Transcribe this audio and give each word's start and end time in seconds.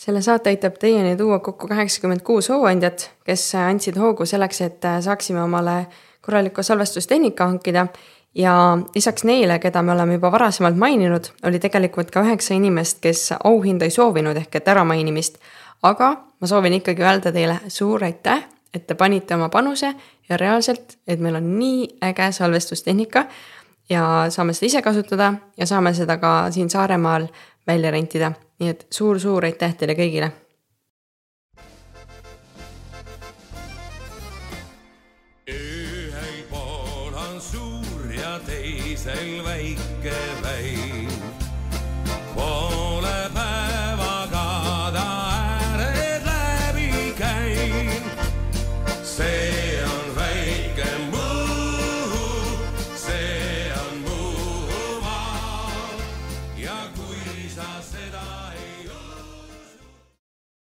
selle 0.00 0.22
saate 0.22 0.50
aitab 0.50 0.78
teieni 0.80 1.16
tuua 1.16 1.38
kokku 1.44 1.68
kaheksakümmend 1.68 2.22
kuus 2.24 2.48
hooandjat, 2.48 3.10
kes 3.24 3.42
andsid 3.60 3.98
hoogu 4.00 4.24
selleks, 4.26 4.60
et 4.64 4.88
saaksime 5.04 5.42
omale 5.42 5.86
korralikku 6.24 6.62
salvestustehnika 6.62 7.46
hankida 7.46 7.86
ja 8.34 8.54
lisaks 8.94 9.24
neile, 9.28 9.58
keda 9.58 9.82
me 9.82 9.92
oleme 9.92 10.16
juba 10.16 10.32
varasemalt 10.32 10.76
maininud, 10.76 11.28
oli 11.44 11.60
tegelikult 11.60 12.10
ka 12.14 12.24
üheksa 12.24 12.56
inimest, 12.56 13.00
kes 13.04 13.34
auhinda 13.44 13.84
ei 13.84 13.92
soovinud 13.92 14.36
ehk 14.40 14.56
et 14.56 14.72
äramainimist. 14.72 15.38
aga 15.82 16.10
ma 16.40 16.46
soovin 16.46 16.72
ikkagi 16.72 17.02
öelda 17.02 17.32
teile 17.32 17.60
suur 17.68 18.04
aitäh, 18.04 18.44
et 18.74 18.86
te 18.86 18.94
panite 18.94 19.34
oma 19.34 19.48
panuse 19.48 19.94
ja 20.28 20.36
reaalselt, 20.36 20.96
et 21.08 21.20
meil 21.20 21.36
on 21.36 21.58
nii 21.58 21.88
äge 22.04 22.32
salvestustehnika 22.32 23.26
ja 23.90 24.26
saame 24.30 24.54
seda 24.54 24.66
ise 24.66 24.82
kasutada 24.82 25.32
ja 25.56 25.66
saame 25.66 25.94
seda 25.94 26.16
ka 26.16 26.50
siin 26.50 26.70
Saaremaal 26.70 27.26
välja 27.66 27.90
rentida 27.90 28.32
nii 28.60 28.70
et 28.74 28.86
suur-suur 28.92 29.44
aitäh 29.48 29.74
teile 29.76 29.96
kõigile. 29.96 30.30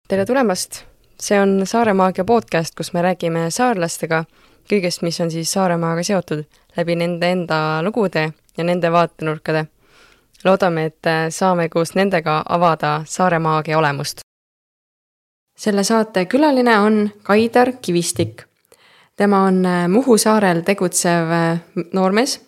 Tere 0.08 0.24
tulemast, 0.26 0.84
see 1.20 1.36
on 1.40 1.66
Saare 1.66 1.92
Maagia 1.92 2.24
podcast, 2.24 2.72
kus 2.74 2.94
me 2.96 3.02
räägime 3.04 3.50
saarlastega 3.52 4.22
kõigest, 4.70 5.02
mis 5.04 5.20
on 5.20 5.28
siis 5.30 5.52
Saaremaaga 5.52 6.02
seotud 6.02 6.46
läbi 6.78 6.96
nende 6.96 7.28
enda 7.28 7.58
lugude 7.84 8.22
ja 8.56 8.64
nende 8.64 8.92
vaatenurkade. 8.92 9.66
loodame, 10.44 10.84
et 10.84 11.06
saame 11.30 11.68
koos 11.68 11.94
nendega 11.94 12.42
avada 12.48 13.02
Saare 13.04 13.38
Maagia 13.38 13.78
olemust. 13.78 14.20
selle 15.58 15.84
saate 15.84 16.24
külaline 16.24 16.78
on 16.78 17.10
Kaidar 17.22 17.72
Kivistik. 17.82 18.42
tema 19.16 19.42
on 19.42 19.62
Muhu 19.88 20.18
saarel 20.18 20.60
tegutsev 20.60 21.28
noormees, 21.92 22.40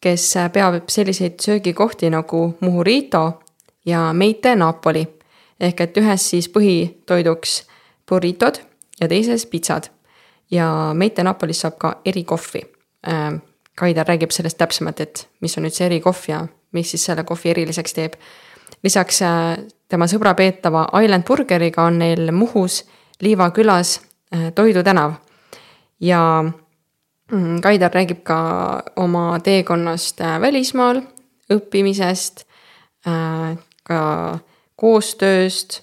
kes 0.00 0.34
peab 0.52 0.88
selliseid 0.88 1.34
söögikohti 1.40 2.10
nagu 2.10 2.56
Muhurito 2.60 3.42
ja 3.86 4.12
Meite 4.12 4.56
Napoli 4.56 5.08
ehk 5.60 5.80
et 5.80 5.96
ühes 5.96 6.30
siis 6.30 6.48
põhitoiduks 6.48 7.62
burritod 8.08 8.60
ja 9.00 9.08
teises 9.08 9.46
pitsad. 9.46 9.90
ja 10.50 10.92
Meite 10.94 11.22
Napolis 11.22 11.60
saab 11.60 11.78
ka 11.78 11.96
erikohvi. 12.04 12.62
Kaidar 13.74 14.06
räägib 14.06 14.30
sellest 14.30 14.58
täpsemalt, 14.58 15.00
et 15.00 15.28
mis 15.40 15.56
on 15.58 15.64
nüüd 15.66 15.74
see 15.74 15.86
erikohv 15.86 16.28
ja 16.28 16.44
mis 16.74 16.90
siis 16.90 17.04
selle 17.04 17.24
kohvi 17.24 17.50
eriliseks 17.50 17.94
teeb. 17.94 18.18
lisaks 18.82 19.22
äh, 19.22 19.56
tema 19.88 20.06
sõbra 20.10 20.34
peetava 20.34 20.86
Island 21.02 21.24
Burgeriga 21.24 21.84
on 21.84 21.98
neil 21.98 22.32
Muhus 22.32 22.84
Liiva 23.20 23.50
külas 23.50 24.00
äh, 24.34 24.52
Toidu 24.54 24.82
tänav. 24.82 25.12
ja 26.00 26.44
mm, 27.30 27.60
Kaidar 27.60 27.90
räägib 27.94 28.22
ka 28.22 28.82
oma 28.96 29.40
teekonnast 29.40 30.20
äh, 30.20 30.40
välismaal, 30.40 31.02
õppimisest, 31.52 32.46
ka 33.84 33.98
koostööst 34.84 35.80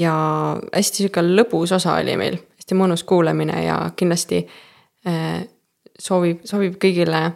ja 0.00 0.14
hästi 0.72 1.04
sihuke 1.04 1.22
lõbus 1.24 1.74
osa 1.76 1.98
oli 2.00 2.16
meil, 2.16 2.38
hästi 2.56 2.78
mõnus 2.78 3.04
kuulamine 3.04 3.64
ja 3.66 3.76
kindlasti 3.96 4.40
äh, 5.08 5.44
soovib, 5.98 6.44
sobib 6.48 6.78
kõigile, 6.82 7.34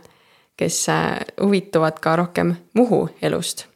kes 0.59 0.81
äh, 0.93 1.19
huvituvad 1.43 2.01
ka 2.03 2.17
rohkem 2.23 2.57
Muhu 2.79 3.09
elust. 3.23 3.67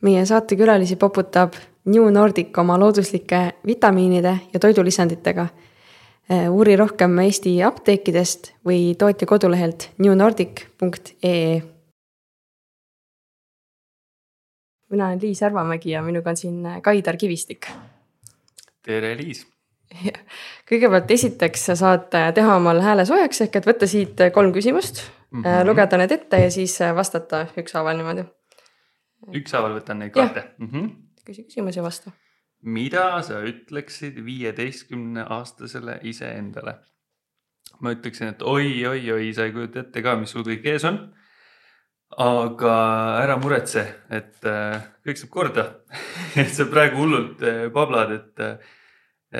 meie 0.00 0.26
saatekülalisi 0.26 0.96
poputab 0.96 1.56
New 1.84 2.10
Nordic 2.12 2.58
oma 2.58 2.76
looduslike 2.78 3.40
vitamiinide 3.66 4.36
ja 4.52 4.60
toidulisanditega. 4.60 5.48
Äh, 6.32 6.46
uuri 6.52 6.76
rohkem 6.76 7.18
Eesti 7.18 7.56
apteekidest 7.62 8.52
või 8.64 8.94
tootja 8.98 9.26
kodulehelt 9.26 9.90
newnordic.ee 9.98 11.77
mina 14.90 15.06
olen 15.06 15.18
Liis 15.22 15.42
Järvamägi 15.42 15.90
ja 15.90 16.02
minuga 16.02 16.30
on 16.30 16.36
siin 16.36 16.66
äh, 16.66 16.82
Kaidar 16.82 17.16
Kivistik. 17.16 17.66
tere, 18.82 19.16
Liis. 19.16 19.46
kõigepealt 20.68 21.10
esiteks 21.10 21.66
sa 21.70 21.76
saad 21.76 22.14
äh, 22.16 22.28
teha 22.34 22.56
omal 22.56 22.80
hääle 22.84 23.06
soojaks 23.08 23.40
ehk 23.46 23.60
et 23.60 23.68
võtta 23.68 23.88
siit 23.88 24.20
äh, 24.20 24.32
kolm 24.32 24.52
küsimust 24.52 25.02
mm, 25.30 25.42
-hmm. 25.42 25.66
lugeda 25.68 25.96
need 25.96 26.12
ette 26.12 26.40
ja 26.42 26.50
siis 26.50 26.78
vastata 26.94 27.46
ükshaaval 27.56 27.96
niimoodi. 27.96 28.24
ükshaaval 29.40 29.78
võtan 29.80 30.04
neid 30.04 30.16
yeah. 30.16 30.44
mm. 30.58 30.68
-hmm. 30.72 30.90
küsi 31.24 31.44
küsimus 31.44 31.76
ja 31.76 31.82
vasta. 31.82 32.12
mida 32.62 33.22
sa 33.22 33.40
ütleksid 33.40 34.24
viieteistkümne 34.24 35.24
aastasele 35.28 36.00
iseendale? 36.02 36.74
ma 37.80 37.92
ütleksin, 37.92 38.28
et 38.28 38.42
oi, 38.42 38.86
oi, 38.86 39.12
oi, 39.12 39.32
sa 39.32 39.44
ei 39.44 39.52
kujuta 39.52 39.80
ette 39.80 40.02
ka, 40.02 40.16
mis 40.16 40.30
sul 40.30 40.42
kõik 40.42 40.64
ees 40.66 40.84
on 40.84 41.14
aga 42.16 42.74
ära 43.20 43.36
muretse, 43.40 43.84
et 44.10 44.44
äh, 44.48 44.80
kõik 45.04 45.20
saab 45.20 45.32
korda 45.32 45.64
et 46.40 46.50
sa 46.54 46.64
praegu 46.70 47.02
hullult 47.02 47.42
äh, 47.44 47.66
pablad, 47.74 48.14
et, 48.16 48.40
äh, 48.40 48.78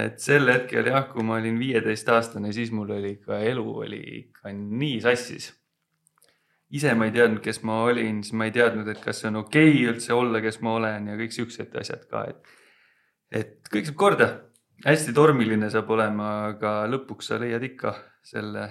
et 0.05 0.19
sel 0.21 0.51
hetkel 0.53 0.91
jah, 0.91 1.07
kui 1.09 1.25
ma 1.25 1.39
olin 1.39 1.57
viieteistaastane, 1.61 2.53
siis 2.53 2.73
mul 2.77 2.93
oli 2.99 3.15
ikka 3.17 3.41
elu 3.49 3.65
oli 3.85 4.03
ikka 4.19 4.53
nii 4.53 4.99
sassis. 5.05 5.55
ise 6.71 6.93
ma 6.95 7.09
ei 7.09 7.15
teadnud, 7.15 7.41
kes 7.41 7.63
ma 7.65 7.83
olin, 7.89 8.23
siis 8.23 8.37
ma 8.37 8.45
ei 8.45 8.53
teadnud, 8.53 8.89
et 8.93 9.01
kas 9.01 9.23
see 9.23 9.31
on 9.31 9.41
okei 9.41 9.71
okay 9.73 9.87
üldse 9.95 10.13
olla, 10.13 10.43
kes 10.45 10.61
ma 10.61 10.75
olen 10.77 11.09
ja 11.09 11.17
kõik 11.17 11.33
siuksed 11.33 11.79
asjad 11.81 12.05
ka, 12.11 12.27
et, 12.29 12.53
et 13.33 13.73
kõik 13.73 13.89
saab 13.89 13.97
korda. 13.97 14.29
hästi 14.85 15.15
tormiline 15.17 15.71
saab 15.71 15.89
olema, 15.91 16.53
aga 16.53 16.85
lõpuks 16.87 17.33
sa 17.33 17.41
leiad 17.41 17.65
ikka 17.65 17.97
selle 18.23 18.69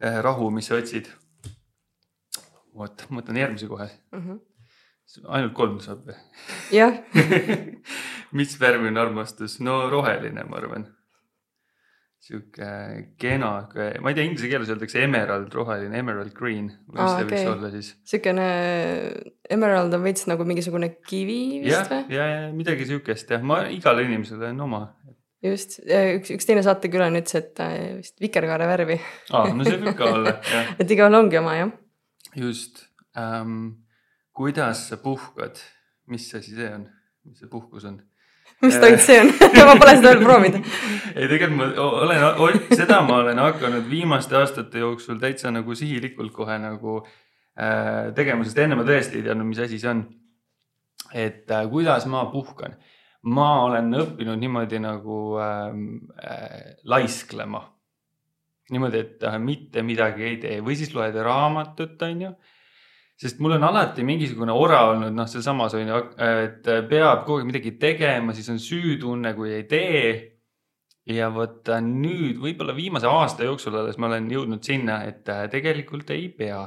rahu, 0.00 0.48
mis 0.54 0.70
sa 0.70 0.78
otsid 0.78 1.10
oota, 2.76 3.08
ma 3.10 3.20
võtan 3.22 3.40
järgmise 3.40 3.68
kohe 3.70 3.88
mm. 3.88 4.22
-hmm. 4.22 5.26
ainult 5.34 5.56
kolm 5.56 5.80
saab 5.82 6.06
või? 6.08 6.16
jah 6.74 6.96
mis 8.38 8.56
värv 8.60 8.86
on 8.90 9.00
armastus? 9.00 9.58
no 9.64 9.82
roheline, 9.90 10.44
ma 10.48 10.58
arvan. 10.60 10.86
sihuke 12.20 12.70
kena, 13.20 13.50
ma 13.74 14.12
ei 14.12 14.18
tea, 14.18 14.26
inglise 14.28 14.50
keeles 14.50 14.70
öeldakse 14.70 15.02
emerald 15.02 15.54
roheline, 15.56 15.98
emerald 15.98 16.34
green. 16.36 16.68
mis 16.92 17.00
Aa, 17.00 17.16
see 17.16 17.26
okei. 17.26 17.38
võiks 17.38 17.52
olla 17.54 17.72
siis? 17.74 17.90
siukene 18.12 18.48
emerald 19.50 19.96
on 19.96 20.04
veits 20.04 20.28
nagu 20.30 20.46
mingisugune 20.46 20.92
kivi 21.00 21.64
vist, 21.64 21.90
või? 21.90 22.16
ja, 22.16 22.30
ja 22.34 22.48
midagi 22.54 22.88
sihukest 22.90 23.34
jah, 23.34 23.42
ma 23.42 23.64
igale 23.72 24.06
inimesele 24.06 24.52
on 24.54 24.66
oma. 24.68 24.82
just, 25.42 25.80
üks, 25.86 26.34
üks 26.36 26.46
teine 26.46 26.62
saatekülaline 26.66 27.24
ütles, 27.24 27.40
et 27.40 27.64
äh, 27.64 27.76
vist 27.98 28.20
vikerkaare 28.22 28.68
värvi 28.70 29.00
aa, 29.32 29.54
no 29.56 29.66
see 29.66 29.80
võib 29.80 29.96
ka 29.98 30.12
olla, 30.18 30.38
jah. 30.44 30.74
et 30.84 30.98
igal 30.98 31.22
ongi 31.22 31.40
oma 31.40 31.56
jah 31.56 31.78
just 32.36 32.86
ähm,. 33.16 33.82
kuidas 34.32 34.88
sa 34.88 34.96
puhkad, 34.96 35.58
mis 36.06 36.34
asi 36.34 36.54
see 36.54 36.70
on, 36.74 36.86
mis 37.24 37.42
see 37.42 37.50
puhkus 37.50 37.84
on? 37.84 38.00
mis 38.62 38.76
toit 38.80 39.00
see 39.00 39.18
on 39.20 39.30
ma 39.68 39.76
pole 39.80 39.96
seda 39.96 40.12
veel 40.12 40.22
proovinud. 40.24 40.70
ei, 41.14 41.26
tegelikult 41.30 41.56
ma 41.56 41.68
olen, 42.44 42.60
seda 42.76 43.00
ma 43.06 43.18
olen 43.24 43.40
hakanud 43.40 43.88
viimaste 43.90 44.36
aastate 44.40 44.82
jooksul 44.82 45.20
täitsa 45.22 45.52
nagu 45.54 45.74
sihilikult 45.76 46.32
kohe 46.36 46.58
nagu 46.60 47.00
äh, 47.00 48.10
tegema, 48.16 48.44
sest 48.44 48.60
enne 48.64 48.78
ma 48.78 48.86
tõesti 48.88 49.20
ei 49.20 49.26
teadnud, 49.26 49.48
mis 49.48 49.62
asi 49.64 49.80
see 49.80 49.92
on. 49.92 50.04
et 51.12 51.50
äh, 51.50 51.66
kuidas 51.72 52.06
ma 52.10 52.26
puhkan, 52.32 52.76
ma 53.32 53.50
olen 53.66 53.92
õppinud 54.02 54.40
niimoodi 54.40 54.80
nagu 54.82 55.20
äh, 55.40 55.68
äh, 56.24 56.74
laisklema. 56.84 57.64
niimoodi, 58.70 59.04
et 59.04 59.28
äh, 59.28 59.36
mitte 59.42 59.82
midagi 59.86 60.26
ei 60.28 60.40
tee 60.42 60.60
või 60.64 60.78
siis 60.78 60.94
loed 60.94 61.16
raamatut, 61.24 62.00
onju 62.08 62.34
sest 63.20 63.40
mul 63.44 63.58
on 63.58 63.64
alati 63.68 64.04
mingisugune 64.06 64.52
ora 64.56 64.80
olnud, 64.94 65.12
noh, 65.12 65.28
sealsamas 65.28 65.76
on 65.76 65.90
ju, 65.92 66.02
et 66.46 66.68
peab 66.88 67.26
kogu 67.26 67.42
aeg 67.42 67.50
midagi 67.50 67.74
tegema, 67.80 68.32
siis 68.36 68.48
on 68.52 68.60
süütunne, 68.62 69.34
kui 69.36 69.52
ei 69.58 69.66
tee. 69.68 70.04
ja 71.10 71.26
vot 71.34 71.66
äh, 71.72 71.80
nüüd 71.82 72.38
võib-olla 72.38 72.74
viimase 72.76 73.08
aasta 73.08 73.42
jooksul 73.42 73.74
alles 73.80 73.96
ma 73.98 74.06
olen 74.06 74.28
jõudnud 74.30 74.62
sinna, 74.64 75.00
et 75.08 75.28
äh, 75.32 75.46
tegelikult 75.50 76.10
ei 76.14 76.28
pea. 76.28 76.60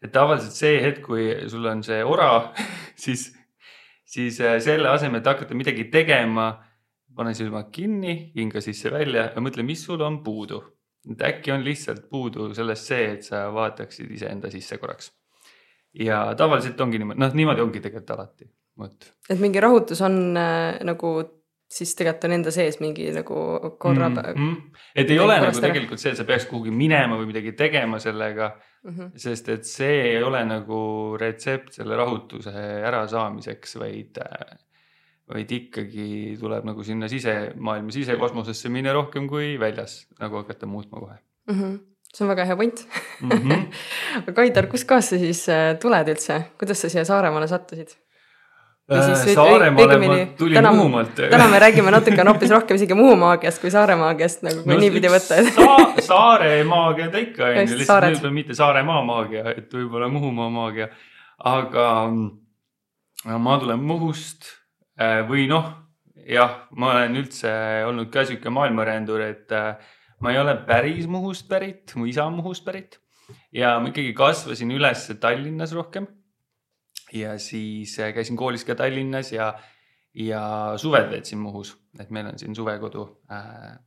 et 0.00 0.12
tavaliselt 0.12 0.56
see 0.56 0.80
hetk, 0.80 1.02
kui 1.04 1.26
sul 1.52 1.66
on 1.66 1.82
see 1.84 2.00
ora, 2.04 2.52
siis, 3.04 3.26
siis 4.04 4.40
äh, 4.40 4.56
selle 4.64 4.88
asemel, 4.88 5.20
et 5.20 5.32
hakata 5.32 5.56
midagi 5.58 5.88
tegema, 5.92 6.52
pane 7.16 7.34
silmad 7.34 7.68
kinni, 7.74 8.32
hinga 8.36 8.62
sisse-välja 8.64 9.32
ja 9.34 9.42
mõtle, 9.44 9.66
mis 9.66 9.84
sul 9.84 10.00
on 10.06 10.22
puudu. 10.24 10.62
Et 11.10 11.22
äkki 11.30 11.52
on 11.52 11.64
lihtsalt 11.64 12.08
puudu 12.10 12.50
sellest 12.54 12.92
see, 12.92 13.10
et 13.14 13.24
sa 13.24 13.46
vaataksid 13.54 14.10
iseenda 14.10 14.50
sisse 14.52 14.78
korraks 14.78 15.12
ja 15.94 16.22
tavaliselt 16.36 16.80
ongi 16.80 17.00
niimoodi, 17.00 17.20
noh, 17.20 17.34
niimoodi 17.34 17.66
ongi 17.66 17.80
tegelikult 17.80 18.16
alati. 18.16 18.50
vot 18.78 19.12
et 19.30 19.38
mingi 19.40 19.60
rahutus 19.60 20.00
on 20.06 20.36
äh, 20.36 20.80
nagu 20.86 21.14
siis 21.70 21.92
tegelikult 21.94 22.26
on 22.26 22.34
enda 22.34 22.52
sees 22.54 22.80
mingi 22.82 23.10
nagu 23.14 23.36
korra 23.78 24.08
mm 24.08 24.16
mm. 24.16 24.48
-hmm. 24.48 24.80
et 24.94 25.10
ei 25.10 25.18
ole 25.18 25.36
nagu 25.40 25.52
ära. 25.52 25.60
tegelikult 25.66 26.00
see, 26.00 26.12
et 26.12 26.18
sa 26.18 26.24
peaks 26.24 26.46
kuhugi 26.46 26.70
minema 26.70 27.16
või 27.16 27.26
midagi 27.26 27.52
tegema 27.52 27.98
sellega, 27.98 28.56
-hmm. 28.84 29.12
sest 29.16 29.48
et 29.48 29.64
see 29.64 30.02
ei 30.16 30.22
ole 30.22 30.44
nagu 30.44 31.16
retsept 31.20 31.72
selle 31.72 31.96
rahutuse 31.96 32.50
ärasaamiseks, 32.90 33.76
vaid, 33.78 34.18
vaid 35.34 35.50
ikkagi 35.52 36.36
tuleb 36.40 36.64
nagu 36.66 36.82
sinna 36.84 37.08
sisemaailma, 37.08 37.90
sisekosmosesse 37.94 38.68
minna 38.68 38.92
rohkem 38.96 39.28
kui 39.30 39.54
väljas 39.60 40.06
nagu 40.20 40.36
hakata 40.42 40.66
muutma 40.66 41.00
kohe 41.00 41.18
Mm 41.50 41.56
-hmm. 41.60 41.78
see 42.14 42.24
on 42.24 42.28
väga 42.28 42.44
hea 42.44 42.56
point 42.56 42.86
mm. 43.20 43.30
-hmm. 43.30 43.66
aga 44.18 44.32
Kaidar, 44.32 44.66
kustkohast 44.66 45.08
sa 45.08 45.18
siis 45.18 45.48
äh, 45.48 45.78
tuled 45.80 46.08
üldse, 46.08 46.42
kuidas 46.58 46.80
sa 46.82 46.88
siia 46.88 47.04
Saaremaale 47.04 47.46
sattusid? 47.48 47.88
Õi- 48.90 49.34
Saaremaale 49.34 49.98
ma 49.98 50.26
tulin 50.38 50.56
täna- 50.58 50.72
Muhumaalt. 50.74 51.14
täna 51.14 51.48
me 51.48 51.58
räägime 51.58 51.90
natuke 51.94 52.22
hoopis 52.26 52.50
rohkem 52.50 52.74
isegi 52.76 52.94
Muhu 52.94 53.16
maagiast 53.16 53.60
kui 53.62 53.70
Saare 53.70 53.96
maagiast 53.96 54.42
nagu 54.42 54.62
kui 54.64 54.74
no, 54.74 54.80
niipidi 54.80 55.08
võtta, 55.08 55.36
et 55.38 55.46
Sa, 55.54 56.02
saare 56.10 56.64
maagia 56.64 57.10
ta 57.10 57.18
ikka 57.18 57.44
on 57.44 57.56
ju, 57.68 57.76
lihtsalt 57.78 58.04
võib-olla 58.04 58.32
mitte 58.32 58.54
Saaremaa 58.54 59.02
maagia, 59.04 59.44
et 59.56 59.74
võib-olla 59.74 60.08
Muhumaa 60.10 60.50
maagia. 60.50 60.88
aga 61.44 62.08
mm, 62.10 62.30
ma 63.38 63.58
tulen 63.58 63.78
Muhust 63.78 64.42
äh, 64.42 64.59
või 65.28 65.46
noh, 65.48 65.68
jah, 66.28 66.56
ma 66.76 66.92
olen 66.94 67.18
üldse 67.20 67.50
olnud 67.88 68.10
ka 68.12 68.24
sihuke 68.28 68.52
maailmarändur, 68.52 69.22
et 69.24 69.52
äh, 69.56 69.92
ma 70.20 70.32
ei 70.34 70.40
ole 70.40 70.56
päris 70.66 71.08
Muhust 71.10 71.48
pärit, 71.48 71.94
mu 71.96 72.08
isa 72.10 72.26
on 72.28 72.36
Muhust 72.38 72.64
pärit 72.66 72.98
ja 73.54 73.76
ma 73.80 73.90
ikkagi 73.90 74.14
kasvasin 74.16 74.72
üles 74.74 75.06
Tallinnas 75.20 75.74
rohkem. 75.76 76.06
ja 77.12 77.38
siis 77.38 77.98
äh, 77.98 78.14
käisin 78.14 78.36
koolis 78.36 78.64
ka 78.64 78.74
Tallinnas 78.74 79.32
ja, 79.32 79.52
ja 80.14 80.42
suved 80.76 81.10
veetsin 81.10 81.38
Muhus, 81.38 81.76
et 81.98 82.10
meil 82.10 82.30
on 82.30 82.38
siin 82.38 82.54
suvekodu 82.54 83.06
äh, 83.32 83.78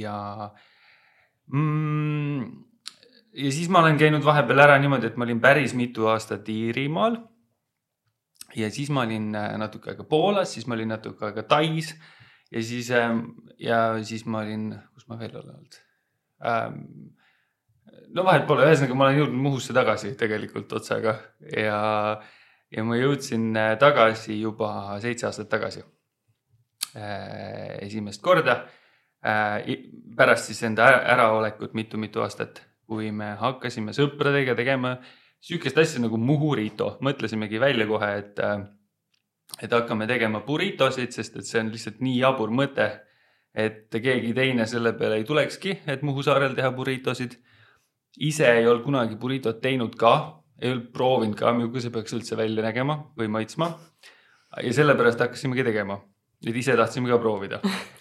ja 0.00 0.50
mm,. 1.46 2.42
ja 3.34 3.52
siis 3.52 3.68
ma 3.68 3.84
olen 3.84 3.98
käinud 3.98 4.24
vahepeal 4.24 4.64
ära 4.66 4.78
niimoodi, 4.82 5.12
et 5.12 5.16
ma 5.16 5.28
olin 5.28 5.40
päris 5.40 5.74
mitu 5.74 6.08
aastat 6.10 6.48
Iirimaal. 6.48 7.20
Ja 8.56 8.70
siis 8.72 8.90
ma 8.94 9.04
olin 9.06 9.34
äh, 9.36 9.54
natuke 9.60 9.92
aega 9.92 10.06
Poolas, 10.08 10.54
siis 10.54 10.66
ma 10.66 10.76
olin 10.76 10.94
natuke 10.94 11.28
aega 11.28 11.44
Tais 11.48 11.92
ja 12.52 12.62
siis 12.62 12.90
ähm, 12.94 13.20
ja 13.58 14.04
siis 14.04 14.26
ma 14.26 14.44
olin, 14.44 14.70
kus 14.94 15.08
ma 15.10 15.18
veel 15.20 15.36
olen 15.36 15.54
olnud 15.56 15.78
ähm,. 16.46 16.80
no 18.14 18.24
vahet 18.26 18.46
pole, 18.48 18.66
ühesõnaga 18.68 18.96
ma 18.98 19.08
olen 19.08 19.20
jõudnud 19.22 19.44
Muhusse 19.48 19.76
tagasi 19.76 20.14
tegelikult 20.18 20.72
otsaga 20.78 21.18
ja, 21.52 21.80
ja 22.72 22.86
ma 22.86 22.98
jõudsin 23.00 23.50
äh, 23.56 23.74
tagasi 23.82 24.40
juba 24.40 24.70
seitse 25.02 25.28
aastat 25.28 25.50
tagasi 25.52 25.84
äh, 26.94 27.76
esimest 27.86 28.22
korda 28.24 28.62
äh, 29.26 29.76
pärast 30.16 30.50
siis 30.50 30.62
enda 30.68 30.88
ära- 30.90 31.04
äraolekut 31.16 31.76
mitu-mitu 31.76 32.24
aastat, 32.24 32.62
kui 32.86 33.10
me 33.12 33.34
hakkasime 33.40 33.94
sõpradega 33.96 34.54
tegema 34.58 34.96
sihukest 35.42 35.78
asja 35.78 36.02
nagu 36.02 36.18
Muhurito, 36.20 36.96
mõtlesimegi 37.04 37.60
välja 37.60 37.86
kohe, 37.88 38.12
et, 38.20 38.40
et 39.62 39.72
hakkame 39.72 40.08
tegema 40.10 40.42
burritosid, 40.46 41.12
sest 41.14 41.36
et 41.40 41.48
see 41.48 41.60
on 41.62 41.72
lihtsalt 41.74 42.00
nii 42.04 42.16
jabur 42.20 42.52
mõte, 42.54 42.88
et 43.56 43.88
keegi 43.90 44.34
teine 44.36 44.66
selle 44.68 44.92
peale 44.98 45.20
ei 45.20 45.28
tulekski, 45.28 45.78
et 45.88 46.02
Muhu 46.04 46.24
saarel 46.26 46.56
teha 46.56 46.72
burritosid. 46.76 47.38
ise 48.16 48.46
ei 48.48 48.66
olnud 48.66 48.84
kunagi 48.84 49.16
burritot 49.16 49.60
teinud 49.60 49.96
ka, 49.96 50.42
ei 50.60 50.70
olnud 50.72 50.92
proovinud 50.92 51.36
ka, 51.36 51.52
milline 51.52 51.80
see 51.80 51.92
peaks 51.92 52.14
üldse 52.16 52.36
välja 52.36 52.62
nägema 52.64 53.12
või 53.18 53.28
maitsma. 53.28 53.70
ja 54.62 54.72
sellepärast 54.72 55.20
hakkasimegi 55.20 55.64
tegema, 55.64 56.00
et 56.46 56.56
ise 56.56 56.76
tahtsime 56.76 57.08
ka 57.08 57.18
proovida 57.18 57.60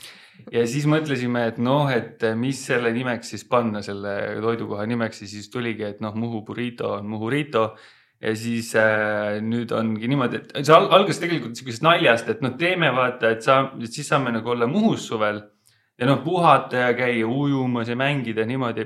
ja 0.52 0.64
siis 0.70 0.86
mõtlesime, 0.90 1.48
et 1.50 1.58
noh, 1.58 1.90
et 1.92 2.24
mis 2.38 2.60
selle 2.68 2.92
nimeks 2.94 3.34
siis 3.34 3.46
panna, 3.50 3.82
selle 3.86 4.16
toidukoha 4.42 4.86
nimeks 4.90 5.22
ja 5.24 5.28
siis 5.28 5.50
tuligi, 5.50 5.84
et 5.88 6.02
noh, 6.02 6.16
Muhu 6.16 6.44
burrito 6.48 6.96
on 7.00 7.08
Muhurito. 7.10 7.76
ja 8.22 8.32
siis 8.36 8.70
äh, 8.80 9.42
nüüd 9.44 9.72
ongi 9.76 10.08
niimoodi, 10.08 10.38
et 10.38 10.66
see 10.66 10.74
al- 10.74 10.88
algas 10.96 11.20
tegelikult 11.20 11.58
sihukesest 11.58 11.84
naljast, 11.84 12.30
et 12.32 12.42
noh, 12.42 12.54
teeme 12.58 12.90
vaata, 12.96 13.34
et 13.36 13.44
sa, 13.44 13.58
siis 13.86 14.08
saame 14.08 14.32
nagu 14.32 14.50
olla 14.50 14.68
Muhus 14.68 15.08
suvel 15.08 15.42
ja 16.00 16.08
noh, 16.08 16.22
puhata 16.24 16.86
ja 16.88 16.94
käia 16.96 17.28
ujumas 17.28 17.90
ja 17.92 17.96
mängida 18.00 18.46
niimoodi 18.48 18.86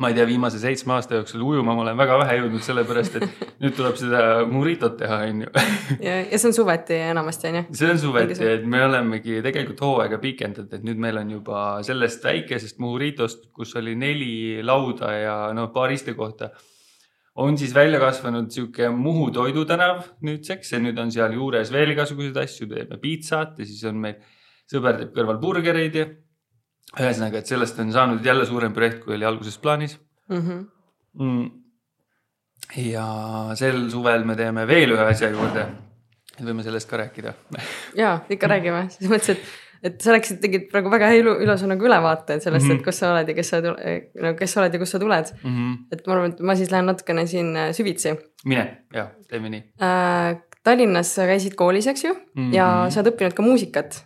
ma 0.00 0.08
ei 0.08 0.14
tea, 0.16 0.24
viimase 0.24 0.56
seitsme 0.56 0.94
aasta 0.94 1.18
jooksul 1.18 1.42
ujuma 1.44 1.74
ma 1.76 1.82
olen 1.84 1.98
väga 2.00 2.16
vähe 2.22 2.36
jõudnud, 2.38 2.64
sellepärast 2.64 3.18
et 3.18 3.42
nüüd 3.62 3.74
tuleb 3.76 3.98
seda 4.00 4.22
Muritot 4.48 4.96
teha, 5.00 5.18
onju. 5.28 5.50
ja, 6.06 6.14
ja 6.22 6.38
see 6.40 6.48
on 6.48 6.56
suveti 6.56 6.96
enamasti 7.10 7.50
on 7.50 7.58
ju. 7.58 7.64
see 7.76 7.90
on 7.92 8.00
suveti, 8.00 8.38
et 8.54 8.64
me 8.64 8.80
olemegi 8.86 9.42
tegelikult 9.44 9.84
hooaega 9.84 10.20
pikendanud, 10.22 10.72
et 10.72 10.86
nüüd 10.88 11.02
meil 11.04 11.20
on 11.20 11.34
juba 11.36 11.64
sellest 11.84 12.24
väikesest 12.24 12.80
Muritost, 12.80 13.50
kus 13.52 13.76
oli 13.80 13.92
neli 13.98 14.32
lauda 14.64 15.12
ja 15.18 15.36
noh, 15.56 15.68
paar 15.76 15.92
istekohta. 15.92 16.50
on 17.44 17.58
siis 17.58 17.74
välja 17.74 18.00
kasvanud 18.00 18.50
sihuke 18.52 18.88
Muhu 18.88 19.30
toidutänav 19.30 20.06
nüüdseks 20.24 20.72
ja 20.72 20.80
nüüd 20.80 20.98
on 21.00 21.12
sealjuures 21.12 21.72
veel 21.72 21.92
igasuguseid 21.92 22.40
asju, 22.46 22.68
teeme 22.72 22.96
piitsat 23.00 23.60
ja 23.60 23.68
siis 23.68 23.84
on 23.88 24.00
meil 24.00 24.20
sõber 24.72 24.96
teeb 24.96 25.12
kõrval 25.12 25.40
burgereid 25.40 26.00
ja 26.00 26.08
ühesõnaga, 27.00 27.38
et 27.38 27.46
sellest 27.46 27.78
on 27.80 27.92
saanud 27.92 28.24
jälle 28.26 28.46
suurem 28.46 28.72
projekt, 28.76 29.04
kui 29.04 29.14
oli 29.14 29.24
alguses 29.24 29.58
plaanis 29.58 29.98
Mm 30.28 30.38
-hmm. 30.38 30.60
mm.. 31.24 31.50
ja 32.76 33.06
sel 33.58 33.88
suvel 33.90 34.24
me 34.24 34.36
teeme 34.38 34.66
veel 34.68 34.94
ühe 34.94 35.04
asja 35.10 35.28
juurde. 35.32 35.66
võime 36.42 36.62
sellest 36.64 36.88
ka 36.90 36.96
rääkida. 36.96 37.34
ja 38.02 38.20
ikka 38.30 38.48
räägime, 38.48 38.86
selles 38.90 39.10
mõttes, 39.12 39.30
et, 39.30 39.42
et 39.82 40.00
sa 40.00 40.12
rääkisid, 40.14 40.38
tegid 40.40 40.68
praegu 40.70 40.90
väga 40.90 41.10
ilu- 41.18 41.36
ilusa 41.44 41.66
nagu 41.66 41.84
ülevaate 41.84 42.38
sellest 42.40 42.64
mm, 42.64 42.70
-hmm. 42.70 42.72
Mhm. 42.72 42.78
et 42.80 42.84
kus 42.84 42.98
sa 42.98 43.10
oled 43.12 43.28
ja 43.28 43.34
kes 43.34 43.48
sa, 43.50 43.60
no 43.60 44.34
kes 44.38 44.52
sa 44.52 44.60
oled 44.62 44.72
ja 44.74 44.78
kust 44.78 44.92
sa 44.92 44.98
tuled. 44.98 45.26
Mm 45.42 45.50
-hmm. 45.56 45.76
et 45.92 46.06
ma 46.06 46.12
arvan, 46.14 46.30
et 46.32 46.40
ma 46.40 46.56
siis 46.56 46.70
lähen 46.70 46.86
natukene 46.86 47.26
siin 47.26 47.56
äh, 47.56 47.72
süvitsi 47.72 48.16
mine 48.44 48.84
ja 48.94 49.10
teeme 49.28 49.48
nii 49.50 49.62
äh,. 49.82 50.40
Tallinnas 50.64 51.14
sa 51.14 51.26
käisid 51.26 51.54
koolis, 51.58 51.86
eks 51.86 52.04
ju 52.04 52.12
mm, 52.14 52.50
-hmm. 52.50 52.54
ja 52.54 52.66
Mhm. 52.82 52.90
sa 52.90 53.00
oled 53.00 53.12
õppinud 53.12 53.32
ka 53.34 53.42
muusikat. 53.42 54.04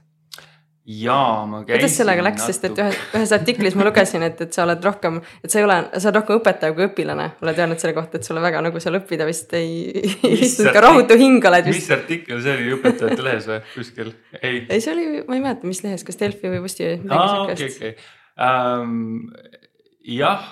Ja 0.86 1.46
ma 1.46 1.64
käisin. 1.64 1.80
kuidas 1.80 1.96
sellega 1.98 2.22
läks, 2.22 2.44
sest 2.46 2.64
et 2.68 2.78
ühes, 2.78 2.98
ühes 3.18 3.32
artiklis 3.34 3.74
ma 3.78 3.86
lugesin, 3.88 4.22
et, 4.22 4.40
et 4.44 4.54
sa 4.54 4.62
oled 4.62 4.84
rohkem, 4.86 5.18
et 5.42 5.50
sa 5.50 5.58
ei 5.58 5.66
ole, 5.66 5.78
sa 5.96 6.08
oled 6.08 6.18
rohkem 6.20 6.38
õpetaja 6.40 6.74
kui 6.76 6.86
õpilane. 6.86 7.26
oled 7.42 7.62
öelnud 7.62 7.82
selle 7.82 7.94
kohta, 7.96 8.20
et 8.20 8.28
sulle 8.28 8.42
väga 8.44 8.60
nagu 8.62 8.82
seal 8.82 8.98
õppida 9.00 9.26
vist 9.26 9.54
ei, 9.58 9.70
Mis 10.22 10.44
istunud 10.46 10.70
ka 10.76 10.84
rahutu 10.84 11.16
hing 11.18 11.48
oled 11.50 11.66
mis 11.66 11.80
vist. 11.80 11.94
artikkel 11.96 12.42
see 12.44 12.54
oli 12.54 12.74
õpetajate 12.76 13.26
lehes 13.26 13.48
või 13.50 13.58
kuskil? 13.72 14.12
ei. 14.40 14.60
ei, 14.68 14.78
see 14.84 14.92
oli, 14.94 15.06
ma 15.26 15.38
ei 15.38 15.42
mäleta, 15.48 15.70
mis 15.70 15.82
lehes, 15.86 16.06
kas 16.06 16.20
Delfi 16.20 16.52
või 16.52 16.62
Posti 16.66 16.87
või 16.87 17.00
midagi 17.02 17.18
aa, 17.25 17.40
okei, 17.46 17.68
okei. 17.75 17.92
jah, 20.16 20.44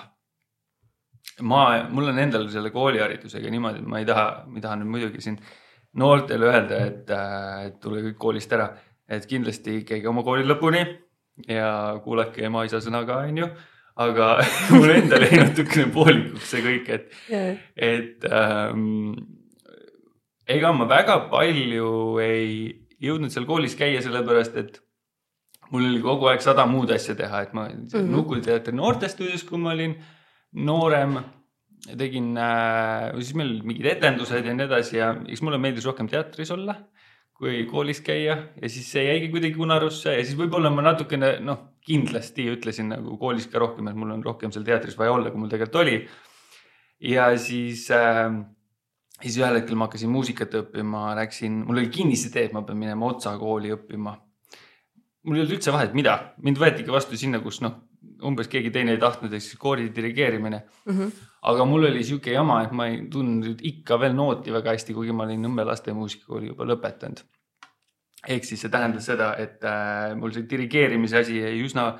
ma, 1.47 1.61
mul 1.91 2.11
on 2.11 2.19
endal 2.25 2.49
selle 2.51 2.73
kooliharidusega 2.75 3.53
niimoodi, 3.53 3.85
et 3.85 3.87
ma 3.93 4.03
ei 4.03 4.09
taha, 4.09 4.27
ma 4.49 4.59
ei 4.59 4.65
taha 4.67 4.81
nüüd 4.81 4.91
muidugi 4.97 5.23
siin 5.23 5.39
noortele 5.95 6.51
öelda, 6.51 6.81
et, 6.89 7.15
et 7.69 7.79
tulge 7.79 8.03
kõik 8.09 8.19
koolist 8.19 8.51
ära, 8.51 8.67
et 9.09 9.25
kindlasti 9.29 9.81
käige 9.87 10.09
oma 10.09 10.23
kooli 10.25 10.45
lõpuni 10.47 10.83
ja 11.51 11.99
kuulake 12.03 12.45
ema-isa 12.47 12.81
sõna 12.83 13.03
ka, 13.07 13.21
onju. 13.29 13.49
aga 14.01 14.29
mul 14.75 14.91
endal 14.91 15.23
jäi 15.27 15.41
natukene 15.41 15.91
poolikuks 15.93 16.49
see 16.51 16.63
kõik, 16.65 16.89
et 16.95 17.13
et 17.75 18.25
ähm, 18.31 19.13
ega 20.47 20.73
ma 20.75 20.87
väga 20.89 21.19
palju 21.31 21.91
ei 22.23 22.49
jõudnud 23.01 23.33
seal 23.33 23.47
koolis 23.47 23.77
käia, 23.77 24.01
sellepärast 24.03 24.57
et 24.59 24.81
mul 25.71 25.87
oli 25.89 26.01
kogu 26.03 26.29
aeg 26.31 26.43
sada 26.43 26.65
muud 26.69 26.91
asja 26.93 27.15
teha, 27.17 27.45
et 27.45 27.53
ma 27.53 27.67
mm. 27.69 27.87
-hmm. 27.87 28.11
Nuku 28.11 28.41
teatri 28.41 28.75
noortestuudios, 28.75 29.43
kui 29.43 29.57
ma 29.57 29.71
olin 29.71 29.95
noorem, 30.53 31.17
tegin 31.97 32.37
äh,, 32.37 33.11
siis 33.19 33.35
meil 33.35 33.49
olid 33.51 33.65
mingid 33.65 33.85
etendused 33.85 34.45
ja 34.45 34.53
nii 34.53 34.65
edasi 34.65 34.97
ja 34.97 35.15
eks 35.27 35.41
mulle 35.41 35.57
meeldis 35.57 35.85
rohkem 35.85 36.07
teatris 36.09 36.51
olla 36.51 36.75
kui 37.35 37.65
koolis 37.67 37.99
käia 38.03 38.35
ja 38.61 38.69
siis 38.71 38.87
see 38.93 39.03
jäigi 39.09 39.29
kuidagi 39.33 39.59
unarusse 39.59 40.13
ja 40.15 40.23
siis 40.23 40.37
võib-olla 40.39 40.71
ma 40.71 40.85
natukene 40.85 41.35
noh, 41.43 41.61
kindlasti 41.85 42.47
ütlesin 42.53 42.93
nagu 42.93 43.17
koolis 43.21 43.49
ka 43.51 43.59
rohkem, 43.61 43.89
et 43.91 43.97
mul 43.99 44.13
on 44.15 44.23
rohkem 44.23 44.53
seal 44.55 44.65
teatris 44.67 44.95
vaja 44.97 45.13
olla, 45.17 45.31
kui 45.31 45.41
mul 45.41 45.51
tegelikult 45.51 45.81
oli. 45.83 45.97
ja 47.11 47.27
siis 47.37 47.89
äh,, 47.91 48.39
siis 49.19 49.39
ühel 49.41 49.59
hetkel 49.59 49.75
ma 49.75 49.89
hakkasin 49.89 50.11
muusikat 50.11 50.55
õppima, 50.61 51.09
läksin, 51.19 51.63
mul 51.67 51.83
oli 51.83 51.91
kinnisidee, 51.91 52.47
et 52.47 52.55
ma 52.55 52.63
pean 52.63 52.79
minema 52.79 53.11
Otsa 53.11 53.35
kooli 53.41 53.73
õppima. 53.75 54.15
mul 55.25 55.37
ei 55.37 55.43
olnud 55.43 55.57
üldse 55.57 55.73
vahet, 55.75 55.93
mida, 55.97 56.17
mind 56.45 56.61
võetigi 56.61 56.93
vastu 56.93 57.19
sinna, 57.19 57.43
kus 57.43 57.59
noh, 57.65 57.81
umbes 58.25 58.49
keegi 58.51 58.71
teine 58.73 58.95
ei 58.95 59.01
tahtnud, 59.01 59.33
ehk 59.33 59.43
siis 59.43 59.59
koori 59.61 59.89
dirigeerimine. 59.95 60.63
Mhm. 60.85 61.15
aga 61.45 61.65
mul 61.69 61.83
oli 61.85 62.03
sihuke 62.03 62.31
jama, 62.33 62.63
et 62.65 62.71
ma 62.73 62.87
ei 62.89 63.03
tundnud 63.11 63.59
ikka 63.61 63.99
veel 64.01 64.15
nooti 64.17 64.53
väga 64.53 64.73
hästi, 64.73 64.95
kuigi 64.97 65.13
ma 65.13 65.27
olin 65.27 65.43
Nõmme 65.45 65.65
laste 65.65 65.93
muusikakooli 65.93 66.47
juba 66.47 66.65
lõpetanud. 66.65 67.21
ehk 68.27 68.43
siis 68.43 68.61
see 68.61 68.69
tähendas 68.73 69.05
seda, 69.05 69.35
et 69.37 69.63
äh, 69.63 70.15
mul 70.17 70.31
see 70.33 70.47
dirigeerimise 70.49 71.19
asi 71.19 71.37
jäi 71.37 71.59
üsna 71.61 71.99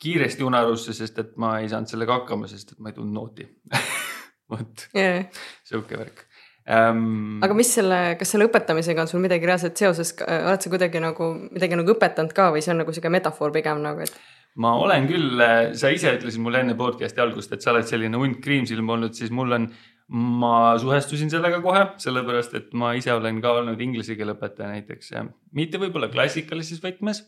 kiiresti 0.00 0.44
unarusse, 0.44 0.94
sest 0.96 1.18
et 1.18 1.36
ma 1.36 1.58
ei 1.60 1.68
saanud 1.68 1.88
sellega 1.88 2.20
hakkama, 2.20 2.48
sest 2.48 2.72
et 2.72 2.80
ma 2.80 2.88
ei 2.88 2.96
tundnud 2.96 3.20
nooti. 3.20 3.48
vot 4.50 4.86
jaa, 4.94 5.24
sihuke 5.66 5.98
värk. 5.98 6.24
ähm,. 6.70 7.42
aga 7.44 7.54
mis 7.58 7.72
selle, 7.74 8.00
kas 8.20 8.32
selle 8.34 8.48
õpetamisega 8.48 9.04
on 9.04 9.10
sul 9.10 9.22
midagi 9.22 9.48
reaalselt 9.48 9.76
seoses, 9.76 10.14
oled 10.22 10.62
sa 10.62 10.72
kuidagi 10.72 11.02
nagu 11.02 11.32
midagi 11.50 11.78
nagu 11.78 11.94
õpetanud 11.96 12.34
ka 12.36 12.48
või 12.54 12.64
see 12.64 12.74
on 12.74 12.82
nagu 12.84 12.94
sihuke 12.94 13.12
metafoor 13.12 13.54
pigem 13.54 13.82
nagu, 13.84 14.06
et 14.06 14.16
ma 14.62 14.72
olen 14.80 15.06
küll, 15.08 15.42
sa 15.76 15.90
ise 15.92 16.14
ütlesid 16.16 16.42
mulle 16.42 16.62
enne 16.64 16.76
podcast'i 16.78 17.20
algust, 17.22 17.52
et 17.52 17.64
sa 17.64 17.74
oled 17.74 17.88
selline 17.88 18.18
hunt 18.20 18.40
kriimsilm 18.44 18.88
olnud, 18.94 19.16
siis 19.16 19.32
mul 19.34 19.52
on, 19.58 19.68
ma 20.08 20.76
suhestusin 20.80 21.30
sellega 21.32 21.60
kohe, 21.64 21.82
sellepärast 22.02 22.56
et 22.58 22.72
ma 22.78 22.94
ise 22.96 23.12
olen 23.14 23.40
ka 23.44 23.56
olnud 23.60 23.80
inglise 23.82 24.16
keele 24.18 24.36
õpetaja 24.36 24.70
näiteks, 24.72 25.12
mitte 25.56 25.80
võib-olla 25.82 26.08
klassikalises 26.12 26.82
võtmes. 26.84 27.24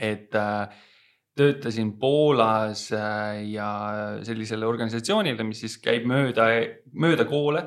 et 0.00 0.34
äh, 0.34 0.70
töötasin 1.38 1.92
Poolas 1.98 2.88
äh, 2.92 3.44
ja 3.52 3.68
sellisele 4.26 4.66
organisatsioonile, 4.66 5.44
mis 5.46 5.60
siis 5.62 5.76
käib 5.82 6.06
mööda, 6.10 6.48
mööda 6.92 7.26
koole 7.30 7.62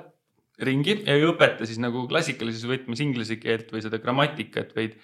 ringi 0.60 0.98
ja 1.06 1.16
ei 1.16 1.24
õpeta 1.28 1.68
siis 1.70 1.80
nagu 1.80 2.08
klassikalises 2.10 2.66
võtmes 2.68 3.00
inglise 3.04 3.38
keelt 3.40 3.72
või 3.72 3.84
seda 3.86 4.00
grammatikat, 4.02 4.74
vaid 4.76 4.98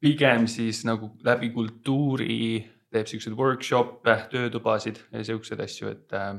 pigem 0.00 0.46
siis 0.48 0.84
nagu 0.88 1.12
läbi 1.24 1.50
kultuuri 1.50 2.64
teeb 2.90 3.06
siukseid 3.06 3.36
workshop'e, 3.38 4.16
töötubasid 4.32 4.98
ja 5.12 5.24
siukseid 5.24 5.60
asju, 5.62 5.92
et 5.92 6.16
äh, 6.16 6.32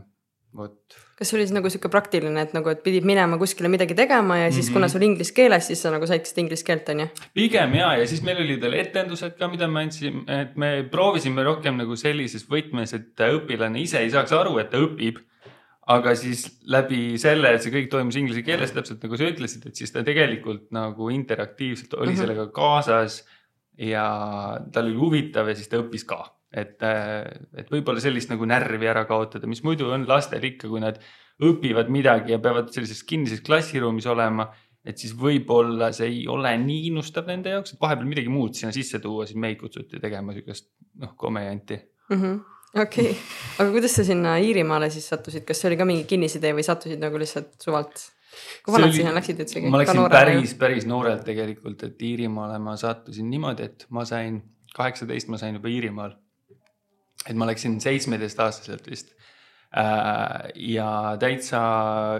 vot. 0.57 0.97
kas 1.15 1.29
see 1.29 1.37
oli 1.37 1.45
siis 1.45 1.55
nagu 1.55 1.69
sihuke 1.71 1.89
praktiline, 1.93 2.43
et 2.43 2.55
nagu, 2.57 2.67
et 2.73 2.81
pidid 2.83 3.05
minema 3.07 3.37
kuskile 3.39 3.69
midagi 3.71 3.95
tegema 3.95 4.37
ja 4.41 4.51
siis 4.51 4.65
mm 4.65 4.69
-hmm. 4.69 4.73
kuna 4.73 4.87
sul 4.91 5.05
inglise 5.07 5.33
keeles, 5.33 5.67
siis 5.67 5.81
sa 5.81 5.91
nagu 5.91 6.07
said 6.07 6.25
seda 6.25 6.41
inglise 6.41 6.65
keelt, 6.67 6.89
on 6.89 6.99
ju? 6.99 7.07
pigem 7.33 7.73
ja, 7.75 7.95
ja 7.97 8.07
siis 8.07 8.21
meil 8.21 8.37
olid 8.43 8.61
veel 8.61 8.73
etendused 8.73 9.37
ka, 9.39 9.47
mida 9.47 9.67
me 9.67 9.81
andsime, 9.85 10.23
et 10.41 10.57
me 10.57 10.83
proovisime 10.91 11.43
rohkem 11.43 11.77
nagu 11.77 11.95
sellises 11.95 12.47
võtmes, 12.49 12.95
et 12.95 13.19
õpilane 13.31 13.79
ise 13.81 13.99
ei 13.99 14.11
saaks 14.11 14.31
aru, 14.31 14.57
et 14.57 14.69
ta 14.69 14.77
õpib. 14.77 15.19
aga 15.87 16.15
siis 16.15 16.61
läbi 16.65 17.17
selle, 17.17 17.49
et 17.53 17.61
see 17.61 17.71
kõik 17.71 17.87
toimus 17.89 18.15
inglise 18.15 18.43
keeles, 18.43 18.71
täpselt 18.71 19.03
nagu 19.03 19.17
sa 19.17 19.23
ütlesid, 19.23 19.65
et 19.67 19.75
siis 19.75 19.91
ta 19.91 20.03
tegelikult 20.03 20.71
nagu 20.71 21.09
interaktiivselt 21.09 21.93
oli 21.93 21.99
mm 21.99 22.11
Mhm. 22.11 22.15
-hmm. 22.15 22.21
sellega 22.21 22.47
kaasas 22.47 23.25
ja 23.81 24.05
tal 24.73 24.89
oli 24.89 24.99
huvitav 24.99 25.49
ja 25.49 25.57
siis 25.57 25.71
ta 25.71 25.81
õppis 25.81 26.05
ka. 26.07 26.23
et, 26.51 26.77
et 26.83 27.69
võib-olla 27.71 28.01
sellist 28.03 28.29
nagu 28.29 28.45
närvi 28.45 28.89
ära 28.91 29.05
kaotada, 29.09 29.47
mis 29.47 29.63
muidu 29.63 29.87
on 29.95 30.03
lastel 30.09 30.43
ikka, 30.43 30.67
kui 30.67 30.81
nad 30.83 30.99
õpivad 31.41 31.87
midagi 31.89 32.35
ja 32.35 32.41
peavad 32.43 32.69
sellises 32.75 33.05
kinnises 33.07 33.41
klassiruumis 33.45 34.05
olema 34.11 34.49
et 34.85 34.97
siis 34.97 35.13
võib-olla 35.17 35.91
see 35.93 36.09
ei 36.09 36.21
ole 36.31 36.53
nii 36.61 36.87
innustav 36.89 37.27
nende 37.29 37.53
jaoks, 37.53 37.75
et 37.75 37.81
vahepeal 37.81 38.09
midagi 38.09 38.31
muud 38.33 38.57
sinna 38.57 38.73
sisse 38.75 38.99
tuua, 39.01 39.27
siis 39.29 39.39
meid 39.41 39.59
kutsuti 39.59 40.01
tegema 40.01 40.33
siukest 40.35 40.71
noh, 41.01 41.13
komejanti. 41.17 41.77
Mhm. 42.11 42.39
okei, 42.81 43.11
aga 43.61 43.69
kuidas 43.73 43.97
sa 43.99 44.05
sinna 44.07 44.37
Iirimaale 44.41 44.89
siis 44.93 45.07
sattusid, 45.11 45.45
kas 45.47 45.61
see 45.61 45.69
oli 45.69 45.77
ka 45.79 45.87
mingi 45.87 46.07
kinnisidee 46.09 46.53
või 46.57 46.65
sattusid 46.65 47.01
nagu 47.01 47.21
lihtsalt 47.21 47.53
suvalt? 47.61 48.07
Kui 48.65 48.75
vanad 48.75 48.95
sinna 48.95 49.13
läksid 49.15 49.39
üldsegi? 49.43 49.71
ma 49.71 49.81
läksin 49.81 50.03
päris, 50.13 50.55
päris 50.59 50.87
noorelt 50.89 51.23
tegelikult, 51.27 51.85
et 51.87 52.03
Iirimaale 52.07 52.59
ma 52.63 52.75
sattusin 52.79 53.29
niimoodi, 53.31 53.69
et 53.71 53.87
ma 53.93 54.05
sain, 54.07 54.41
kaheksateist 54.75 55.31
ma 55.31 55.39
sain 55.41 55.57
juba 55.59 55.71
Iirimaal. 55.71 56.15
et 57.27 57.35
ma 57.37 57.49
läksin 57.49 57.79
seitsmeteistaastaselt 57.83 58.87
vist. 58.91 59.15
ja 59.71 60.87
täitsa 61.19 61.59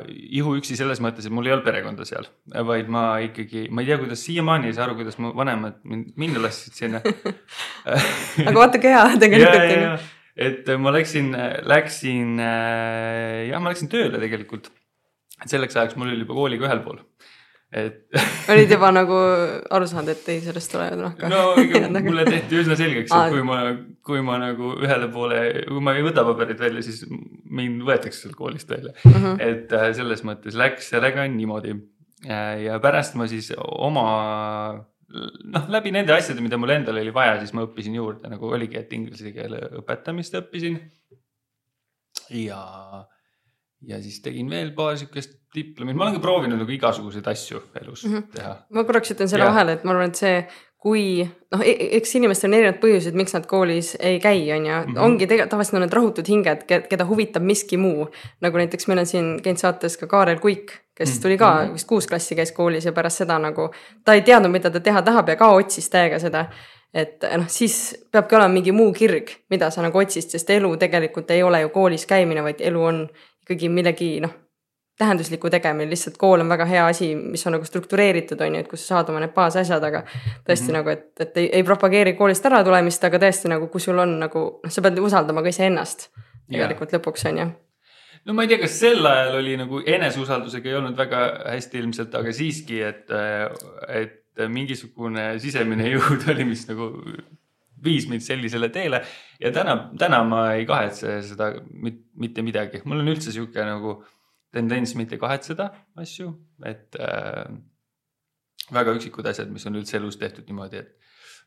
ihuüksi 0.08 0.78
selles 0.80 1.02
mõttes, 1.04 1.26
et 1.28 1.36
mul 1.36 1.50
ei 1.50 1.52
olnud 1.52 1.66
perekonda 1.66 2.06
seal, 2.08 2.30
vaid 2.68 2.88
ma 2.88 3.18
ikkagi, 3.26 3.66
ma 3.68 3.84
ei 3.84 3.90
tea, 3.90 3.98
kuidas 4.00 4.24
siiamaani 4.24 4.72
ei 4.72 4.78
saa 4.78 4.86
aru, 4.88 4.96
kuidas 5.02 5.20
mu 5.20 5.34
vanemad 5.36 5.82
mind, 5.84 6.14
minna 6.16 6.46
lasksid 6.46 6.80
sinna 6.80 7.04
aga 8.48 8.56
vaata 8.56 8.80
kui 8.80 8.96
hea 8.96 9.04
tegelikult 9.20 10.10
et 10.42 10.70
ma 10.80 10.94
läksin, 10.96 11.34
läksin, 11.68 12.38
jah, 12.40 13.60
ma 13.60 13.74
läksin 13.74 13.92
tööle 13.92 14.22
tegelikult. 14.22 14.72
Selleks 15.50 15.78
ajaks 15.78 15.98
mul 15.98 16.12
oli 16.12 16.26
juba 16.26 16.38
kooliga 16.38 16.68
ühel 16.68 16.82
pool, 16.86 17.00
et 17.72 18.20
olid 18.52 18.72
juba 18.72 18.92
nagu 18.94 19.18
aru 19.78 19.88
saanud, 19.88 20.12
et 20.14 20.30
ei, 20.34 20.42
sellest 20.44 20.74
tuleb 20.74 20.98
nahka. 21.00 21.30
no 21.32 21.54
ikka 21.62 21.88
mulle 22.10 22.26
tehti 22.28 22.60
üsna 22.62 22.78
selgeks, 22.80 23.14
et 23.16 23.34
kui 23.34 23.46
ma, 23.48 23.62
kui 24.06 24.24
ma 24.26 24.38
nagu 24.42 24.76
ühele 24.82 25.08
poole, 25.14 25.42
kui 25.70 25.84
ma 25.84 25.96
ei 25.98 26.06
võta 26.06 26.26
paberit 26.28 26.60
välja, 26.62 26.84
siis 26.86 27.06
mind 27.10 27.86
võetakse 27.88 28.26
sealt 28.26 28.38
koolist 28.40 28.70
välja. 28.72 28.94
Mhm. 29.08 29.40
et 29.40 29.76
äh, 29.78 29.90
selles 29.98 30.26
mõttes 30.28 30.58
läks 30.60 30.92
sellega 30.94 31.26
niimoodi. 31.32 31.78
ja 32.28 32.78
pärast 32.84 33.16
ma 33.18 33.26
siis 33.30 33.50
oma, 33.58 34.08
noh, 35.56 35.72
läbi 35.74 35.94
nende 35.96 36.14
asjade, 36.14 36.44
mida 36.44 36.60
mul 36.62 36.76
endal 36.76 37.00
oli 37.02 37.14
vaja, 37.16 37.40
siis 37.42 37.56
ma 37.58 37.66
õppisin 37.66 37.96
juurde 37.98 38.30
nagu 38.30 38.52
oligi, 38.52 38.78
et 38.78 38.94
inglise 38.94 39.32
keele 39.34 39.64
õpetamist 39.80 40.36
õppisin. 40.38 40.78
ja, 42.36 42.62
ja 43.88 44.02
siis 44.02 44.22
tegin 44.22 44.50
veel 44.50 44.72
paar 44.78 44.98
sihukest 44.98 45.38
diplomit, 45.56 45.96
ma 45.96 46.04
olen 46.06 46.16
ka 46.20 46.20
proovinud 46.24 46.60
nagu 46.62 46.72
igasuguseid 46.72 47.28
asju 47.28 47.62
elus 47.82 48.04
mm 48.06 48.12
Mhm. 48.12 48.18
-hmm. 48.24 48.36
teha. 48.36 48.56
ma 48.70 48.84
korraks 48.84 49.12
ütlen 49.12 49.28
selle 49.28 49.46
vahele, 49.46 49.72
et 49.74 49.84
ma 49.84 49.92
arvan, 49.92 50.08
et 50.10 50.16
see, 50.16 50.48
kui 50.82 51.28
noh, 51.52 51.62
eks 51.66 52.16
inimestel 52.16 52.50
on 52.50 52.54
erinevad 52.58 52.80
põhjused, 52.82 53.14
miks 53.14 53.34
nad 53.34 53.46
koolis 53.46 53.96
ei 54.00 54.20
käi, 54.20 54.52
on 54.58 54.66
ju, 54.66 54.72
Mhm. 54.88 54.98
ongi 54.98 55.28
tegelikult 55.28 55.50
tavaliselt 55.50 55.74
on 55.74 55.82
need 55.82 55.94
rahutud 55.94 56.28
hinged, 56.28 56.64
keda 56.90 57.06
huvitab 57.06 57.44
miski 57.44 57.78
muu. 57.78 58.08
nagu 58.42 58.58
näiteks 58.58 58.88
meil 58.88 59.00
on 59.00 59.06
siin 59.06 59.40
käinud 59.44 59.58
saates 59.60 59.98
ka 59.98 60.08
Kaarel 60.08 60.40
Kuik, 60.40 60.72
kes 60.96 61.10
Mhm. 61.16 61.22
tuli 61.22 61.38
ka 61.38 61.70
vist 61.74 61.88
kuus 61.88 62.08
klassi 62.08 62.36
käis 62.36 62.52
koolis 62.52 62.86
ja 62.86 62.92
pärast 62.92 63.18
seda 63.18 63.40
nagu 63.40 63.70
ta 64.06 64.14
ei 64.14 64.22
teadnud, 64.22 64.52
mida 64.52 64.70
ta 64.72 64.80
teha 64.80 65.02
tahab 65.02 65.28
ja 65.30 65.36
ka 65.36 65.48
otsis 65.54 65.90
täiega 65.90 66.20
seda 66.20 66.46
et 66.94 67.22
noh, 67.38 67.48
siis 67.48 68.06
peabki 68.12 68.36
olema 68.36 68.54
mingi 68.54 68.72
muu 68.72 68.92
kirg, 68.94 69.30
mida 69.50 69.70
sa 69.70 69.82
nagu 69.82 69.98
otsid, 70.00 70.22
sest 70.30 70.50
elu 70.50 70.78
tegelikult 70.78 71.32
ei 71.32 71.44
ole 71.44 71.62
ju 71.62 71.70
koolis 71.70 72.06
käimine, 72.06 72.44
vaid 72.44 72.60
elu 72.60 72.84
on 72.84 73.10
ikkagi 73.56 73.70
millegi 73.70 74.14
noh, 74.24 74.34
tähendusliku 75.02 75.50
tegemine, 75.50 75.90
lihtsalt 75.90 76.18
kool 76.22 76.44
on 76.44 76.50
väga 76.52 76.66
hea 76.70 76.84
asi, 76.86 77.14
mis 77.16 77.46
on 77.48 77.56
nagu 77.56 77.66
struktureeritud, 77.66 78.42
on 78.46 78.56
ju, 78.56 78.62
et 78.62 78.70
kus 78.70 78.84
sa 78.86 78.98
saad 78.98 79.10
oma 79.10 79.24
need 79.24 79.34
baasasjad, 79.34 79.84
aga 79.88 80.04
tõesti 80.06 80.68
mm 80.68 80.68
-hmm. 80.68 80.78
nagu, 80.78 80.90
et, 80.90 81.08
et 81.26 81.38
ei, 81.42 81.50
ei 81.60 81.64
propageeri 81.64 82.14
koolist 82.20 82.46
äratulemist, 82.46 83.04
aga 83.10 83.22
tõesti 83.26 83.50
nagu, 83.50 83.68
kui 83.68 83.82
sul 83.82 84.00
on 84.00 84.20
nagu 84.20 84.46
noh, 84.64 84.72
sa 84.72 84.82
pead 84.82 85.00
usaldama 85.00 85.42
ka 85.42 85.50
iseennast 85.56 86.10
tegelikult 86.52 86.96
lõpuks 86.98 87.28
on 87.30 87.38
ju. 87.42 87.50
no 88.26 88.34
ma 88.38 88.46
ei 88.46 88.52
tea, 88.52 88.62
kas 88.62 88.80
sel 88.80 89.06
ajal 89.06 89.38
oli 89.40 89.58
nagu 89.58 89.82
eneseusaldusega 89.86 90.70
ei 90.70 90.80
olnud 90.80 90.98
väga 90.98 91.22
hästi 91.56 91.80
ilmselt, 91.82 92.16
aga 92.16 92.34
siiski, 92.34 92.82
et, 92.86 93.08
et 93.88 94.48
mingisugune 94.48 95.40
sisemine 95.40 95.90
jõud 95.96 96.28
oli, 96.34 96.46
mis 96.52 96.68
nagu 96.70 96.92
viis 97.84 98.08
mind 98.10 98.26
sellisele 98.26 98.70
teele. 98.74 99.02
Ja 99.42 99.52
täna, 99.56 99.78
täna 100.00 100.22
ma 100.28 100.46
ei 100.56 100.66
kahetse 100.70 101.20
seda 101.26 101.52
mit, 101.72 102.04
mitte 102.22 102.46
midagi, 102.46 102.84
mul 102.86 103.04
on 103.04 103.14
üldse 103.14 103.34
sihuke 103.34 103.66
nagu 103.66 104.00
tendents 104.52 104.96
mitte 105.00 105.18
kahetseda 105.20 105.70
asju, 106.02 106.32
et 106.68 106.98
äh, 107.00 107.46
väga 108.72 108.98
üksikud 108.98 109.28
asjad, 109.32 109.52
mis 109.52 109.66
on 109.68 109.80
üldse 109.80 109.98
elus 110.00 110.20
tehtud 110.20 110.48
niimoodi, 110.50 110.84
et 110.84 111.02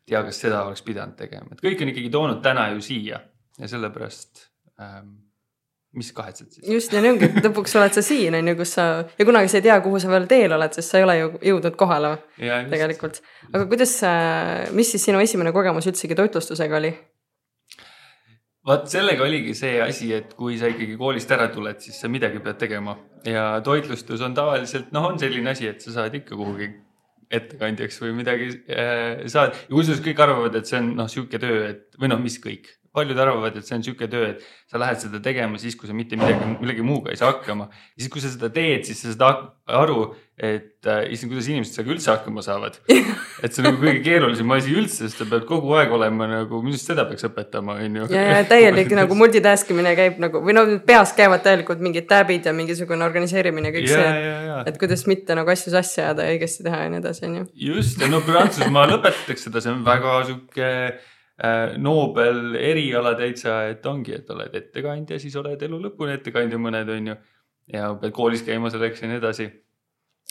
tea, 0.09 0.23
kas 0.25 0.41
seda 0.45 0.65
oleks 0.69 0.85
pidanud 0.85 1.17
tegema, 1.19 1.53
et 1.53 1.63
kõik 1.65 1.83
on 1.83 1.93
ikkagi 1.93 2.13
toonud 2.13 2.43
täna 2.45 2.69
ju 2.75 2.83
siia. 2.85 3.21
Ja 3.55 3.69
sellepärast 3.71 4.49
ähm, 4.83 5.13
mis 5.95 6.11
kahetsed 6.17 6.51
siis? 6.51 6.67
just 6.69 6.93
ja 6.95 7.03
ongi, 7.05 7.29
et 7.31 7.49
lõpuks 7.49 7.77
oled 7.79 7.97
sa 7.97 8.05
siin 8.05 8.37
on 8.39 8.53
ju, 8.53 8.57
kus 8.59 8.75
sa 8.79 8.87
ja 9.07 9.27
kunagi 9.29 9.51
sa 9.53 9.61
ei 9.61 9.67
tea, 9.69 9.79
kuhu 9.85 10.03
sa 10.03 10.13
veel 10.13 10.29
teel 10.31 10.57
oled, 10.57 10.77
sest 10.77 10.93
sa 10.93 11.01
ei 11.01 11.07
ole 11.07 11.17
ju 11.19 11.33
jõudnud 11.53 11.81
kohale 11.81 12.15
tegelikult. 12.39 13.21
aga 13.53 13.65
kuidas, 13.71 13.97
mis 14.77 14.95
siis 14.95 15.11
sinu 15.11 15.23
esimene 15.23 15.55
kogemus 15.57 15.89
üldsegi 15.91 16.19
toitlustusega 16.19 16.81
oli? 16.81 16.95
vaat 18.65 18.89
sellega 18.89 19.27
oligi 19.27 19.53
see 19.57 19.77
asi, 19.85 20.13
et 20.17 20.33
kui 20.39 20.57
sa 20.61 20.71
ikkagi 20.73 20.97
koolist 21.01 21.31
ära 21.37 21.51
tuled, 21.53 21.83
siis 21.85 21.99
sa 22.01 22.09
midagi 22.09 22.41
pead 22.45 22.61
tegema 22.61 22.97
ja 23.29 23.61
toitlustus 23.65 24.25
on 24.25 24.37
tavaliselt 24.37 24.93
noh, 24.95 25.11
on 25.11 25.21
selline 25.21 25.53
asi, 25.53 25.69
et 25.69 25.85
sa 25.85 25.93
saad 25.99 26.17
ikka 26.17 26.37
kuhugi 26.39 26.71
ettekandjaks 27.35 28.01
või 28.03 28.15
midagi 28.21 28.49
äh, 28.71 29.25
saad 29.31 29.55
ja 29.57 29.73
kusjuures 29.73 30.03
kõik 30.05 30.23
arvavad, 30.25 30.57
et 30.59 30.71
see 30.71 30.81
on 30.81 30.95
noh, 31.01 31.11
sihuke 31.11 31.41
töö, 31.41 31.61
et 31.73 32.01
või 32.01 32.11
noh, 32.13 32.21
mis 32.23 32.39
kõik, 32.43 32.71
paljud 32.95 33.19
arvavad, 33.19 33.57
et 33.59 33.67
see 33.67 33.77
on 33.79 33.83
sihuke 33.85 34.09
töö, 34.11 34.35
et 34.35 34.45
sa 34.71 34.79
lähed 34.79 35.01
seda 35.03 35.21
tegema 35.23 35.59
siis, 35.59 35.75
kui 35.79 35.91
sa 35.91 35.97
mitte 35.97 36.19
midagi, 36.19 36.53
millegi 36.61 36.85
muuga 36.87 37.11
ei 37.11 37.19
saa 37.19 37.33
hakkama. 37.33 37.67
ja 37.71 38.05
siis, 38.05 38.11
kui 38.13 38.23
sa 38.23 38.31
seda 38.31 38.51
teed, 38.55 38.85
siis 38.87 39.03
sa 39.03 39.15
saad 39.15 39.49
aru, 39.67 40.13
et 40.35 40.87
äh, 40.91 41.01
issand, 41.15 41.31
kuidas 41.31 41.47
inimesed 41.51 41.77
sellega 41.77 41.95
üldse 41.95 42.11
hakkama 42.11 42.43
saavad. 42.43 42.77
et 43.45 43.55
see 43.55 43.63
on 43.63 43.69
nagu 43.69 43.79
kõige 43.79 44.01
keerulisem 44.03 44.51
asi 44.57 44.75
üldse, 44.75 45.07
sest 45.07 45.23
sa 45.23 45.27
pead 45.31 45.47
kogu 45.47 45.75
aeg 45.79 45.95
olema 45.95 46.27
nagu, 46.31 46.59
minu 46.63 46.75
arust 46.75 46.91
seda 46.91 47.07
peaks 47.07 47.27
õpetama, 47.29 47.79
on 47.83 48.01
ju. 48.01 48.09
ja, 48.15 48.25
ja 48.31 48.43
täielik 48.51 48.91
nagu 49.01 49.19
multitask 49.19 49.71
imine 49.75 49.95
käib 49.99 50.19
nagu 50.23 50.43
või 50.45 50.57
no 50.59 50.67
peas 50.87 51.15
käivad 51.19 51.43
täielikult 51.47 51.83
mingid 51.83 52.07
tab'id 52.11 52.51
ja 52.51 52.55
mingisugune 52.57 53.07
organiseerimine, 53.07 53.71
kõik 53.75 53.91
ja, 53.91 54.03
see, 54.03 54.61
et 54.71 54.79
kuidas 54.83 55.07
mitte 55.11 55.39
nagu 55.39 55.55
asju 55.55 55.75
sassi 55.75 56.03
ajada 56.03 56.27
ja 56.27 56.35
õigesti 56.35 56.67
teha 56.67 56.83
ja 56.83 56.93
nii 56.95 57.03
edasi, 57.03 57.27
on 57.31 57.41
ju. 57.41 57.49
just 57.71 58.03
ja 58.03 58.11
no 58.11 58.23
Prantsusmaal 58.27 58.99
õpetatakse 58.99 59.49
seda, 59.49 59.63
see 59.63 59.75
on 59.75 59.87
väga 59.87 60.21
sihuke 60.31 60.71
Nobel 61.83 62.55
eriala 62.55 63.17
täitsa, 63.19 63.65
et 63.67 63.87
ongi, 63.91 64.13
et 64.15 64.29
oled 64.31 64.53
ettekandja, 64.55 65.17
siis 65.19 65.35
oled 65.41 65.63
elu 65.67 65.81
lõpuni 65.89 66.13
ettekandja, 66.15 66.61
mõned 66.63 66.93
on 66.95 67.09
ju. 67.11 67.17
ja 67.75 67.89
pead 67.99 68.13
koolis 68.15 68.45
käima 68.47 68.71
selleks 68.71 69.03
ja 69.03 69.09
nii 69.11 69.19
edasi. 69.19 69.49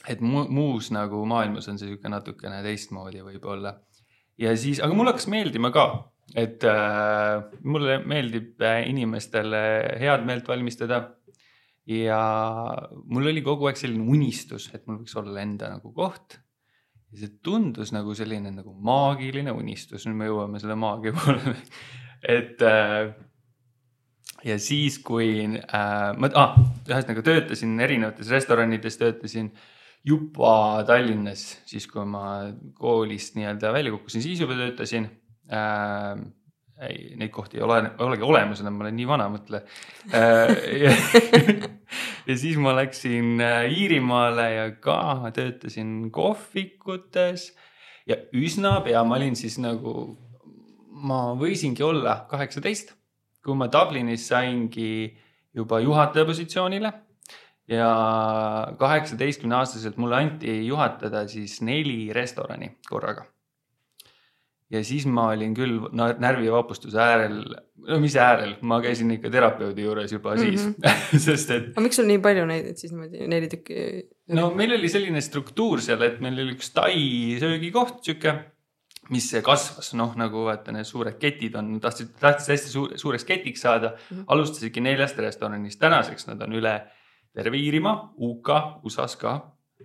et 0.07 0.21
mu, 0.21 0.45
muus 0.47 0.91
nagu 0.95 1.25
maailmas 1.27 1.67
on 1.67 1.77
see 1.77 1.89
sihuke 1.89 2.07
natukene 2.07 2.61
teistmoodi 2.63 3.19
võib-olla. 3.19 3.75
ja 4.39 4.55
siis, 4.55 4.79
aga 4.79 4.95
mulle 4.95 5.11
hakkas 5.11 5.27
meeldima 5.27 5.73
ka, 5.75 5.85
et 6.35 6.63
äh, 6.63 7.43
mulle 7.63 7.99
meeldib 8.07 8.63
äh, 8.63 8.87
inimestele 8.87 9.63
head 9.99 10.23
meelt 10.23 10.47
valmistada 10.47 11.03
ja 11.89 12.21
mul 13.05 13.27
oli 13.27 13.43
kogu 13.43 13.67
aeg 13.67 13.79
selline 13.79 14.07
unistus, 14.07 14.69
et 14.73 14.85
mul 14.87 15.01
võiks 15.01 15.15
olla 15.19 15.43
enda 15.43 15.71
nagu 15.75 15.91
koht. 15.95 16.39
Ja 17.13 17.21
see 17.21 17.35
tundus 17.45 17.93
nagu 17.93 18.15
selline 18.17 18.51
nagu 18.53 18.73
maagiline 18.85 19.53
unistus, 19.53 20.07
nüüd 20.07 20.17
me 20.17 20.31
jõuame 20.31 20.61
selle 20.61 20.77
maagia 20.79 21.13
poole 21.15 21.53
et 22.35 22.63
äh, 22.65 23.13
ja 24.43 24.57
siis, 24.59 24.99
kui 25.05 25.29
äh, 25.45 26.09
ma 26.17 26.31
ah, 26.39 26.57
ühesõnaga 26.89 27.23
töötasin 27.25 27.77
erinevates 27.83 28.31
restoranides, 28.33 28.97
töötasin 28.99 29.51
juba 30.03 30.83
Tallinnas, 30.87 31.45
siis 31.69 31.87
kui 31.87 32.03
ma 32.07 32.49
koolist 32.75 33.37
nii-öelda 33.37 33.71
välja 33.75 33.93
kukkusin, 33.95 34.25
siis 34.25 34.43
juba 34.43 34.57
töötasin 34.59 35.09
äh,. 35.51 36.23
Ei, 36.81 37.13
neid 37.19 37.31
kohti 37.35 37.59
ei 37.59 37.63
ole, 37.63 37.77
olegi 38.03 38.25
olemas 38.25 38.63
enam, 38.63 38.79
ma 38.79 38.87
olen 38.87 38.97
nii 38.97 39.09
vana, 39.09 39.29
mõtle 39.33 39.63
äh,. 40.13 40.55
Ja, 40.83 40.95
ja 42.29 42.37
siis 42.39 42.57
ma 42.57 42.73
läksin 42.77 43.37
äh, 43.43 43.67
Iirimaale 43.71 44.49
ja 44.53 44.65
ka 44.81 45.31
töötasin 45.35 46.09
kohvikutes 46.11 47.51
ja 48.09 48.17
üsna 48.33 48.79
pea 48.83 49.03
ma 49.07 49.19
olin 49.19 49.37
siis 49.39 49.59
nagu, 49.61 50.17
ma 51.03 51.23
võisingi 51.39 51.85
olla 51.85 52.23
kaheksateist 52.31 52.95
kui 53.43 53.59
ma 53.59 53.67
Dublinis 53.71 54.27
saingi 54.31 55.11
juba 55.53 55.79
juhataja 55.83 56.25
positsioonile 56.25 56.91
ja 57.69 57.89
kaheksateistkümne 58.79 59.59
aastaselt 59.59 59.99
mulle 60.01 60.19
anti 60.19 60.55
juhatada 60.67 61.27
siis 61.27 61.59
neli 61.61 62.11
restorani 62.15 62.73
korraga. 62.89 63.27
Ja 64.71 64.83
siis 64.85 65.05
ma 65.09 65.27
olin 65.33 65.53
küll 65.57 65.81
närvivapustuse 65.93 67.01
äärel, 67.01 67.35
no 67.89 67.99
mis 68.03 68.15
äärel, 68.19 68.55
ma 68.61 68.79
käisin 68.83 69.11
ikka 69.15 69.31
terapeudi 69.33 69.85
juures 69.85 70.13
juba 70.15 70.37
siis 70.39 70.63
mm, 70.65 70.73
-hmm. 70.83 71.19
sest 71.27 71.51
et. 71.51 71.69
aga 71.73 71.85
miks 71.87 71.99
sul 71.99 72.09
nii 72.09 72.21
palju 72.23 72.45
neid 72.49 72.71
siis 72.79 72.93
niimoodi 72.93 73.27
neli 73.27 73.51
tükki? 73.51 73.83
no 74.37 74.49
meil 74.55 74.77
oli 74.79 74.89
selline 74.89 75.21
struktuur 75.21 75.81
seal, 75.81 76.01
et 76.01 76.19
meil 76.23 76.39
oli 76.39 76.57
üks 76.57 76.73
tai 76.73 76.97
söögikoht, 77.43 78.01
sihuke 78.07 78.37
mis 79.11 79.27
kasvas, 79.43 79.91
noh 79.99 80.13
nagu 80.15 80.45
vaata 80.47 80.71
need 80.71 80.87
suured 80.87 81.17
ketid 81.19 81.55
on, 81.59 81.75
tahtsid, 81.83 82.13
tahtsid 82.21 82.53
hästi 82.55 82.71
suur, 82.71 82.93
suureks 82.99 83.25
ketiks 83.27 83.61
saada 83.65 83.89
mm. 83.93 84.17
-hmm. 84.17 84.25
alustasidki 84.27 84.81
neljast 84.81 85.17
restoranist, 85.19 85.79
tänaseks 85.79 86.27
nad 86.27 86.41
on 86.41 86.55
üle 86.59 86.77
terve 87.33 87.57
Iirimaa, 87.57 88.13
UK, 88.17 88.49
USA-s 88.83 89.15
ka. 89.15 89.33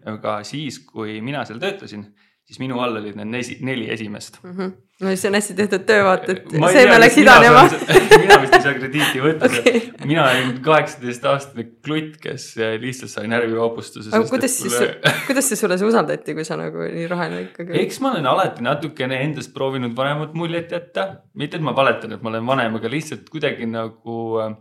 aga 0.07 0.43
siis, 0.45 0.79
kui 0.87 1.21
mina 1.21 1.45
seal 1.45 1.59
töötasin, 1.59 2.05
siis 2.49 2.61
minu 2.63 2.81
all 2.83 3.01
olid 3.01 3.17
need 3.19 3.33
nesi, 3.37 3.59
neli 3.65 3.91
esimest 3.93 4.41
mm. 4.43 4.55
-hmm 4.57 4.77
no 5.01 5.17
see 5.17 5.29
on 5.31 5.37
hästi 5.39 5.55
tehtud 5.55 5.85
töö, 5.87 6.03
vaata, 6.05 6.35
et 6.35 6.55
seeme 6.75 6.97
läks 6.99 7.19
idanema. 7.23 7.61
mina 8.23 8.39
vist 8.43 8.55
ei 8.57 8.63
saa 8.65 8.75
krediiti 8.75 9.23
võtta 9.23 9.47
okay., 9.49 9.83
mina 10.03 10.25
olin 10.27 10.57
kaheksateist 10.65 11.27
aastane 11.31 11.67
klutt, 11.87 12.17
kes 12.23 12.49
lihtsalt 12.83 13.13
sai 13.13 13.31
närvivapustuse. 13.31 14.11
aga 14.11 14.27
kuidas 14.31 14.57
siis 14.59 14.75
mulle..., 14.75 15.13
kuidas 15.29 15.51
siis 15.53 15.63
sulle 15.63 15.79
see 15.79 15.87
usaldati, 15.87 16.35
kui 16.35 16.47
sa 16.49 16.59
nagu 16.59 16.89
nii 16.95 17.07
roheline 17.11 17.45
ikkagi? 17.47 17.77
eks 17.85 18.01
ma 18.03 18.11
olen 18.17 18.27
alati 18.33 18.67
natukene 18.67 19.21
endast 19.29 19.55
proovinud 19.55 19.95
vanemat 19.97 20.35
muljet 20.39 20.75
jätta, 20.75 21.07
mitte 21.39 21.61
et 21.61 21.67
ma 21.69 21.77
valetan, 21.77 22.17
et 22.17 22.25
ma 22.25 22.35
olen 22.35 22.51
vanem, 22.51 22.81
aga 22.81 22.91
lihtsalt 22.91 23.31
kuidagi 23.31 23.71
nagu 23.71 24.19
äh, 24.43 24.57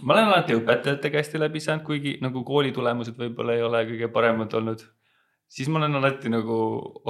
ma 0.00 0.16
olen 0.16 0.32
alati 0.32 0.58
õpetajatega 0.58 1.22
hästi 1.22 1.44
läbi 1.44 1.62
saanud, 1.62 1.86
kuigi 1.86 2.16
nagu 2.24 2.42
kooli 2.48 2.74
tulemused 2.74 3.14
võib-olla 3.14 3.54
ei 3.54 3.62
ole 3.62 3.86
kõige 3.92 4.10
paremad 4.10 4.58
olnud 4.58 4.82
siis 5.52 5.68
ma 5.68 5.80
olen 5.82 5.98
alati 6.00 6.32
nagu 6.32 6.58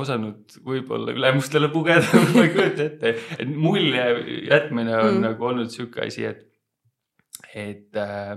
osanud 0.03 0.57
võib-olla 0.67 1.15
ülemustele 1.15 1.71
pugeda 1.73 2.23
ma 2.35 2.47
ei 2.47 2.55
kujuta 2.55 2.87
ette, 2.89 3.15
et 3.39 3.51
mulje 3.51 4.07
jätmine 4.49 4.97
on 4.99 5.13
mm. 5.17 5.27
nagu 5.29 5.51
olnud 5.53 5.71
sihuke 5.75 6.07
asi, 6.07 6.27
et, 6.27 6.43
et 7.55 8.01
äh, 8.03 8.35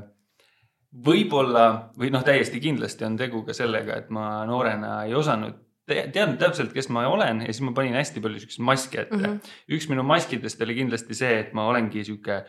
võib-olla 1.05 1.67
või 2.00 2.12
noh, 2.13 2.24
täiesti 2.25 2.62
kindlasti 2.63 3.07
on 3.07 3.17
tegu 3.19 3.43
ka 3.47 3.55
sellega, 3.57 4.01
et 4.03 4.12
ma 4.13 4.43
noorena 4.47 5.01
ei 5.07 5.15
osanud 5.17 5.62
te 5.85 6.05
teadnud 6.13 6.39
täpselt, 6.41 6.71
kes 6.74 6.88
ma 6.93 7.05
olen 7.09 7.43
ja 7.45 7.53
siis 7.53 7.62
ma 7.65 7.74
panin 7.77 7.97
hästi 7.97 8.21
palju 8.24 8.41
siukseid 8.41 8.65
maske 8.65 9.01
ette 9.03 9.17
mm. 9.17 9.25
-hmm. 9.25 9.57
üks 9.77 9.89
minu 9.91 10.05
maskidest 10.05 10.62
oli 10.65 10.77
kindlasti 10.79 11.17
see, 11.17 11.33
et 11.43 11.53
ma 11.57 11.67
olengi 11.69 12.03
sihuke 12.07 12.43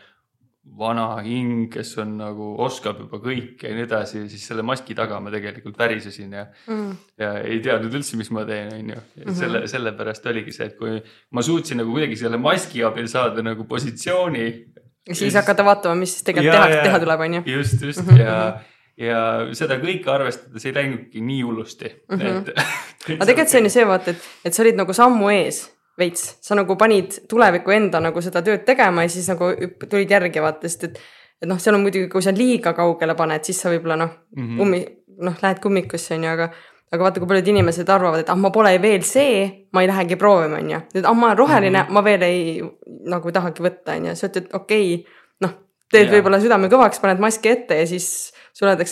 vana 0.77 1.21
hing, 1.25 1.67
kes 1.73 1.93
on 2.03 2.15
nagu, 2.19 2.51
oskab 2.63 2.99
juba 3.01 3.19
kõike 3.23 3.69
ja 3.69 3.75
nii 3.75 3.85
edasi 3.87 4.19
ja 4.19 4.29
siis 4.29 4.43
selle 4.49 4.65
maski 4.65 4.95
taga 4.97 5.19
ma 5.23 5.31
tegelikult 5.33 5.77
värisesin 5.79 6.35
ja 6.37 6.45
mm., 6.67 6.95
ja 7.21 7.31
ei 7.41 7.59
teadnud 7.65 7.93
üldse, 7.97 8.17
mis 8.19 8.29
ma 8.35 8.45
teen, 8.47 8.71
on 8.75 8.93
ju. 8.93 9.03
Mhm. 9.23 9.37
selle, 9.39 9.63
sellepärast 9.71 10.29
oligi 10.29 10.55
see, 10.55 10.69
et 10.71 10.77
kui 10.79 10.97
ma 11.33 11.45
suutsin 11.45 11.81
nagu 11.81 11.93
kuidagi 11.95 12.19
selle 12.19 12.39
maski 12.41 12.83
abil 12.85 13.09
saada 13.11 13.45
nagu 13.45 13.67
positsiooni. 13.69 14.47
ja 15.07 15.15
siis 15.15 15.37
hakata 15.39 15.65
vaatama, 15.65 15.95
mis 16.03 16.17
siis 16.17 16.27
tegelikult 16.27 16.57
tehakse, 16.59 16.81
teha 16.89 17.03
tuleb, 17.05 17.27
on 17.27 17.39
ju. 17.39 17.45
just, 17.57 17.81
just 17.81 18.03
mm 18.03 18.13
-hmm. 18.13 18.25
ja 18.25 18.59
ja 18.97 19.19
seda 19.53 19.77
kõike 19.77 20.09
arvestades 20.09 20.65
ei 20.65 20.73
läinudki 20.73 21.21
nii 21.21 21.41
hullusti 21.45 21.89
mm. 22.09 22.17
-hmm. 22.17 22.37
et 22.37 22.47
aga 23.17 23.25
tegelikult 23.25 23.49
see 23.49 23.59
on 23.59 23.69
ju 23.69 23.73
see 23.73 23.87
vaata, 23.87 24.11
et, 24.11 24.29
et 24.45 24.53
sa 24.53 24.63
olid 24.63 24.79
nagu 24.79 24.93
sammu 24.93 25.29
ees 25.29 25.76
veits, 25.97 26.37
sa 26.41 26.55
nagu 26.57 26.77
panid 26.77 27.21
tuleviku 27.29 27.73
enda 27.73 28.01
nagu 28.03 28.21
seda 28.21 28.43
tööd 28.45 28.65
tegema 28.67 29.05
ja 29.05 29.11
siis 29.11 29.27
nagu 29.31 29.49
tulid 29.89 30.11
järgi 30.11 30.43
vaata, 30.43 30.69
sest 30.69 30.89
et. 30.89 31.03
et 31.41 31.49
noh, 31.49 31.59
seal 31.61 31.75
on 31.77 31.83
muidugi, 31.85 32.07
kui 32.09 32.23
sa 32.25 32.33
liiga 32.33 32.73
kaugele 32.73 33.13
paned, 33.17 33.43
siis 33.45 33.59
sa 33.61 33.69
võib-olla 33.69 33.97
noh 33.99 34.09
mm 34.35 34.47
-hmm., 34.47 34.61
ummi, 34.61 34.79
noh, 35.21 35.35
lähed 35.41 35.59
kummikusse 35.61 36.15
on 36.15 36.23
ju, 36.23 36.29
aga. 36.29 36.49
aga 36.91 37.03
vaata, 37.03 37.19
kui 37.19 37.27
paljud 37.27 37.47
inimesed 37.47 37.89
arvavad, 37.89 38.19
et 38.19 38.29
ah, 38.29 38.37
ma 38.39 38.49
pole 38.49 38.71
veel 38.81 39.03
see, 39.03 39.67
ma 39.73 39.81
ei 39.81 39.87
lähegi 39.87 40.15
proovima, 40.15 40.57
on 40.57 40.69
ju. 40.71 40.79
nüüd 40.95 41.05
ah, 41.05 41.13
ma 41.13 41.27
olen 41.27 41.37
roheline 41.37 41.79
mm, 41.79 41.85
-hmm. 41.85 41.93
ma 41.93 42.03
veel 42.03 42.21
ei 42.21 42.63
nagu 43.05 43.31
tahagi 43.31 43.63
võtta, 43.63 43.97
on 43.97 44.05
ju, 44.05 44.15
sa 44.15 44.27
ütled 44.27 44.47
okei 44.53 44.93
okay,, 44.95 45.13
noh, 45.41 45.53
teed 45.91 46.09
võib-olla 46.11 46.39
südame 46.39 46.67
kõvaks, 46.67 47.01
paned 47.01 47.19
maski 47.19 47.49
ette 47.49 47.75
ja 47.75 47.87
siis 47.87 48.33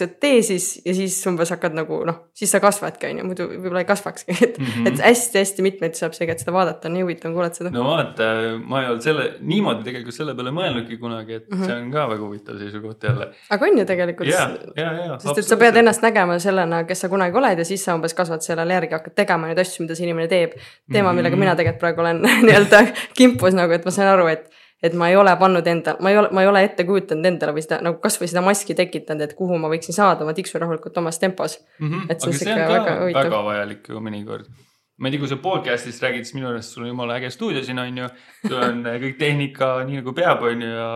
et 0.06 0.20
tee 0.22 0.42
siis 0.46 0.66
ja 0.86 0.94
siis 0.94 1.16
umbes 1.30 1.50
hakkad 1.50 1.74
nagu 1.78 1.98
noh, 2.06 2.18
siis 2.38 2.52
sa 2.54 2.60
kasvadki, 2.62 3.10
on 3.10 3.20
ju, 3.20 3.26
muidu 3.26 3.48
võib-olla 3.50 3.82
ei 3.82 3.88
kasvakski, 3.90 4.36
et 4.46 4.60
mm 4.60 4.66
-hmm. 4.66 4.88
et 4.90 5.02
hästi-hästi 5.02 5.66
mitmeid 5.66 5.98
saab 5.98 6.14
seega, 6.14 6.36
et 6.36 6.44
seda 6.44 6.54
vaadata 6.54 6.88
on 6.88 6.94
nii 6.94 7.06
huvitav 7.06 7.34
kuulata 7.34 7.62
seda. 7.62 7.72
no 7.74 7.86
vaata, 7.88 8.28
ma 8.62 8.82
ei 8.82 8.90
olnud 8.90 9.06
selle, 9.06 9.26
niimoodi 9.42 9.84
tegelikult 9.88 10.16
selle 10.16 10.36
peale 10.36 10.54
mõelnudki 10.56 11.00
kunagi, 11.02 11.34
et 11.34 11.50
mm 11.50 11.58
-hmm. 11.58 11.66
see 11.66 11.76
on 11.82 11.92
ka 11.92 12.08
väga 12.10 12.24
huvitav 12.24 12.60
seisukoht 12.60 13.04
jälle. 13.04 13.30
aga 13.50 13.66
on 13.66 13.80
ju 13.80 13.86
tegelikult. 13.86 14.30
ja, 14.30 14.50
ja, 14.76 14.92
ja. 15.06 15.20
sest 15.20 15.38
et 15.38 15.46
sa 15.46 15.58
pead 15.58 15.76
ennast 15.82 16.02
nägema 16.02 16.40
sellena, 16.40 16.84
kes 16.84 17.02
sa 17.02 17.10
kunagi 17.10 17.38
oled 17.38 17.58
ja 17.58 17.66
siis 17.66 17.86
sa 17.86 17.96
umbes 17.96 18.14
kasvad 18.14 18.42
sellele 18.42 18.74
järgi, 18.74 18.94
hakkad 18.94 19.16
tegema 19.16 19.48
neid 19.48 19.60
asju, 19.60 19.84
mida 19.84 19.96
see 19.96 20.06
inimene 20.06 20.28
teeb. 20.28 20.52
teema, 20.92 21.14
millega 21.14 21.36
mm 21.36 21.42
-hmm. 21.42 21.46
mina 21.46 21.56
tegelikult 21.56 21.80
praegu 21.80 22.02
olen 22.02 22.22
nii-öelda 22.48 22.86
kimpus 23.18 23.54
nagu, 23.54 23.74
et 23.74 23.86
ma 23.86 23.92
saan 23.92 24.14
aru, 24.14 24.28
et 24.28 24.50
et 24.84 24.94
ma 24.98 25.10
ei 25.10 25.16
ole 25.16 25.34
pannud 25.40 25.68
enda, 25.68 25.96
ma 26.04 26.12
ei 26.12 26.20
ole, 26.20 26.30
ma 26.36 26.44
ei 26.44 26.50
ole 26.50 26.62
ette 26.68 26.86
kujutanud 26.88 27.26
endale 27.30 27.56
või 27.56 27.64
seda 27.64 27.80
nagu 27.86 28.00
kasvõi 28.04 28.30
seda 28.32 28.44
maski 28.46 28.76
tekitanud, 28.78 29.24
et 29.26 29.34
kuhu 29.38 29.58
ma 29.62 29.72
võiksin 29.72 29.96
saada, 29.96 30.28
ma 30.28 30.36
tiksun 30.36 30.64
rahulikult 30.64 30.98
omas 31.02 31.20
tempos 31.22 31.60
mm. 31.80 31.90
-hmm. 31.90 32.08
et 32.12 32.22
see 32.22 32.32
on 32.32 32.40
sihuke 32.40 32.70
väga 32.74 32.96
huvitav. 33.02 33.28
väga 33.30 33.44
vajalik 33.50 33.90
ju 33.90 34.02
mõnikord. 34.04 34.50
ma 34.98 35.08
ei 35.08 35.16
tea, 35.16 35.20
kui 35.20 35.30
sa 35.32 35.38
podcast'ist 35.44 36.04
räägid, 36.04 36.28
siis 36.28 36.36
minu 36.38 36.48
arust 36.48 36.76
sul 36.76 36.84
on 36.84 36.90
jumala 36.90 37.18
äge 37.20 37.30
stuudio 37.32 37.64
siin 37.64 37.80
on 37.80 37.98
ju. 37.98 38.10
sul 38.48 38.58
on 38.64 38.84
kõik 39.04 39.18
tehnika 39.20 39.70
nii 39.88 40.02
nagu 40.02 40.14
peab, 40.14 40.44
on 40.44 40.62
ju 40.62 40.74
ja 40.74 40.90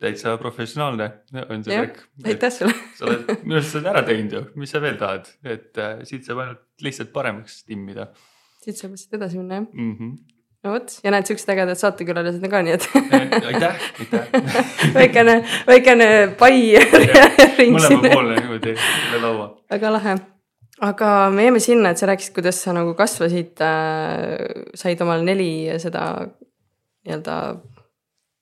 täitsa 0.00 0.36
professionaalne 0.40 1.10
on 1.48 1.64
see 1.64 1.78
värk. 1.78 2.04
aitäh 2.24 2.52
sulle 2.52 2.74
sa 2.98 3.08
oled, 3.08 3.32
minu 3.44 3.56
arust 3.56 3.72
sa 3.72 3.78
oled 3.78 3.90
ära 3.94 4.02
teinud 4.02 4.36
ju, 4.38 4.44
mis 4.54 4.76
sa 4.76 4.84
veel 4.84 5.00
tahad, 5.00 5.32
et 5.44 5.80
äh, 5.80 6.04
siit 6.04 6.28
saab 6.28 6.44
ainult 6.44 6.84
lihtsalt 6.84 7.12
paremaks 7.16 7.64
timmida. 7.64 8.12
siit 8.60 8.76
saab 8.76 8.92
lihtsalt 8.92 9.20
edasi 9.20 9.40
minna 9.40 9.62
jah 9.62 9.66
mm. 9.72 9.96
-hmm 9.96 10.31
no 10.62 10.74
vot 10.74 10.94
ja 11.04 11.12
näed, 11.14 11.26
siuksed 11.28 11.52
ägedad 11.54 11.80
saatekülalised 11.80 12.44
on 12.44 12.52
ka, 12.52 12.60
nii 12.66 12.76
et 12.76 12.88
aitäh, 13.18 13.88
aitäh 14.00 14.28
väikene, 14.98 15.38
väikene 15.66 16.10
pai 16.38 16.60
mõlemapoolne 17.72 18.38
niimoodi 18.38 18.76
üle 18.76 19.22
laua. 19.24 19.48
väga 19.72 19.92
lahe, 19.96 20.16
aga 20.88 21.10
me 21.34 21.48
jääme 21.48 21.62
sinna, 21.62 21.92
et 21.92 22.02
sa 22.02 22.10
rääkisid, 22.10 22.34
kuidas 22.36 22.62
sa 22.62 22.76
nagu 22.76 22.94
kasvasid 22.98 23.62
äh,, 23.64 24.64
said 24.78 25.02
omal 25.04 25.26
neli 25.26 25.52
seda 25.82 26.06
nii-öelda 27.02 27.36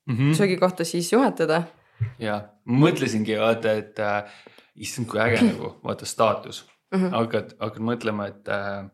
mm 0.07 0.17
-hmm. 0.17 0.35
söögikohta 0.37 0.85
siis 0.85 1.13
juhatada. 1.13 1.63
ja, 2.19 2.41
mõtlesingi 2.65 3.41
vaata, 3.41 3.73
et 3.73 3.99
äh, 3.99 4.25
issand, 4.77 5.09
kui 5.09 5.21
äge 5.21 5.43
nagu 5.45 5.77
vaata 5.85 6.07
staatus 6.07 6.67
mm, 6.95 7.01
-hmm. 7.01 7.11
hakkad, 7.17 7.57
hakkad 7.61 7.83
mõtlema, 7.83 8.29
et 8.29 8.49
äh, 8.49 8.85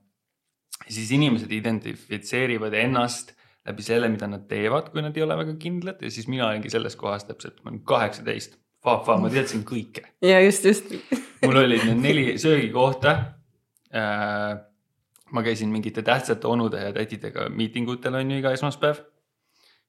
siis 0.89 1.11
inimesed 1.17 1.53
identifitseerivad 1.53 2.75
ennast 2.75 3.33
läbi 3.67 3.83
selle, 3.83 4.09
mida 4.13 4.29
nad 4.31 4.47
teevad, 4.51 4.93
kui 4.93 5.03
nad 5.03 5.17
ei 5.17 5.25
ole 5.25 5.37
väga 5.41 5.57
kindlad 5.61 6.03
ja 6.03 6.11
siis 6.13 6.29
mina 6.31 6.47
olingi 6.49 6.71
selles 6.71 6.97
kohas 6.99 7.27
täpselt, 7.27 7.59
ma 7.65 7.73
olin 7.73 7.83
kaheksateist. 7.87 8.57
Fa-fa, 8.87 9.17
ma 9.19 9.31
teadsin 9.33 9.65
kõike. 9.67 10.05
ja 10.23 10.39
just, 10.45 10.65
just 10.69 10.93
mul 11.43 11.59
olid 11.59 11.83
need 11.89 12.03
neli 12.05 12.25
söögikohta 12.39 13.15
äh,. 13.91 14.61
ma 15.35 15.43
käisin 15.43 15.73
mingite 15.75 16.05
tähtsate 16.07 16.47
onude 16.47 16.85
ja 16.85 16.93
tädidega 16.95 17.49
miitingutel 17.51 18.15
on 18.15 18.31
ju 18.31 18.39
iga 18.39 18.53
esmaspäev. 18.55 19.01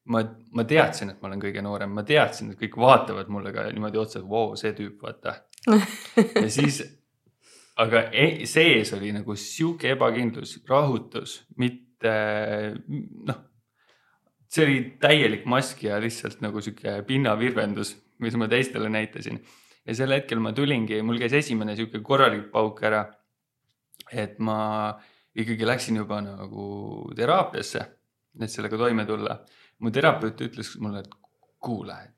ma, 0.09 0.23
ma 0.51 0.63
teadsin, 0.63 1.11
et 1.13 1.21
ma 1.21 1.29
olen 1.29 1.43
kõige 1.43 1.61
noorem, 1.61 1.93
ma 1.93 2.03
teadsin, 2.07 2.51
et 2.51 2.61
kõik 2.61 2.79
vaatavad 2.79 3.29
mulle 3.29 3.53
ka 3.53 3.67
niimoodi 3.69 4.01
otsa, 4.01 4.23
vau, 4.29 4.55
see 4.57 4.73
tüüp, 4.73 4.97
vaata 5.03 5.35
ja 6.41 6.49
siis 6.49 6.81
aga 7.77 8.07
e-, 8.11 8.45
sees 8.49 8.93
oli 8.97 9.11
nagu 9.15 9.35
sihuke 9.37 9.93
ebakindlus, 9.93 10.57
rahutus, 10.69 11.41
mitte 11.61 12.13
noh. 13.27 13.43
see 14.47 14.63
oli 14.65 14.77
täielik 15.01 15.45
mask 15.49 15.83
ja 15.85 15.99
lihtsalt 16.01 16.41
nagu 16.41 16.61
sihuke 16.63 17.01
pinnavirvendus, 17.07 17.93
mis 18.23 18.37
ma 18.39 18.47
teistele 18.49 18.89
näitasin. 18.89 19.39
ja 19.85 19.95
sel 19.95 20.15
hetkel 20.15 20.41
ma 20.43 20.53
tulingi, 20.53 21.01
mul 21.01 21.19
käis 21.21 21.35
esimene 21.37 21.75
sihuke 21.75 22.01
korralik 22.03 22.49
pauk 22.51 22.81
ära. 22.83 23.05
et 24.11 24.39
ma 24.39 24.97
ikkagi 25.37 25.65
läksin 25.67 25.97
juba 25.99 26.21
nagu 26.21 27.11
teraapiasse, 27.15 27.85
et 28.41 28.49
sellega 28.49 28.77
toime 28.77 29.05
tulla. 29.05 29.43
mu 29.79 29.91
terapeut 29.93 30.41
ütles 30.41 30.73
mulle, 30.81 31.05
et 31.05 31.26
kuule, 31.63 31.95
et 32.05 32.13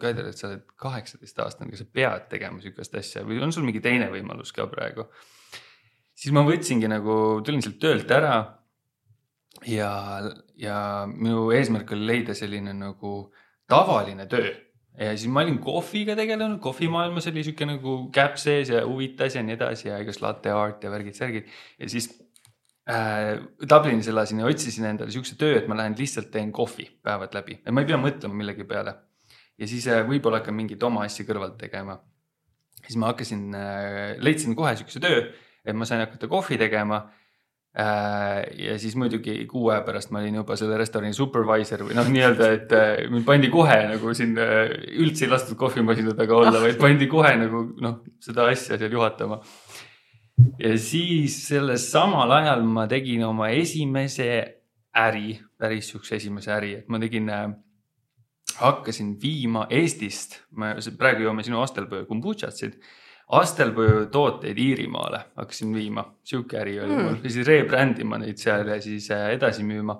Kaider, 0.00 0.30
et 0.30 0.38
sa 0.38 0.48
oled 0.48 0.64
kaheksateistaastane, 0.80 1.70
kas 1.70 1.82
sa 1.84 1.92
pead 1.98 2.26
tegema 2.30 2.60
sihukest 2.62 2.94
asja 2.98 3.22
või 3.26 3.38
on 3.44 3.52
sul 3.54 3.66
mingi 3.66 3.82
teine 3.84 4.08
võimalus 4.12 4.54
ka 4.56 4.66
praegu? 4.70 5.06
siis 6.16 6.34
ma 6.34 6.44
võtsingi 6.46 6.88
nagu, 6.90 7.14
tulin 7.44 7.62
sealt 7.64 7.78
töölt 7.82 8.10
ära 8.14 8.34
ja, 9.66 9.92
ja 10.58 10.76
minu 11.08 11.50
eesmärk 11.54 11.94
oli 11.96 12.08
leida 12.08 12.36
selline 12.38 12.74
nagu 12.76 13.32
tavaline 13.70 14.26
töö. 14.30 14.52
ja 14.98 15.14
siis 15.16 15.30
ma 15.32 15.42
olin 15.44 15.58
kohviga 15.62 16.16
tegelenud, 16.18 16.60
kohvimaailmas 16.62 17.28
oli 17.30 17.44
sihuke 17.44 17.68
nagu 17.68 17.96
käpp 18.14 18.36
sees 18.40 18.72
ja 18.72 18.84
huvitas 18.86 19.36
ja 19.36 19.42
nii 19.42 19.56
edasi 19.56 19.88
ja 19.88 20.00
igas 20.02 20.20
latte 20.24 20.52
art 20.52 20.84
ja 20.84 20.92
värgid-särgid 20.92 21.48
ja 21.78 21.88
siis 21.88 22.10
äh, 22.90 23.38
Dublinis 23.68 24.10
elasin 24.12 24.42
ja 24.42 24.50
otsisin 24.50 24.88
endale 24.90 25.14
siukse 25.14 25.36
töö, 25.40 25.56
et 25.58 25.68
ma 25.70 25.78
lähen 25.78 25.96
lihtsalt 25.98 26.30
teen 26.34 26.52
kohvi 26.52 26.88
päevad 27.04 27.34
läbi 27.36 27.60
ja 27.60 27.74
ma 27.74 27.84
ei 27.84 27.90
pea 27.90 28.00
mõtlema 28.00 28.38
millegi 28.38 28.66
peale. 28.68 28.96
ja 29.58 29.68
siis 29.70 29.86
äh, 29.88 30.04
võib-olla 30.08 30.42
hakkan 30.42 30.56
mingit 30.58 30.82
oma 30.82 31.06
asja 31.06 31.26
kõrvalt 31.28 31.58
tegema. 31.60 32.00
siis 32.86 32.98
ma 32.98 33.12
hakkasin 33.12 33.48
äh,, 33.54 34.14
leidsin 34.18 34.56
kohe 34.58 34.76
siukse 34.76 35.00
töö, 35.00 35.26
et 35.64 35.76
ma 35.76 35.88
sain 35.88 36.04
hakata 36.04 36.30
kohvi 36.30 36.58
tegema 36.58 37.04
Äh, 37.72 38.66
ja 38.66 38.74
siis 38.78 38.92
muidugi 39.00 39.46
kuu 39.48 39.70
aja 39.72 39.80
pärast 39.80 40.10
ma 40.12 40.20
olin 40.20 40.34
juba 40.42 40.58
selle 40.60 40.76
restorani 40.76 41.14
supervisor 41.16 41.86
või 41.86 41.94
noh, 41.96 42.08
nii-öelda, 42.12 42.48
et 42.52 42.72
äh, 42.76 42.90
mind 43.08 43.24
pandi 43.24 43.48
kohe 43.48 43.78
nagu 43.94 44.12
siin 44.12 44.34
äh, 44.36 44.74
üldse 45.00 45.24
ei 45.24 45.30
lastud 45.32 45.56
kohvimasina 45.56 46.12
taga 46.18 46.36
olla, 46.36 46.60
vaid 46.60 46.76
pandi 46.82 47.08
kohe 47.08 47.30
nagu 47.40 47.62
noh, 47.80 47.94
seda 48.20 48.50
asja 48.52 48.76
seal 48.76 48.92
juhatama. 48.92 49.40
Ja 50.62 50.76
siis 50.78 51.40
sellel 51.48 51.78
samal 51.82 52.30
ajal 52.38 52.62
ma 52.62 52.86
tegin 52.90 53.24
oma 53.26 53.48
esimese 53.50 54.28
äri, 54.94 55.38
päris 55.58 55.88
siukse 55.90 56.16
esimese 56.20 56.52
äri, 56.54 56.74
et 56.82 56.88
ma 56.92 57.00
tegin 57.02 57.30
äh, 57.32 57.46
hakkasin 58.60 59.14
viima 59.22 59.66
Eestist, 59.70 60.36
ma 60.56 60.74
praegu 60.98 61.26
joome 61.26 61.42
sinu 61.46 61.62
Astelpõe 61.62 62.04
kombutšatsid, 62.08 62.76
Astelpõe 63.32 64.06
tooteid 64.12 64.58
Iirimaale 64.60 65.22
hakkasin 65.40 65.72
viima, 65.74 66.04
sihuke 66.26 66.58
äri 66.60 66.78
oli 66.82 66.94
Hmm. 66.94 67.04
mul 67.08 67.20
ja 67.24 67.30
siis 67.30 67.46
rebrand 67.48 67.98
ima 67.98 68.18
neid 68.20 68.36
seal 68.38 68.68
ja 68.68 68.80
siis 68.82 69.10
äh, 69.10 69.30
edasi 69.38 69.64
müüma. 69.64 69.98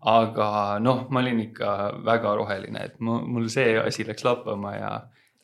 aga 0.00 0.78
noh, 0.80 1.02
ma 1.10 1.20
olin 1.20 1.40
ikka 1.40 2.00
väga 2.04 2.30
roheline, 2.34 2.84
et 2.84 3.00
mu, 3.00 3.18
mul 3.20 3.48
see 3.52 3.74
asi 3.78 4.04
läks 4.08 4.24
lappama 4.24 4.70
ja 4.74 4.92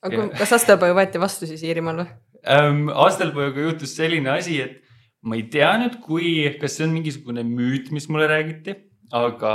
aga 0.02 0.16
Jah. 0.16 0.30
kas 0.38 0.52
Astelpõu 0.56 0.94
võeti 0.96 1.20
vastu 1.20 1.46
siis 1.46 1.62
Iirimaal 1.62 2.00
või? 2.00 2.06
Ähm, 2.50 2.88
Astelpõega 2.90 3.68
juhtus 3.68 3.94
selline 3.98 4.32
asi, 4.34 4.58
et 4.62 4.82
ma 5.26 5.38
ei 5.38 5.46
tea 5.52 5.72
nüüd, 5.82 6.00
kui, 6.04 6.32
kas 6.60 6.78
see 6.78 6.86
on 6.86 6.94
mingisugune 6.96 7.44
müüt, 7.46 7.92
mis 7.94 8.08
mulle 8.12 8.28
räägiti, 8.30 8.76
aga, 9.14 9.54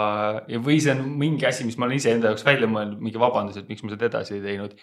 või 0.64 0.80
see 0.84 0.96
on 0.96 1.06
mingi 1.20 1.48
asi, 1.48 1.68
mis 1.68 1.78
ma 1.80 1.88
olen 1.88 2.00
iseenda 2.00 2.32
jaoks 2.32 2.46
välja 2.48 2.70
mõelnud, 2.72 3.02
mingi 3.04 3.22
vabandus, 3.22 3.60
et 3.60 3.70
miks 3.72 3.84
ma 3.86 3.94
seda 3.94 4.10
edasi 4.10 4.38
ei 4.38 4.44
teinud. 4.46 4.76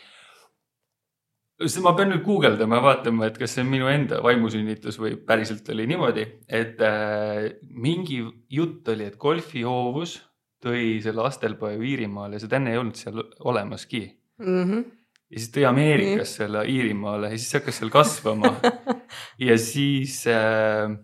ma 1.82 1.92
pean 1.98 2.12
nüüd 2.12 2.22
guugeldama 2.22 2.78
ja 2.78 2.82
vaatama, 2.84 3.26
et 3.26 3.38
kas 3.40 3.56
see 3.56 3.64
on 3.64 3.72
minu 3.72 3.88
enda 3.90 4.22
vaimusünnitus 4.22 5.00
või 5.02 5.16
päriselt 5.16 5.68
oli 5.74 5.88
niimoodi, 5.90 6.26
et 6.48 6.80
äh, 6.80 7.48
mingi 7.68 8.22
jutt 8.48 8.88
oli, 8.88 9.08
et 9.08 9.18
golfihoovus 9.18 10.20
tõi 10.62 11.00
selle 11.02 11.26
Astelpõe 11.26 11.74
Iirimaale 11.78 12.38
seda 12.38 12.58
enne 12.58 12.72
ei 12.74 12.78
olnud 12.78 12.98
seal 12.98 13.20
olemaski 13.40 14.06
Mhm. 14.38 14.97
Ja 15.30 15.40
siis 15.40 15.50
tõi 15.54 15.66
Ameerikasse 15.68 16.44
selle 16.44 16.64
Iirimaale 16.68 17.32
ja 17.32 17.38
siis 17.38 17.58
hakkas 17.58 17.82
seal 17.82 17.90
kasvama. 17.92 18.54
ja 19.48 19.58
siis 19.60 20.22
äh,, 20.32 20.94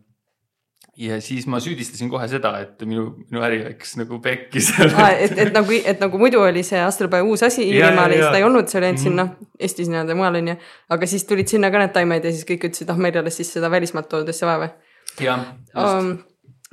ja 0.97 1.19
siis 1.21 1.47
ma 1.51 1.59
süüdistasin 1.63 2.11
kohe 2.13 2.27
seda, 2.31 2.53
et 2.63 2.83
minu, 2.87 3.09
minu 3.27 3.43
äri 3.45 3.61
läks 3.65 3.97
nagu 3.99 4.21
pekki 4.23 4.63
seal 4.63 4.93
et, 5.11 5.35
et 5.43 5.53
nagu, 5.55 5.75
et 5.75 6.03
nagu 6.03 6.21
muidu 6.21 6.43
oli 6.45 6.63
see 6.67 6.81
Astelpõe 6.85 7.25
uus 7.27 7.43
asi 7.47 7.67
Iirimaal 7.67 8.15
ja 8.15 8.21
siis 8.21 8.31
ta 8.31 8.41
ei 8.41 8.47
olnud, 8.47 8.71
see 8.71 8.81
oli 8.81 8.91
ainult 8.93 9.03
siin 9.03 9.17
Mhm. 9.17 9.23
noh, 9.23 9.49
Eestis 9.59 9.91
nii-öelda 9.91 10.15
mujal 10.19 10.39
on 10.41 10.53
ju. 10.53 10.57
aga 10.97 11.09
siis 11.11 11.25
tulid 11.29 11.51
sinna 11.51 11.71
ka 11.75 11.83
need 11.83 11.93
taimed 11.97 12.25
ja 12.25 12.33
siis 12.33 12.47
kõik 12.49 12.69
ütlesid, 12.71 12.91
ah 12.91 13.01
meil 13.01 13.17
ei 13.17 13.25
ole 13.25 13.35
siis 13.35 13.51
seda 13.57 13.71
välismaalt 13.71 14.09
toodud 14.09 14.31
asja 14.31 14.49
vaja 14.49 14.63
või 14.65 15.27
jah, 15.27 15.45
just 15.75 15.99
um,. 15.99 16.13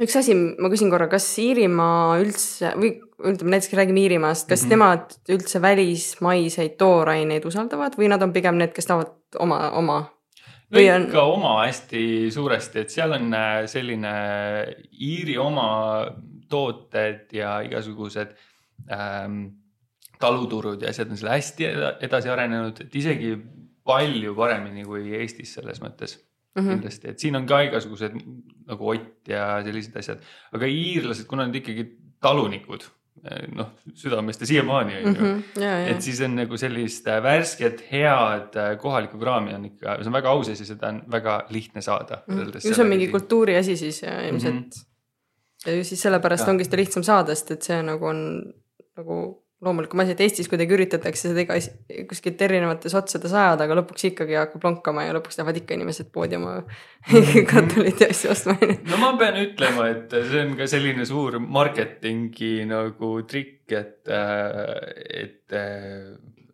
üks 0.02 0.16
asi, 0.22 0.36
ma 0.38 0.70
küsin 0.70 0.94
korra, 0.94 1.10
kas 1.12 1.28
Iirimaa 1.42 2.20
üldse 2.22 2.76
või 2.78 2.96
ütleme 3.24 3.56
näiteks 3.56 3.74
räägime 3.78 4.02
Iirimaast, 4.06 4.48
kas 4.50 4.64
mm. 4.64 4.66
-hmm. 4.66 4.70
nemad 4.70 5.16
üldse 5.30 5.62
välismaiseid 5.62 6.78
tooraineid 6.78 7.46
usaldavad 7.46 7.98
või 7.98 8.10
nad 8.12 8.22
on 8.22 8.34
pigem 8.34 8.58
need, 8.58 8.74
kes 8.74 8.90
tahavad 8.90 9.40
oma, 9.40 9.70
oma 9.72 9.98
no 10.72 10.80
on- 10.96 11.08
ikka 11.08 11.24
oma 11.24 11.56
hästi 11.66 12.32
suuresti, 12.32 12.80
et 12.80 12.90
seal 12.90 13.12
on 13.12 13.34
äh, 13.34 13.66
selline 13.66 14.14
Iiri 15.00 15.38
oma 15.38 16.08
tooted 16.50 17.32
ja 17.36 17.60
igasugused 17.66 18.36
ähm, 18.92 19.46
taluturud 20.20 20.82
ja 20.82 20.90
asjad 20.90 21.12
on 21.12 21.18
seal 21.18 21.32
hästi 21.32 21.66
eda- 21.66 21.96
edasi 22.08 22.30
arenenud, 22.30 22.82
et 22.82 22.96
isegi 22.96 23.36
palju 23.88 24.36
paremini 24.38 24.86
kui 24.86 25.16
Eestis 25.18 25.56
selles 25.58 25.82
mõttes 25.82 26.18
mm 26.56 26.62
-hmm. 26.62 26.70
kindlasti, 26.70 27.10
et 27.10 27.20
siin 27.20 27.36
on 27.36 27.46
ka 27.46 27.62
igasugused 27.68 28.16
nagu 28.68 28.90
Ott 28.90 29.28
ja 29.28 29.62
sellised 29.64 29.96
asjad, 29.98 30.20
aga 30.52 30.66
iirlased, 30.66 31.26
kuna 31.28 31.48
nad 31.48 31.56
ikkagi 31.56 31.88
talunikud, 32.22 32.86
noh 33.54 33.68
südamest 33.94 34.42
ja 34.42 34.48
siiamaani 34.50 34.96
on 34.98 35.04
ju. 35.04 35.12
Mhm. 35.12 35.42
ja, 35.62 35.74
ja 35.84 35.90
et, 35.94 36.02
siis 36.02 36.22
on 36.26 36.36
nagu 36.40 36.58
sellist 36.58 37.08
äh, 37.08 37.20
värsket, 37.24 37.84
head 37.92 38.56
äh, 38.58 38.72
kohalikku 38.82 39.20
kraami 39.22 39.54
on 39.54 39.68
ikka, 39.70 40.00
see 40.02 40.10
on 40.10 40.18
väga 40.18 40.34
aus 40.34 40.50
asi, 40.50 40.66
seda 40.66 40.90
on 40.90 41.04
väga 41.12 41.42
lihtne 41.50 41.84
saada. 41.86 42.24
ju 42.28 42.62
see 42.62 42.82
on 42.82 42.90
mingi 42.90 43.12
kultuuri 43.14 43.58
asi 43.60 43.78
siis 43.78 44.02
ja 44.04 44.22
ilmselt 44.28 44.56
mm. 44.56 44.62
-hmm. 44.62 45.68
ja 45.68 45.76
ju 45.76 45.84
siis 45.84 46.02
sellepärast 46.02 46.48
Jah. 46.48 46.54
ongi 46.56 46.66
seda 46.66 46.82
lihtsam 46.82 47.04
saada, 47.04 47.36
sest 47.36 47.52
et 47.52 47.70
see 47.70 47.82
nagu 47.84 48.06
on 48.06 48.24
nagu 48.98 49.22
loomulikum 49.62 50.02
asi, 50.02 50.16
et 50.16 50.24
Eestis 50.26 50.50
kuidagi 50.50 50.74
üritatakse 50.74 51.30
seda 51.30 51.44
iga 51.44 51.58
kuskilt 52.10 52.42
erinevates 52.42 52.96
otsades 52.98 53.34
ajada, 53.34 53.68
aga 53.68 53.78
lõpuks 53.82 54.08
ikkagi 54.10 54.40
hakkab 54.40 54.66
lonkama 54.66 55.06
ja 55.06 55.14
lõpuks 55.18 55.38
lähevad 55.38 55.60
ikka 55.62 55.78
inimesed 55.78 56.10
poodi 56.14 56.40
oma 56.40 56.58
kartulit 57.52 58.02
ja 58.02 58.10
asju 58.10 58.34
ostma. 58.34 58.58
no 58.90 59.02
ma 59.02 59.14
pean 59.22 59.38
ütlema, 59.44 59.92
et 59.94 60.16
see 60.18 60.42
on 60.48 60.56
ka 60.58 60.70
selline 60.72 61.06
suur 61.06 61.38
marketingi 61.44 62.56
nagu 62.70 63.14
trikk, 63.30 63.70
et, 63.78 64.10
et 64.10 65.56
äh, 65.56 66.10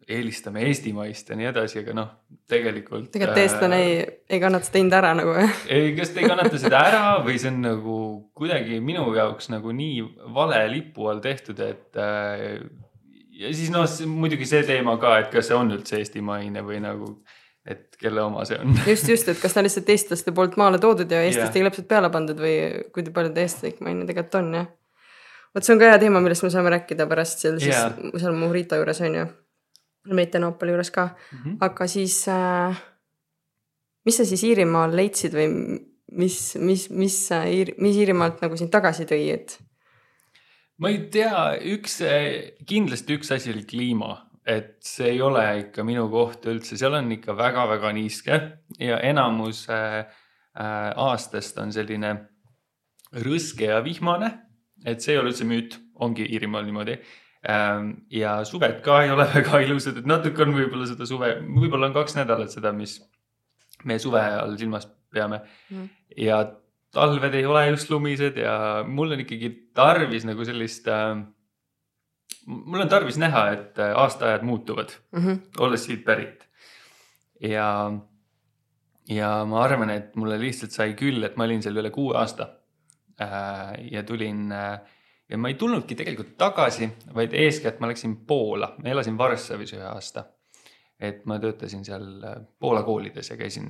eelistame 0.07 0.63
eestimaist 0.67 1.31
ja 1.31 1.35
nii 1.39 1.47
edasi, 1.49 1.81
aga 1.83 1.95
noh, 1.95 2.09
tegelikult. 2.47 3.09
tegelikult 3.13 3.39
eestlane 3.41 3.79
ei, 3.83 3.95
ei 4.31 4.41
kannata 4.43 4.67
seda 4.67 4.81
hinda 4.81 4.99
ära 5.01 5.13
nagu 5.19 5.33
ei, 5.39 5.93
kas 5.95 6.11
te 6.11 6.23
ei 6.23 6.31
kannata 6.31 6.59
seda 6.59 6.81
ära 6.89 7.01
või 7.23 7.35
see 7.39 7.51
on 7.51 7.63
nagu 7.65 7.97
kuidagi 8.37 8.81
minu 8.83 9.07
jaoks 9.15 9.47
nagu 9.51 9.71
nii 9.75 10.03
vale 10.35 10.61
lipu 10.71 11.07
all 11.11 11.23
tehtud, 11.23 11.63
et 11.63 11.99
äh, 12.03 12.59
ja 13.37 13.51
siis 13.53 13.69
noh, 13.73 13.85
muidugi 14.09 14.45
see 14.49 14.63
teema 14.67 14.97
ka, 15.01 15.17
et 15.23 15.29
kas 15.33 15.47
see 15.51 15.55
on 15.57 15.71
üldse 15.75 15.99
eestimaine 16.01 16.63
või 16.65 16.79
nagu, 16.83 17.11
et 17.67 17.97
kelle 18.01 18.21
oma 18.23 18.45
see 18.47 18.57
on. 18.63 18.73
just, 18.87 19.07
just, 19.11 19.27
et 19.29 19.39
kas 19.41 19.53
ta 19.53 19.61
on 19.61 19.67
lihtsalt 19.67 19.89
eestlaste 19.93 20.31
poolt 20.35 20.57
maale 20.59 20.79
toodud 20.83 21.11
ja 21.11 21.21
Jah. 21.21 21.29
eestlastele 21.31 21.69
lõpselt 21.69 21.87
peale 21.91 22.09
pandud 22.13 22.39
või 22.41 22.55
kui 22.95 23.03
palju 23.13 23.33
ta 23.35 23.43
eestlaslik 23.43 23.81
maine 23.85 24.05
tegelikult 24.09 24.39
on 24.41 24.53
jah. 24.61 24.67
vot 25.55 25.63
see 25.67 25.73
on 25.75 25.81
ka 25.81 25.91
hea 25.91 25.99
teema, 26.05 26.21
millest 26.23 26.43
me 26.47 26.49
saame 26.53 26.71
rääkida 26.75 27.07
pärast 27.09 27.43
seal 27.43 27.59
siis 27.59 27.75
Jaa. 27.75 27.91
seal 28.21 28.33
Murita 28.39 28.79
juures 28.79 29.01
on 29.01 29.15
ju. 29.21 29.25
mitte 30.15 30.39
Naapoli 30.39 30.71
juures 30.71 30.91
ka, 30.95 31.09
Mhm. 31.35 31.57
aga 31.61 31.87
siis 31.87 32.21
äh,. 32.31 32.75
mis 34.05 34.17
sa 34.17 34.25
siis 34.25 34.43
Iirimaal 34.47 34.95
leidsid 34.95 35.33
või 35.35 35.47
mis, 36.15 36.55
mis, 36.63 36.89
mis 36.89 37.15
sa 37.27 37.41
Iir-, 37.43 37.73
mis 37.83 37.97
Iirimaalt 37.99 38.39
nagu 38.41 38.55
sind 38.57 38.71
tagasi 38.71 39.03
tõi, 39.09 39.25
et 39.33 39.57
ma 40.77 40.89
ei 40.93 40.99
tea, 41.13 41.57
üks, 41.73 41.99
kindlasti 42.69 43.17
üks 43.17 43.31
asi 43.33 43.51
oli 43.53 43.65
kliima, 43.65 44.13
et 44.47 44.77
see 44.85 45.09
ei 45.15 45.21
ole 45.21 45.43
ikka 45.65 45.83
minu 45.87 46.05
koht 46.11 46.45
üldse, 46.47 46.77
seal 46.79 46.95
on 46.99 47.11
ikka 47.11 47.35
väga-väga 47.37 47.91
niiske 47.97 48.39
ja 48.79 48.99
enamus 49.03 49.65
äh, 49.73 50.05
äh, 50.55 50.89
aastast 51.07 51.57
on 51.59 51.73
selline 51.75 52.13
rõske 53.23 53.71
ja 53.71 53.81
vihmane. 53.83 54.33
et 54.85 55.01
see 55.01 55.15
ei 55.15 55.19
ole 55.19 55.31
üldse 55.33 55.47
müüt, 55.47 55.79
ongi 55.95 56.27
Iirimaal 56.29 56.65
niimoodi. 56.67 56.99
ja 58.11 58.31
suved 58.45 58.81
ka 58.83 59.01
ei 59.03 59.11
ole 59.11 59.25
väga 59.35 59.59
ilusad, 59.63 59.97
et 59.97 60.05
natuke 60.05 60.43
on 60.43 60.53
võib-olla 60.53 60.87
seda 60.89 61.05
suve, 61.05 61.29
võib-olla 61.41 61.87
on 61.87 61.93
kaks 61.95 62.17
nädalat 62.17 62.51
seda, 62.51 62.73
mis 62.73 62.99
me 63.85 63.97
suve 63.99 64.19
all 64.19 64.57
silmas 64.57 64.87
peame 65.13 65.41
Mhm. 65.69 65.85
ja 66.17 66.41
talved 66.97 67.37
ei 67.37 67.45
ole 67.45 67.67
just 67.69 67.91
lumised 67.93 68.37
ja 68.41 68.83
mul 68.87 69.13
on 69.15 69.23
ikkagi 69.23 69.51
tarvis 69.77 70.25
nagu 70.27 70.45
sellist 70.47 70.89
äh,. 70.91 71.21
mul 72.47 72.83
on 72.83 72.89
tarvis 72.89 73.19
näha, 73.21 73.47
et 73.53 73.79
äh, 73.79 73.93
aastaajad 73.95 74.45
muutuvad, 74.47 74.93
mm 75.11 75.23
-hmm. 75.23 75.39
olles 75.59 75.85
siit 75.85 76.05
pärit. 76.05 76.47
ja, 77.41 77.91
ja 79.09 79.31
ma 79.45 79.63
arvan, 79.63 79.89
et 79.89 80.15
mulle 80.15 80.39
lihtsalt 80.39 80.71
sai 80.71 80.93
küll, 80.93 81.23
et 81.23 81.37
ma 81.37 81.43
olin 81.43 81.63
seal 81.63 81.77
üle 81.83 81.91
kuue 81.91 82.17
aasta 82.17 82.49
äh,. 83.21 83.91
ja 83.91 84.03
tulin 84.03 84.51
äh, 84.51 84.79
ja 85.29 85.37
ma 85.37 85.51
ei 85.51 85.59
tulnudki 85.59 85.95
tegelikult 85.95 86.35
tagasi, 86.37 86.89
vaid 87.15 87.33
eeskätt 87.33 87.79
ma 87.79 87.91
läksin 87.91 88.17
Poola, 88.27 88.73
ma 88.83 88.89
elasin 88.89 89.17
Varssavis 89.17 89.73
ühe 89.73 89.85
aasta. 89.85 90.25
et 90.99 91.25
ma 91.29 91.35
töötasin 91.39 91.83
seal 91.85 92.23
äh, 92.25 92.37
Poola 92.59 92.81
koolides 92.83 93.29
ja 93.29 93.35
käisin 93.37 93.67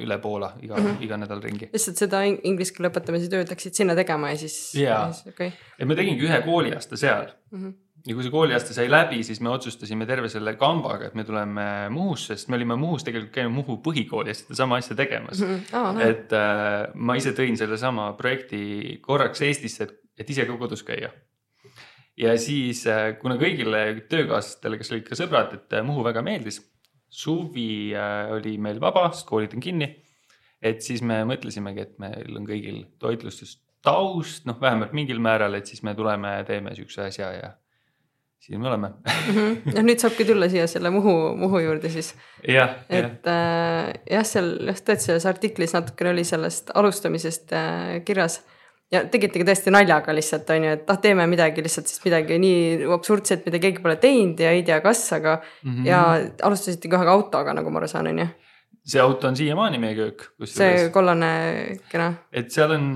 üle 0.00 0.18
Poola 0.22 0.52
iga 0.62 0.76
mm, 0.76 0.86
-hmm. 0.86 1.04
iga 1.04 1.16
nädal 1.20 1.42
ringi. 1.42 1.68
lihtsalt 1.72 2.00
seda 2.00 2.22
in- 2.28 2.40
inglise 2.48 2.74
keele 2.74 2.90
õpetamise 2.92 3.30
tööd 3.32 3.50
läksid 3.52 3.76
sinna 3.76 3.96
tegema 3.98 4.32
ja 4.32 4.40
siis 4.40 4.74
Jaa. 4.78 5.08
okei 5.10 5.32
okay. 5.32 5.72
et 5.78 5.88
ma 5.88 5.96
tegingi 5.98 6.28
ühe 6.28 6.42
kooliaasta 6.46 6.96
seal 6.96 7.26
mm. 7.50 7.58
-hmm. 7.58 7.74
ja 8.06 8.14
kui 8.14 8.26
see 8.26 8.34
kooliaasta 8.34 8.76
sai 8.76 8.88
läbi, 8.90 9.22
siis 9.22 9.40
me 9.40 9.50
otsustasime 9.52 10.06
terve 10.06 10.28
selle 10.32 10.54
kambaga, 10.60 11.10
et 11.10 11.14
me 11.14 11.24
tuleme 11.24 11.66
Muhusse, 11.90 12.36
sest 12.36 12.48
me 12.48 12.56
olime 12.56 12.76
Muhus 12.76 13.04
tegelikult 13.04 13.34
käinud 13.34 13.52
Muhu 13.52 13.78
põhikoolis 13.84 14.46
sedasama 14.46 14.80
asja 14.80 14.96
tegemas 14.96 15.40
mm. 15.40 15.54
-hmm. 15.54 15.76
aa, 15.76 16.08
et 16.08 16.32
äh, 16.32 16.88
ma 16.94 17.16
ise 17.16 17.36
tõin 17.36 17.56
sellesama 17.56 18.12
projekti 18.12 18.98
korraks 19.02 19.42
Eestisse, 19.42 19.84
et, 19.84 20.00
et 20.18 20.30
ise 20.30 20.46
ka 20.46 20.56
kodus 20.56 20.82
käia. 20.82 21.12
ja 22.16 22.38
siis 22.38 22.86
äh,, 22.86 23.18
kuna 23.18 23.36
kõigile 23.36 24.06
töökaaslastele, 24.08 24.78
kes 24.78 24.92
olid 24.92 25.08
ka 25.08 25.14
sõbrad, 25.14 25.54
et 25.54 25.72
äh, 25.72 25.84
Muhu 25.84 26.04
väga 26.04 26.22
meeldis, 26.22 26.71
suvi 27.12 27.92
äh, 27.96 28.32
oli 28.32 28.56
meil 28.62 28.80
vaba, 28.80 29.10
sest 29.12 29.28
koolid 29.28 29.52
on 29.56 29.64
kinni. 29.64 29.90
et 30.62 30.78
siis 30.80 31.02
me 31.02 31.24
mõtlesimegi, 31.26 31.82
et 31.82 31.96
meil 31.98 32.36
on 32.38 32.44
kõigil 32.46 32.84
toitlustustaust, 33.02 34.44
noh, 34.46 34.60
vähemalt 34.62 34.92
mingil 34.94 35.18
määral, 35.18 35.56
et 35.58 35.66
siis 35.66 35.82
me 35.82 35.94
tuleme 35.98 36.36
ja 36.36 36.44
teeme 36.46 36.74
siukse 36.78 37.02
asja 37.08 37.32
ja 37.34 37.50
siin 38.42 38.60
me 38.62 38.70
oleme. 38.70 38.92
noh 39.74 39.82
nüüd 39.82 40.02
saabki 40.02 40.26
tulla 40.28 40.48
siia 40.52 40.68
selle 40.70 40.92
Muhu, 40.94 41.14
Muhu 41.38 41.64
juurde 41.66 41.90
siis, 41.92 42.12
et 42.46 43.28
äh, 43.30 43.90
jah, 44.10 44.26
seal 44.26 44.54
jah, 44.70 44.80
tõesti 44.86 45.10
selles 45.10 45.26
artiklis 45.30 45.74
natukene 45.76 46.14
oli 46.14 46.24
sellest 46.26 46.72
alustamisest 46.78 47.54
äh, 47.58 47.98
kirjas 48.06 48.40
ja 48.92 49.02
tegitegi 49.12 49.46
tõesti 49.48 49.72
naljaga 49.72 50.14
lihtsalt 50.14 50.50
on 50.54 50.66
ju, 50.68 50.76
et 50.76 50.92
ah, 50.92 51.00
teeme 51.02 51.26
midagi 51.30 51.64
lihtsalt 51.64 51.90
siis 51.90 52.02
midagi 52.04 52.38
nii 52.42 52.88
absurdset, 52.96 53.46
mida 53.48 53.60
keegi 53.62 53.82
pole 53.84 53.96
teinud 54.02 54.40
ja 54.42 54.52
ei 54.54 54.64
tea, 54.66 54.80
kas, 54.84 55.04
aga 55.16 55.38
mm. 55.40 55.70
-hmm. 55.70 55.86
ja 55.88 56.02
alustasite 56.48 56.90
kohe 56.92 57.08
ka 57.08 57.16
autoga, 57.16 57.56
nagu 57.56 57.70
ma 57.70 57.82
aru 57.82 57.88
saan, 57.88 58.12
on 58.12 58.24
ju. 58.24 58.28
see 58.84 59.00
auto 59.00 59.28
on 59.28 59.36
siiamaani 59.36 59.78
meie 59.78 59.94
köök. 59.94 60.28
see 60.44 60.90
kollane 60.90 61.32
kena, 61.88 62.12
et 62.32 62.50
seal 62.50 62.76
on, 62.76 62.92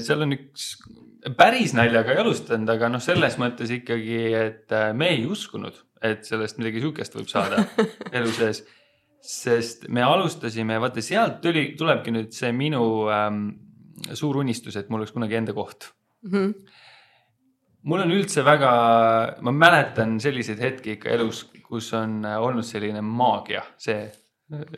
seal 0.00 0.26
on 0.26 0.38
üks, 0.38 0.74
päris 1.36 1.74
naljaga 1.76 2.14
ei 2.14 2.22
alustanud, 2.22 2.68
aga 2.74 2.90
noh, 2.90 3.02
selles 3.02 3.38
mõttes 3.38 3.70
ikkagi, 3.70 4.20
et 4.34 4.74
äh, 4.74 4.92
me 4.94 5.12
ei 5.14 5.26
uskunud, 5.26 5.76
et 6.02 6.24
sellest 6.26 6.58
midagi 6.58 6.82
sihukest 6.82 7.14
võib 7.14 7.28
saada 7.30 7.62
elu 8.16 8.32
sees. 8.34 8.64
sest 9.22 9.84
me 9.88 10.02
alustasime, 10.02 10.80
vaata 10.82 11.02
sealt 11.04 11.38
tuli, 11.44 11.76
tulebki 11.78 12.10
nüüd 12.10 12.32
see 12.34 12.50
minu 12.56 13.06
ähm, 13.14 13.44
suur 14.14 14.36
unistus, 14.42 14.76
et 14.76 14.88
mul 14.90 15.02
oleks 15.02 15.12
kunagi 15.12 15.34
enda 15.40 15.52
koht 15.56 15.90
Mhm. 16.22 16.52
mul 17.82 18.00
on 18.04 18.10
üldse 18.14 18.44
väga, 18.46 18.72
ma 19.42 19.50
mäletan 19.50 20.20
selliseid 20.22 20.60
hetki 20.62 20.92
ikka 20.96 21.10
elus, 21.10 21.44
kus 21.66 21.92
on 21.98 22.20
olnud 22.24 22.64
selline 22.64 23.00
maagia, 23.02 23.62
see 23.78 24.10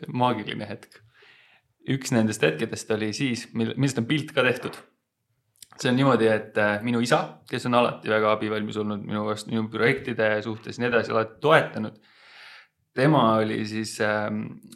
maagiline 0.07 0.65
hetk. 0.69 1.01
üks 1.87 2.09
nendest 2.11 2.41
hetkedest 2.41 2.89
oli 2.95 3.11
siis, 3.13 3.43
mil, 3.53 3.75
millest 3.77 3.99
on 4.01 4.05
pilt 4.09 4.31
ka 4.33 4.41
tehtud. 4.41 4.73
see 5.77 5.89
on 5.91 5.97
niimoodi, 5.99 6.27
et 6.31 6.57
äh, 6.57 6.81
minu 6.81 7.01
isa, 7.03 7.41
kes 7.49 7.65
on 7.67 7.73
alati 7.75 8.09
väga 8.09 8.31
abivalmis 8.31 8.77
olnud 8.77 9.01
minu 9.05 9.25
vastu, 9.25 9.51
minu 9.51 9.67
projektide 9.69 10.41
suhtes 10.41 10.77
ja 10.77 10.81
nii 10.85 10.87
edasi, 10.93 11.11
alati 11.11 11.39
toetanud. 11.41 11.97
Tema 12.95 13.23
oli 13.41 13.61
siis 13.67 13.97
äh,, 14.03 14.27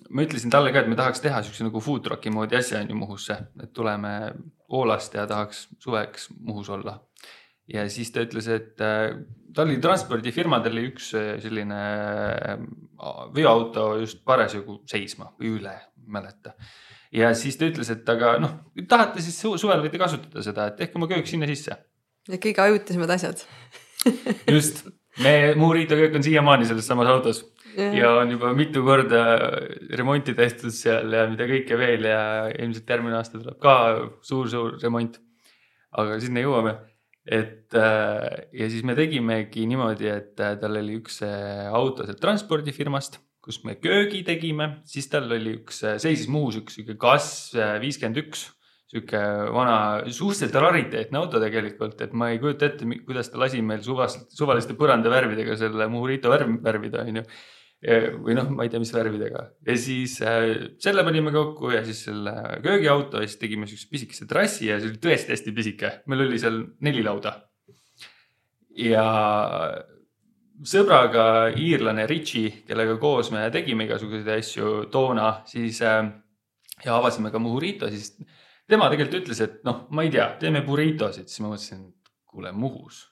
ma 0.09 0.25
ütlesin 0.25 0.51
talle 0.51 0.73
ka, 0.75 0.83
et 0.83 0.91
me 0.91 0.97
tahaks 0.99 1.23
teha 1.23 1.41
siukse 1.45 1.67
nagu 1.67 1.81
food 1.83 2.03
truck'i 2.05 2.33
moodi 2.33 2.59
asja 2.59 2.81
on 2.83 2.91
ju 2.91 2.97
Muhusse, 2.99 3.37
et 3.63 3.73
tuleme 3.73 4.33
Poolast 4.69 5.15
ja 5.17 5.27
tahaks 5.27 5.67
suveks 5.81 6.29
Muhus 6.39 6.69
olla 6.69 6.99
ja 7.73 7.85
siis 7.91 8.11
ta 8.13 8.23
ütles, 8.25 8.47
et 8.51 8.81
äh, 8.83 9.13
tal 9.55 9.69
oli 9.69 9.79
transpordifirmadel 9.83 10.77
oli 10.77 10.85
üks 10.91 11.11
äh, 11.17 11.31
selline 11.43 11.79
äh, 11.79 12.61
veoauto 13.35 13.91
just 14.01 14.23
parasjagu 14.27 14.81
seisma 14.89 15.31
või 15.39 15.55
üle, 15.59 15.75
mäleta. 16.09 16.55
ja 17.15 17.31
siis 17.37 17.59
ta 17.59 17.69
ütles, 17.69 17.91
et 17.93 18.09
aga 18.09 18.37
noh, 18.41 18.55
tahate 18.89 19.23
siis 19.25 19.37
su- 19.41 19.57
suvel 19.61 19.83
võite 19.85 20.01
kasutada 20.01 20.45
seda, 20.45 20.69
et 20.69 20.79
tehke 20.81 20.97
oma 20.99 21.09
köök 21.11 21.29
sinna 21.29 21.49
sisse. 21.49 21.77
Need 22.29 22.41
kõige 22.43 22.65
ajutisemad 22.65 23.13
asjad. 23.13 23.45
just, 24.55 24.85
me, 25.23 25.53
Muuriito 25.59 25.97
köök 25.99 26.17
on 26.17 26.25
siiamaani 26.25 26.67
selles 26.69 26.89
samas 26.89 27.09
autos 27.11 27.43
ja 27.77 28.13
on 28.19 28.31
juba 28.33 28.53
mitu 28.57 28.83
korda 28.85 29.23
remonti 29.97 30.33
tehtud 30.37 30.73
seal 30.73 31.13
ja 31.13 31.25
mida 31.29 31.47
kõike 31.49 31.77
veel 31.79 32.07
ja 32.09 32.21
ilmselt 32.51 32.89
järgmine 32.89 33.19
aasta 33.19 33.41
tuleb 33.41 33.59
ka 33.61 33.75
suur-suur 34.25 34.79
remont. 34.81 35.19
aga 35.89 36.19
sinna 36.21 36.43
jõuame, 36.43 36.75
et 37.25 37.73
äh, 37.77 38.49
ja 38.53 38.67
siis 38.69 38.83
me 38.85 38.93
tegimegi 38.97 39.65
niimoodi, 39.69 40.05
et 40.09 40.41
äh, 40.41 40.53
tal 40.61 40.77
oli 40.77 40.99
üks 40.99 41.23
äh, 41.25 41.65
auto 41.73 42.05
sealt 42.05 42.21
transpordifirmast, 42.21 43.17
kus 43.41 43.63
me 43.65 43.73
köögi 43.81 44.21
tegime, 44.27 44.83
siis 44.85 45.09
tal 45.09 45.29
oli 45.33 45.55
üks, 45.57 45.81
seisis 46.01 46.29
Muhus 46.29 46.59
üks 46.61 46.77
sihuke 46.77 46.97
Gas 47.01 47.29
viiskümmend 47.81 48.21
üks, 48.21 48.47
sihuke 48.89 49.21
vana, 49.53 49.77
suhteliselt 50.05 50.57
rariteetne 50.61 51.21
auto 51.21 51.41
tegelikult, 51.41 52.01
et 52.01 52.13
ma 52.17 52.31
ei 52.33 52.41
kujuta 52.41 52.71
ette, 52.71 52.87
kuidas 53.05 53.29
ta 53.29 53.41
lasi 53.41 53.61
meil 53.65 53.83
suvast, 53.85 54.29
suvaliste 54.37 54.77
põrandavärvidega 54.79 55.57
selle 55.59 55.89
Murito 55.93 56.33
värv, 56.33 56.57
värvida, 56.65 57.05
onju. 57.05 57.25
Või 57.79 58.35
noh, 58.35 58.49
ma 58.51 58.65
ei 58.65 58.71
tea, 58.71 58.81
mis 58.83 58.91
värvidega 58.91 59.43
ja 59.67 59.75
siis 59.79 60.17
äh, 60.25 60.49
selle 60.83 61.03
panime 61.07 61.31
kokku 61.31 61.71
ja 61.71 61.79
siis 61.87 62.01
selle 62.09 62.33
köögiauto 62.63 63.21
ja 63.21 63.27
siis 63.29 63.39
tegime 63.39 63.69
siukse 63.71 63.87
pisikese 63.91 64.27
trassi 64.27 64.67
ja 64.67 64.81
see 64.81 64.91
oli 64.91 64.99
tõesti 64.99 65.31
hästi 65.31 65.53
pisike, 65.55 65.93
meil 66.11 66.25
oli 66.25 66.41
seal 66.41 66.59
neli 66.83 67.05
lauda. 67.05 67.37
ja 68.75 69.05
sõbraga 70.59 71.23
iirlane 71.55 72.03
Richie, 72.07 72.65
kellega 72.67 72.97
koos 72.99 73.31
me 73.31 73.45
tegime 73.53 73.87
igasuguseid 73.87 74.27
asju 74.35 74.73
toona, 74.91 75.31
siis 75.47 75.79
äh, 75.87 76.03
ja 76.85 76.97
avasime 76.97 77.31
ka 77.31 77.39
Murito, 77.39 77.87
siis 77.91 78.11
tema 78.69 78.89
tegelikult 78.91 79.23
ütles, 79.23 79.41
et 79.43 79.63
noh, 79.67 79.85
ma 79.95 80.05
ei 80.05 80.11
tea, 80.13 80.27
teeme 80.41 80.61
burritosid, 80.65 81.29
siis 81.31 81.43
ma 81.43 81.53
mõtlesin, 81.53 81.87
et 81.89 82.13
kuule, 82.29 82.51
Muhus. 82.51 83.05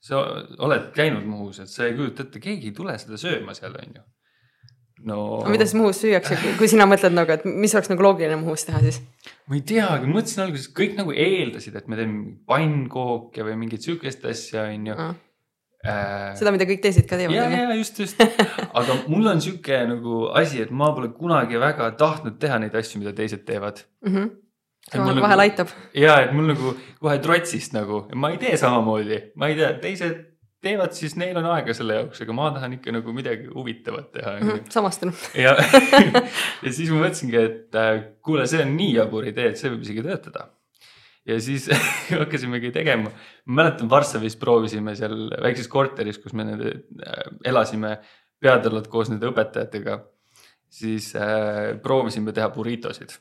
Sa 0.00 0.22
oled 0.64 0.90
käinud 0.96 1.26
Muhus, 1.28 1.60
et 1.60 1.72
sa 1.72 1.86
ei 1.88 1.96
kujuta 1.98 2.24
ette, 2.24 2.40
keegi 2.42 2.70
ei 2.70 2.76
tule 2.76 2.96
seda 3.00 3.20
sööma 3.20 3.54
seal, 3.56 3.76
onju. 3.76 4.04
no 5.10 5.16
aga 5.42 5.52
mida 5.52 5.66
siis 5.68 5.76
Muhus 5.80 6.00
süüakse, 6.02 6.38
kui 6.58 6.68
sina 6.72 6.86
mõtled 6.88 7.16
nagu, 7.16 7.32
et 7.36 7.44
mis 7.44 7.74
oleks 7.76 7.92
nagu 7.92 8.06
loogiline 8.08 8.38
Muhus 8.40 8.64
teha 8.68 8.80
siis? 8.84 9.00
ma 9.48 9.58
ei 9.58 9.64
teagi, 9.72 10.08
mõtlesin 10.08 10.46
alguses, 10.46 10.70
kõik 10.76 10.96
nagu 11.00 11.12
eeldasid, 11.12 11.76
et 11.76 11.90
me 11.90 12.00
teeme 12.00 12.22
pannkooke 12.48 13.44
või 13.44 13.58
mingit 13.64 13.84
sihukest 13.84 14.24
asja, 14.30 14.70
onju. 14.72 14.96
Äh, 15.80 16.34
seda, 16.36 16.52
mida 16.52 16.66
kõik 16.68 16.82
teised 16.84 17.06
ka 17.08 17.16
ja, 17.16 17.24
teevad, 17.24 17.40
on 17.40 17.54
ju. 17.56 17.60
ja 17.64 17.76
just, 17.78 18.00
just, 18.02 18.20
aga 18.82 18.98
mul 19.08 19.30
on 19.30 19.40
sihuke 19.40 19.78
nagu 19.88 20.26
asi, 20.36 20.60
et 20.64 20.72
ma 20.76 20.90
pole 20.96 21.08
kunagi 21.16 21.60
väga 21.60 21.88
tahtnud 22.00 22.36
teha 22.40 22.58
neid 22.60 22.76
asju, 22.76 23.00
mida 23.00 23.16
teised 23.16 23.46
teevad. 23.48 23.84
vahel 24.04 24.12
Mhm. 24.12 24.30
Vahel 24.98 25.44
aitab. 25.46 25.70
ja 25.94 26.20
et 26.24 26.34
mul 26.36 26.50
nagu 26.52 26.74
kohe 27.00 27.18
trotsist 27.22 27.76
nagu, 27.76 28.06
ma 28.14 28.32
ei 28.34 28.40
tee 28.42 28.56
samamoodi, 28.60 29.22
ma 29.40 29.50
ei 29.50 29.58
tea, 29.58 29.72
teised 29.82 30.26
teevad, 30.64 30.92
siis 30.96 31.16
neil 31.20 31.36
on 31.40 31.48
aega 31.54 31.74
selle 31.76 31.96
jaoks, 31.96 32.20
aga 32.24 32.36
ma 32.36 32.50
tahan 32.54 32.76
ikka 32.76 32.92
nagu 32.94 33.14
midagi 33.16 33.48
huvitavat 33.52 34.10
teha. 34.16 34.36
samastun. 34.72 35.12
ja, 35.38 35.54
ja 36.64 36.72
siis 36.72 36.90
ma 36.92 37.02
mõtlesingi, 37.04 37.40
et 37.40 37.78
äh, 37.80 37.92
kuule, 38.24 38.46
see 38.50 38.62
on 38.64 38.74
nii 38.76 38.94
jabur 38.98 39.28
idee, 39.30 39.52
et 39.52 39.60
see 39.60 39.72
võib 39.72 39.86
isegi 39.86 40.04
töötada. 40.04 40.50
ja 41.28 41.38
siis 41.40 41.68
hakkasimegi 42.22 42.72
tegema, 42.76 43.12
ma 43.46 43.62
mäletan 43.62 43.90
Varssavis 43.92 44.36
proovisime 44.40 44.96
seal 44.98 45.30
väikses 45.40 45.70
korteris, 45.72 46.20
kus 46.20 46.36
me 46.36 46.48
nende 46.50 46.74
äh, 46.76 47.26
elasime 47.52 47.96
peatõllad 48.40 48.88
koos 48.92 49.12
nende 49.12 49.28
õpetajatega. 49.32 49.98
siis 50.70 51.14
äh, 51.16 51.80
proovisime 51.82 52.36
teha 52.36 52.52
burritosid 52.52 53.16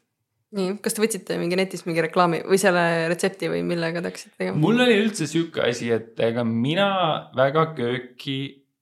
nii, 0.58 0.78
kas 0.84 0.96
te 0.96 1.04
võtsite 1.04 1.38
mingi 1.42 1.58
netist 1.60 1.86
mingi 1.88 2.04
reklaami 2.06 2.42
või 2.48 2.60
selle 2.62 2.84
retsepti 3.12 3.52
või 3.52 3.62
millega 3.68 4.02
te 4.02 4.12
hakkasite 4.12 4.38
tegema? 4.38 4.62
mul 4.62 4.82
oli 4.86 4.98
üldse 5.04 5.28
sihuke 5.30 5.64
asi, 5.68 5.92
et 5.94 6.20
ega 6.26 6.46
mina 6.48 6.90
väga 7.38 7.70
kööki 7.78 8.40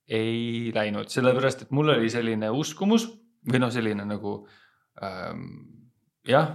ei 0.08 0.71
läinud, 0.75 1.12
sellepärast 1.12 1.65
et 1.65 1.73
mul 1.75 1.91
oli 1.97 2.12
selline 2.12 2.51
uskumus 2.56 3.10
või 3.47 3.60
noh, 3.63 3.71
selline 3.73 4.06
nagu 4.08 4.38
ähm, 5.03 5.43
jah, 6.27 6.53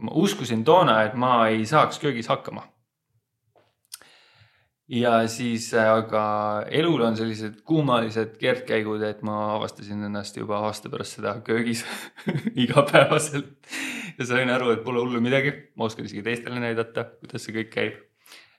ma 0.00 0.12
uskusin 0.20 0.64
toona, 0.64 1.02
et 1.06 1.16
ma 1.16 1.46
ei 1.48 1.64
saaks 1.68 2.00
köögis 2.02 2.28
hakkama. 2.32 2.66
Ja 4.92 5.14
siis, 5.30 5.70
aga 5.78 6.22
elul 6.70 7.00
on 7.06 7.16
sellised 7.16 7.62
kummalised 7.68 8.36
keerdkäigud, 8.40 9.02
et 9.06 9.22
ma 9.24 9.54
avastasin 9.56 10.04
ennast 10.08 10.36
juba 10.36 10.60
aasta 10.68 10.92
pärast 10.92 11.18
seda 11.18 11.38
köögis 11.46 11.84
igapäevaselt. 12.64 13.54
Ja 14.18 14.28
sain 14.28 14.52
aru, 14.52 14.74
et 14.74 14.82
pole 14.84 15.00
hullu 15.00 15.22
midagi, 15.24 15.54
ma 15.80 15.88
oskan 15.88 16.08
isegi 16.08 16.24
teistele 16.26 16.60
näidata, 16.60 17.06
kuidas 17.22 17.46
see 17.46 17.56
kõik 17.56 17.70
käib. 17.72 18.00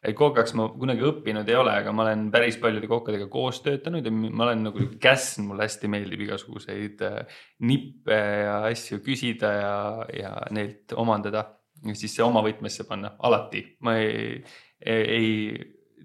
Et 0.03 0.17
kokaks 0.19 0.51
ma 0.59 0.65
kunagi 0.75 1.05
õppinud 1.07 1.47
ei 1.47 1.55
ole, 1.55 1.77
aga 1.79 1.93
ma 1.95 2.03
olen 2.03 2.25
päris 2.33 2.57
paljude 2.59 2.89
kokkadega 2.91 3.29
koos 3.31 3.61
töötanud 3.63 4.03
ja 4.03 4.11
ma 4.11 4.49
olen 4.49 4.65
nagu 4.65 4.87
käsn, 4.99 5.45
mulle 5.47 5.63
hästi 5.63 5.87
meeldib 5.87 6.25
igasuguseid 6.25 7.05
äh, 7.07 7.37
nippe 7.63 8.17
ja 8.17 8.57
asju 8.67 8.99
küsida 9.05 9.53
ja, 9.55 9.77
ja 10.17 10.33
neilt 10.51 10.91
omandada. 10.99 11.45
ja 11.87 11.95
siis 11.95 12.17
see 12.17 12.25
oma 12.25 12.43
võtmesse 12.43 12.83
panna, 12.89 13.13
alati, 13.23 13.63
ma 13.85 13.95
ei, 14.01 14.43
ei, 14.83 15.07
ei 15.15 15.31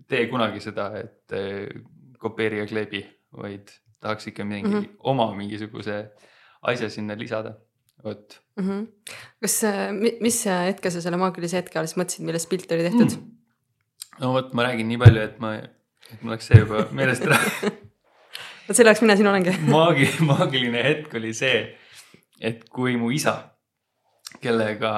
tee 0.08 0.26
kunagi 0.30 0.60
seda, 0.64 0.90
et 0.98 1.36
äh, 1.36 1.68
kopeeri 2.18 2.62
ja 2.62 2.66
kleebi, 2.66 3.04
vaid 3.36 3.72
tahaks 4.00 4.30
ikka 4.30 4.44
mingi 4.44 4.68
mm. 4.68 4.82
-hmm. 4.82 5.00
oma 5.10 5.32
mingisuguse 5.36 6.10
asja 6.62 6.90
sinna 6.90 7.18
lisada, 7.18 7.54
vot 8.04 8.40
mm. 8.56 8.68
-hmm. 8.68 8.86
kas, 9.40 9.62
mis 10.20 10.44
hetke 10.46 10.90
sa 10.90 11.00
selle 11.00 11.16
maagilise 11.16 11.56
hetke 11.56 11.78
alles 11.78 11.96
mõtlesid, 11.96 12.24
millest 12.24 12.48
pilt 12.48 12.72
oli 12.72 12.86
tehtud 12.88 13.16
mm.? 13.16 13.38
no 14.20 14.32
vot, 14.32 14.54
ma 14.54 14.66
räägin 14.68 14.88
nii 14.88 15.00
palju, 15.02 15.26
et 15.28 15.38
ma, 15.42 15.54
et 16.12 16.22
mul 16.22 16.34
läks 16.34 16.50
see 16.50 16.62
juba 16.62 16.86
meelest 16.94 17.26
ära. 17.26 17.38
vot 18.66 18.76
selle 18.76 18.92
jaoks 18.92 19.04
mina 19.04 19.16
siin 19.18 19.30
olengi. 19.30 19.54
maagi, 19.76 20.08
maagiline 20.24 20.82
hetk 20.84 21.14
oli 21.20 21.34
see, 21.36 21.62
et 22.40 22.66
kui 22.72 22.96
mu 23.00 23.10
isa, 23.14 23.36
kellega, 24.42 24.92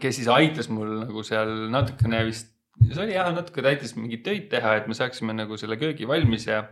kes 0.00 0.20
siis 0.20 0.30
aitas 0.32 0.70
mul 0.72 1.00
nagu 1.04 1.24
seal 1.26 1.68
natukene 1.72 2.24
vist, 2.28 2.52
see 2.86 3.02
oli 3.04 3.16
jah, 3.16 3.30
natuke 3.34 3.62
ta 3.64 3.72
aitas 3.72 3.94
mingeid 3.98 4.24
töid 4.26 4.48
teha, 4.52 4.76
et 4.78 4.88
me 4.90 4.96
saaksime 4.96 5.34
nagu 5.36 5.58
selle 5.60 5.78
köögi 5.80 6.08
valmis 6.08 6.46
ja 6.48 6.62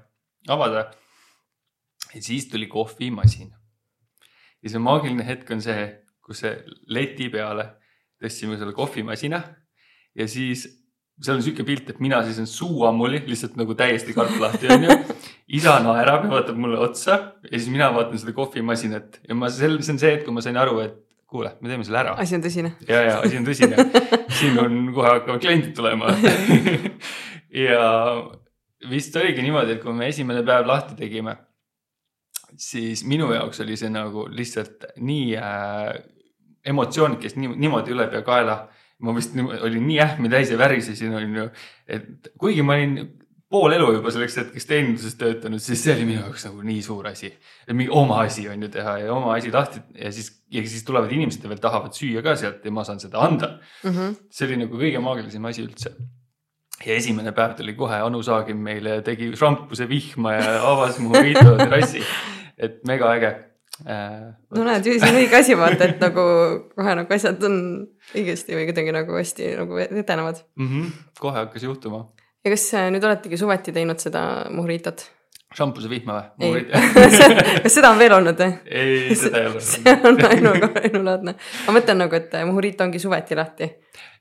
avada. 0.49 0.91
ja 2.15 2.23
siis 2.23 2.49
tuli 2.49 2.67
kohvimasin. 2.67 3.53
ja 4.63 4.71
see 4.71 4.83
maagiline 4.83 5.27
hetk 5.27 5.51
on 5.51 5.63
see, 5.63 5.87
kus 6.25 6.43
see 6.45 6.57
leti 6.89 7.29
peale 7.31 7.69
tõstsime 8.23 8.59
selle 8.59 8.73
kohvimasina 8.73 9.43
ja 10.17 10.29
siis 10.29 10.67
seal 11.23 11.39
on 11.39 11.45
sihuke 11.45 11.65
pilt, 11.65 11.91
et 11.91 12.01
mina 12.01 12.21
siis 12.25 12.39
on 12.43 12.49
suu 12.51 12.85
ammuli 12.89 13.23
lihtsalt 13.27 13.57
nagu 13.57 13.75
täiesti 13.77 14.13
karp 14.17 14.37
lahti 14.41 14.69
onju. 14.73 14.97
isa 15.59 15.79
naerab 15.81 16.27
ja 16.27 16.31
vaatab 16.31 16.59
mulle 16.61 16.79
otsa 16.83 17.19
ja 17.43 17.59
siis 17.59 17.71
mina 17.73 17.89
vaatan 17.95 18.19
seda 18.21 18.35
kohvimasinat 18.37 19.21
ja 19.29 19.35
ma, 19.39 19.51
see 19.53 19.69
on 19.71 20.01
see 20.01 20.13
hetk, 20.13 20.27
kui 20.27 20.35
ma 20.35 20.45
sain 20.45 20.59
aru, 20.61 20.81
et 20.85 21.06
kuule, 21.27 21.53
me 21.61 21.71
teeme 21.71 21.85
selle 21.87 22.01
ära. 22.03 22.15
asi 22.23 22.37
on 22.39 22.45
tõsine. 22.45 22.73
ja, 22.89 23.03
ja 23.03 23.19
asi 23.21 23.39
on 23.41 23.47
tõsine. 23.47 23.87
siin 24.39 24.59
on 24.63 24.79
kohe 24.95 25.13
hakkavad 25.17 25.43
kliendid 25.43 25.75
tulema. 25.77 26.13
ja 27.67 27.83
vist 28.91 29.17
oligi 29.19 29.45
niimoodi, 29.45 29.77
et 29.77 29.83
kui 29.83 29.95
me 29.97 30.11
esimene 30.13 30.45
päev 30.47 30.69
lahti 30.71 30.97
tegime, 30.99 31.37
siis 32.61 33.05
minu 33.09 33.33
jaoks 33.35 33.61
oli 33.65 33.77
see 33.79 33.91
nagu 33.93 34.27
lihtsalt 34.33 34.87
nii 35.03 35.37
äh, 35.41 35.93
emotsioonikas, 36.67 37.37
nii 37.37 37.55
niimoodi 37.57 37.95
ülepeakaela. 37.97 38.65
ma 39.05 39.13
vist 39.13 39.35
olin 39.37 39.83
nii 39.85 39.99
ähmi 40.01 40.29
täis 40.33 40.49
ja 40.49 40.57
värisesin, 40.57 41.13
onju, 41.13 41.51
et 41.85 42.31
kuigi 42.41 42.63
ma 42.65 42.79
olin 42.79 42.95
pool 43.51 43.75
elu 43.77 43.93
juba 43.99 44.11
selleks 44.11 44.37
hetkeks 44.41 44.67
teeninduses 44.67 45.15
töötanud, 45.21 45.63
siis 45.63 45.85
see 45.85 45.95
oli 45.95 46.07
minu 46.09 46.25
jaoks 46.25 46.49
nagu 46.49 46.65
nii 46.67 46.81
suur 46.83 47.07
asi. 47.13 47.31
mingi 47.71 47.93
oma 47.95 48.21
asi 48.25 48.49
on 48.51 48.63
ju 48.63 48.69
teha 48.75 48.99
ja 49.05 49.13
oma 49.15 49.37
asi 49.37 49.53
lahti 49.55 49.83
ja 49.95 50.11
siis, 50.13 50.33
ja 50.51 50.65
siis 50.67 50.85
tulevad 50.85 51.13
inimesed 51.15 51.45
ja 51.45 51.53
veel 51.53 51.63
tahavad 51.63 51.95
süüa 51.95 52.25
ka 52.27 52.35
sealt 52.37 52.65
ja 52.67 52.75
ma 52.75 52.85
saan 52.85 53.01
seda 53.01 53.23
anda 53.23 53.59
Mm 53.85 53.91
-hmm. 53.91 54.15
see 54.31 54.47
oli 54.49 54.57
nagu 54.57 54.77
kõige 54.77 55.01
maagilisem 55.01 55.45
asi 55.45 55.63
üldse. 55.63 55.95
ja 56.87 56.95
esimene 56.95 57.33
päev 57.33 57.55
tuli 57.57 57.75
kohe 57.75 57.95
Anu 57.95 58.23
Saagim 58.23 58.57
meile 58.57 59.03
tegi 59.03 59.33
šampuse 59.37 59.89
vihma 59.89 60.33
ja 60.33 60.63
avas 60.73 60.99
mu 60.99 61.13
Vito 61.25 61.57
terrassi. 61.57 62.03
et 62.59 62.85
mega 62.85 63.13
äge 63.15 63.35
äh,. 63.87 64.35
no 64.51 64.65
näed, 64.65 64.87
ju 64.87 64.99
see 65.01 65.09
on 65.09 65.17
õige 65.23 65.39
asi, 65.39 65.57
vaata, 65.57 65.85
et 65.85 66.01
nagu 66.01 66.21
kohe 66.75 66.95
nagu 66.95 67.15
asjad 67.15 67.43
on 67.45 67.87
õigesti 68.15 68.57
või 68.57 68.67
kuidagi 68.67 68.93
nagu 68.93 69.13
hästi 69.13 69.57
nagu 69.57 69.79
edenevad. 69.79 70.43
mm. 70.57 70.69
-hmm, 70.69 70.93
kohe 71.21 71.39
hakkas 71.39 71.63
juhtuma. 71.63 72.16
Ja 72.47 72.55
kas 72.55 72.67
äh, 72.79 72.89
nüüd 72.95 73.05
oletegi 73.05 73.39
suveti 73.41 73.75
teinud 73.75 74.03
seda 74.03 74.23
mojhitot? 74.55 75.09
šampuse 75.57 75.89
vihma 75.89 76.17
või?, 76.41 76.65
kas 77.65 77.73
seda 77.73 77.93
on 77.93 78.01
veel 78.01 78.15
olnud 78.17 78.39
või? 78.41 78.57
ei, 78.67 79.15
seda 79.21 79.43
ei 79.43 79.51
ole. 79.51 79.63
see 79.65 79.95
on 79.97 80.21
ainu, 80.29 80.53
ainulaadne. 80.83 81.37
ma 81.67 81.75
mõtlen 81.77 82.03
nagu, 82.03 82.19
et 82.19 82.35
mojhito 82.49 82.87
ongi 82.87 83.01
suveti 83.03 83.39
lahti. 83.39 83.71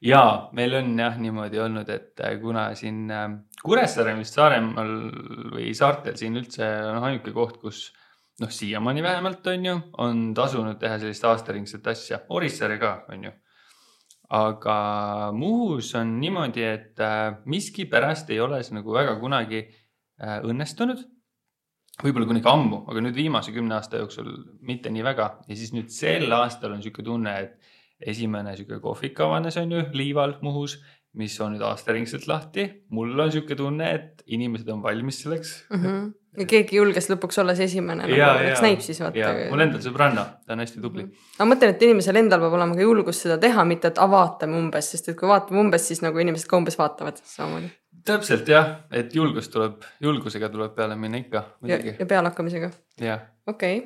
ja 0.05 0.23
meil 0.57 0.77
on 0.79 0.93
jah 1.01 1.19
niimoodi 1.21 1.61
olnud, 1.65 1.91
et 1.93 2.23
äh, 2.23 2.37
kuna 2.41 2.69
siin 2.77 3.05
äh, 3.11 3.27
Kuressaare 3.65 4.13
vist 4.17 4.37
Saaremaal 4.37 4.91
või 5.55 5.71
saartel 5.77 6.17
siin 6.19 6.37
üldse 6.37 6.67
on 6.91 7.01
ainuke 7.07 7.33
koht, 7.33 7.57
kus 7.61 7.87
noh, 8.41 8.51
siiamaani 8.51 9.03
vähemalt 9.03 9.47
on 9.49 9.65
ju, 9.65 9.79
on 10.03 10.27
tasunud 10.37 10.77
teha 10.81 10.99
sellist 11.01 11.25
aastaringset 11.25 11.87
asja, 11.93 12.21
Orissaare 12.29 12.77
ka 12.81 12.99
on 13.09 13.29
ju. 13.29 13.33
Aga 14.35 14.77
Muhus 15.35 15.93
on 15.99 16.15
niimoodi, 16.19 16.63
et 16.63 17.03
äh, 17.03 17.35
miskipärast 17.49 18.31
ei 18.33 18.39
ole 18.43 18.61
see 18.63 18.75
nagu 18.77 18.95
väga 18.95 19.17
kunagi 19.21 19.61
äh, 19.65 20.39
õnnestunud. 20.43 21.03
võib-olla 22.03 22.27
kunagi 22.27 22.49
ammu, 22.51 22.81
aga 22.91 23.05
nüüd 23.05 23.15
viimase 23.15 23.53
kümne 23.55 23.77
aasta 23.77 24.01
jooksul 24.01 24.33
mitte 24.67 24.91
nii 24.91 25.03
väga 25.05 25.29
ja 25.47 25.55
siis 25.55 25.71
nüüd 25.71 25.93
sel 25.95 26.27
aastal 26.35 26.75
on 26.75 26.83
sihuke 26.83 27.05
tunne, 27.07 27.35
et 27.39 28.09
esimene 28.11 28.57
sihuke 28.57 28.81
kohvik 28.83 29.19
avanes 29.23 29.55
on 29.61 29.71
ju 29.71 29.83
Liival 29.95 30.35
Muhus, 30.43 30.81
mis 31.19 31.35
on 31.43 31.55
nüüd 31.55 31.63
aastaringselt 31.65 32.27
lahti. 32.27 32.65
mul 32.95 33.15
on 33.19 33.31
sihuke 33.31 33.55
tunne, 33.57 33.89
et 33.97 34.23
inimesed 34.25 34.69
on 34.73 34.83
valmis 34.83 35.21
selleks 35.23 35.53
mm. 35.69 35.79
Mhm. 35.79 36.05
ja 36.41 36.47
keegi 36.51 36.79
julges 36.79 37.07
lõpuks 37.11 37.39
olla 37.41 37.55
see 37.57 37.67
esimene 37.69 38.03
nagu 38.03 38.49
eks 38.49 38.63
näib 38.65 38.83
siis 38.83 38.99
vaata 39.03 39.31
mul 39.51 39.63
endal 39.65 39.83
sõbranna, 39.83 40.25
ta 40.45 40.55
on 40.55 40.63
hästi 40.63 40.83
tubli. 40.83 41.05
ma 41.39 41.47
mõtlen, 41.51 41.75
et 41.75 41.85
inimesel 41.87 42.19
endal 42.21 42.43
peab 42.43 42.57
olema 42.57 42.77
ka 42.77 42.87
julgus 42.87 43.21
seda 43.25 43.37
teha, 43.41 43.65
mitte 43.67 43.91
et 43.93 44.01
"Ah, 44.01 44.09
vaatame 44.11 44.59
umbes, 44.59 44.91
sest 44.91 45.09
et 45.09 45.19
kui 45.19 45.29
vaatame 45.31 45.61
umbes, 45.63 45.87
siis 45.87 46.03
nagu 46.05 46.19
inimesed 46.19 46.49
ka 46.49 46.59
umbes 46.59 46.79
vaatavad 46.79 47.21
samamoodi. 47.23 47.71
täpselt 48.05 48.49
jah, 48.51 48.73
et 48.91 49.15
julgus 49.15 49.49
tuleb, 49.49 49.85
julgusega 50.01 50.49
tuleb 50.49 50.75
peale 50.75 50.95
minna 50.95 51.21
ikka 51.23 51.45
ja, 51.65 51.79
ja 51.99 52.05
pealehakkamisega, 52.05 52.71
okei 52.99 53.15
okay. 53.47 53.79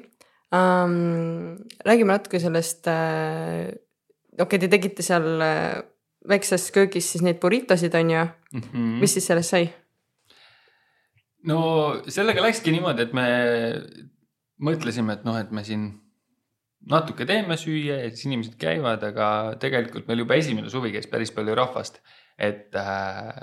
um,. 0.54 1.56
räägime 1.86 2.18
natuke 2.18 2.40
sellest 2.40 2.88
uh,, 2.88 3.70
okei 4.40 4.44
okay,, 4.48 4.60
te 4.60 4.68
tegite 4.68 5.06
seal 5.06 5.36
uh, 5.38 5.86
väikses 6.28 6.72
köögis 6.76 7.08
siis 7.14 7.22
neid 7.24 7.40
burritosid 7.40 7.96
on 7.96 8.10
ju, 8.12 8.26
Mhm. 8.54 9.00
mis 9.00 9.14
siis 9.14 9.28
sellest 9.30 9.50
sai? 9.54 9.70
no 11.48 11.60
sellega 12.12 12.42
läkski 12.44 12.72
niimoodi, 12.76 13.06
et 13.08 13.14
me 13.16 13.26
mõtlesime, 14.60 15.14
et 15.16 15.24
noh, 15.28 15.38
et 15.40 15.52
me 15.56 15.64
siin 15.64 15.86
natuke 16.90 17.26
teeme 17.28 17.56
süüa 17.60 18.02
ja 18.04 18.10
siis 18.12 18.26
inimesed 18.28 18.56
käivad, 18.60 19.04
aga 19.04 19.56
tegelikult 19.60 20.08
meil 20.08 20.24
juba 20.24 20.36
esimene 20.40 20.70
suvi 20.72 20.92
käis 20.96 21.08
päris 21.12 21.32
palju 21.36 21.56
rahvast. 21.56 22.02
et 22.40 22.72
äh, 22.80 23.36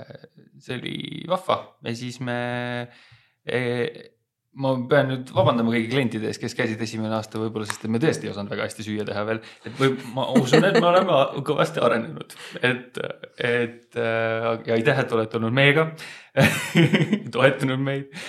see 0.57 0.73
oli 0.79 1.23
vahva 1.29 1.77
ja 1.85 1.91
siis 1.95 2.15
me 2.19 2.87
eh, 3.45 4.16
ma 4.57 4.73
pean 4.89 5.11
nüüd 5.11 5.29
vabandama 5.35 5.73
kõigi 5.73 5.89
klientide 5.91 6.29
ees, 6.29 6.39
kes 6.41 6.55
käisid 6.57 6.81
esimene 6.81 7.13
aasta 7.17 7.39
võib-olla, 7.41 7.67
sest 7.69 7.85
et 7.85 7.93
me 7.93 8.01
tõesti 8.01 8.27
ei 8.27 8.33
osanud 8.33 8.51
väga 8.53 8.65
hästi 8.65 8.85
süüa 8.87 9.05
teha 9.07 9.23
veel. 9.29 9.41
et 9.67 9.77
võib, 9.77 10.01
ma 10.15 10.27
usun, 10.39 10.65
et 10.65 10.79
me 10.79 10.89
oleme 10.89 11.19
kõvasti 11.49 11.83
arenenud, 11.83 12.35
et, 12.65 12.99
et 13.37 13.99
äh, 14.01 14.49
ja 14.67 14.77
aitäh, 14.77 15.01
et 15.03 15.15
olete 15.17 15.39
olnud 15.39 15.53
meiega, 15.55 15.89
toetanud 17.35 17.83
meid. 17.85 18.23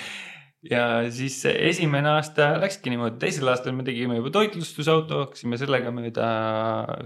ja 0.68 0.82
siis 1.14 1.38
esimene 1.48 2.12
aasta 2.18 2.50
läkski 2.60 2.92
niimoodi, 2.92 3.16
teisel 3.22 3.48
aastal 3.48 3.76
me 3.76 3.86
tegime 3.86 4.18
juba 4.18 4.34
toitlustusauto, 4.34 5.22
hakkasime 5.24 5.60
sellega 5.60 5.94
mööda 5.94 6.28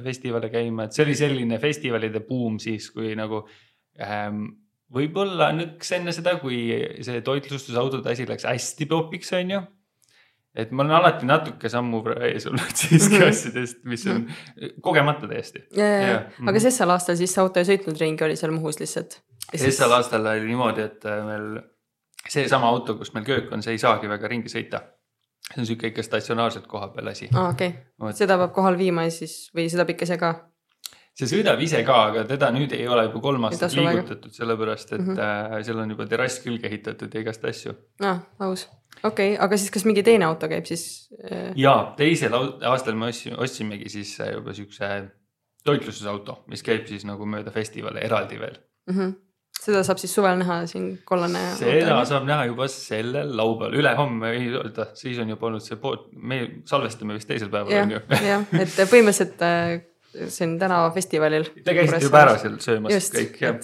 festivale 0.03 0.51
käima, 0.51 0.89
et 0.89 0.99
see 0.99 1.07
oli 1.07 1.19
selline 1.19 1.63
festivalide 1.63 2.25
buum 2.27 2.59
siis, 2.63 2.91
kui 2.91 3.15
nagu 3.19 3.45
ähm, 4.03 4.49
võib-olla 4.93 5.51
nõks 5.57 5.93
enne 5.97 6.13
seda, 6.13 6.37
kui 6.43 6.59
see 7.05 7.21
toitlustusautode 7.25 8.13
asi 8.13 8.27
läks 8.29 8.45
hästi 8.49 8.87
popiks, 8.91 9.33
on 9.39 9.51
ju. 9.57 9.61
et 10.55 10.71
ma 10.71 10.83
olen 10.85 10.93
alati 10.99 11.27
natuke 11.27 11.69
sammu 11.73 12.03
ees 12.29 12.47
olnud 12.51 12.75
siiski 12.83 13.19
Mhm. 13.19 13.29
asjadest, 13.29 13.79
mis 13.89 14.07
on 14.13 14.27
kogemata 14.85 15.29
täiesti. 15.29 15.65
aga 16.47 16.61
sessal 16.61 16.91
aastal 16.93 17.17
siis 17.17 17.37
auto 17.41 17.61
ei 17.63 17.69
sõitnud 17.71 18.01
ringi, 18.01 18.25
oli 18.25 18.37
seal 18.37 18.53
Muhus 18.53 18.81
lihtsalt. 18.81 19.21
sel 19.57 19.93
aastal 19.93 20.27
oli 20.27 20.47
niimoodi, 20.51 20.83
et 20.83 21.05
äh, 21.09 21.23
meil 21.27 21.63
seesama 22.29 22.69
auto, 22.69 22.95
kus 23.01 23.15
meil 23.15 23.25
köök 23.27 23.53
on, 23.53 23.63
see 23.63 23.73
ei 23.75 23.79
saagi 23.83 24.09
väga 24.09 24.29
ringi 24.29 24.49
sõita. 24.53 24.83
see 25.53 25.59
on 25.61 25.67
sihuke 25.67 25.89
ikka 25.91 26.03
statsionaarselt 26.07 26.67
koha 26.71 26.89
peal 26.95 27.09
asi. 27.09 27.29
aa, 27.35 27.49
okei 27.51 27.69
Vot. 27.73 28.11
okay., 28.13 28.13
seda 28.21 28.37
peab 28.39 28.53
kohal 28.55 28.77
viima 28.79 29.03
ja 29.09 29.11
siis 29.11 29.51
või 29.57 29.67
sõidab 29.73 29.91
ikka 29.91 30.05
ise 30.05 30.17
ka. 30.21 30.35
See 31.19 31.29
sõidab 31.29 31.61
ise 31.65 31.83
ka, 31.87 31.97
aga 32.11 32.27
teda 32.29 32.51
nüüd 32.55 32.73
ei 32.77 32.87
ole 32.89 33.07
juba 33.09 33.23
kolm 33.25 33.49
aastat 33.49 33.75
liigutatud, 33.77 34.33
sellepärast 34.33 34.95
et 34.95 35.01
mm. 35.01 35.17
-hmm. 35.17 35.65
seal 35.67 35.83
on 35.85 35.91
juba 35.95 36.07
terrass 36.09 36.41
külge 36.45 36.69
ehitatud 36.71 37.15
ja 37.15 37.25
igast 37.25 37.45
asju. 37.45 37.75
aa, 38.01 38.19
aus. 38.49 38.69
okei 39.03 39.35
okay,, 39.35 39.41
aga 39.45 39.57
siis 39.57 39.75
kas 39.75 39.85
mingi 39.89 40.05
teine 40.07 40.29
auto 40.29 40.49
käib 40.49 40.69
siis 40.69 41.11
äh,? 41.25 41.53
ja 41.57 41.75
teisel 41.97 42.37
aastal 42.37 42.97
me 42.97 43.11
ostsime, 43.13 43.37
ostsimegi 43.37 43.93
siis 43.93 44.15
äh, 44.21 44.33
juba 44.39 44.57
siukse 44.57 44.89
toitlustusauto, 45.65 46.43
mis 46.51 46.65
käib 46.67 46.89
siis 46.89 47.05
nagu 47.07 47.27
mööda 47.29 47.53
festivale 47.55 48.01
eraldi 48.01 48.41
veel. 48.41 48.57
Mm 48.91 48.97
-hmm. 48.99 49.13
seda 49.63 49.85
saab 49.87 49.99
siis 49.99 50.15
suvel 50.15 50.39
näha 50.39 50.67
siin 50.67 50.99
kollane. 51.05 51.45
seda 51.61 52.05
saab 52.09 52.25
näha 52.25 52.49
juba 52.51 52.69
sellel 52.69 53.37
laupäeval, 53.37 53.79
ülehomme, 53.79 54.33
ei 54.33 54.51
oota, 54.57 54.87
siis 54.95 55.19
on 55.19 55.29
juba 55.29 55.47
olnud 55.47 55.63
see 55.63 55.77
pood, 55.77 56.09
me 56.17 56.63
salvestame 56.65 57.15
vist 57.15 57.29
teisel 57.29 57.49
päeval 57.49 57.83
on 57.83 57.91
ju., 57.91 58.01
jah, 58.33 58.47
et 58.53 58.75
põhimõtteliselt 58.91 59.92
on 60.45 60.59
tänavafestivalil. 60.61 61.47
Te 61.65 61.75
käisite 61.77 62.05
juba 62.05 62.21
ära 62.27 62.35
seal 62.41 62.59
söömas 62.63 62.93
Just, 62.93 63.15
kõik 63.17 63.39
jah 63.41 63.57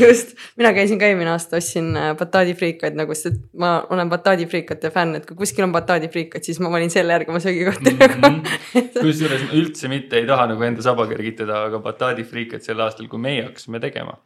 just, 0.00 0.34
mina 0.60 0.72
käisin 0.76 1.00
ka 1.00 1.08
eelmine 1.08 1.32
aasta, 1.32 1.60
ostsin 1.60 1.90
äh, 1.98 2.12
bataadifriikaid 2.18 2.96
nagu, 2.98 3.16
sest 3.18 3.42
ma 3.60 3.78
olen 3.92 4.10
bataadifriikate 4.12 4.90
fänn, 4.94 5.18
et 5.20 5.26
kui 5.28 5.38
kuskil 5.38 5.66
on 5.66 5.74
bataadifriikad, 5.76 6.44
siis 6.46 6.60
ma 6.64 6.70
valin 6.72 6.92
selle 6.92 7.16
järgi 7.16 7.32
oma 7.34 7.42
söögikohti 7.44 7.96
nagu. 7.96 8.14
Mhm. 8.76 8.88
kusjuures 8.96 9.42
ma 9.46 9.54
üldse 9.56 9.88
mitte 9.90 10.18
ei 10.18 10.26
taha 10.28 10.46
nagu 10.50 10.64
enda 10.66 10.82
saba 10.84 11.06
kergitada, 11.08 11.62
aga 11.68 11.78
bataadi 11.84 12.24
friikat 12.26 12.64
sel 12.64 12.80
aastal, 12.84 13.08
kui 13.10 13.20
meie 13.20 13.44
hakkasime 13.46 13.80
tegema, 13.82 14.16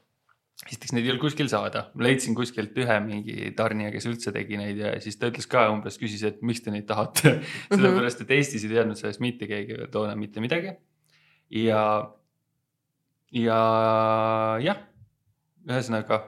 esiteks 0.68 0.92
neid 0.92 1.06
ei 1.06 1.10
olnud 1.14 1.22
kuskil 1.24 1.48
saada, 1.50 1.86
leidsin 1.98 2.34
kuskilt 2.36 2.76
ühe 2.78 2.96
mingi 3.04 3.50
tarnija, 3.56 3.90
kes 3.94 4.06
üldse 4.10 4.32
tegi 4.34 4.58
neid 4.60 4.78
ja 4.82 4.92
siis 5.00 5.16
ta 5.18 5.30
ütles 5.32 5.48
ka 5.50 5.64
umbes, 5.72 5.96
küsis, 5.98 6.22
et 6.28 6.42
miks 6.46 6.60
te 6.64 6.70
neid 6.74 6.86
tahate. 6.90 7.38
sellepärast, 7.72 8.20
et 8.26 8.30
Eestis 8.36 8.66
ei 8.68 8.74
teadnud 8.74 8.98
sellest 9.00 9.22
mitte 9.24 9.48
keegi 9.50 9.78
veel 9.78 9.88
toona 9.94 10.16
mitte 10.20 10.42
midagi. 10.44 10.76
ja, 11.50 11.80
ja 13.32 13.60
jah, 14.62 14.84
ühesõnaga 15.70 16.20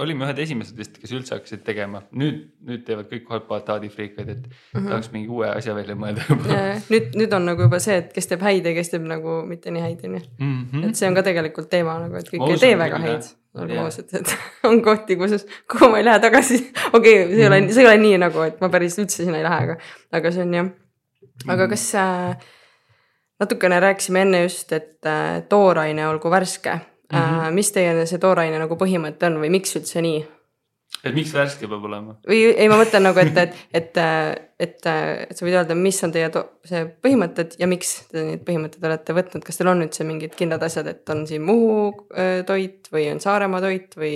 olime 0.00 0.24
ühed 0.24 0.38
esimesed 0.40 0.78
vist, 0.78 0.94
kes 1.02 1.10
üldse 1.12 1.34
hakkasid 1.36 1.60
tegema, 1.66 2.00
nüüd, 2.16 2.38
nüüd 2.64 2.84
teevad 2.86 3.10
kõik 3.10 3.26
kohe 3.28 3.42
bataadifriikad, 3.48 4.30
et 4.32 4.46
Mhm. 4.72 4.86
tahaks 4.88 5.10
mingi 5.12 5.28
uue 5.28 5.50
asja 5.52 5.74
välja 5.76 5.92
mõelda 6.00 6.24
juba. 6.30 6.60
nüüd, 6.88 7.10
nüüd 7.20 7.34
on 7.36 7.44
nagu 7.50 7.66
juba 7.66 7.80
see, 7.82 7.98
et 8.00 8.12
kes 8.16 8.30
teeb 8.30 8.40
häid 8.46 8.64
ja 8.64 8.72
kes 8.78 8.94
teeb 8.94 9.04
nagu 9.04 9.42
mitte 9.44 9.70
nii 9.74 9.84
häid, 9.84 10.06
onju. 10.08 10.22
et 10.88 10.96
see 10.96 11.10
on 11.10 11.18
ka 11.18 11.26
tegelikult 11.26 11.68
teema 11.68 11.98
nagu, 12.06 12.16
et 12.16 12.30
kõik 12.32 12.40
Ma 12.46 12.48
ei 12.54 12.62
tee 12.62 12.78
väga 12.80 13.02
häid, 13.04 13.28
ausad, 13.82 14.10
et 14.18 14.34
on 14.68 14.82
kohti, 14.84 15.16
kus, 15.20 15.46
kuhu 15.70 15.90
ma 15.92 16.00
ei 16.00 16.04
lähe 16.06 16.20
tagasi. 16.22 16.60
okei 16.92 17.22
okay,, 17.24 17.30
see 17.34 17.42
ei 17.42 17.48
ole, 17.48 17.60
see 17.70 17.84
ei 17.84 17.88
ole 17.90 18.02
nii 18.02 18.18
nagu, 18.26 18.42
et 18.46 18.60
ma 18.60 18.70
päris 18.72 18.98
üldse 19.02 19.24
sinna 19.24 19.40
ei 19.40 19.46
lähe, 19.46 19.62
aga, 19.68 19.78
aga 20.20 20.34
see 20.34 20.44
on 20.46 20.54
jah. 20.58 20.70
aga 21.54 21.68
kas 21.72 21.86
äh, 22.00 22.46
natukene 23.40 23.80
rääkisime 23.80 24.22
enne 24.26 24.42
just, 24.46 24.72
et 24.72 25.08
äh, 25.08 25.42
tooraine 25.48 26.08
olgu 26.08 26.30
värske 26.30 26.74
mm. 26.74 27.18
-hmm. 27.18 27.46
Äh, 27.46 27.52
mis 27.52 27.72
teie 27.72 28.06
see 28.06 28.18
tooraine 28.18 28.58
nagu 28.58 28.76
põhimõte 28.76 29.30
on 29.30 29.40
või 29.42 29.50
miks 29.58 29.76
üldse 29.76 30.02
nii? 30.02 30.24
Et 31.04 31.14
miks 31.16 31.32
värske 31.34 31.68
peab 31.70 31.84
olema? 31.88 32.16
või 32.28 32.40
ei, 32.52 32.68
ma 32.70 32.78
mõtlen 32.80 33.06
nagu, 33.06 33.20
et, 33.22 33.36
et, 33.42 33.60
et, 33.76 34.00
et, 34.62 34.88
et 34.88 35.36
sa 35.36 35.46
võid 35.46 35.58
öelda, 35.60 35.76
mis 35.78 36.00
on 36.06 36.14
teie 36.14 36.30
see 36.68 36.82
põhimõtted 37.04 37.56
ja 37.60 37.68
miks 37.70 37.94
te 38.10 38.24
neid 38.26 38.44
põhimõtteid 38.46 38.88
olete 38.88 39.16
võtnud, 39.16 39.46
kas 39.46 39.60
teil 39.60 39.72
on 39.72 39.86
üldse 39.86 40.06
mingid 40.08 40.36
kindlad 40.38 40.66
asjad, 40.66 40.90
et 40.92 41.14
on 41.14 41.24
siin 41.28 41.44
Muhu 41.46 41.78
öö, 42.10 42.42
toit 42.48 42.90
või 42.92 43.08
on 43.12 43.22
Saaremaa 43.22 43.62
toit 43.64 43.96
või, 43.98 44.14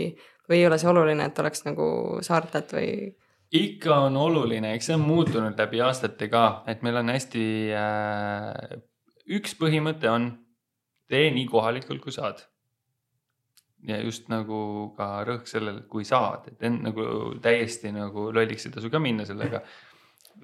või 0.50 0.60
ei 0.60 0.68
ole 0.68 0.80
see 0.80 0.90
oluline, 0.90 1.30
et 1.30 1.42
oleks 1.42 1.66
nagu 1.68 1.88
saartelt 2.26 2.76
või? 2.76 2.92
ikka 3.50 4.04
on 4.06 4.16
oluline, 4.20 4.76
eks 4.76 4.90
see 4.90 4.98
on 4.98 5.02
muutunud 5.02 5.58
läbi 5.58 5.80
aastate 5.82 6.30
ka, 6.30 6.62
et 6.70 6.84
meil 6.86 7.00
on 7.00 7.10
hästi 7.10 7.44
äh,, 7.74 8.78
üks 9.38 9.56
põhimõte 9.58 10.10
on 10.10 10.30
tee 11.10 11.30
nii 11.34 11.48
kohalikult, 11.50 12.02
kui 12.04 12.14
saad. 12.14 12.44
Ja 13.88 13.98
just 14.04 14.28
nagu 14.32 14.60
ka 14.96 15.08
rõhk 15.26 15.48
sellel, 15.48 15.82
kui 15.90 16.04
saad, 16.04 16.50
et 16.52 16.64
en- 16.68 16.80
nagu 16.84 17.04
täiesti 17.42 17.92
nagu 17.94 18.28
lolliks 18.34 18.66
ei 18.66 18.74
tasu 18.74 18.90
ka 18.90 18.98
minna 18.98 19.24
sellega. 19.28 19.62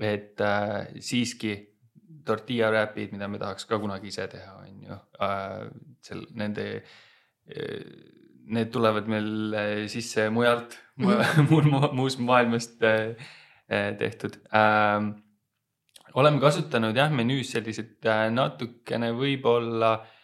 et 0.00 0.40
äh, 0.44 0.88
siiski 1.00 1.54
tortilla 2.24 2.68
wrap'id, 2.68 3.12
mida 3.12 3.28
me 3.28 3.38
tahaks 3.38 3.64
ka 3.64 3.78
kunagi 3.78 4.08
ise 4.08 4.26
teha, 4.28 4.56
on 4.60 4.82
ju 4.82 4.96
äh,, 5.24 5.70
seal 6.02 6.26
nende 6.34 6.66
äh, 6.76 7.84
need 8.46 8.72
tulevad 8.72 9.08
meil 9.08 9.54
äh, 9.54 9.86
sisse 9.88 10.28
mujalt 10.30 10.76
mm, 10.96 11.06
-hmm. 11.06 11.50
muul, 11.50 11.92
muust 11.92 12.18
maailmast 12.18 12.82
äh, 12.82 13.16
äh, 13.70 13.96
tehtud 13.96 14.36
ähm,. 14.52 15.22
oleme 16.14 16.40
kasutanud 16.40 16.96
jah, 16.96 17.10
menüüs 17.12 17.52
selliseid 17.52 18.04
äh, 18.04 18.30
natukene 18.30 19.12
võib-olla 19.12 19.94
äh, 19.94 20.15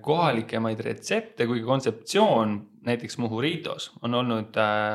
kohalikemaid 0.00 0.80
retsepte, 0.80 1.44
kuigi 1.46 1.66
kontseptsioon 1.68 2.54
näiteks 2.86 3.18
Muhuritos 3.18 3.90
on 4.02 4.14
olnud 4.14 4.56
äh,, 4.56 4.94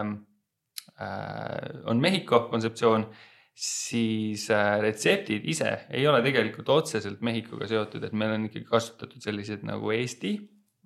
äh, 1.02 1.84
on 1.86 2.02
Mehhiko 2.02 2.40
kontseptsioon, 2.50 3.06
siis 3.54 4.50
äh, 4.52 4.80
retseptid 4.82 5.46
ise 5.46 5.74
ei 5.90 6.08
ole 6.08 6.22
tegelikult 6.26 6.70
otseselt 6.70 7.22
Mehhikoga 7.22 7.68
seotud, 7.68 8.04
et 8.04 8.14
meil 8.14 8.38
on 8.38 8.48
ikkagi 8.50 8.66
kasutatud 8.70 9.22
selliseid 9.22 9.66
nagu 9.68 9.92
Eesti 9.94 10.36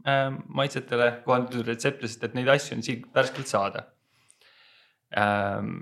äh, 0.08 0.30
maitsetele 0.48 1.12
kohandatud 1.26 1.68
retsepte, 1.68 2.10
sest 2.10 2.24
et 2.28 2.38
neid 2.40 2.52
asju 2.52 2.80
on 2.80 2.86
siit 2.86 3.08
värskelt 3.16 3.52
saada 3.52 3.88
ähm,. 5.18 5.74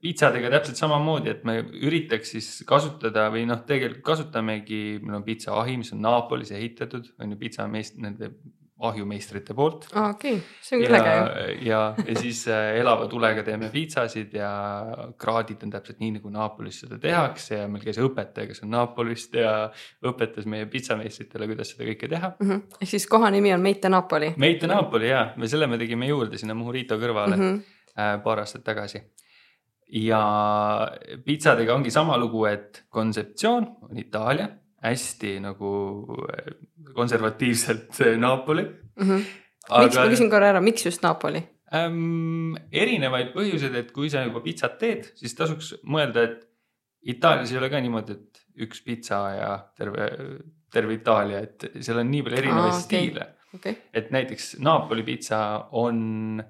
pitsadega 0.00 0.50
täpselt 0.50 0.80
samamoodi, 0.80 1.30
et 1.30 1.44
me 1.48 1.58
üritaks 1.62 2.34
siis 2.36 2.50
kasutada 2.68 3.28
või 3.34 3.46
noh, 3.48 3.64
tegelikult 3.66 4.04
kasutamegi, 4.12 5.00
meil 5.02 5.20
on 5.20 5.26
pitsaahi, 5.26 5.76
mis 5.80 5.92
on 5.96 6.04
Naapolis 6.04 6.52
ehitatud, 6.56 7.12
on 7.18 7.34
ju 7.34 7.40
pitsameist-, 7.40 8.00
nende 8.02 8.32
ahjumeistrite 8.78 9.54
poolt. 9.54 9.88
aa, 9.94 10.12
okei 10.14 10.36
okay., 10.36 10.58
see 10.62 10.76
on 10.78 10.82
küll 10.84 10.94
ja 10.94 10.98
äge 11.02 11.14
ju., 11.14 11.54
ja, 11.66 11.80
ja 12.06 12.14
siis 12.20 12.44
äh, 12.52 12.76
elava 12.78 13.08
tulega 13.10 13.42
teeme 13.46 13.70
pitsasid 13.72 14.36
ja 14.38 14.50
kraadid 15.18 15.64
on 15.66 15.72
täpselt 15.74 15.98
nii, 16.02 16.12
nagu 16.18 16.30
Naapolis 16.30 16.78
seda 16.84 17.00
tehakse 17.02 17.58
ja 17.58 17.66
meil 17.70 17.82
käis 17.82 17.98
õpetaja, 18.02 18.46
kes 18.52 18.62
on 18.62 18.70
Naapolist 18.76 19.34
ja 19.38 19.54
õpetas 20.06 20.46
meie 20.50 20.68
pitsameistritele, 20.70 21.50
kuidas 21.50 21.74
seda 21.74 21.88
kõike 21.90 22.10
teha. 22.14 22.30
Mhm. 22.38 22.62
ehk 22.78 22.92
siis 22.92 23.08
koha 23.10 23.32
nimi 23.34 23.50
on 23.54 23.64
Meite 23.66 23.90
Napoli 23.90 24.30
Meite 24.38 24.70
Napoli 24.70 25.10
ja, 25.10 25.32
me 25.36 25.50
selle 25.50 25.66
me 25.66 25.80
tegime 25.80 26.06
juurde 26.06 26.38
sinna 26.38 26.54
Murito 26.58 27.00
kõrvale 27.02 27.34
mm 27.34 27.48
mm. 27.48 27.58
-hmm. 27.58 27.77
Äh, 27.96 28.16
paar 28.24 28.42
aastat 28.44 28.64
tagasi. 28.66 29.02
ja 29.88 30.20
pitsadega 31.24 31.74
ongi 31.74 31.90
sama 31.90 32.18
lugu, 32.20 32.44
et 32.44 32.84
kontseptsioon 32.92 33.68
on 33.88 34.00
Itaalia, 34.00 34.48
hästi 34.84 35.38
nagu 35.40 35.70
äh, 36.28 36.50
konservatiivselt 36.94 38.00
äh, 38.00 38.18
Napoli. 38.18 38.62
-hmm. 38.96 39.22
miks, 39.84 39.96
ma 39.96 40.08
küsin 40.08 40.30
korra 40.30 40.52
ära, 40.52 40.60
miks 40.60 40.84
just 40.86 41.02
Napoli? 41.02 41.42
ähm,. 41.74 42.56
erinevaid 42.72 43.32
põhjuseid, 43.32 43.74
et 43.74 43.90
kui 43.92 44.10
sa 44.10 44.24
juba 44.24 44.40
pitsat 44.40 44.78
teed, 44.78 45.10
siis 45.14 45.34
tasuks 45.34 45.74
mõelda, 45.84 46.24
et 46.24 46.44
Itaalias 47.08 47.52
ei 47.52 47.58
ole 47.58 47.70
ka 47.70 47.80
niimoodi, 47.80 48.12
et 48.12 48.62
üks 48.64 48.80
pitsa 48.84 49.18
ja 49.36 49.50
terve, 49.76 50.08
terve 50.72 50.96
Itaalia, 50.98 51.40
et 51.46 51.68
seal 51.80 52.00
on 52.02 52.10
nii 52.10 52.22
palju 52.26 52.40
erinevaid 52.40 52.72
Aa, 52.72 52.80
stiile 52.80 53.26
okei, 53.54 53.76
et 53.94 54.10
näiteks 54.14 54.56
Napoli 54.64 55.04
pitsa 55.06 55.40
on 55.78 56.42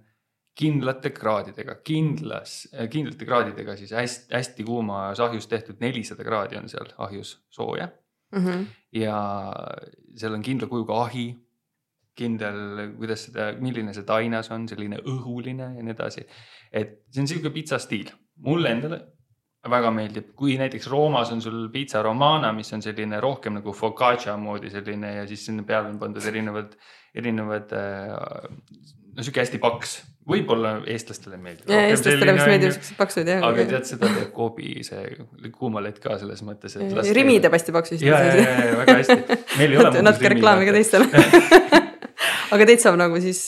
kindlate 0.59 1.12
kraadidega, 1.14 1.78
kindlas, 1.86 2.64
kindlate 2.90 3.26
kraadidega 3.28 3.76
siis 3.78 3.92
hästi, 3.94 4.32
hästi 4.34 4.64
kuumas 4.66 5.20
ahjus 5.22 5.46
tehtud, 5.46 5.78
nelisada 5.80 6.26
kraadi 6.26 6.59
on 6.59 6.68
seal 6.68 6.90
ahjus 6.98 7.36
sooja 7.50 7.88
Mhm. 8.34 8.64
ja 8.92 9.18
seal 10.16 10.34
on 10.34 10.42
kindla 10.42 10.66
kujuga 10.68 11.04
ahi. 11.04 11.28
kindel, 12.18 12.56
kuidas 12.98 13.28
seda, 13.28 13.52
milline 13.62 13.92
see 13.94 14.02
tainas 14.02 14.48
on, 14.50 14.64
selline 14.66 14.96
õhuline 15.06 15.68
ja 15.76 15.82
nii 15.86 15.92
edasi. 15.94 16.24
et 16.72 17.04
see 17.14 17.20
on 17.22 17.28
sihuke 17.30 17.52
pitsa 17.54 17.78
stiil, 17.78 18.11
mulle 18.42 18.72
endale 18.74 18.98
väga 19.70 19.92
meeldib, 19.94 20.32
kui 20.34 20.56
näiteks 20.59 20.88
Roomas 20.90 21.30
on 21.30 21.40
sul 21.40 21.68
pitsa 21.70 22.02
romana, 22.02 22.50
mis 22.52 22.72
on 22.72 22.82
selline 22.82 23.20
rohkem 23.22 23.54
nagu 23.61 23.72
focaccia 23.72 24.36
moodi 24.36 24.70
selline 24.70 25.14
ja 25.14 25.26
siis 25.30 25.46
sinna 25.46 25.62
peale 25.62 25.92
on 25.92 25.98
pandud 25.98 26.26
erinevad, 26.26 26.74
erinevad 27.14 27.72
äh, 27.78 28.50
no 29.14 29.22
sihuke 29.22 29.44
hästi 29.44 29.62
paks, 29.62 29.94
võib-olla 30.29 30.74
eestlastele 30.91 31.39
meeldib. 31.41 31.70
eestlastele 31.72 32.35
vist 32.37 32.51
meeldivad 32.51 32.76
siuksed 32.76 32.99
paksud 32.99 33.31
jah. 33.33 33.45
aga 33.49 33.64
tead, 33.70 33.87
seda 33.89 34.11
teeb 34.12 34.33
Coopi 34.37 34.83
see 34.87 35.51
kuumalett 35.55 36.01
ka 36.03 36.18
selles 36.20 36.43
mõttes, 36.47 36.76
et. 36.76 36.99
Rimi 37.16 37.39
teeb 37.45 37.57
hästi 37.57 37.74
paksu 37.76 38.01
ja, 38.03 38.20
ja, 38.26 38.35
ja, 38.37 38.59
ja 38.70 38.76
väga 38.83 38.99
hästi. 39.01 39.39
meil 39.61 39.72
ei 39.72 39.81
ole. 39.81 40.03
natuke 40.09 40.35
reklaami 40.35 40.68
ka 40.68 40.76
teistele. 40.76 41.24
aga 42.55 42.68
teid 42.70 42.85
saab 42.85 43.01
nagu 43.01 43.20
siis, 43.24 43.43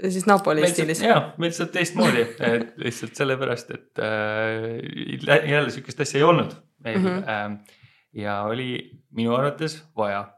siis 0.00 0.26
Napoli 0.30 0.66
stiilis. 0.70 1.02
ja, 1.04 1.20
meil 1.42 1.54
saab 1.56 1.74
teistmoodi, 1.74 2.26
et 2.50 2.74
lihtsalt 2.80 3.18
sellepärast, 3.18 3.76
et 3.76 4.02
äh, 4.06 5.38
jälle 5.50 5.70
sihukest 5.70 6.06
asja 6.06 6.22
ei 6.22 6.28
olnud 6.28 6.54
meil 6.84 6.98
mm. 6.98 7.06
-hmm. 7.06 7.28
Äh, 7.28 7.78
ja 8.12 8.42
oli 8.42 8.90
minu 9.14 9.34
arvates 9.34 9.82
vaja 9.96 10.28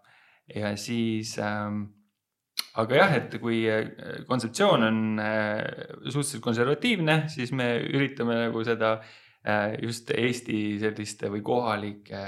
ja 0.54 0.76
siis 0.76 1.38
ähm, 1.38 1.82
aga 2.80 3.00
jah, 3.02 3.16
et 3.18 3.34
kui 3.42 3.62
äh, 3.68 4.22
kontseptsioon 4.28 4.86
on 4.86 5.00
äh, 5.20 5.58
suhteliselt 6.06 6.44
konservatiivne, 6.44 7.18
siis 7.32 7.52
me 7.56 7.74
üritame 7.84 8.38
nagu 8.46 8.62
seda 8.64 8.94
äh, 9.00 9.74
just 9.82 10.12
Eesti 10.16 10.62
selliste 10.80 11.32
või 11.32 11.42
kohalike, 11.44 12.22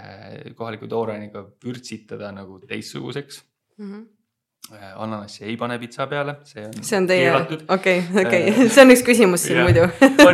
kohaliku 0.59 0.91
toorainiga 0.91 1.47
vürtsitada 1.65 2.33
nagu 2.37 2.61
teistsuguseks. 2.69 3.45
ananassi 4.73 5.43
ei 5.45 5.59
pane 5.61 5.77
pitsa 5.79 6.07
peale, 6.09 6.39
see 6.49 6.63
on. 6.65 6.77
see 6.81 6.97
on 6.97 7.07
teie, 7.07 7.33
okei, 7.69 7.99
okei, 8.23 8.53
see 8.73 8.81
on 8.81 8.95
üks 8.95 9.03
küsimus 9.05 9.45
siin 9.45 9.59
Jah. 9.59 9.67
muidu. 9.69 9.83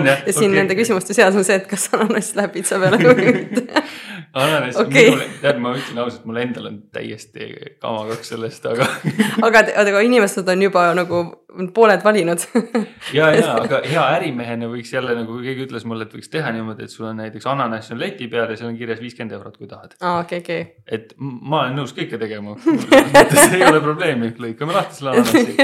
ja 0.07 0.33
siin 0.39 0.55
nende. 0.55 0.77
küsimuste 0.79 1.17
seas 1.17 1.35
on 1.35 1.47
see, 1.47 1.57
et 1.59 1.67
kas 1.71 1.89
ananass 1.97 2.37
läheb 2.39 2.55
pitsa 2.55 2.79
peale 2.79 3.01
või 3.03 3.35
mitte. 3.41 3.67
Okei. 4.35 5.09
okay., 5.11 5.29
tead, 5.43 5.59
ma 5.59 5.73
ütlen 5.75 5.99
ausalt, 6.05 6.25
mul 6.29 6.39
endal 6.39 6.69
on 6.69 6.77
täiesti 6.95 7.49
kamakaks 7.83 8.31
sellest, 8.31 8.67
aga 8.71 8.87
aga, 9.47 9.63
aga 9.83 10.03
inimesed 10.07 10.49
on 10.53 10.63
juba 10.63 10.85
nagu 10.95 11.23
pooled 11.75 12.05
valinud. 12.05 12.45
ja, 13.17 13.33
ja 13.35 13.57
aga 13.57 13.81
hea 13.91 14.05
ärimehena 14.19 14.69
võiks 14.71 14.93
jälle 14.95 15.17
nagu 15.19 15.41
keegi 15.43 15.67
ütles 15.67 15.87
mulle, 15.89 16.07
et 16.07 16.15
võiks 16.15 16.31
teha 16.31 16.53
niimoodi, 16.55 16.87
et 16.87 16.95
sul 16.95 17.09
on 17.11 17.19
näiteks 17.25 17.49
ananass 17.51 17.91
on 17.91 17.99
leti 18.03 18.29
peal 18.31 18.53
ja 18.53 18.59
seal 18.61 18.71
on 18.71 18.79
kirjas 18.79 19.03
viiskümmend 19.03 19.35
eurot, 19.35 19.57
kui 19.59 19.71
tahad. 19.71 19.97
aa, 19.99 20.21
okei, 20.23 20.45
okei. 20.45 20.69
et 20.87 21.17
ma 21.19 21.65
olen 21.65 21.81
nõus 21.81 21.97
kõike 21.97 22.21
tegema, 22.23 22.55
mõttes 23.17 23.57
ei 23.57 23.67
ole 23.67 23.83
probleemi, 23.83 24.31
lõikame 24.47 24.79
lahti 24.79 25.01
selle 25.01 25.17
ananassi. 25.17 25.59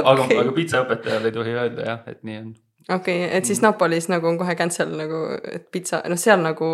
aga 0.00 0.16
okay., 0.24 0.40
aga 0.40 0.56
pitsaõpetajale 0.56 1.28
ei 1.28 1.36
tohi 1.36 1.54
öelda 1.58 1.92
jah, 1.92 2.02
et 2.08 2.24
nii 2.24 2.40
on 2.40 2.56
okei 2.88 3.24
okay,, 3.24 3.36
et 3.36 3.44
siis 3.44 3.60
Napolis 3.60 4.08
nagu 4.08 4.28
on 4.30 4.38
kohe 4.40 4.54
cancel 4.56 4.92
nagu, 4.96 5.20
et 5.44 5.66
pitsa, 5.72 6.00
noh, 6.08 6.18
seal 6.20 6.40
nagu 6.40 6.70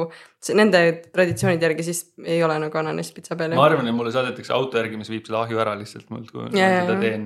nende 0.55 0.81
traditsioonide 1.15 1.65
järgi 1.65 1.87
siis 1.87 2.01
ei 2.29 2.43
ole 2.45 2.59
nagu 2.61 2.79
ananassi 2.79 3.15
pitsa 3.17 3.37
peal. 3.39 3.55
ma 3.57 3.65
arvan, 3.67 3.89
et 3.89 3.97
mulle 3.97 4.13
saadetakse 4.15 4.53
auto 4.55 4.79
järgi, 4.79 4.99
mis 5.01 5.11
viib 5.11 5.25
selle 5.27 5.41
ahju 5.41 5.63
ära 5.63 5.75
lihtsalt 5.79 6.11
mult, 6.15 6.31
kui 6.31 6.45
ma 6.45 6.51
Ja, 6.55 6.69
ja, 6.71 6.83
seda 6.85 6.99
teen. 7.01 7.25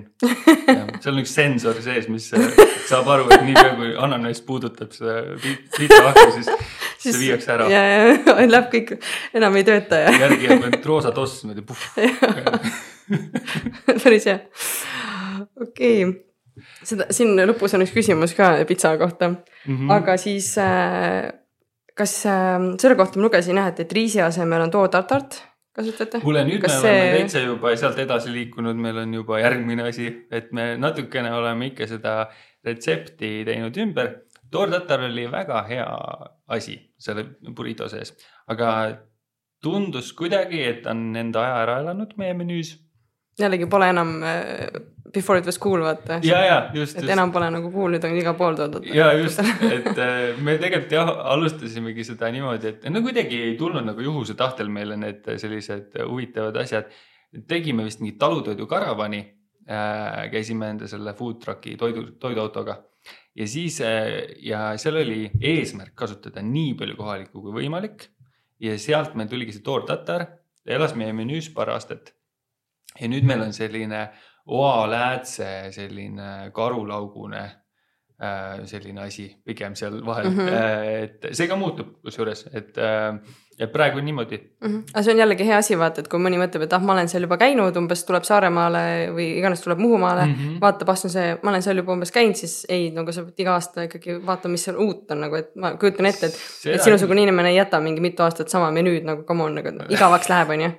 seal 1.02 1.14
on 1.14 1.22
üks 1.24 1.34
sensor 1.36 1.80
sees, 1.84 2.08
mis 2.12 2.28
äh, 2.38 2.46
saab 2.88 3.10
aru, 3.12 3.26
et 3.34 3.44
niipea 3.48 3.74
kui 3.80 3.90
ananass 4.06 4.44
puudutab 4.46 4.94
seda 4.96 5.18
pi- 5.42 5.58
pitsaahju, 5.76 6.30
siis, 6.38 6.52
siis 7.02 7.10
see 7.10 7.24
viiakse 7.26 7.52
ära. 7.56 7.68
ja, 7.72 7.82
ja 7.90 8.46
läheb 8.54 8.70
kõik, 8.72 8.94
enam 9.36 9.58
ei 9.60 9.66
tööta 9.68 10.04
ja 10.06 10.14
järgi 10.24 10.48
jääb 10.48 10.64
ainult 10.70 10.88
roosa 10.92 11.12
toss 11.16 11.42
niimoodi 11.44 11.66
puhh. 11.68 11.84
päris 14.04 14.30
hea. 14.30 14.40
okei 15.60 16.04
okay., 16.04 16.27
seda 16.84 17.08
siin 17.14 17.36
lõpus 17.48 17.76
on 17.76 17.84
üks 17.86 17.94
küsimus 17.96 18.34
ka 18.38 18.54
pitsa 18.68 18.96
kohta 19.00 19.30
mm. 19.30 19.38
-hmm. 19.66 19.92
aga 19.98 20.16
siis 20.20 20.54
äh, 20.62 21.30
kas 21.98 22.14
äh, 22.26 22.56
selle 22.80 22.96
kohta 22.96 23.18
ma 23.18 23.28
lugesin 23.28 23.56
jah, 23.60 23.70
et, 23.72 23.80
et 23.86 23.92
riisi 23.92 24.22
asemel 24.22 24.66
on 24.66 24.74
too-tartart 24.74 25.42
kasutate? 25.78 26.20
kuule, 26.22 26.44
nüüd 26.48 26.62
Kas 26.62 26.78
me 26.78 26.80
see... 26.80 26.94
oleme 26.94 27.18
täitsa 27.22 27.42
juba 27.44 27.74
sealt 27.78 27.98
edasi 28.02 28.32
liikunud, 28.34 28.78
meil 28.80 29.02
on 29.04 29.14
juba 29.20 29.40
järgmine 29.42 29.88
asi, 29.88 30.08
et 30.30 30.50
me 30.56 30.70
natukene 30.80 31.32
oleme 31.34 31.70
ikka 31.72 31.88
seda 31.90 32.14
retsepti 32.66 33.42
teinud 33.48 33.76
ümber. 33.84 34.14
toortatar 34.50 35.04
oli 35.10 35.26
väga 35.30 35.62
hea 35.68 35.88
asi 36.56 36.78
selle 36.98 37.26
burrito 37.54 37.88
sees, 37.92 38.14
aga 38.48 38.70
tundus 39.62 40.12
kuidagi, 40.16 40.62
et 40.64 40.82
ta 40.84 40.94
on 40.94 41.16
enda 41.16 41.42
aja 41.44 41.62
ära 41.64 41.80
elanud 41.84 42.14
meie 42.16 42.34
menüüs. 42.38 42.76
Jällegi 43.38 43.68
pole 43.70 43.88
enam 43.92 44.14
äh, 44.22 44.66
before 45.12 45.38
it 45.40 45.46
was 45.46 45.58
cool 45.58 45.82
vaata. 45.84 46.20
ja, 46.22 46.40
ja 46.44 46.58
just, 46.74 46.96
et 46.96 47.02
just. 47.02 47.12
enam 47.12 47.32
pole 47.32 47.50
nagu 47.54 47.70
cool, 47.72 47.94
nüüd 47.94 48.04
on 48.04 48.16
igal 48.18 48.36
pool 48.38 48.58
toodud. 48.58 48.86
ja 48.94 49.12
just, 49.18 49.40
et 49.68 49.90
äh, 49.92 50.18
me 50.42 50.58
tegelikult 50.60 50.96
jah, 50.98 51.12
alustasimegi 51.34 52.06
seda 52.10 52.32
niimoodi, 52.34 52.74
et 52.74 52.88
no 52.92 53.02
kuidagi 53.04 53.40
ei 53.50 53.56
tulnud 53.60 53.86
nagu 53.88 54.04
juhuse 54.04 54.36
tahtel 54.38 54.70
meile 54.72 54.98
need 55.00 55.26
sellised 55.40 55.96
huvitavad 56.04 56.56
asjad. 56.64 56.92
tegime 57.48 57.84
vist 57.84 58.00
mingi 58.00 58.16
talutoidu 58.20 58.66
karavani 58.66 59.20
äh,, 59.68 60.28
käisime 60.32 60.70
enda 60.74 60.88
selle 60.88 61.12
food 61.14 61.42
truck'i 61.44 61.76
toidu, 61.76 62.06
toiduautoga 62.20 62.78
ja 63.36 63.48
siis 63.48 63.80
äh, 63.80 64.34
ja 64.42 64.72
seal 64.80 64.96
oli 65.02 65.28
eesmärk 65.40 65.94
kasutada 65.94 66.42
nii 66.42 66.74
palju 66.78 66.96
kohalikku 66.98 67.42
kui 67.42 67.54
võimalik 67.60 68.08
ja 68.60 68.74
sealt 68.80 69.14
meil 69.14 69.30
tuligi 69.30 69.54
see 69.54 69.64
toortatar, 69.64 70.26
elas 70.66 70.94
meie 70.98 71.14
menüüs 71.14 71.50
paar 71.54 71.70
aastat. 71.74 72.12
Ja 73.00 73.08
nüüd 73.08 73.26
meil 73.28 73.42
on 73.46 73.52
selline 73.52 74.08
oaläätse 74.48 75.68
selline 75.70 76.50
karulaugune 76.52 77.42
äh, 77.42 78.64
selline 78.64 79.00
asi 79.00 79.28
pigem 79.44 79.74
seal 79.76 80.00
vahel 80.06 80.30
mm. 80.30 80.38
-hmm. 80.38 81.02
et 81.02 81.26
see 81.32 81.48
ka 81.48 81.56
muutub 81.56 81.98
kusjuures, 82.02 82.46
et, 82.52 82.78
et 83.58 83.72
praegu 83.72 83.98
on 83.98 84.04
niimoodi. 84.04 84.38
Mhm. 84.64 84.78
aga 84.94 85.02
see 85.02 85.12
on 85.12 85.18
jällegi 85.18 85.46
hea 85.46 85.58
asi, 85.58 85.78
vaata, 85.78 86.00
et 86.00 86.08
kui 86.08 86.20
mõni 86.20 86.40
mõtleb, 86.40 86.64
et 86.64 86.72
ah, 86.72 86.82
ma 86.82 86.92
olen 86.92 87.08
seal 87.08 87.26
juba 87.26 87.36
käinud, 87.36 87.76
umbes 87.76 88.04
tuleb 88.08 88.24
Saaremaale 88.24 89.12
või 89.12 89.28
iganes 89.38 89.60
tuleb 89.60 89.78
Muhumaale 89.78 90.26
mm. 90.26 90.34
-hmm. 90.34 90.58
vaatab, 90.64 90.88
ah, 90.88 90.96
see 90.96 91.08
on 91.08 91.12
see, 91.12 91.38
ma 91.42 91.50
olen 91.50 91.62
seal 91.62 91.76
juba 91.82 91.92
umbes 91.92 92.12
käinud, 92.12 92.40
siis 92.40 92.66
ei, 92.68 92.90
nagu 92.90 93.12
sa 93.12 93.22
pead 93.28 93.44
iga 93.44 93.54
aasta 93.58 93.86
ikkagi 93.90 94.18
vaatama, 94.26 94.56
mis 94.56 94.64
seal 94.64 94.80
uut 94.80 95.10
on 95.10 95.24
nagu, 95.26 95.36
et 95.36 95.54
ma 95.56 95.74
kujutan 95.76 96.06
ette, 96.06 96.32
et, 96.32 96.42
et 96.74 96.82
sinusugune 96.82 97.22
inimene 97.22 97.52
ei 97.52 97.60
jäta 97.60 97.80
mingi 97.80 98.00
mitu 98.00 98.22
aastat 98.22 98.48
sama 98.48 98.70
menüüd 98.70 99.04
nagu 99.04 99.22
come 99.28 99.44
on 99.44 99.54
nagu 99.60 99.76
igavaks 99.94 100.28
läheb, 100.28 100.56
onju. 100.56 100.74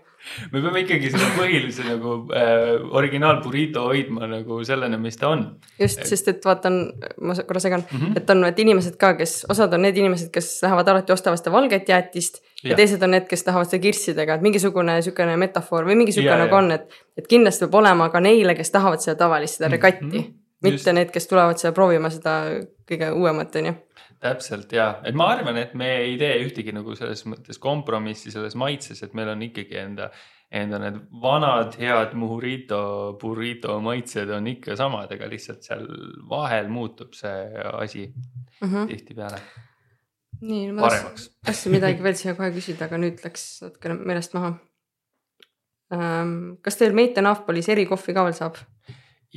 Me 0.52 0.62
peame 0.62 0.84
ikkagi 0.84 1.12
selle 1.14 1.30
põhilise 1.38 1.86
nagu 1.88 2.16
äh, 2.36 2.76
originaal 3.00 3.42
burrito 3.44 3.86
hoidma 3.88 4.28
nagu 4.28 4.60
sellena, 4.68 4.98
mis 4.98 5.18
ta 5.18 5.30
on. 5.34 5.46
just, 5.80 6.04
sest 6.10 6.28
et 6.28 6.46
vaatan, 6.46 6.80
ma 7.22 7.36
korra 7.40 7.60
segan 7.64 7.84
mm, 7.86 8.00
Mhm. 8.00 8.06
-hmm. 8.06 8.18
et 8.18 8.30
on 8.30 8.42
need 8.42 8.60
inimesed 8.60 8.98
ka, 8.98 9.14
kes, 9.14 9.46
osad 9.50 9.74
on 9.74 9.82
need 9.82 9.98
inimesed, 9.98 10.30
kes 10.32 10.60
lähevad 10.64 10.88
alati 10.88 11.12
ostavad 11.14 11.38
seda 11.38 11.52
valget 11.52 11.90
jäätist 11.90 12.42
ja, 12.64 12.76
teised 12.76 13.04
on 13.04 13.12
need, 13.12 13.28
kes 13.30 13.44
tahavad 13.44 13.70
seda 13.70 13.82
kirssidega, 13.82 14.36
et 14.36 14.42
mingisugune 14.42 14.96
niisugune 14.96 15.38
metafoor 15.38 15.88
või 15.88 15.96
mingi 15.96 16.14
niisugune 16.14 16.38
nagu 16.46 16.56
on, 16.56 16.72
et, 16.72 17.00
et 17.18 17.28
kindlasti 17.28 17.66
peab 17.66 17.80
olema 17.82 18.10
ka 18.10 18.20
neile, 18.20 18.56
kes 18.56 18.72
tahavad 18.72 19.04
seda 19.04 19.16
tavalist, 19.16 19.60
seda 19.60 19.72
regatti 19.72 20.06
mm. 20.06 20.12
Mhm. 20.12 20.26
-hmm. 20.26 20.34
mitte 20.64 20.76
Just. 20.76 20.94
need, 20.94 21.12
kes 21.12 21.28
tulevad 21.28 21.58
seda 21.58 21.72
proovima 21.72 22.10
seda 22.10 22.42
kõige 22.90 23.12
uuemat, 23.14 23.56
onju. 23.56 23.74
Täpselt 24.20 24.74
ja, 24.76 24.90
et 25.08 25.16
ma 25.18 25.30
arvan, 25.34 25.58
et 25.62 25.76
me 25.80 25.90
ei 26.02 26.18
tee 26.20 26.42
ühtegi 26.44 26.74
nagu 26.76 26.96
selles 26.98 27.24
mõttes 27.30 27.62
kompromissi 27.62 28.34
selles 28.34 28.58
maitses, 28.60 29.02
et 29.06 29.16
meil 29.18 29.32
on 29.32 29.46
ikkagi 29.48 29.80
enda, 29.80 30.10
enda 30.52 30.82
need 30.84 31.00
vanad 31.24 31.78
head 31.80 32.16
mujurito, 32.20 32.82
burrito 33.22 33.80
maitsed 33.86 34.32
on 34.36 34.52
ikka 34.52 34.76
samad, 34.80 35.14
aga 35.16 35.30
lihtsalt 35.32 35.64
seal 35.66 35.88
vahel 36.30 36.72
muutub 36.74 37.16
see 37.18 37.66
asi 37.74 38.12
Mm 38.60 38.68
-hmm. 38.68 38.88
tihtipeale 38.88 39.38
nii, 40.42 40.72
ma 40.72 40.90
tahtsin 40.90 41.32
tahtsin 41.46 41.72
midagi 41.72 42.04
veel 42.04 42.16
siia 42.16 42.34
kohe 42.36 42.50
küsida, 42.52 42.90
aga 42.90 42.98
nüüd 43.00 43.24
läks 43.24 43.62
natukene 43.64 43.96
meelest 44.04 44.34
maha 44.36 44.58
kas 45.90 46.78
teil 46.78 46.94
Meite 46.94 47.22
Nafpolis 47.22 47.70
erikohvi 47.70 48.14
ka 48.14 48.26
veel 48.28 48.36
saab? 48.38 48.60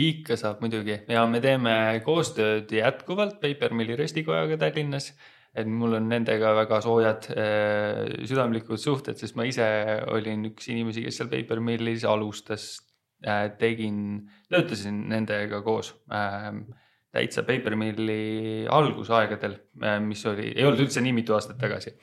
Ikka 0.01 0.39
saab 0.41 0.63
muidugi 0.65 1.03
ja 1.09 1.27
me 1.29 1.41
teeme 1.45 2.01
koostööd 2.05 2.71
jätkuvalt 2.73 3.41
Paper 3.43 3.75
Milli 3.77 3.97
röstikojaga 3.99 4.57
Tallinnas 4.63 5.13
et 5.53 5.69
mul 5.69 5.99
on 5.99 6.07
nendega 6.09 6.55
väga 6.57 6.81
soojad 6.85 7.29
äh, 7.37 7.99
südamlikud 8.29 8.81
suhted, 8.81 9.19
sest 9.21 9.37
ma 9.37 9.45
ise 9.49 9.67
olin 10.13 10.47
üks 10.49 10.71
inimesi, 10.73 11.05
kes 11.05 11.21
seal 11.21 11.29
Paper 11.33 11.61
Millis 11.65 12.07
alustas 12.09 12.71
äh,. 13.27 13.51
tegin, 13.61 14.23
töötasin 14.53 15.05
nendega 15.13 15.61
koos 15.65 15.93
äh, 16.13 16.49
täitsa 17.13 17.45
Paper 17.49 17.77
Milli 17.77 18.65
algusaegadel 18.65 19.59
äh,, 19.85 19.99
mis 20.01 20.25
oli, 20.31 20.55
ei 20.57 20.65
olnud 20.65 20.87
üldse 20.87 21.05
nii 21.05 21.19
mitu 21.21 21.37
aastat 21.37 21.61
tagasi. 21.61 21.97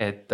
et 0.00 0.32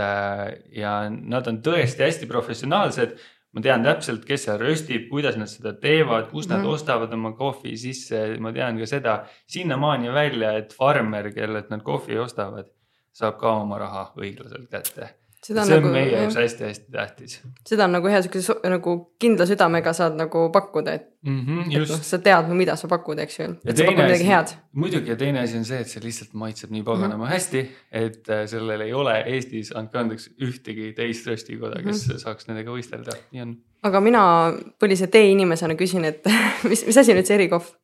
ja 0.79 0.91
nad 1.11 1.49
on 1.51 1.57
tõesti 1.59 2.05
hästi 2.05 2.29
professionaalsed 2.31 3.17
ma 3.57 3.63
tean 3.65 3.85
täpselt, 3.87 4.25
kes 4.29 4.43
seal 4.45 4.59
röstib, 4.61 5.09
kuidas 5.09 5.39
nad 5.41 5.49
seda 5.49 5.73
teevad, 5.81 6.29
kust 6.31 6.51
nad 6.53 6.61
Mhm. 6.61 6.69
ostavad 6.77 7.13
oma 7.17 7.33
kohvi 7.33 7.73
sisse, 7.81 8.37
ma 8.39 8.53
tean 8.53 8.79
ka 8.79 8.87
seda 8.87 9.15
sinnamaani 9.49 10.13
välja, 10.13 10.53
et 10.59 10.75
farmer, 10.77 11.31
kellelt 11.33 11.71
nad 11.73 11.83
kohvi 11.83 12.19
ostavad, 12.21 12.69
saab 13.17 13.39
ka 13.41 13.55
oma 13.63 13.79
raha 13.79 14.13
õiglaselt 14.17 14.69
kätte. 14.71 15.09
Seda 15.47 15.65
see 15.67 15.77
on 15.77 15.85
nagu, 15.85 15.93
meie 15.95 16.11
jaoks 16.11 16.37
hästi-hästi 16.41 16.93
tähtis 16.93 17.37
seda 17.69 17.87
on 17.87 17.95
nagu 17.95 18.11
hea 18.11 18.21
siukese 18.25 18.57
nagu 18.73 18.95
kindla 19.23 19.47
südamega 19.49 19.93
saad 19.97 20.17
nagu 20.19 20.47
pakkuda, 20.55 20.95
et 20.99 21.07
mm. 21.27 21.39
-hmm, 21.41 21.61
et 21.61 21.73
noh, 21.73 21.77
just, 21.85 22.09
sa 22.09 22.19
tead, 22.23 22.51
mida 22.59 22.77
sa 22.77 22.91
pakud, 22.91 23.21
eks 23.23 23.39
ju, 23.39 23.49
et 23.65 23.77
sa 23.77 23.87
pakud 23.87 24.03
midagi 24.03 24.27
head. 24.27 24.55
muidugi 24.73 25.13
ja 25.13 25.17
teine 25.17 25.41
asi 25.45 25.59
on 25.59 25.65
see, 25.69 25.81
et 25.81 25.93
see 25.93 26.03
lihtsalt 26.03 26.35
maitseb 26.35 26.75
nii 26.75 26.83
paganama 26.83 27.25
mm 27.25 27.29
-hmm. 27.29 27.35
hästi, 27.35 27.65
et 27.93 28.29
äh, 28.29 28.45
sellel 28.51 28.87
ei 28.87 28.93
ole 28.93 29.17
Eestis, 29.35 29.73
andke 29.77 29.99
andeks, 29.99 30.31
ühtegi 30.43 30.93
teist 30.97 31.27
röstikoda, 31.27 31.83
kes 31.83 32.07
mm 32.07 32.13
-hmm. 32.13 32.19
saaks 32.19 32.49
nendega 32.49 32.71
võistelda, 32.71 33.17
nii 33.33 33.43
on. 33.43 33.57
aga 33.83 34.01
mina 34.01 34.23
põlise 34.83 35.07
teeinimesena 35.07 35.75
küsin, 35.75 36.05
et 36.05 36.25
mis, 36.71 36.87
mis 36.87 36.97
asi 36.97 37.13
on 37.13 37.19
üldse 37.23 37.35
erikohv? 37.35 37.75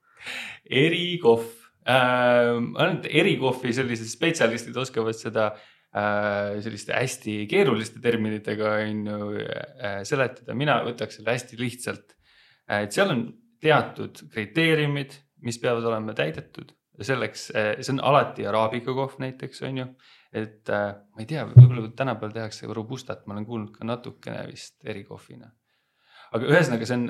erikohv 0.71 1.45
äh,, 1.89 2.57
ainult 2.75 3.07
erikohvi 3.11 3.73
sellised 3.73 4.07
spetsialistid 4.07 4.77
oskavad 4.77 5.15
seda 5.15 5.47
äh, 5.47 5.61
selliste 5.93 6.95
hästi 6.97 7.35
keeruliste 7.51 8.01
terminitega 8.01 8.77
on 8.81 9.07
ju 9.07 9.33
äh, 9.43 9.99
seletada, 10.09 10.57
mina 10.57 10.79
võtaks 10.87 11.19
selle 11.19 11.35
hästi 11.37 11.59
lihtsalt. 11.61 12.15
Äh,. 12.71 12.87
et 12.87 12.97
seal 12.97 13.13
on 13.13 13.27
teatud 13.63 14.23
kriteeriumid, 14.33 15.19
mis 15.45 15.61
peavad 15.61 15.85
olema 15.91 16.15
täidetud. 16.17 16.73
Selleks 17.03 17.51
äh,, 17.57 17.75
see 17.81 17.93
on 17.97 18.01
alati 18.09 18.47
araabika 18.49 18.95
kohv 18.97 19.21
näiteks 19.21 19.63
on 19.69 19.83
ju, 19.83 19.89
et 20.33 20.73
äh, 20.73 20.95
ma 21.13 21.25
ei 21.25 21.29
tea, 21.29 21.45
võib-olla 21.51 21.93
tänapäeval 21.97 22.37
tehakse 22.39 22.73
robustat, 22.73 23.27
ma 23.27 23.37
olen 23.37 23.49
kuulnud 23.49 23.77
ka 23.77 23.85
natukene 23.89 24.47
vist 24.49 24.81
erikohvina. 24.89 25.53
aga 26.33 26.49
ühesõnaga, 26.49 26.89
see 26.89 26.97
on 26.97 27.09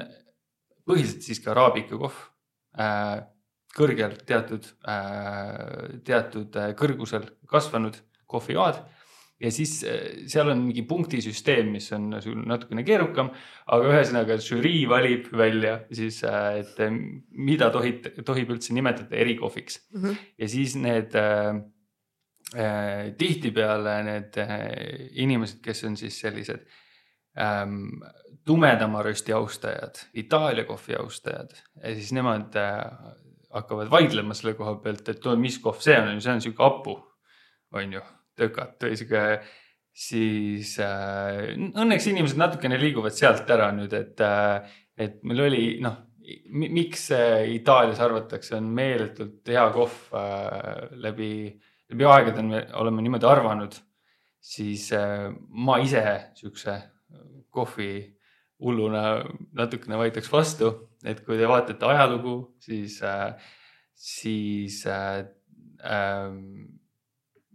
põhiliselt 0.90 1.22
siiski 1.22 1.50
araabika 1.52 1.94
kohv 2.00 2.18
äh, 2.82 3.20
kõrgel 3.76 4.18
teatud 4.26 4.66
äh,, 4.90 6.00
teatud 6.02 6.58
äh, 6.58 6.72
kõrgusel 6.78 7.30
kasvanud 7.46 8.02
kohvijoad 8.32 8.80
ja 9.42 9.50
siis 9.54 9.80
äh, 9.88 10.24
seal 10.30 10.52
on 10.52 10.64
mingi 10.68 10.84
punktisüsteem, 10.88 11.72
mis 11.74 11.90
on 11.96 12.10
sul 12.22 12.42
natukene 12.46 12.84
keerukam, 12.86 13.32
aga 13.66 13.90
ühesõnaga 13.90 14.38
žürii 14.42 14.84
valib 14.90 15.30
välja 15.36 15.80
siis, 15.90 16.22
et 16.24 16.80
äh, 16.82 16.98
mida 17.50 17.70
tohib, 17.74 18.12
tohib 18.26 18.54
üldse 18.54 18.74
nimetada 18.76 19.18
erikohviks. 19.18 19.80
Ja 20.38 20.50
siis 20.50 20.76
need 20.78 21.16
äh, 21.18 21.62
äh, 22.54 23.10
tihtipeale 23.18 23.98
need 24.06 24.38
äh, 24.40 25.10
inimesed, 25.24 25.60
kes 25.64 25.84
on 25.88 25.98
siis 26.00 26.20
sellised 26.22 26.64
ähm, 27.38 28.02
tumedama 28.44 29.02
rösti 29.02 29.32
austajad, 29.32 30.06
Itaalia 30.14 30.64
kohvi 30.64 30.96
austajad 30.98 31.54
ja 31.82 31.94
siis 31.94 32.12
nemad 32.12 32.56
äh, 32.56 32.80
hakkavad 33.52 33.90
vaidlema 33.90 34.34
selle 34.34 34.54
koha 34.54 34.74
pealt, 34.82 35.08
et 35.08 35.30
mis 35.38 35.58
kohv 35.62 35.80
see 35.84 35.98
on, 35.98 36.20
see 36.20 36.32
on 36.32 36.40
sihuke 36.44 36.62
hapu, 36.64 36.96
on 37.72 37.92
ju, 37.98 38.02
tökat 38.38 38.86
või 38.86 38.96
sihuke 38.98 39.24
siis 39.92 40.78
äh, 40.80 41.52
õnneks 41.56 42.08
inimesed 42.08 42.40
natukene 42.40 42.78
liiguvad 42.80 43.14
sealt 43.16 43.50
ära 43.52 43.68
nüüd, 43.76 43.92
et 43.96 44.22
äh, 44.24 44.78
et 45.02 45.20
meil 45.26 45.40
oli 45.46 45.66
noh, 45.82 45.98
miks 46.52 47.08
Itaalias 47.52 48.00
arvatakse, 48.04 48.54
on 48.58 48.68
meeletult 48.76 49.48
hea 49.50 49.64
kohv 49.74 50.14
äh, 50.16 50.88
läbi, 51.02 51.32
läbi 51.92 52.08
aegade 52.08 52.44
me 52.46 52.62
oleme 52.80 53.04
niimoodi 53.04 53.28
arvanud, 53.28 53.76
siis 54.40 54.90
äh, 54.96 55.28
ma 55.32 55.80
ise 55.82 56.04
siukse 56.38 56.78
kohvi 57.52 57.92
hulluna 58.62 59.02
natukene 59.58 59.98
vaidleks 59.98 60.30
vastu, 60.32 60.70
et 61.04 61.20
kui 61.26 61.36
te 61.40 61.48
vaatate 61.50 61.88
ajalugu, 61.88 62.36
siis 62.62 63.00
äh,, 63.04 63.34
siis 64.02 64.86
äh, 64.86 65.26
äh, 65.84 66.30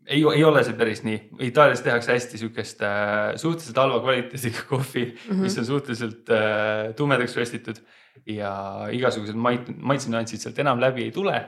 ei, 0.07 0.23
ei 0.35 0.43
ole 0.43 0.63
see 0.63 0.75
päris 0.77 1.03
nii. 1.05 1.19
Itaalias 1.49 1.83
tehakse 1.85 2.15
hästi 2.15 2.39
siukest 2.41 2.81
äh, 2.85 3.35
suhteliselt 3.35 3.77
halva 3.81 3.99
kvaliteediga 4.03 4.65
kohvi 4.69 5.05
mm, 5.05 5.29
-hmm. 5.29 5.45
mis 5.45 5.57
on 5.57 5.65
suhteliselt 5.65 6.29
äh, 6.29 6.95
tumedaks 6.95 7.35
röstitud 7.37 7.81
ja 8.25 8.51
igasugused 8.91 9.35
mait-, 9.35 9.73
maitsenüansid 9.77 10.41
sealt 10.41 10.59
enam 10.59 10.81
läbi 10.81 11.03
ei 11.03 11.11
tule. 11.11 11.45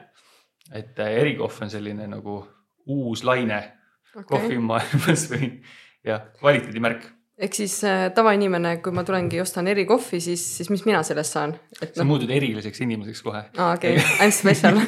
et 0.73 0.99
äh, 0.99 1.07
erikohv 1.07 1.61
on 1.61 1.69
selline 1.69 2.07
nagu 2.07 2.47
uus 2.85 3.23
laine 3.23 3.57
okay. 4.15 4.23
kohvimaailmas 4.27 5.29
või 5.31 5.47
jah, 6.05 6.27
kvaliteedimärk. 6.39 7.07
Ehk 7.39 7.55
siis 7.55 7.77
äh, 7.87 8.09
tavainimene, 8.15 8.75
kui 8.83 8.93
ma 8.95 9.03
tulengi 9.07 9.39
ostan 9.41 9.67
erikohvi, 9.71 10.19
siis, 10.23 10.43
siis 10.57 10.69
mis 10.73 10.83
mina 10.87 10.99
sellest 11.07 11.35
saan? 11.37 11.55
et 11.79 11.95
sa 11.95 12.03
noh, 12.03 12.09
muutud 12.11 12.31
eriliseks 12.35 12.83
inimeseks 12.83 13.21
kohe. 13.23 13.43
aa 13.57 13.71
okei, 13.77 13.95
I 13.95 14.27
m 14.27 14.33
special. 14.35 14.81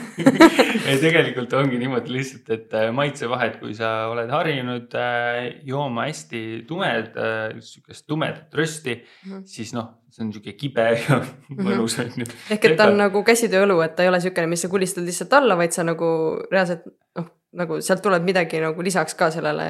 tegelikult 1.05 1.53
ongi 1.57 1.79
niimoodi 1.81 2.11
lihtsalt, 2.17 2.51
et 2.57 2.75
äh, 2.77 2.89
maitsevahed, 2.95 3.57
kui 3.61 3.73
sa 3.77 3.93
oled 4.11 4.31
harjunud 4.33 4.97
äh, 4.99 5.39
jooma 5.67 6.09
hästi 6.09 6.43
tumed, 6.67 7.15
sihukest 7.63 8.07
tumedat 8.07 8.53
rösti 8.53 8.95
mm, 8.99 9.31
Mhm. 9.31 9.37
-hmm. 9.37 9.43
siis 9.45 9.73
noh, 9.73 9.87
see 10.09 10.25
on 10.25 10.33
sihuke 10.33 10.53
kibe 10.53 10.83
ja 11.05 11.21
mõnus 11.49 11.97
on 12.01 12.11
ju. 12.17 12.25
ehk 12.49 12.65
et 12.65 12.77
ta 12.77 12.87
on 12.91 12.97
nagu 12.97 13.23
käsitööõlu, 13.23 13.79
et 13.85 13.95
ta 13.95 14.03
ei 14.03 14.09
ole 14.09 14.19
niisugune, 14.19 14.47
mis 14.47 14.61
sa 14.61 14.69
kulistad 14.69 15.07
lihtsalt 15.07 15.33
alla, 15.39 15.57
vaid 15.57 15.71
sa 15.75 15.85
nagu 15.87 16.07
reaalselt 16.51 16.85
noh, 17.15 17.27
nagu 17.53 17.81
sealt 17.81 18.03
tuleb 18.03 18.23
midagi 18.27 18.59
nagu 18.63 18.83
lisaks 18.83 19.15
ka 19.15 19.31
sellele 19.31 19.67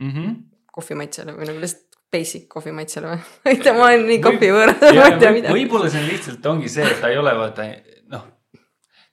mm. 0.00 0.10
-hmm. 0.10 0.34
kohvi 0.72 0.94
maitsele 0.94 1.32
või 1.36 1.48
nagu 1.50 1.60
lihtsalt 1.64 1.87
basic 2.12 2.48
kohvi 2.48 2.72
maitsele 2.76 3.12
või? 3.12 3.20
tea, 3.62 3.76
ma 3.76 3.90
olen 3.90 4.08
nii 4.08 4.24
kohvi 4.24 4.50
võõras, 4.54 4.82
ma 4.82 5.06
ei 5.12 5.20
tea 5.20 5.34
mida. 5.34 5.54
võib-olla 5.54 5.92
see 5.92 6.02
on 6.02 6.10
lihtsalt 6.10 6.50
ongi 6.52 6.72
see, 6.72 6.88
et 6.88 7.00
ta 7.02 7.12
ei 7.12 7.20
ole 7.20 7.34
vaata 7.36 7.66
noh, 8.12 8.26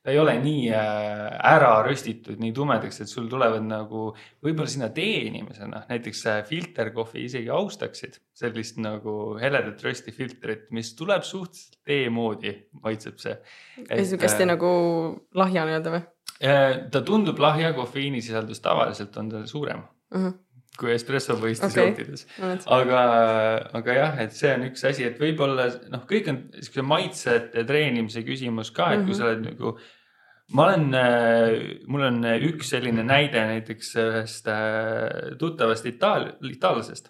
ta 0.06 0.14
ei 0.14 0.20
ole 0.22 0.36
nii 0.38 0.70
äh, 0.70 1.24
ära 1.50 1.72
röstitud 1.86 2.40
nii 2.42 2.54
tumedaks, 2.56 3.02
et 3.02 3.10
sul 3.12 3.28
tulevad 3.32 3.66
nagu 3.66 4.08
võib-olla 4.46 4.70
sina 4.70 4.92
teeinimesena 4.94 5.82
näiteks 5.90 6.26
äh, 6.30 6.42
filterkohvi 6.46 7.26
isegi 7.26 7.50
austaksid 7.50 8.20
sellist 8.38 8.78
nagu 8.84 9.36
heledat 9.42 9.82
röstifiltrit, 9.86 10.70
mis 10.78 10.94
tuleb 11.00 11.26
suhteliselt 11.26 11.80
tee 11.86 12.10
moodi, 12.14 12.54
maitseb 12.86 13.18
see. 13.22 13.36
hästi 13.90 14.48
nagu 14.50 14.70
lahja 15.36 15.66
nii-öelda 15.66 15.98
või 15.98 16.04
äh, 16.46 16.70
ta 16.94 17.02
tundub 17.06 17.42
lahja, 17.42 17.74
kofeiinisisaldus 17.74 18.62
tavaliselt 18.64 19.18
on 19.18 19.34
tal 19.34 19.50
suurem 19.50 19.82
mm? 19.82 20.22
-hmm. 20.22 20.40
Kui 20.80 20.92
espresso 20.94 21.36
põhistes 21.40 21.72
Okei. 21.74 21.88
jooktides 21.88 22.26
aga, 22.68 23.02
aga 23.80 23.94
jah, 24.00 24.20
et 24.26 24.32
see 24.36 24.54
on 24.54 24.66
üks 24.70 24.84
asi, 24.90 25.04
et 25.08 25.20
võib-olla 25.22 25.68
noh, 25.94 26.06
kõik 26.10 26.28
on 26.32 26.40
siukse 26.60 26.84
maitsete 26.86 27.64
treenimise 27.68 28.24
küsimus 28.28 28.72
ka, 28.76 28.94
et 28.94 29.06
kui 29.06 29.14
Mhm. 29.14 29.20
sa 29.20 29.30
oled 29.32 29.46
nagu. 29.50 29.78
ma 30.54 30.68
olen, 30.68 30.84
mul 31.90 32.04
on 32.06 32.20
üks 32.52 32.70
selline 32.76 33.02
näide 33.04 33.42
näiteks 33.50 33.96
ühest 33.98 34.48
äh, 34.48 35.34
tuttavast 35.42 35.86
itaal-, 35.90 36.36
itaallasest, 36.46 37.10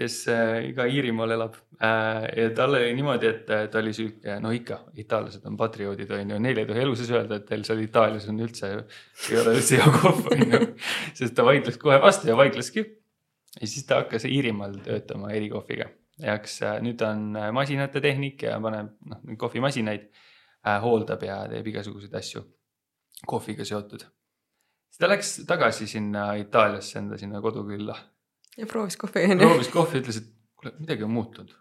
kes 0.00 0.16
äh, 0.32 0.70
ka 0.76 0.86
Iirimaal 0.88 1.34
elab. 1.36 1.56
Äh, 1.80 2.24
ja 2.38 2.50
tal 2.56 2.76
oli 2.78 2.92
niimoodi, 2.96 3.28
et 3.28 3.50
äh, 3.52 3.66
ta 3.72 3.80
oli 3.82 3.92
sihuke, 3.96 4.38
no 4.40 4.52
ikka, 4.56 4.80
itaallased 5.00 5.44
on 5.48 5.58
patrioodid 5.60 6.10
on 6.16 6.34
ju, 6.34 6.38
neil 6.42 6.60
ei 6.62 6.68
tohi 6.68 6.84
elu 6.84 6.96
sees 6.96 7.10
öelda, 7.12 7.40
et 7.40 7.48
teil 7.48 7.64
seal 7.68 7.82
Itaalias 7.84 8.28
on 8.32 8.40
üldse, 8.40 8.70
ei 9.28 9.40
ole 9.40 9.56
üldse 9.58 9.80
hea 9.80 9.90
kohv 9.98 10.30
on 10.32 10.44
ju, 10.54 10.60
sest 11.18 11.36
ta 11.36 11.44
vaidles 11.46 11.76
kohe 11.80 11.98
vastu 12.02 12.30
ja 12.30 12.36
vaidleski. 12.40 12.86
Ja 13.58 13.66
siis 13.66 13.84
ta 13.88 14.04
hakkas 14.04 14.24
Iirimaal 14.30 14.78
töötama 14.84 15.32
erikohviga. 15.34 15.90
Ja 16.20 16.36
hakkas, 16.36 16.60
nüüd 16.84 16.96
ta 17.00 17.10
on 17.16 17.34
masinate 17.56 18.00
tehnik 18.04 18.44
ja 18.46 18.56
paneb 18.62 18.92
noh, 19.10 19.20
kohvimasinaid 19.40 20.06
äh,, 20.06 20.78
hooldab 20.84 21.24
ja 21.26 21.42
teeb 21.50 21.68
igasuguseid 21.72 22.14
asju 22.20 22.44
kohviga 23.28 23.66
seotud. 23.68 24.04
siis 24.88 25.00
ta 25.02 25.08
läks 25.08 25.34
tagasi 25.48 25.88
sinna 25.88 26.30
Itaaliasse 26.40 27.00
enda 27.00 27.18
sinna 27.20 27.40
kodukülla, 27.40 27.96
ja 28.58 28.66
proovis 28.66 28.96
kohvi 29.00 29.24
onju. 29.24 29.46
proovis 29.46 29.72
kohvi, 29.72 30.02
ütles, 30.02 30.20
et 30.22 30.30
kuule, 30.56 30.74
midagi 30.78 31.04
on 31.06 31.10
muutunud. 31.10 31.56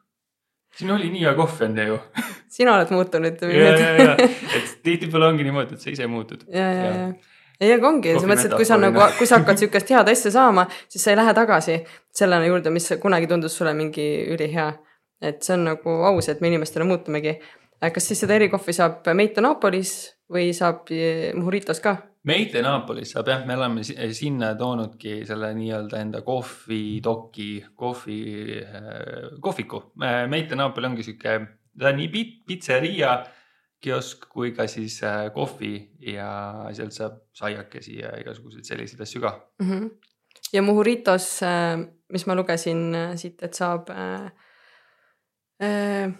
siin 0.77 0.91
oli 0.91 1.09
nii 1.13 1.25
hea 1.25 1.33
kohv 1.37 1.65
enne 1.67 1.87
ju. 1.87 1.99
sina 2.57 2.75
oled 2.77 2.93
muutunud. 2.95 3.41
ja, 3.41 3.73
ja, 3.79 3.91
ja, 4.03 4.15
et 4.57 4.79
tihtipeale 4.83 5.33
ongi 5.33 5.47
niimoodi, 5.47 5.77
et 5.77 5.85
sa 5.85 5.93
ise 5.93 6.07
muutud. 6.07 6.47
ja, 6.53 6.71
ja, 6.73 6.95
ja 7.01 7.11
ei, 7.59 7.73
aga 7.75 7.89
ongi, 7.89 8.13
selles 8.13 8.27
mõttes, 8.29 8.47
et 8.47 8.55
kui 8.55 8.67
sa 8.67 8.77
nagu 8.79 9.01
kui 9.17 9.27
sa 9.27 9.41
hakkad 9.41 9.59
sihukest 9.61 9.89
head 9.91 10.11
asja 10.11 10.31
saama, 10.31 10.65
siis 10.87 11.03
sa 11.03 11.11
ei 11.13 11.19
lähe 11.19 11.33
tagasi 11.35 11.79
selle 12.15 12.39
juurde, 12.45 12.71
mis 12.71 12.87
kunagi 13.01 13.27
tundus 13.27 13.57
sulle 13.59 13.73
mingi 13.75 14.07
ülihea. 14.35 14.71
et 15.21 15.43
see 15.43 15.51
on 15.51 15.65
nagu 15.67 15.93
aus, 16.07 16.29
et 16.31 16.39
me 16.39 16.47
inimestena 16.47 16.85
muutumegi. 16.87 17.33
Kas 17.81 18.07
siis 18.11 18.19
seda 18.25 18.35
erikohvi 18.35 18.73
saab 18.75 19.07
Meito 19.15 19.41
Napolis 19.41 19.93
või 20.31 20.49
saab 20.53 20.89
eh, 20.91 21.31
Muritos 21.37 21.79
ka? 21.83 21.95
Meite 22.27 22.59
Naapolis 22.61 23.13
saab 23.15 23.29
jah, 23.31 23.45
me 23.47 23.55
oleme 23.55 23.83
si- 23.87 23.95
sinna 24.13 24.49
toonudki 24.59 25.21
selle 25.25 25.53
nii-öelda 25.55 26.01
enda 26.03 26.19
kohvidoki, 26.21 27.63
kohvi, 27.79 28.17
kohviku. 29.41 29.79
Meite 30.27 30.55
Naapoli 30.59 30.89
ongi 30.91 31.05
sihuke, 31.07 31.37
ta 31.79 31.87
on 31.93 31.95
nii 32.01 32.09
pit- 32.11 32.41
pitseria 32.45 33.13
kiosk 33.79 34.27
kui 34.33 34.51
ka 34.51 34.65
siis 34.67 34.97
äh, 35.07 35.29
kohvi 35.33 35.71
ja 36.11 36.27
sealt 36.75 36.91
saab 36.91 37.21
saiakesi 37.39 38.01
ja 38.01 38.11
igasuguseid 38.19 38.67
selliseid 38.67 39.01
asju 39.07 39.21
ka. 39.23 39.31
Mhm. 39.63 39.87
ja 40.53 40.61
Muritos, 40.61 41.29
mis 42.11 42.27
ma 42.27 42.35
lugesin 42.35 42.83
äh, 42.95 43.15
siit, 43.15 43.39
et 43.47 43.53
saab 43.55 43.89
äh, 43.95 44.27
äh, 45.63 46.11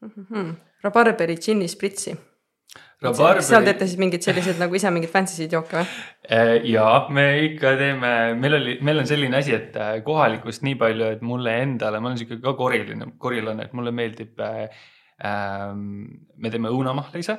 mhm, 0.00 0.56
rabarberi 0.82 1.36
džinni 1.38 1.68
spritsi. 1.70 2.14
seal 3.02 3.66
teete 3.66 3.86
siis 3.88 3.98
mingeid 3.98 4.24
selliseid 4.24 4.60
nagu 4.62 4.76
ise 4.78 4.90
mingeid 4.94 5.10
fancy'sid 5.12 5.54
jooke 5.56 5.80
või? 5.80 5.86
Äh, 6.30 6.54
ja 6.70 6.86
me 7.10 7.26
ikka 7.48 7.74
teeme, 7.80 8.12
meil 8.38 8.58
oli, 8.58 8.76
meil 8.86 9.02
on 9.02 9.08
selline 9.10 9.40
asi, 9.40 9.54
et 9.58 9.76
äh, 9.76 9.94
kohalikust 10.06 10.64
nii 10.66 10.78
palju, 10.80 11.12
et 11.16 11.24
mulle 11.26 11.54
endale, 11.64 12.00
ma 12.00 12.10
olen 12.10 12.20
sihuke 12.20 12.40
ka 12.44 12.54
koriline, 12.58 13.12
korilane, 13.22 13.68
et 13.68 13.78
mulle 13.78 13.94
meeldib 13.94 14.42
äh,. 14.42 14.66
Ähm, 15.22 16.06
me 16.42 16.50
teeme 16.50 16.70
õunamahla 16.74 17.20
ise 17.20 17.34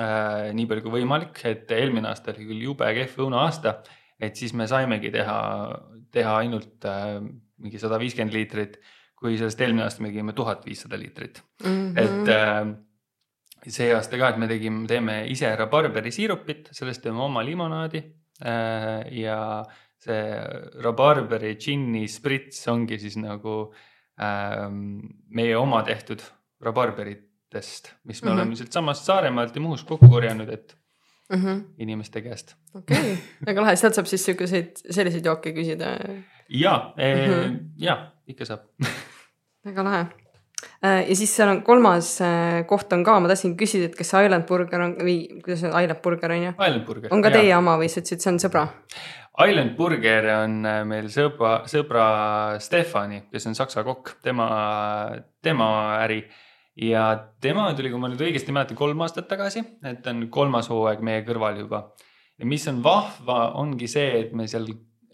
äh,. 0.00 0.48
nii 0.56 0.64
palju 0.66 0.82
kui 0.82 0.94
võimalik, 0.96 1.36
et 1.46 1.70
eelmine 1.76 2.08
aasta 2.10 2.32
oli 2.32 2.48
küll 2.48 2.64
jube 2.64 2.88
kehv 2.96 3.20
õunaaasta, 3.22 3.76
et 4.18 4.40
siis 4.40 4.54
me 4.58 4.66
saimegi 4.70 5.12
teha, 5.14 5.36
teha 6.14 6.32
ainult 6.40 6.88
äh, 6.88 7.20
mingi 7.62 7.78
sada 7.78 8.00
viiskümmend 8.02 8.34
liitrit, 8.34 8.80
kui 9.22 9.36
sellest 9.38 9.60
eelmine 9.62 9.86
aasta 9.86 10.02
me 10.02 10.10
tegime 10.10 10.34
tuhat 10.36 10.66
viissada 10.66 10.98
liitrit 10.98 11.42
Mhm. 11.62 11.98
et 11.98 12.28
äh, 12.28 12.74
see 13.70 13.92
aasta 13.94 14.18
ka, 14.18 14.32
et 14.32 14.40
me 14.42 14.48
tegime, 14.50 14.86
teeme 14.90 15.22
ise 15.30 15.52
rabarberi 15.58 16.12
siirupit, 16.14 16.72
sellest 16.74 17.04
teeme 17.04 17.22
oma 17.22 17.44
limonaadi 17.46 18.02
äh, 18.42 19.06
ja 19.22 19.38
see 20.02 20.22
rabarberi 20.82 21.54
džinni 21.56 22.08
sprits 22.10 22.66
ongi 22.72 22.98
siis 22.98 23.18
nagu 23.22 23.56
äh, 24.18 24.66
meie 24.70 25.56
oma 25.58 25.82
tehtud 25.86 26.24
rabarberitest, 26.62 27.92
mis 28.04 28.22
me 28.22 28.30
mm. 28.30 28.32
-hmm. 28.32 28.34
oleme 28.34 28.56
sealtsamast 28.56 29.04
Saaremaalt 29.04 29.54
ja 29.54 29.60
Muhust 29.60 29.86
kokku 29.86 30.08
korjanud, 30.08 30.48
et 30.48 30.76
inimeste 31.78 32.20
käest. 32.20 32.56
okei, 32.74 33.16
väga 33.46 33.62
lahe, 33.62 33.76
sealt 33.76 33.94
saab 33.94 34.06
siis 34.06 34.24
sihukeseid, 34.24 34.82
selliseid 34.90 35.24
jooke 35.24 35.52
küsida. 35.52 35.96
ja 36.48 36.92
mm. 36.96 37.32
-hmm. 37.32 37.58
ja 37.78 38.12
ikka 38.26 38.44
saab. 38.44 38.68
väga 39.66 39.84
lahe. 39.86 40.02
ja 40.82 41.16
siis 41.18 41.32
seal 41.34 41.50
on 41.50 41.62
kolmas 41.66 42.14
äh, 42.22 42.60
koht 42.70 42.92
on 42.94 43.02
ka, 43.06 43.16
ma 43.22 43.30
tahtsin 43.30 43.56
küsida, 43.58 43.88
et 43.90 43.96
kas 43.98 44.12
Island 44.18 44.46
Burger 44.48 44.84
on 44.84 44.94
või 45.00 45.16
kuidas 45.42 45.64
on, 45.66 45.74
Island 45.78 46.02
Burger 46.04 46.34
on 46.34 46.46
ju? 46.46 46.52
On 47.10 47.24
ka 47.24 47.32
teie 47.34 47.56
oma 47.56 47.76
või 47.80 47.90
sa 47.90 48.02
ütlesid, 48.02 48.22
see 48.22 48.32
on 48.34 48.40
sõbra? 48.42 48.68
Island 49.42 49.74
Burger 49.78 50.28
on 50.36 50.56
äh, 50.68 50.78
meil 50.88 51.10
sõbra, 51.12 51.62
sõbra 51.70 52.06
Stefani, 52.62 53.24
kes 53.32 53.48
on 53.50 53.58
saksa 53.58 53.84
kokk, 53.86 54.16
tema, 54.22 54.48
tema 55.42 55.68
äri. 56.02 56.22
ja 56.76 57.10
tema 57.40 57.70
tuli, 57.76 57.90
kui 57.92 58.00
ma 58.00 58.10
nüüd 58.12 58.22
õigesti 58.24 58.54
mäletan, 58.54 58.78
kolm 58.78 59.02
aastat 59.04 59.28
tagasi, 59.28 59.64
et 59.88 60.06
on 60.08 60.26
kolmas 60.32 60.70
hooaeg 60.72 61.02
meie 61.04 61.26
kõrval 61.26 61.58
juba. 61.64 61.84
ja 62.38 62.48
mis 62.48 62.66
on 62.68 62.82
vahva, 62.84 63.52
ongi 63.60 63.88
see, 63.88 64.08
et 64.20 64.34
me 64.36 64.48
seal 64.48 64.68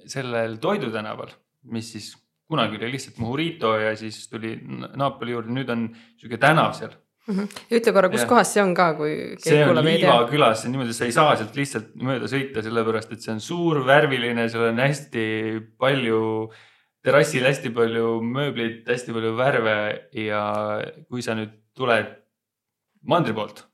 sellel 0.09 0.57
Toidu 0.63 0.91
tänaval, 0.91 1.33
mis 1.69 1.93
siis 1.93 2.15
kunagi 2.49 2.81
oli 2.81 2.95
lihtsalt 2.95 3.19
Murito 3.21 3.75
ja 3.77 3.93
siis 3.97 4.23
tuli 4.31 4.55
Napoli 4.97 5.35
juurde, 5.35 5.53
nüüd 5.53 5.69
on 5.73 5.89
sihuke 6.17 6.41
tänav 6.41 6.73
seal 6.79 6.97
ja 7.29 7.77
ütle 7.77 7.93
korra, 7.93 8.09
kus 8.13 8.23
Jah. 8.23 8.31
kohas 8.31 8.53
see 8.55 8.63
on 8.63 8.73
ka, 8.77 8.89
kui 8.97 9.13
see 9.43 9.61
on 9.67 9.81
Liiva. 9.85 10.17
külas, 10.31 10.63
see 10.63 10.71
on 10.71 10.77
niimoodi, 10.77 10.97
sa 10.97 11.09
ei 11.09 11.15
saa 11.15 11.35
sealt 11.37 11.57
lihtsalt 11.59 11.91
mööda 12.01 12.31
sõita, 12.31 12.65
sellepärast 12.65 13.13
et 13.15 13.25
see 13.25 13.35
on 13.35 13.43
suur, 13.45 13.83
värviline, 13.89 14.49
seal 14.49 14.71
on 14.71 14.81
hästi 14.81 15.27
palju, 15.81 16.23
terrassil 17.05 17.45
hästi 17.49 17.73
palju 17.77 18.19
mööblit, 18.25 18.81
hästi 18.89 19.17
palju 19.17 19.35
värve 19.39 19.79
ja 20.25 20.43
kui 21.09 21.25
sa 21.25 21.37
nüüd 21.39 21.53
tuled 21.79 22.15
mandri 23.09 23.37
poolt, 23.37 23.67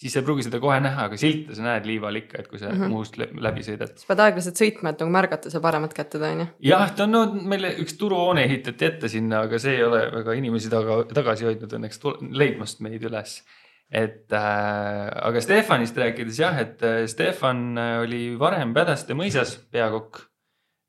siis 0.00 0.14
sa 0.14 0.20
ei 0.22 0.26
pruugi 0.26 0.44
seda 0.46 0.60
kohe 0.62 0.78
näha, 0.80 1.06
aga 1.10 1.18
silte 1.20 1.54
sa 1.56 1.64
näed 1.64 1.86
liival 1.88 2.16
ikka, 2.22 2.40
et 2.40 2.48
kui 2.48 2.58
sa 2.58 2.70
mm. 2.70 2.78
-hmm. 2.78 2.92
Muhust 2.92 3.18
lä- 3.20 3.28
läbi 3.46 3.64
sõidad. 3.66 3.92
sa 4.00 4.08
pead 4.08 4.22
aeglaselt 4.24 4.60
sõitma, 4.62 4.92
et 4.94 5.02
nagu 5.02 5.12
märgata 5.12 5.52
seda 5.52 5.62
paremat 5.66 5.94
kätte, 5.94 6.22
on 6.24 6.44
ju. 6.44 6.46
jah, 6.70 6.94
ta 6.96 7.04
on 7.04 7.12
no, 7.16 7.24
meile 7.52 7.74
üks 7.84 7.98
turuhoone 8.00 8.44
ehitati 8.44 8.84
ette 8.84 9.08
sinna, 9.08 9.42
aga 9.48 9.58
see 9.58 9.76
ei 9.76 9.84
ole 9.84 10.06
väga 10.14 10.36
inimesi 10.40 10.70
taga, 10.72 11.02
tagasi 11.14 11.44
hoidnud 11.50 11.76
õnneks 11.78 12.00
leidmast 12.30 12.80
meid 12.80 13.04
üles. 13.04 13.42
et 13.90 14.32
äh, 14.32 15.06
aga 15.28 15.40
Stefanist 15.40 15.96
rääkides 15.96 16.38
jah, 16.38 16.58
et 16.58 16.82
äh, 16.82 17.06
Stefan 17.06 17.78
äh, 17.78 18.00
oli 18.00 18.38
varem 18.38 18.74
Pädaste 18.74 19.14
mõisas 19.18 19.56
peakokk 19.72 20.30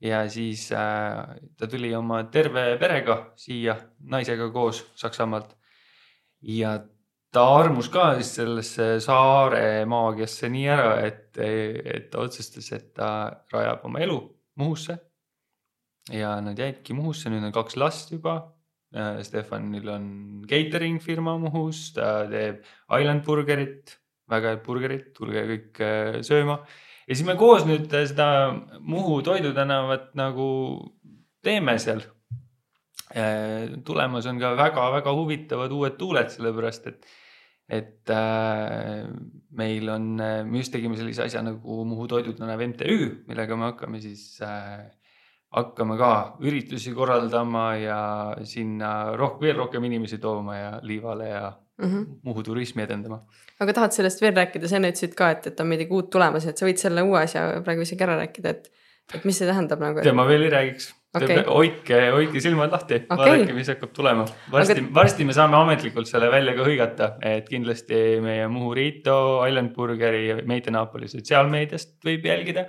ja 0.01 0.29
siis 0.29 0.71
äh, 0.71 1.35
ta 1.57 1.67
tuli 1.67 1.95
oma 1.95 2.23
terve 2.23 2.77
perega 2.77 3.33
siia 3.35 3.75
naisega 3.99 4.51
koos 4.53 4.85
Saksamaalt 4.95 5.57
ja 6.41 6.79
ta 7.31 7.45
armus 7.55 7.87
ka 7.91 8.11
siis 8.19 8.33
sellesse 8.39 8.87
saare 9.03 9.85
maagiasse 9.89 10.49
nii 10.51 10.67
ära, 10.71 10.95
et, 11.07 11.37
et 11.39 12.09
ta 12.11 12.25
otsustas, 12.25 12.71
et 12.75 12.91
ta 12.97 13.11
rajab 13.53 13.87
oma 13.87 14.03
elu 14.03 14.19
Muhusse. 14.59 14.97
ja 16.11 16.35
nad 16.43 16.59
jäidki 16.59 16.93
Muhusse, 16.93 17.29
nüüd 17.31 17.45
on 17.47 17.55
kaks 17.55 17.77
last 17.79 18.11
juba. 18.11 18.41
Stefanil 19.23 19.87
on 19.87 20.05
catering 20.49 20.99
firma 20.99 21.37
Muhus, 21.39 21.93
ta 21.95 22.25
teeb 22.27 22.65
Island 22.91 23.23
Burgerit, 23.23 23.95
väga 24.31 24.55
head 24.55 24.63
burgerit, 24.65 25.11
tulge 25.15 25.43
kõik 25.47 25.79
äh, 25.83 26.17
sööma. 26.27 26.59
ja 27.07 27.15
siis 27.15 27.27
me 27.27 27.37
koos 27.39 27.63
nüüd 27.67 27.91
äh, 27.95 28.03
seda 28.09 28.27
Muhu 28.79 29.21
toidutänavat 29.23 30.11
nagu 30.19 30.47
teeme 31.43 31.77
seal. 31.79 32.03
tulemas 33.83 34.27
on 34.29 34.37
ka 34.39 34.53
väga-väga 34.55 35.11
huvitavad 35.15 35.71
uued 35.75 35.97
tuuled, 35.99 36.29
sellepärast 36.31 36.85
et, 36.87 37.09
et 37.71 38.11
äh, 38.11 39.05
meil 39.55 39.91
on, 39.93 40.07
me 40.19 40.59
just 40.59 40.73
tegime 40.75 40.97
sellise 40.99 41.23
asja 41.27 41.43
nagu 41.45 41.83
Muhu 41.87 42.07
Toidutänav 42.11 42.59
MTÜ, 42.71 42.97
millega 43.29 43.55
me 43.55 43.69
hakkame 43.69 44.01
siis 44.03 44.25
äh, 44.43 44.89
hakkame 45.55 45.97
ka 45.99 46.11
üritusi 46.43 46.93
korraldama 46.95 47.65
ja 47.79 48.01
sinna 48.47 49.15
rohkem, 49.19 49.49
veel 49.49 49.59
rohkem 49.63 49.87
inimesi 49.87 50.19
tooma 50.23 50.57
ja 50.57 50.71
liivale 50.83 51.29
ja 51.29 51.51
Mm 51.81 51.87
-hmm. 51.87 52.05
Muhu 52.23 52.43
turismi 52.43 52.83
edendama. 52.83 53.25
aga 53.59 53.73
tahad 53.73 53.91
sellest 53.91 54.21
veel 54.21 54.35
rääkida, 54.35 54.67
sa 54.67 54.75
enne 54.75 54.89
ütlesid 54.91 55.15
ka, 55.17 55.29
et, 55.31 55.47
et 55.47 55.59
on 55.59 55.67
midagi 55.67 55.89
uut 55.89 56.09
tulemas, 56.09 56.45
et 56.45 56.57
sa 56.57 56.65
võid 56.65 56.77
selle 56.77 57.01
uue 57.01 57.23
asja 57.23 57.61
praegu 57.65 57.81
isegi 57.81 58.03
ära 58.03 58.17
rääkida, 58.19 58.49
et, 58.49 58.71
et 59.15 59.25
mis 59.25 59.37
see 59.37 59.47
tähendab 59.47 59.79
nagu. 59.79 60.01
tead, 60.01 60.15
ma 60.15 60.27
veel 60.27 60.43
ei 60.43 60.49
räägiks. 60.49 60.91
okay.. 61.17 61.43
hoidke, 61.47 61.99
hoidke 62.15 62.43
silmad 62.43 62.73
lahti 62.73 63.01
okay., 63.01 63.17
vaadake, 63.17 63.55
mis 63.57 63.71
hakkab 63.73 63.93
tulema. 63.95 64.25
varsti 64.53 64.79
Aga- 64.79 64.93
varsti 65.01 65.27
me 65.27 65.35
saame 65.37 65.59
ametlikult 65.59 66.09
selle 66.09 66.31
välja 66.33 66.55
ka 66.57 66.67
hõigata, 66.67 67.11
et 67.33 67.49
kindlasti 67.49 68.01
meie 68.23 68.47
Muhu 68.51 68.73
Rito, 68.77 69.17
Island 69.47 69.75
Burgeri 69.75 70.25
ja 70.29 70.41
Meite 70.47 70.73
Napoli 70.73 71.11
sotsiaalmeediast 71.11 71.99
võib 72.07 72.27
jälgida. 72.31 72.67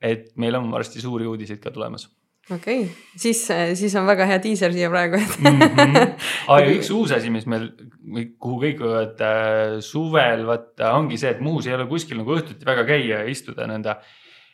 et 0.00 0.30
meil 0.38 0.54
on 0.54 0.70
varsti 0.70 1.00
suuri 1.02 1.26
uudiseid 1.26 1.58
ka 1.58 1.72
tulemas 1.74 2.06
okei 2.54 2.82
okay., 2.82 2.94
siis, 3.16 3.40
siis 3.74 3.94
on 3.98 4.06
väga 4.08 4.26
hea 4.28 4.38
diiser 4.42 4.72
siia 4.72 4.90
praegu, 4.90 5.18
mm. 5.18 5.58
-hmm. 5.58 6.12
Ah, 6.48 6.62
ja 6.62 6.70
üks 6.72 6.90
uus 6.94 7.12
asi, 7.12 7.30
mis 7.30 7.46
meil, 7.46 7.68
kuhu 8.40 8.60
kõik 8.62 8.80
võivad 8.80 9.20
äh, 9.24 9.74
suvel 9.84 10.46
vaata, 10.48 10.94
ongi 10.96 11.18
see, 11.20 11.30
et 11.34 11.42
Muhus 11.44 11.68
ei 11.68 11.76
ole 11.76 11.86
kuskil 11.90 12.20
nagu 12.22 12.36
õhtuti 12.38 12.66
väga 12.66 12.86
käia 12.88 13.22
ja 13.22 13.28
istuda 13.28 13.68
nõnda. 13.68 13.98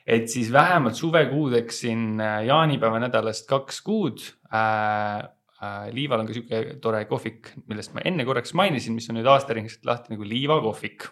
Et 0.06 0.28
siis 0.28 0.52
vähemalt 0.52 0.98
suvekuudeks 0.98 1.80
siin 1.86 2.20
äh, 2.20 2.42
jaanipäeva 2.50 3.00
nädalast 3.06 3.48
kaks 3.48 3.80
kuud 3.82 4.20
äh,. 4.52 5.30
Äh, 5.64 5.86
liival 5.94 6.20
on 6.20 6.26
ka 6.28 6.34
sihuke 6.34 6.58
tore 6.82 7.04
kohvik, 7.08 7.52
millest 7.70 7.94
ma 7.94 8.02
enne 8.04 8.24
korraks 8.26 8.52
mainisin, 8.58 8.92
mis 8.98 9.06
on 9.08 9.16
nüüd 9.16 9.28
aastaringselt 9.30 9.86
lahti 9.86 10.12
nagu 10.12 10.26
liivakohvik. 10.28 11.06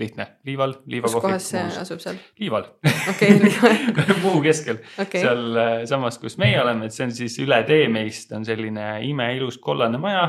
lihtne, 0.00 0.26
liival, 0.46 0.74
kus 0.76 0.92
liivakohvik. 0.92 1.24
kohas 1.24 1.46
see 1.50 1.62
asub 1.80 2.02
seal? 2.04 2.20
liival 2.38 2.68
okei, 3.10 3.40
Muhu 4.24 4.44
keskel 4.44 4.78
okei, 5.00 5.24
seal 5.24 5.58
äh, 5.58 5.72
samas, 5.90 6.20
kus 6.22 6.36
meie 6.38 6.60
oleme, 6.60 6.86
et 6.86 6.94
see 6.94 7.08
on 7.08 7.16
siis 7.16 7.40
üle 7.42 7.58
tee 7.66 7.88
meist 7.90 8.36
on 8.36 8.44
selline 8.46 8.86
imeilus 9.08 9.58
kollane 9.64 9.98
maja. 9.98 10.28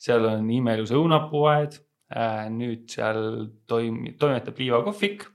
seal 0.00 0.24
on 0.30 0.48
imeilus 0.50 0.94
õunapuuaed. 0.96 1.82
nüüd 2.54 2.86
seal 2.92 3.22
toim-, 3.68 4.14
toimetab 4.20 4.62
liivakohvik. 4.62 5.26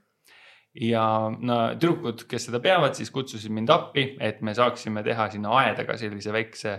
Ja 0.80 1.04
no 1.30 1.58
tüdrukud, 1.74 2.26
kes 2.30 2.48
seda 2.48 2.60
peavad, 2.62 2.94
siis 2.98 3.10
kutsusid 3.14 3.52
mind 3.54 3.72
appi, 3.74 4.12
et 4.20 4.40
me 4.46 4.54
saaksime 4.54 5.02
teha 5.06 5.28
sinna 5.32 5.56
aeda 5.62 5.84
ka 5.88 5.96
sellise 5.98 6.32
väikse 6.34 6.78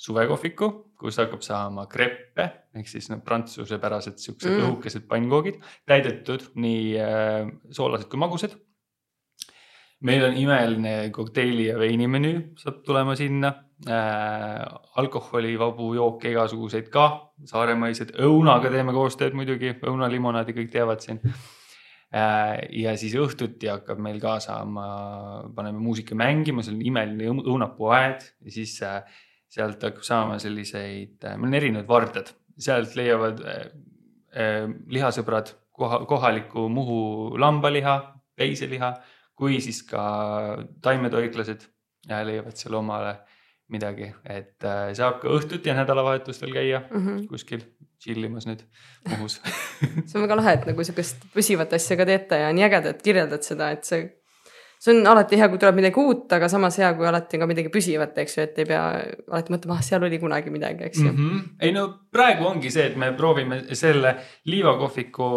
suvekohviku, 0.00 0.70
kus 1.00 1.18
hakkab 1.20 1.42
saama 1.44 1.86
kreppe 1.90 2.46
ehk 2.76 2.88
siis 2.88 3.10
need 3.10 3.24
prantsusepärased 3.26 4.20
siuksed 4.22 4.50
Mm. 4.50 4.66
õhukesed 4.66 5.06
pannkoogid, 5.08 5.60
täidetud 5.88 6.50
nii 6.54 6.98
äh, 7.00 7.48
soolased 7.74 8.08
kui 8.08 8.20
magusad 8.20 8.56
meil 10.00 10.24
on 10.24 10.36
imeline 10.36 11.10
kokteili 11.12 11.66
ja 11.68 11.78
veini 11.78 12.08
menüü 12.08 12.40
saab 12.60 12.80
tulema 12.86 13.16
sinna 13.16 13.52
äh,. 13.88 14.64
alkoholivabu 14.96 15.94
jooke 15.94 16.30
igasuguseid 16.32 16.88
ka, 16.92 17.06
saaremaised, 17.48 18.14
õunaga 18.20 18.72
teeme 18.72 18.92
koostööd 18.96 19.36
muidugi, 19.36 19.74
õunalimonaadi 19.80 20.56
kõik 20.56 20.70
teavad 20.72 21.04
siin. 21.04 21.20
Ja 22.10 22.94
siis 22.98 23.14
õhtuti 23.14 23.68
hakkab 23.70 24.00
meil 24.02 24.18
ka 24.22 24.38
saama, 24.42 24.86
paneme 25.54 25.78
muusika 25.78 26.16
mängima, 26.18 26.64
seal 26.66 26.78
on 26.78 26.86
imeline 26.90 27.28
õu- 27.30 27.44
õunapuuaed 27.52 28.24
ja 28.46 28.54
siis 28.54 28.74
äh, 28.82 29.04
sealt 29.50 29.82
hakkab 29.82 30.06
saama 30.06 30.38
selliseid, 30.42 31.22
meil 31.36 31.50
on 31.52 31.58
erinevad 31.60 31.88
vardad, 31.90 32.32
sealt 32.58 32.96
leiavad 32.98 33.42
äh, 33.46 33.62
äh, 34.34 34.66
lihasõbrad 34.90 35.54
koha, 35.70 36.02
kohalikku 36.10 36.68
Muhu 36.72 37.00
lambaliha, 37.38 37.96
veiseliha 38.38 38.94
kui 39.40 39.60
siis 39.64 39.82
ka 39.88 40.02
taimetoitlased 40.84 41.64
ja 42.08 42.20
leiavad 42.26 42.58
seal 42.60 42.76
omale 42.80 43.14
midagi, 43.70 44.10
et 44.26 44.66
äh, 44.66 44.90
saab 44.98 45.20
ka 45.22 45.30
õhtuti 45.30 45.70
ja 45.70 45.76
nädalavahetustel 45.78 46.52
käia 46.52 46.82
mm. 46.88 47.06
-hmm. 47.06 47.26
kuskil 47.30 47.62
chill 48.00 48.24
imas 48.24 48.48
nüüd 48.48 48.64
Muhus. 49.10 49.40
see 50.08 50.16
on 50.16 50.24
väga 50.24 50.38
lahe, 50.40 50.56
et 50.58 50.70
nagu 50.70 50.86
sihukest 50.86 51.28
püsivat 51.34 51.74
asja 51.76 51.98
ka 52.00 52.08
teete 52.08 52.40
ja 52.42 52.48
nii 52.56 52.66
äge, 52.68 52.80
et 52.94 53.04
kirjeldad 53.04 53.44
seda, 53.44 53.70
et 53.76 53.84
see, 53.88 54.06
see 54.80 54.94
on 54.94 55.10
alati 55.12 55.36
hea, 55.40 55.48
kui 55.52 55.60
tuleb 55.60 55.76
midagi 55.76 56.00
uut, 56.00 56.24
aga 56.32 56.48
samas 56.52 56.78
hea, 56.80 56.88
kui 56.96 57.08
alati 57.08 57.40
ka 57.40 57.48
midagi 57.50 57.72
püsivat, 57.72 58.16
eks 58.22 58.38
ju, 58.38 58.46
et 58.48 58.60
ei 58.62 58.68
pea 58.70 58.82
alati 59.28 59.54
mõtlema, 59.54 59.76
ah 59.76 59.84
seal 59.84 60.06
oli 60.08 60.20
kunagi 60.22 60.52
midagi, 60.54 60.86
eks 60.88 61.02
ju 61.02 61.10
mm. 61.10 61.18
-hmm. 61.18 61.44
ei 61.68 61.74
no 61.76 61.86
praegu 62.12 62.48
ongi 62.48 62.72
see, 62.72 62.86
et 62.92 62.96
me 62.96 63.12
proovime 63.16 63.62
selle 63.82 64.14
liivakohviku 64.48 65.30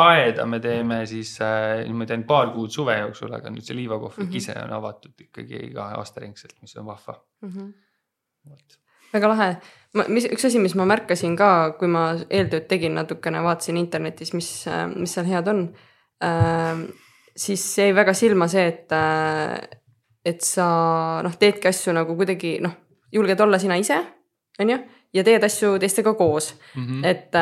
aeda 0.00 0.46
me 0.46 0.60
teeme 0.60 1.04
siis 1.06 1.36
äh, 1.40 1.84
niimoodi 1.84 2.16
ainult 2.16 2.30
paar 2.32 2.52
kuud 2.56 2.72
suve 2.72 2.98
jooksul, 2.98 3.32
aga 3.32 3.52
nüüd 3.52 3.68
see 3.68 3.76
liivakohvik 3.76 4.24
mm. 4.24 4.32
-hmm. 4.32 4.36
ise 4.36 4.56
on 4.64 4.72
avatud 4.80 5.28
ikkagi 5.28 5.66
iga 5.70 5.92
aastaringselt, 6.00 6.56
mis 6.62 6.76
on 6.76 6.86
vahva. 6.86 7.20
Mm 7.42 7.52
-hmm. 7.52 7.72
väga 9.12 9.28
lahe, 9.28 9.56
ma, 9.96 10.06
mis 10.12 10.28
üks 10.28 10.46
asi, 10.48 10.60
mis 10.62 10.76
ma 10.78 10.86
märkasin 10.88 11.36
ka, 11.38 11.50
kui 11.80 11.90
ma 11.90 12.10
eeltööd 12.28 12.68
tegin 12.70 12.96
natukene, 12.98 13.42
vaatasin 13.44 13.80
internetis, 13.80 14.32
mis, 14.36 14.50
mis 14.94 15.16
seal 15.16 15.28
head 15.30 15.50
on 15.52 15.66
äh,. 16.24 16.86
siis 17.36 17.64
jäi 17.78 17.90
väga 17.96 18.14
silma 18.16 18.48
see, 18.48 18.66
et 18.72 18.92
äh,, 18.96 19.58
et 20.26 20.42
sa 20.42 20.66
noh, 21.22 21.34
teedki 21.38 21.70
asju 21.70 21.94
nagu 21.94 22.16
kuidagi 22.18 22.56
noh, 22.64 22.74
julged 23.14 23.40
olla 23.40 23.60
sina 23.62 23.78
ise, 23.78 23.98
on 24.60 24.72
ju, 24.72 24.78
ja 25.14 25.24
teed 25.26 25.44
asju 25.46 25.76
teistega 25.82 26.14
koos 26.18 26.54
Mm 26.74 26.86
-hmm. 26.86 27.06
et, 27.06 27.34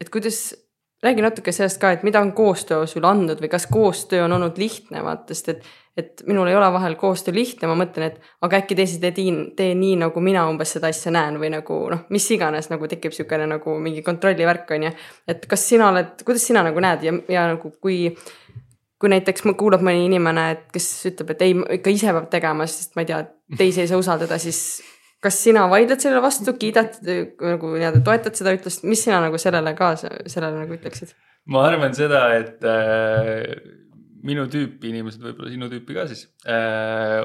et 0.00 0.10
kuidas, 0.10 0.54
räägi 1.02 1.22
natuke 1.22 1.52
sellest 1.52 1.80
ka, 1.80 1.90
et 1.92 2.02
mida 2.02 2.20
on 2.20 2.32
koostöö 2.32 2.86
sulle 2.86 3.06
andnud 3.06 3.40
või 3.40 3.48
kas 3.48 3.66
koostöö 3.66 4.24
on 4.24 4.32
olnud 4.32 4.58
lihtne, 4.58 5.02
vaata, 5.04 5.34
sest 5.34 5.48
et, 5.48 5.64
et 5.96 6.22
minul 6.26 6.48
ei 6.50 6.56
ole 6.58 6.68
vahel 6.74 6.96
koostöö 6.98 7.34
lihtne, 7.34 7.68
ma 7.70 7.76
mõtlen, 7.78 8.10
et 8.10 8.32
aga 8.42 8.58
äkki 8.62 8.76
teised 8.78 9.04
ei 9.06 9.14
tee, 9.14 9.34
tee 9.56 9.74
nii, 9.78 9.94
nagu 10.02 10.22
mina 10.24 10.42
umbes 10.50 10.74
seda 10.74 10.90
asja 10.90 11.12
näen 11.14 11.38
või 11.38 11.52
nagu 11.54 11.76
noh, 11.92 12.06
mis 12.14 12.26
iganes 12.34 12.70
nagu 12.72 12.88
tekib 12.90 13.14
niisugune 13.14 13.46
nagu 13.50 13.76
mingi 13.82 14.02
kontrollivärk 14.06 14.72
on 14.74 14.88
ju. 14.88 14.94
et 15.30 15.46
kas 15.50 15.68
sina 15.70 15.92
oled, 15.92 16.16
kuidas 16.26 16.46
sina 16.50 16.64
nagu 16.66 16.82
näed 16.82 17.06
ja, 17.06 17.14
ja 17.30 17.46
nagu 17.52 17.70
kui, 17.78 18.08
kui 18.98 19.12
näiteks 19.12 19.46
kuulab 19.60 19.84
mõni 19.86 20.08
inimene, 20.08 20.48
et 20.56 20.66
kes 20.74 20.88
ütleb, 21.12 21.30
et 21.36 21.46
ei, 21.46 21.54
ikka 21.78 21.94
ise 21.94 22.16
peab 22.16 22.26
tegema, 22.32 22.66
sest 22.66 22.98
ma 22.98 23.04
ei 23.04 23.12
tea, 23.12 23.22
teisi 23.58 23.84
ei 23.84 23.90
saa 23.90 24.02
usaldada, 24.02 24.40
siis 24.42 24.64
kas 25.24 25.38
sina 25.46 25.68
vaidled 25.70 26.02
sellele 26.02 26.24
vastu, 26.24 26.56
kiidad 26.58 26.98
nagu 27.04 27.70
nii-öelda 27.76 28.02
toetad 28.04 28.34
seda 28.36 28.52
ütlust, 28.56 28.82
mis 28.88 29.06
sina 29.06 29.22
nagu 29.24 29.38
sellele 29.40 29.76
ka, 29.78 29.94
sellele 30.00 30.64
nagu 30.64 30.74
ütleksid? 30.74 31.14
ma 31.54 31.66
arvan 31.68 31.92
seda, 31.96 32.26
et 32.40 32.64
äh, 32.64 33.83
minu 34.24 34.48
tüüpi 34.50 34.90
inimesed, 34.90 35.22
võib-olla 35.24 35.52
sinu 35.52 35.70
tüüpi 35.72 35.96
ka 35.96 36.08
siis 36.10 36.26
äh,, 36.48 37.22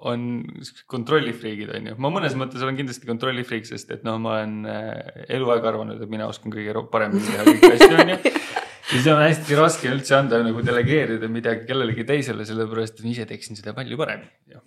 on 0.00 0.26
siuksed 0.64 0.86
kontrollifriigid, 0.90 1.70
on 1.76 1.90
ju. 1.90 1.96
ma 2.00 2.10
mõnes 2.12 2.34
mõttes 2.38 2.62
olen 2.64 2.78
kindlasti 2.78 3.08
kontrollifriik, 3.08 3.68
sest 3.68 3.92
et 3.96 4.06
noh, 4.06 4.16
ma 4.22 4.38
olen 4.38 4.56
äh, 4.70 5.26
eluaeg 5.36 5.66
arvanud, 5.72 6.00
et 6.00 6.12
mina 6.12 6.28
oskan 6.30 6.52
kõige 6.54 6.84
paremini 6.92 7.24
teha 7.26 7.46
kõiki 7.48 7.72
asju, 7.76 7.92
on 8.00 8.12
ju. 8.14 8.34
siis 8.94 9.08
on 9.12 9.22
hästi 9.22 9.60
raske 9.60 9.92
üldse 9.92 10.16
anda 10.16 10.40
nagu 10.44 10.64
delegeerida 10.66 11.30
midagi 11.32 11.68
kellelegi 11.68 12.06
teisele, 12.08 12.46
sellepärast 12.48 12.98
et 12.98 13.06
ma 13.06 13.14
ise 13.14 13.26
teeksin 13.30 13.60
seda 13.60 13.76
palju 13.76 14.00
paremini. 14.00 14.62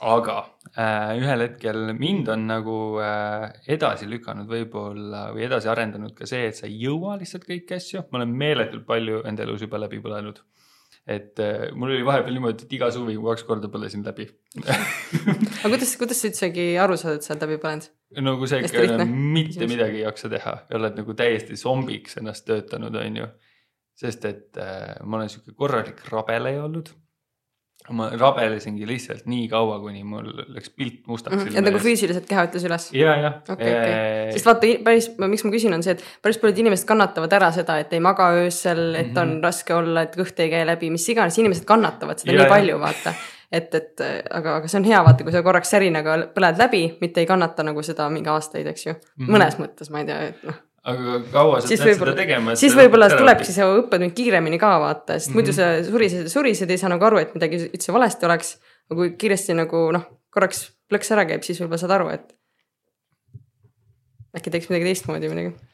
aga 0.00 0.36
äh, 0.72 1.18
ühel 1.20 1.44
hetkel 1.44 1.90
mind 1.98 2.30
on 2.32 2.46
nagu 2.48 2.76
äh, 3.04 3.50
edasi 3.74 4.08
lükanud 4.08 4.48
võib-olla 4.48 5.26
või 5.34 5.44
edasi 5.48 5.68
arendanud 5.68 6.14
ka 6.16 6.28
see, 6.30 6.46
et 6.48 6.56
sa 6.56 6.70
ei 6.70 6.78
jõua 6.86 7.18
lihtsalt 7.20 7.44
kõiki 7.48 7.76
asju. 7.76 8.06
ma 8.10 8.22
olen 8.22 8.32
meeletult 8.44 8.86
palju 8.86 9.24
enda 9.28 9.44
elus 9.44 9.66
juba 9.66 9.82
läbi 9.82 10.00
põlenud. 10.00 10.40
Et 11.08 11.40
äh, 11.40 11.70
mul 11.74 11.94
oli 11.94 12.04
vahepeal 12.06 12.36
niimoodi, 12.36 12.66
et 12.66 12.74
iga 12.76 12.90
suvi 12.92 13.16
kaks 13.20 13.44
korda 13.48 13.70
põlesin 13.72 14.04
läbi 14.06 14.26
aga 15.62 15.72
kuidas, 15.72 15.94
kuidas 16.00 16.20
sa 16.20 16.28
üldsegi 16.28 16.66
aru 16.82 16.98
saad, 17.00 17.20
et 17.20 17.26
sa 17.26 17.34
oled 17.34 17.46
läbi 17.46 17.60
põlenud? 17.62 17.88
no 18.26 18.36
kui 18.40 18.50
sa 18.50 18.60
ikka 18.60 18.84
lihtne 18.84 19.06
mitte 19.08 19.54
küsimus. 19.54 19.74
midagi 19.74 20.02
ei 20.02 20.06
jaksa 20.06 20.32
teha 20.32 20.56
ja 20.68 20.80
oled 20.80 20.98
nagu 21.00 21.16
täiesti 21.16 21.58
zombiks 21.60 22.18
ennast 22.20 22.46
töötanud, 22.48 22.98
on 23.00 23.20
ju. 23.22 23.28
sest 24.04 24.26
et 24.28 24.60
äh, 24.60 24.96
ma 25.04 25.20
olen 25.20 25.32
sihuke 25.32 25.56
korralik 25.56 26.04
rabeleja 26.12 26.64
olnud. 26.68 26.92
Ma 27.90 28.08
rabelesingi 28.14 28.86
lihtsalt 28.86 29.26
nii 29.30 29.48
kaua, 29.50 29.78
kuni 29.82 30.02
mul 30.06 30.28
läks 30.54 30.70
pilt 30.76 31.00
mustaks 31.10 31.46
et 31.50 31.64
nagu 31.64 31.78
füüsiliselt 31.82 32.26
keha 32.28 32.44
ütles 32.48 32.64
üles? 32.68 32.86
ja, 32.96 33.16
jah 33.18 33.34
okei, 33.50 33.72
okei, 33.74 34.30
sest 34.36 34.46
vaata 34.46 34.70
päris, 34.86 35.10
miks 35.18 35.44
ma 35.46 35.50
küsin, 35.54 35.74
on 35.74 35.82
see, 35.86 35.96
et 35.98 36.04
päris 36.22 36.38
paljud 36.42 36.58
inimesed 36.62 36.86
kannatavad 36.88 37.32
ära 37.40 37.50
seda, 37.56 37.78
et 37.82 37.92
ei 37.96 38.00
maga 38.04 38.30
öösel, 38.38 38.94
et 38.94 39.10
Mhm. 39.10 39.18
on 39.18 39.42
raske 39.42 39.74
olla, 39.74 40.02
et 40.06 40.14
kõht 40.16 40.38
ei 40.40 40.50
käi 40.50 40.64
läbi, 40.66 40.90
mis 40.90 41.08
iganes, 41.08 41.38
inimesed 41.38 41.64
kannatavad 41.68 42.18
seda 42.22 42.32
Ja, 42.32 42.42
nii 42.44 42.48
palju, 42.54 42.78
vaata. 42.78 43.14
et, 43.52 43.74
et 43.74 44.00
aga, 44.30 44.56
aga 44.60 44.68
see 44.70 44.78
on 44.78 44.84
hea, 44.86 45.02
vaata, 45.04 45.24
kui 45.26 45.32
sa 45.34 45.42
korraks 45.42 45.70
särinaga 45.74 46.16
põled 46.34 46.58
läbi, 46.58 46.82
mitte 47.00 47.20
ei 47.20 47.26
kannata 47.26 47.62
nagu 47.66 47.82
seda 47.82 48.06
mingi 48.10 48.30
aastaid, 48.30 48.66
eks 48.70 48.86
ju. 48.86 48.94
Mhm. 49.18 49.30
mõnes 49.34 49.56
mõttes, 49.58 49.90
ma 49.90 50.00
ei 50.04 50.06
tea, 50.06 50.20
et 50.30 50.44
noh, 50.46 50.54
aga 50.84 51.18
kaua 51.32 51.60
sa 51.60 51.68
pead 51.68 51.98
seda 51.98 52.14
tegema?, 52.16 52.54
siis 52.56 52.74
võib-olla 52.76 53.10
tulebki 53.12 53.52
see 53.52 53.66
õppetund 53.66 54.14
kiiremini 54.16 54.58
ka 54.58 54.70
vaata, 54.80 55.18
sest 55.18 55.34
muidu 55.34 55.52
Mhm. 55.52 55.56
sa 55.58 55.90
surised 55.90 56.22
ja 56.24 56.32
surised, 56.32 56.70
ei 56.70 56.78
saa 56.80 56.88
nagu 56.92 57.04
aru, 57.04 57.18
et 57.20 57.34
midagi 57.36 57.66
üldse 57.68 57.92
valesti 57.92 58.26
oleks. 58.26 58.58
aga 58.90 58.96
kui 58.98 59.10
kiiresti 59.20 59.54
nagu 59.54 59.92
noh, 59.92 60.06
korraks 60.34 60.64
plõks 60.90 61.12
ära 61.14 61.24
käib, 61.28 61.42
siis 61.46 61.60
võib-olla 61.60 61.78
saad 61.78 61.92
aru, 61.98 62.08
et 62.10 62.32
äkki 64.36 64.50
teeks 64.54 64.70
midagi 64.70 64.88
teistmoodi 64.90 65.28
või 65.30 65.36
midagi. 65.36 65.68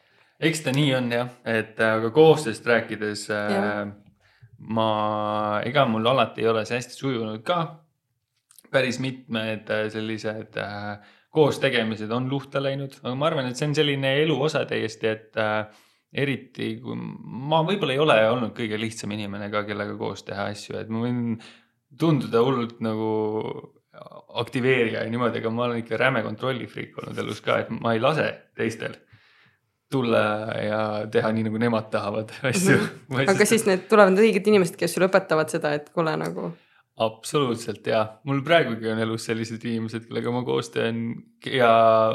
eks 0.49 0.61
ta 0.65 0.73
nii 0.75 0.91
on 0.99 1.11
jah, 1.11 1.29
et 1.45 1.79
äh, 1.81 1.95
aga 1.99 2.11
koostööst 2.13 2.65
rääkides 2.69 3.27
äh, 3.33 3.51
Jah. 3.53 3.87
ma, 4.59 4.89
ega 5.65 5.85
mul 5.89 6.05
alati 6.13 6.41
ei 6.43 6.49
ole 6.51 6.65
see 6.65 6.77
hästi 6.77 6.93
sujunud 6.99 7.43
ka. 7.47 7.79
päris 8.71 8.99
mitmed 8.99 9.69
äh, 9.71 9.87
sellised 9.89 10.57
äh, 10.59 10.97
koos 11.37 11.61
tegemised 11.61 12.11
on 12.13 12.29
luhta 12.31 12.61
läinud, 12.63 12.97
aga 13.03 13.13
ma 13.17 13.29
arvan, 13.29 13.51
et 13.51 13.59
see 13.59 13.69
on 13.69 13.77
selline 13.77 14.15
elu 14.23 14.35
osa 14.49 14.63
täiesti, 14.69 15.13
et 15.13 15.39
äh, 15.41 15.85
eriti 16.17 16.73
kui 16.81 16.97
ma 16.97 17.61
võib-olla 17.67 17.95
ei 17.95 18.01
ole 18.03 18.17
olnud 18.31 18.55
kõige 18.57 18.79
lihtsam 18.81 19.13
inimene 19.13 19.51
ka, 19.53 19.63
kellega 19.67 19.97
koos 19.99 20.25
teha 20.27 20.49
asju, 20.53 20.77
et 20.81 20.91
ma 20.93 21.03
võin 21.05 21.23
tunduda 21.97 22.43
hullult 22.43 22.79
nagu 22.85 23.09
aktiveerija 24.37 25.03
ja 25.03 25.09
niimoodi, 25.09 25.41
aga 25.41 25.51
ma 25.53 25.65
olen 25.65 25.81
ikka 25.81 25.97
räme 25.99 26.21
kontrollifriik 26.25 26.97
olnud 27.01 27.17
elus 27.23 27.41
ka, 27.45 27.61
et 27.63 27.73
ma 27.73 27.95
ei 27.95 28.01
lase 28.03 28.27
teistel 28.57 28.97
tulla 29.91 30.21
ja 30.59 30.79
teha 31.11 31.31
nii, 31.31 31.47
nagu 31.47 31.59
nemad 31.61 31.89
tahavad 31.91 32.33
asju. 32.49 32.77
aga 33.23 33.47
siis 33.47 33.63
need 33.69 33.87
tulevad 33.89 34.13
need 34.13 34.25
õiged 34.25 34.49
inimesed, 34.51 34.75
kes 34.79 34.97
sulle 34.97 35.07
õpetavad 35.07 35.51
seda, 35.53 35.73
et 35.77 35.89
kuule 35.95 36.13
nagu. 36.19 36.51
Absoluutselt 36.97 37.85
ja 37.87 38.01
mul 38.25 38.41
praegugi 38.45 38.89
on 38.89 38.99
elus 39.03 39.27
sellised 39.29 39.63
inimesed, 39.69 40.07
kellega 40.09 40.33
ma 40.33 40.41
koos 40.45 40.71
teen 40.73 41.03
ja 41.53 41.71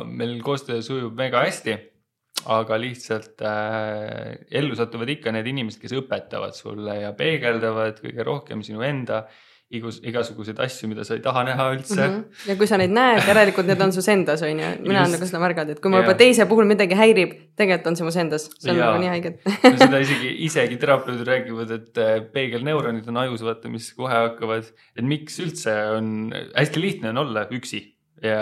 meil 0.07 0.41
koostöö 0.43 0.83
sujub 0.83 1.17
väga 1.19 1.47
hästi. 1.47 1.79
aga 2.43 2.75
lihtsalt 2.81 3.43
äh, 3.47 4.33
ellu 4.51 4.75
satuvad 4.75 5.13
ikka 5.13 5.31
need 5.31 5.47
inimesed, 5.47 5.79
kes 5.79 5.93
õpetavad 5.95 6.57
sulle 6.59 6.97
ja 7.05 7.13
peegeldavad 7.15 8.01
kõige 8.03 8.25
rohkem 8.27 8.65
sinu 8.67 8.83
enda 8.83 9.21
igus, 9.77 9.99
igasuguseid 10.05 10.61
asju, 10.63 10.89
mida 10.91 11.05
sa 11.07 11.17
ei 11.17 11.23
taha 11.25 11.45
näha 11.49 11.69
üldse 11.75 11.97
mm. 11.97 12.17
-hmm. 12.17 12.49
ja 12.51 12.57
kui 12.61 12.69
sa 12.69 12.79
neid 12.81 12.93
näed, 12.95 13.23
järelikult 13.29 13.69
need 13.71 13.81
on 13.87 13.95
sus 13.97 14.09
endas, 14.13 14.43
on 14.45 14.61
ju. 14.61 14.71
mina 14.85 15.01
olen 15.05 15.15
nagu 15.17 15.29
seda 15.29 15.41
märganud, 15.43 15.73
et 15.77 15.81
kui 15.81 15.93
ma 15.93 16.03
juba 16.03 16.15
teise 16.19 16.47
puhul 16.51 16.69
midagi 16.69 16.99
häirib, 16.99 17.33
tegelikult 17.57 17.91
on 17.93 17.99
see 17.99 18.09
mus 18.09 18.19
endas, 18.25 18.49
see 18.59 18.73
on 18.73 18.79
Jaa. 18.79 18.91
nagu 18.91 19.03
nii 19.03 19.13
haige. 19.15 19.35
No 19.65 19.73
seda 19.81 20.03
isegi, 20.05 20.35
isegi 20.49 20.79
terapeudid 20.83 21.27
räägivad, 21.29 21.75
et 21.79 21.99
äh, 21.99 22.15
peegelneuronid 22.37 23.09
on 23.09 23.23
ajus, 23.25 23.45
vaata, 23.49 23.73
mis 23.73 23.91
kohe 23.97 24.13
hakkavad, 24.29 24.71
et 24.97 25.05
miks 25.05 25.41
üldse 25.43 25.75
on, 25.97 26.15
hästi 26.53 26.87
lihtne 26.87 27.13
on 27.17 27.25
olla 27.27 27.49
üksi 27.51 27.85
ja 28.23 28.41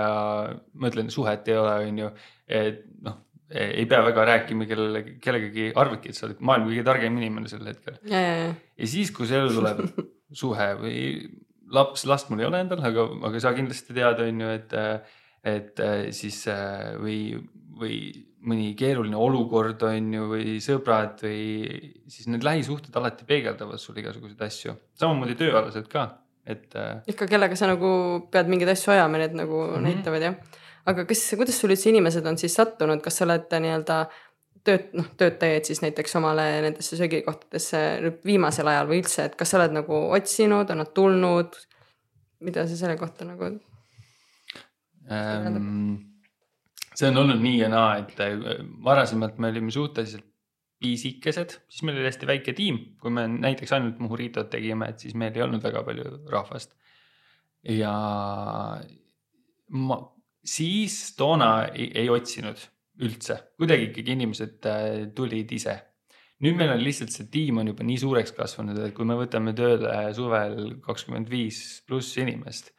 ma 0.74 0.92
ütlen, 0.92 1.10
suhet 1.14 1.48
ei 1.48 1.58
ole, 1.58 1.74
on 1.88 2.04
ju, 2.04 2.14
et 2.60 2.86
noh, 3.06 3.20
ei 3.50 3.86
pea 3.90 4.02
väga 4.06 4.24
rääkima 4.28 4.66
kellelegi, 4.70 5.16
kellegagi 5.22 5.72
arvadki, 5.74 6.12
et 6.12 6.18
sa 6.18 6.28
oled 6.28 6.42
maailma 6.46 6.70
kõige 6.70 6.86
targem 6.86 7.16
inimene 7.18 7.50
sel 7.50 7.66
hetkel. 7.66 7.98
ja, 8.06 8.20
ja, 8.20 8.34
ja, 8.44 8.54
ja 8.78 8.90
siis, 8.90 9.10
kui 9.14 9.30
see 9.30 9.40
ellu 9.40 9.56
tuleb 9.56 9.86
suhe 10.32 10.66
või 10.80 11.00
laps, 11.74 12.06
last 12.08 12.30
mul 12.30 12.42
ei 12.42 12.48
ole 12.48 12.64
endal, 12.64 12.82
aga, 12.86 13.06
aga 13.28 13.42
sa 13.42 13.54
kindlasti 13.56 13.94
tead, 13.96 14.22
on 14.24 14.42
ju, 14.44 14.50
et, 14.56 14.74
et 15.46 15.82
siis 16.16 16.42
äh, 16.50 16.96
või, 17.00 17.20
või 17.80 18.00
mõni 18.46 18.72
keeruline 18.78 19.18
olukord 19.20 19.82
on 19.88 20.14
ju, 20.14 20.28
või 20.30 20.56
sõbrad 20.64 21.20
või 21.24 21.42
siis 22.10 22.28
need 22.30 22.44
lähisuhted 22.46 22.96
alati 22.96 23.26
peegeldavad 23.28 23.80
sulle 23.80 24.02
igasuguseid 24.02 24.42
asju, 24.46 24.74
samamoodi 25.00 25.36
tööalased 25.40 25.90
ka, 25.92 26.06
et 26.48 26.74
äh, 26.78 27.02
ikka 27.12 27.28
kellega 27.30 27.58
sa 27.58 27.68
nagu 27.70 27.92
pead 28.32 28.50
mingeid 28.50 28.72
asju 28.74 28.94
ajama, 28.96 29.20
need 29.20 29.36
nagu 29.38 29.60
mm. 29.66 29.76
-hmm. 29.76 29.86
näitavad 29.88 30.26
jah. 30.26 30.58
aga 30.90 31.04
kas, 31.04 31.26
kuidas 31.36 31.60
sul 31.60 31.74
üldse 31.74 31.90
inimesed 31.92 32.26
on 32.26 32.40
siis 32.40 32.56
sattunud, 32.56 33.02
kas 33.04 33.20
sa 33.20 33.26
oled 33.28 33.52
nii-öelda 33.52 34.00
tööd, 34.66 34.90
noh, 34.96 35.08
töötajaid 35.20 35.68
siis 35.68 35.80
näiteks 35.84 36.16
omale 36.20 36.46
nendesse 36.66 36.98
söögikohtadesse 36.98 37.80
viimasel 38.26 38.70
ajal 38.72 38.90
või 38.90 39.00
üldse, 39.02 39.26
et 39.28 39.36
kas 39.38 39.52
sa 39.52 39.60
oled 39.60 39.74
nagu 39.80 40.04
otsinud, 40.16 40.70
on 40.72 40.82
nad 40.84 40.94
tulnud? 40.96 41.58
mida 42.40 42.62
sa 42.64 42.76
selle 42.76 42.94
kohta 42.96 43.26
nagu, 43.28 43.50
ähm, 45.12 45.58
see 46.96 47.10
on 47.10 47.20
olnud 47.20 47.42
nii 47.42 47.58
ja 47.58 47.68
naa, 47.68 47.98
et 48.00 48.20
äh, 48.24 48.62
varasemalt 48.84 49.36
me 49.36 49.50
olime 49.52 49.68
suhteliselt 49.74 50.24
pisikesed, 50.80 51.58
siis 51.68 51.84
meil 51.84 51.98
oli 52.00 52.08
hästi 52.08 52.28
väike 52.30 52.54
tiim, 52.56 52.78
kui 53.02 53.12
me 53.12 53.26
näiteks 53.28 53.74
ainult 53.76 54.00
Muhuritot 54.00 54.48
tegime, 54.54 54.88
et 54.88 55.04
siis 55.04 55.12
meil 55.12 55.36
ei 55.36 55.44
olnud 55.44 55.60
väga 55.60 55.82
palju 55.84 56.06
rahvast. 56.32 56.72
ja 57.68 57.92
ma 59.68 59.98
siis 60.44 61.14
toona 61.16 61.50
ei, 61.74 61.90
ei 61.94 62.08
otsinud 62.08 62.62
üldse, 63.04 63.36
kuidagi 63.60 63.90
ikkagi 63.90 64.16
inimesed 64.16 64.66
äh, 64.68 65.06
tulid 65.16 65.52
ise. 65.56 65.78
nüüd 66.40 66.56
meil 66.56 66.70
on 66.72 66.80
lihtsalt 66.80 67.12
see 67.12 67.26
tiim 67.28 67.58
on 67.60 67.68
juba 67.68 67.84
nii 67.84 67.98
suureks 68.00 68.32
kasvanud, 68.36 68.78
et 68.80 68.94
kui 68.96 69.04
me 69.08 69.16
võtame 69.18 69.52
tööle 69.56 69.96
suvel 70.16 70.76
kakskümmend 70.84 71.28
viis 71.28 71.82
pluss 71.84 72.16
inimest, 72.16 72.70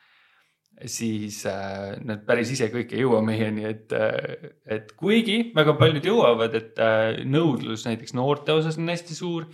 siis 0.89 1.43
äh, 1.45 1.97
nad 2.05 2.24
päris 2.26 2.53
ise 2.55 2.72
kõik 2.74 2.93
ei 2.95 3.03
jõua 3.03 3.22
meieni, 3.26 3.65
et 3.69 3.93
äh,, 3.93 4.47
et 4.78 4.95
kuigi 4.97 5.51
väga 5.55 5.76
paljud 5.78 6.07
jõuavad, 6.09 6.55
et 6.57 6.82
äh, 6.82 7.22
nõudlus 7.26 7.86
näiteks 7.86 8.15
noorte 8.17 8.55
osas 8.57 8.80
on 8.82 8.89
hästi 8.89 9.17
suur. 9.17 9.45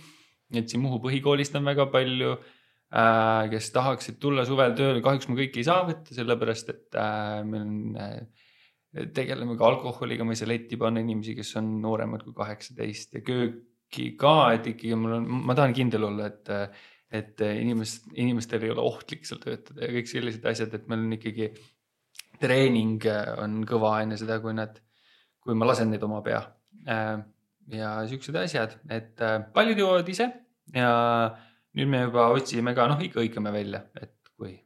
et 0.54 0.68
siin 0.68 0.80
Muhu 0.80 1.02
põhikoolist 1.04 1.56
on 1.60 1.68
väga 1.68 1.90
palju 1.92 2.32
äh,, 2.38 3.44
kes 3.52 3.72
tahaksid 3.76 4.16
tulla 4.20 4.46
suvel 4.48 4.72
tööle, 4.78 5.04
kahjuks 5.04 5.28
me 5.28 5.36
kõiki 5.42 5.60
ei 5.60 5.68
saa 5.68 5.84
võtta, 5.84 6.16
sellepärast 6.16 6.72
et 6.72 6.96
äh, 6.96 7.42
meil 7.44 7.66
on 7.66 8.00
äh, 8.00 8.46
tegeleme 9.14 9.56
ka 9.58 9.66
alkoholiga, 9.68 10.26
ma 10.26 10.34
ei 10.34 10.40
saa 10.40 10.50
letti 10.50 10.78
panna 10.80 11.02
inimesi, 11.04 11.34
kes 11.38 11.54
on 11.60 11.72
nooremad 11.82 12.24
kui 12.26 12.36
kaheksateist 12.36 13.18
ja 13.18 13.24
kööki 13.26 14.12
ka, 14.20 14.52
et 14.56 14.68
ikkagi 14.72 14.98
mul 14.98 15.18
on, 15.18 15.26
ma 15.48 15.56
tahan 15.58 15.74
kindel 15.76 16.08
olla, 16.10 16.28
et, 16.30 16.52
et 17.14 17.42
inimest, 17.48 18.10
inimestel 18.16 18.66
ei 18.66 18.74
ole 18.74 18.84
ohtlik 18.84 19.26
seal 19.28 19.42
töötada 19.42 19.86
ja 19.86 19.94
kõik 19.96 20.10
sellised 20.10 20.46
asjad, 20.50 20.76
et 20.76 20.86
meil 20.90 21.04
on 21.06 21.16
ikkagi 21.18 21.50
treening 22.42 23.08
on 23.42 23.60
kõva 23.68 23.98
enne 24.04 24.18
seda, 24.20 24.38
kui 24.42 24.54
nad, 24.56 24.78
kui 25.42 25.58
ma 25.58 25.68
lasen 25.68 25.90
neid 25.92 26.04
oma 26.06 26.22
pea. 26.26 26.42
ja 27.68 27.90
siuksed 28.08 28.36
asjad, 28.40 28.78
et 28.94 29.20
paljud 29.54 29.82
jõuavad 29.82 30.08
ise 30.08 30.30
ja 30.74 30.90
nüüd 31.76 31.90
me 31.90 32.06
juba 32.06 32.30
otsime 32.32 32.74
ka, 32.76 32.88
noh 32.88 33.02
ikka 33.04 33.20
hõikame 33.20 33.52
välja, 33.52 33.84
et 34.00 34.16
kui 34.36 34.56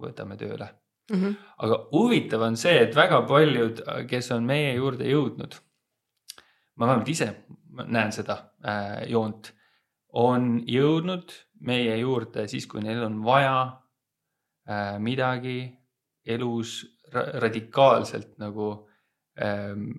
võtame 0.00 0.38
tööle 0.40 0.70
mm. 1.10 1.16
-hmm. 1.16 1.34
aga 1.58 1.78
huvitav 1.92 2.42
on 2.42 2.56
see, 2.56 2.78
et 2.82 2.96
väga 2.96 3.22
paljud, 3.28 3.82
kes 4.08 4.30
on 4.30 4.44
meie 4.46 4.74
juurde 4.74 5.08
jõudnud, 5.10 5.56
ma 6.76 6.86
vähemalt 6.86 7.08
ise 7.08 7.30
näen 7.84 8.12
seda 8.12 8.38
äh, 8.64 9.08
joont, 9.10 9.52
on 10.12 10.62
jõudnud 10.66 11.32
meie 11.60 11.96
juurde 12.00 12.46
siis, 12.48 12.66
kui 12.66 12.82
neil 12.84 13.02
on 13.04 13.22
vaja 13.24 13.56
äh, 14.68 14.98
midagi 14.98 15.58
elus 16.26 16.82
ra 17.12 17.22
radikaalselt 17.40 18.34
nagu 18.42 18.70
ähm, 19.38 19.90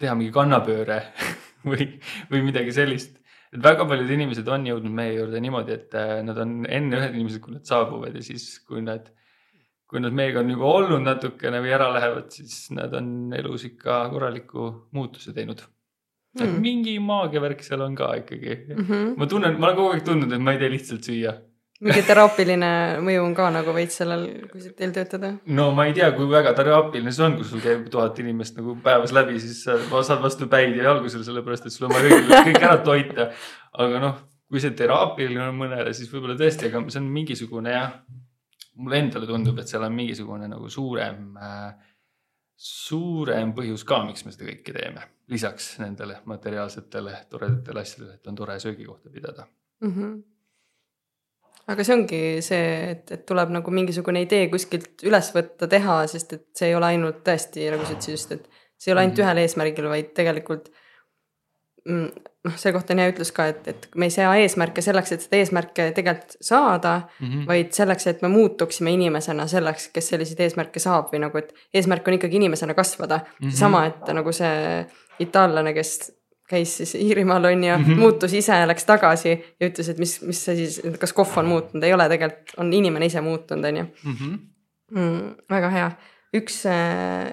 teha 0.00 0.14
mingi 0.18 0.32
kannapööre 0.34 1.00
või, 1.70 1.86
või 2.30 2.42
midagi 2.48 2.74
sellist. 2.74 3.20
et 3.52 3.62
väga 3.62 3.86
paljud 3.88 4.10
inimesed 4.10 4.48
on 4.50 4.66
jõudnud 4.66 4.94
meie 4.94 5.14
juurde 5.18 5.40
niimoodi, 5.40 5.76
et 5.78 5.94
äh, 5.98 6.16
nad 6.26 6.40
on 6.42 6.64
enne 6.66 6.98
ühed 6.98 7.14
inimesed, 7.14 7.42
kui 7.44 7.54
nad 7.54 7.68
saabuvad 7.68 8.16
ja 8.18 8.24
siis, 8.24 8.48
kui 8.66 8.82
nad 8.82 9.10
kui 9.94 10.02
nad 10.02 10.16
meiega 10.18 10.42
on 10.42 10.50
juba 10.50 10.66
olnud 10.80 11.06
natukene 11.06 11.62
või 11.62 11.70
ära 11.76 11.86
lähevad, 11.94 12.26
siis 12.34 12.66
nad 12.74 12.94
on 12.98 13.30
elus 13.38 13.68
ikka 13.68 14.00
korraliku 14.10 14.72
muutuse 14.96 15.30
teinud 15.36 15.62
mm.. 15.62 16.42
et 16.42 16.60
mingi 16.64 16.96
maagiavärk 16.98 17.62
seal 17.62 17.86
on 17.86 17.94
ka 17.98 18.10
ikkagi 18.24 18.56
mm. 18.56 18.74
Mm 18.74 18.86
-hmm. 18.88 19.16
ma 19.22 19.30
tunnen, 19.30 19.58
ma 19.58 19.68
olen 19.70 19.78
kogu 19.78 19.92
aeg 19.94 20.06
tundnud, 20.08 20.34
et 20.34 20.42
ma 20.42 20.56
ei 20.56 20.62
tee 20.64 20.72
lihtsalt 20.72 21.06
süüa, 21.06 21.36
mingi 21.84 22.02
teraapiline 22.06 22.70
mõju 23.04 23.22
on 23.22 23.32
ka 23.38 23.46
nagu 23.54 23.74
veits 23.76 24.00
sellel, 24.00 24.26
kui 24.50 24.74
teil 24.78 24.92
töötada. 24.96 25.32
no 25.58 25.70
ma 25.76 25.86
ei 25.86 25.94
tea, 25.96 26.10
kui 26.16 26.26
väga 26.30 26.54
teraapiline 26.58 27.14
see 27.14 27.26
on, 27.26 27.38
kui 27.38 27.48
sul 27.48 27.62
käib 27.64 27.88
tuhat 27.92 28.18
inimest 28.22 28.58
nagu 28.58 28.76
päevas 28.84 29.14
läbi, 29.14 29.38
siis 29.42 29.64
sa 29.66 29.78
saad 30.02 30.22
vastu 30.22 30.50
päid 30.50 30.76
ja 30.78 30.90
jalgu 30.90 31.10
selle 31.12 31.26
sellepärast, 31.26 31.66
et 31.66 31.74
sul 31.74 31.88
on 31.88 31.94
vaja 31.96 32.10
kõik, 32.10 32.30
kõik 32.50 32.62
ära 32.62 32.78
toita. 32.90 33.30
aga 33.84 34.02
noh, 34.02 34.20
kui 34.50 34.62
see 34.62 34.74
teraapiline 34.78 35.48
on 35.48 35.58
mõnele, 35.58 35.94
siis 35.96 36.10
võib-olla 36.12 36.38
tõesti, 36.38 36.70
aga 36.70 36.82
see 36.88 37.02
on 37.02 37.10
mingisugune 37.14 37.74
jah, 37.74 37.98
mulle 38.74 38.98
endale 38.98 39.26
tundub, 39.26 39.58
et 39.58 39.70
seal 39.70 39.84
on 39.86 39.94
mingisugune 39.94 40.48
nagu 40.50 40.68
suurem 40.70 41.36
äh,, 41.36 41.74
suurem 42.56 43.52
põhjus 43.54 43.84
ka, 43.86 44.00
miks 44.06 44.24
me 44.24 44.32
seda 44.34 44.46
kõike 44.50 44.74
teeme. 44.76 45.08
lisaks 45.32 45.78
nendele 45.80 46.18
materiaalsetele 46.28 47.14
toredatele 47.30 47.80
asjadele, 47.80 48.14
et 48.14 48.26
on 48.28 48.34
tore 48.36 48.58
söögikohta 48.60 49.10
pidada. 49.10 49.46
mm. 49.80 49.92
-hmm. 49.94 50.22
aga 51.72 51.84
see 51.84 51.94
ongi 51.94 52.20
see, 52.42 52.90
et, 52.90 53.10
et 53.10 53.26
tuleb 53.26 53.50
nagu 53.50 53.70
mingisugune 53.70 54.22
idee 54.22 54.48
kuskilt 54.52 55.02
üles 55.02 55.32
võtta, 55.34 55.68
teha, 55.68 56.06
sest 56.06 56.32
et 56.32 56.46
see 56.54 56.68
ei 56.68 56.74
ole 56.74 56.86
ainult 56.86 57.24
tõesti, 57.24 57.70
nagu 57.70 57.84
sa 57.84 57.96
ütlesid 57.96 58.16
just, 58.18 58.32
et 58.32 58.48
see 58.78 58.90
ei 58.90 58.94
ole 58.94 59.00
ainult 59.00 59.18
Mhm. 59.18 59.24
ühel 59.26 59.42
eesmärgil, 59.44 59.88
vaid 59.88 60.12
tegelikult 60.14 60.70
mm, 61.88 62.08
noh, 62.44 62.56
selle 62.60 62.74
kohta 62.76 62.92
on 62.94 63.00
hea 63.02 63.12
ütlus 63.12 63.30
ka, 63.34 63.46
et, 63.52 63.68
et 63.70 63.86
me 63.96 64.08
ei 64.08 64.14
sea 64.14 64.32
eesmärke 64.40 64.82
selleks, 64.84 65.14
et 65.14 65.24
seda 65.24 65.38
eesmärke 65.40 65.88
tegelikult 65.96 66.36
saada 66.44 66.96
mm, 67.00 67.28
-hmm. 67.28 67.46
vaid 67.48 67.72
selleks, 67.76 68.06
et 68.06 68.22
me 68.22 68.28
muutuksime 68.28 68.92
inimesena 68.92 69.46
selleks, 69.50 69.88
kes 69.94 70.08
selliseid 70.12 70.40
eesmärke 70.44 70.82
saab 70.82 71.12
või 71.12 71.22
nagu, 71.24 71.38
et 71.40 71.54
eesmärk 71.74 72.08
on 72.08 72.18
ikkagi 72.18 72.36
inimesena 72.36 72.74
kasvada 72.74 73.20
mm. 73.24 73.46
-hmm. 73.46 73.56
sama, 73.60 73.86
et 73.86 74.12
nagu 74.14 74.32
see 74.32 74.86
itaallane, 75.24 75.74
kes 75.74 76.12
käis 76.48 76.76
siis 76.76 76.94
Iirimaal 76.94 77.44
on 77.44 77.64
ju 77.64 77.76
mm. 77.78 77.84
-hmm. 77.84 77.98
muutus 77.98 78.32
ise, 78.32 78.66
läks 78.66 78.84
tagasi 78.84 79.30
ja 79.60 79.68
ütles, 79.68 79.88
et 79.90 79.98
mis, 79.98 80.22
mis 80.22 80.44
see 80.44 80.56
siis, 80.56 80.82
kas 81.00 81.12
kohv 81.12 81.38
on 81.38 81.46
muutunud, 81.46 81.84
ei 81.84 81.94
ole 81.94 82.08
tegelikult, 82.08 82.52
on 82.56 82.72
inimene 82.72 83.06
ise 83.06 83.20
muutunud, 83.20 83.64
on 83.64 83.76
ju 83.76 83.84
mm,. 84.90 85.34
väga 85.50 85.70
hea, 85.70 85.90
üks 86.34 86.66
äh,, 86.66 87.32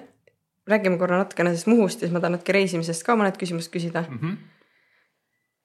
räägime 0.70 0.98
korra 0.98 1.18
natukene 1.18 1.50
sellest 1.50 1.66
Muhust 1.66 2.00
ja 2.00 2.06
siis 2.06 2.12
ma 2.14 2.20
tahan 2.20 2.38
natuke 2.38 2.52
reisimisest 2.52 3.04
ka 3.04 3.16
mõned 3.16 3.36
küsimused 3.36 3.72
küsida 3.72 4.04
Mhm. 4.08 4.32
äh,. 4.32 4.51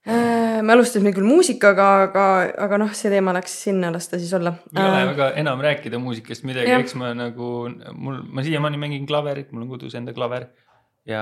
Me 0.08 0.74
alustasime 0.74 1.12
küll 1.16 1.28
muusikaga, 1.28 1.88
aga, 2.08 2.28
aga 2.68 2.80
noh, 2.82 2.93
see 2.95 3.12
teema 3.12 3.34
läks 3.36 3.58
sinna, 3.66 3.91
las 3.93 4.08
ta 4.08 4.20
siis 4.22 4.32
olla. 4.38 4.53
ei 4.76 4.84
ole 4.84 5.01
väga 5.12 5.32
enam 5.41 5.64
rääkida 5.64 5.99
muusikast 6.01 6.47
midagi, 6.47 6.72
eks 6.78 6.95
ma 6.99 7.12
nagu, 7.18 7.49
mul, 7.93 8.22
ma 8.32 8.45
siiamaani 8.45 8.80
mängin 8.82 9.10
klaverit, 9.10 9.51
mul 9.51 9.66
on 9.66 9.76
kodus 9.76 9.97
enda 9.99 10.16
klaver 10.16 10.47
ja 11.08 11.22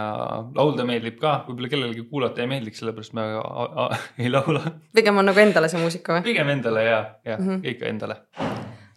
laulda 0.55 0.86
meeldib 0.88 1.17
ka, 1.21 1.36
võib-olla 1.47 1.69
kellelegi 1.69 2.05
kuulata 2.09 2.41
ei 2.43 2.49
meeldiks, 2.49 2.81
sellepärast 2.81 3.13
ma 3.17 3.27
ei 4.21 4.31
laula. 4.31 4.63
pigem 4.95 5.21
on 5.21 5.29
nagu 5.29 5.43
endale 5.43 5.69
see 5.71 5.81
muusika 5.81 6.17
või? 6.17 6.25
pigem 6.25 6.49
endale 6.55 6.86
ja, 6.88 7.01
ja 7.25 7.38
mm. 7.38 7.49
-hmm. 7.49 7.67
ikka 7.73 7.91
endale. 7.91 8.17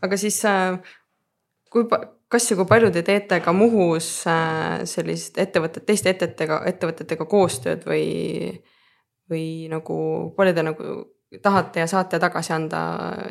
aga 0.03 0.21
siis 0.21 0.39
äh, 0.49 0.79
kui, 1.73 1.85
kas 2.29 2.51
ja 2.51 2.57
kui 2.57 2.69
palju 2.69 2.91
te 2.95 3.03
teete 3.05 3.41
ka 3.45 3.53
Muhus 3.53 4.09
äh, 4.31 4.81
sellist 4.89 5.39
ettevõtet, 5.39 5.85
teiste 5.87 6.15
ettevõtetega, 6.15 6.63
ettevõtetega 6.73 7.29
koostööd 7.29 7.85
või, 7.89 8.07
või 9.31 9.69
nagu 9.73 9.99
palju 10.37 10.55
te 10.57 10.65
nagu 10.67 10.93
tahate 11.43 11.83
ja 11.85 11.89
saate 11.91 12.21
tagasi 12.21 12.55
anda 12.57 12.81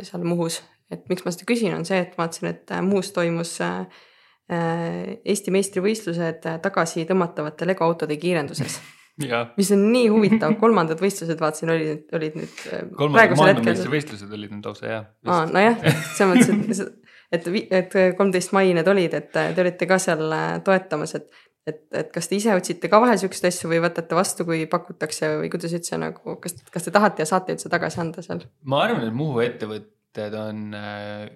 seal 0.06 0.26
Muhus, 0.28 0.60
et 0.94 1.08
miks 1.10 1.26
ma 1.26 1.34
seda 1.34 1.48
küsin, 1.50 1.74
on 1.78 1.86
see, 1.88 2.00
et 2.04 2.14
vaatasin, 2.18 2.52
et 2.52 2.76
äh, 2.76 2.84
Muhus 2.86 3.10
toimus 3.16 3.56
äh, 3.66 4.04
äh, 4.52 5.18
Eesti 5.26 5.54
meistrivõistlused 5.56 6.46
tagasi 6.64 7.08
tõmmatavate 7.10 7.68
legoautode 7.70 8.20
kiirenduses, 8.22 8.78
ja 9.30 9.48
mis 9.58 9.74
on 9.74 9.88
nii 9.94 10.12
huvitav, 10.14 10.54
kolmandad 10.62 11.02
võistlused 11.02 11.42
vaatasin, 11.42 11.74
olid, 11.74 12.06
olid 12.14 12.38
nüüd 12.44 12.64
kolmandad 13.00 13.36
maailmameistrivõistlused 13.42 14.38
olid 14.40 14.54
nüüd 14.54 14.70
lausa 14.70 14.94
ja. 14.94 15.04
aa, 15.26 15.50
nojah, 15.50 15.82
selles 16.14 16.54
mõttes, 16.54 16.86
et, 17.34 17.50
et, 17.50 17.52
et 17.82 18.00
kolmteist 18.20 18.54
mai 18.56 18.70
need 18.78 18.94
olid, 18.94 19.18
et 19.18 19.34
te 19.34 19.66
olite 19.66 19.90
ka 19.90 19.98
seal 20.02 20.30
toetamas, 20.68 21.18
et 21.18 21.47
et, 21.68 21.82
et 21.92 22.12
kas 22.16 22.30
te 22.32 22.38
ise 22.40 22.54
otsite 22.56 22.90
ka 22.92 23.00
vahel 23.04 23.20
siukseid 23.22 23.50
asju 23.52 23.70
või 23.72 23.82
võtate 23.84 24.16
vastu, 24.18 24.46
kui 24.48 24.66
pakutakse 24.72 25.34
või 25.42 25.50
kuidas 25.54 25.74
üldse 25.78 26.00
nagu, 26.02 26.38
kas, 26.44 26.56
kas 26.74 26.88
te 26.88 26.94
tahate 26.96 27.24
ja 27.26 27.30
saate 27.30 27.56
üldse 27.58 27.70
tagasi 27.74 28.00
anda 28.04 28.24
seal? 28.26 28.46
ma 28.64 28.84
arvan, 28.88 29.08
et 29.10 29.14
Muhu 29.18 29.42
ettevõtted 29.46 30.38
on 30.40 30.64
äh, 30.78 31.28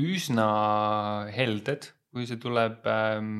üsna 0.00 0.48
helded, 1.34 1.90
kui 2.14 2.26
see 2.26 2.38
tuleb 2.42 2.86
ähm, 2.90 3.36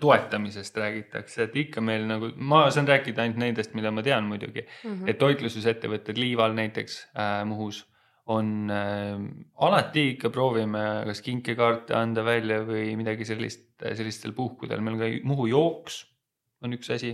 toetamisest 0.00 0.76
räägitakse, 0.80 1.46
et 1.46 1.56
ikka 1.66 1.82
meil 1.84 2.06
nagu, 2.08 2.30
ma 2.40 2.64
saan 2.72 2.88
rääkida 2.88 3.22
ainult 3.26 3.40
nendest, 3.42 3.74
mida 3.76 3.90
ma 3.92 4.02
tean 4.04 4.24
muidugi, 4.28 4.64
Mhm. 4.84 5.08
et 5.08 5.18
toitlustusettevõtted 5.20 6.16
Liival 6.20 6.54
näiteks 6.56 6.96
äh, 7.12 7.42
Muhus 7.48 7.82
on 8.30 8.70
äh, 8.70 9.18
alati 9.66 10.12
ikka 10.12 10.30
proovime 10.30 11.02
kas 11.08 11.22
kinkekaarte 11.26 11.96
anda 11.98 12.22
välja 12.24 12.60
või 12.66 12.92
midagi 12.98 13.26
sellist, 13.26 13.72
sellistel 13.82 14.34
puhkudel, 14.36 14.80
meil 14.80 14.96
on 14.96 15.02
ka 15.02 15.10
Muhu 15.26 15.48
jooks 15.50 16.04
on 16.62 16.76
üks 16.76 16.90
asi, 16.94 17.12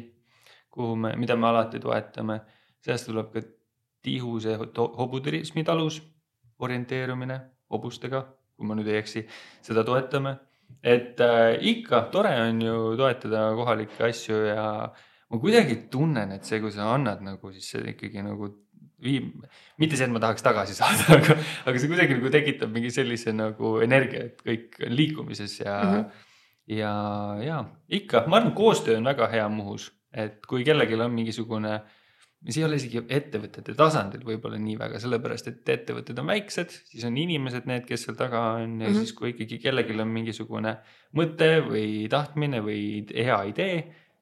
kuhu 0.70 0.96
me, 0.96 1.14
mida 1.16 1.36
me 1.36 1.48
alati 1.48 1.80
toetame, 1.80 2.40
sellest 2.84 3.08
tuleb 3.10 3.32
ka 3.32 3.44
Tihuse 4.04 4.54
hobuturismi 4.54 5.64
talus 5.66 5.96
orienteerumine 6.62 7.38
hobustega, 7.72 8.20
kui 8.54 8.68
ma 8.68 8.76
nüüd 8.78 8.86
ei 8.92 9.00
eksi, 9.00 9.24
seda 9.64 9.82
toetame. 9.84 10.36
et 10.84 11.20
äh, 11.24 11.56
ikka 11.64 12.02
tore 12.12 12.30
on 12.42 12.60
ju 12.62 12.96
toetada 12.96 13.48
kohalikke 13.56 14.04
asju 14.04 14.36
ja 14.50 14.64
ma 15.30 15.38
kuidagi 15.40 15.88
tunnen, 15.90 16.32
et 16.36 16.44
see, 16.44 16.60
kui 16.60 16.70
sa 16.72 16.92
annad 16.92 17.22
nagu, 17.24 17.52
siis 17.52 17.70
see 17.72 17.94
ikkagi 17.94 18.22
nagu 18.22 18.50
viib, 19.04 19.44
mitte 19.78 19.98
see, 19.98 20.08
et 20.08 20.14
ma 20.14 20.22
tahaks 20.22 20.44
tagasi 20.46 20.74
saada, 20.78 21.04
aga, 21.18 21.36
aga 21.68 21.82
see 21.82 21.90
kuidagi 21.90 22.18
nagu 22.18 22.32
tekitab 22.34 22.72
mingi 22.74 22.90
sellise 22.94 23.34
nagu 23.36 23.76
energia, 23.84 24.28
et 24.30 24.42
kõik 24.44 24.80
on 24.86 24.96
liikumises 24.98 25.60
ja 25.60 25.76
mm. 25.76 25.92
-hmm. 25.92 26.24
ja, 26.78 26.94
ja 27.44 27.60
ikka, 28.00 28.26
ma 28.26 28.40
arvan, 28.40 28.56
koostöö 28.58 28.98
on 28.98 29.10
väga 29.10 29.30
hea 29.34 29.48
Muhus, 29.48 29.92
et 30.12 30.44
kui 30.46 30.64
kellelgi 30.64 30.98
on 30.98 31.14
mingisugune 31.14 31.80
see 32.46 32.62
ei 32.62 32.66
ole 32.68 32.76
isegi 32.78 33.00
ettevõtete 33.02 33.74
tasandil 33.74 34.22
võib-olla 34.26 34.58
nii 34.62 34.76
väga, 34.78 35.00
sellepärast 35.02 35.48
et 35.50 35.70
ettevõtted 35.74 36.18
on 36.22 36.28
väiksed, 36.30 36.74
siis 36.90 37.06
on 37.08 37.16
inimesed 37.18 37.66
need, 37.66 37.84
kes 37.88 38.06
seal 38.06 38.18
taga 38.18 38.42
on 38.60 38.78
ja 38.78 38.88
mm. 38.88 38.92
-hmm. 38.92 38.98
siis, 39.00 39.12
kui 39.12 39.32
ikkagi 39.34 39.58
kellelgi 39.62 39.98
on 39.98 40.12
mingisugune 40.14 40.76
mõte 41.18 41.50
või 41.66 42.06
tahtmine 42.10 42.62
või 42.62 43.06
hea 43.10 43.40
idee, 43.50 43.80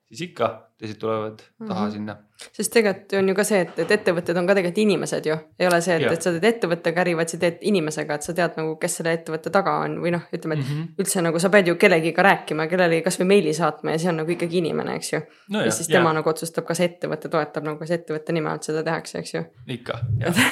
siis 0.08 0.28
ikka 0.30 0.48
teised 0.78 0.98
tulevad 1.00 1.40
taha 1.68 1.86
Mhm. 1.86 1.92
sinna. 1.92 2.16
sest 2.52 2.72
tegelikult 2.72 3.12
on 3.18 3.28
ju 3.28 3.34
ka 3.34 3.44
see, 3.48 3.60
et, 3.64 3.78
et 3.78 3.90
ettevõtted 3.90 4.36
on 4.36 4.46
ka 4.46 4.54
tegelikult 4.54 4.78
inimesed 4.82 5.26
ju, 5.26 5.36
ei 5.58 5.66
ole 5.66 5.78
see, 5.80 5.94
et, 5.96 6.02
Jah. 6.02 6.12
et 6.12 6.22
sa 6.22 6.32
teed 6.34 6.44
ettevõttega 6.44 7.00
äri, 7.00 7.14
vaid 7.16 7.32
sa 7.32 7.38
teed 7.40 7.62
inimesega, 7.70 8.18
et 8.18 8.26
sa 8.26 8.34
tead 8.36 8.58
nagu, 8.60 8.74
kes 8.82 8.96
selle 8.98 9.14
ettevõtte 9.16 9.50
taga 9.54 9.78
on 9.86 9.94
või 10.02 10.12
noh, 10.12 10.26
ütleme, 10.36 10.58
et 10.58 10.60
mm. 10.60 10.68
-hmm. 10.74 10.90
üldse 11.00 11.22
nagu 11.24 11.40
sa 11.40 11.48
pead 11.54 11.70
ju 11.70 11.76
kellegiga 11.80 12.22
rääkima, 12.26 12.66
kellelegi 12.68 13.02
kasvõi 13.06 13.26
meili 13.30 13.54
saatma 13.56 13.94
ja 13.96 14.02
see 14.02 14.10
on 14.12 14.20
nagu 14.20 14.34
ikkagi 14.36 14.58
inimene, 14.60 14.98
eks 15.00 15.12
ju 15.14 15.22
no 15.48 15.62
ja 15.64 15.70
jah, 15.70 15.74
siis 15.78 15.88
tema 15.88 16.12
nagu 16.12 16.28
otsustab, 16.28 16.66
kas 16.68 16.80
ettevõte 16.84 17.32
toetab 17.32 17.64
nagu, 17.64 17.78
kas 17.80 17.90
ettevõtte 17.96 18.36
nime 18.36 18.50
alt 18.52 18.68
seda 18.68 18.84
tehakse, 18.84 19.18
eks 19.24 19.34
ju. 19.34 19.44
ikka, 19.78 19.98
jah, 20.26 20.44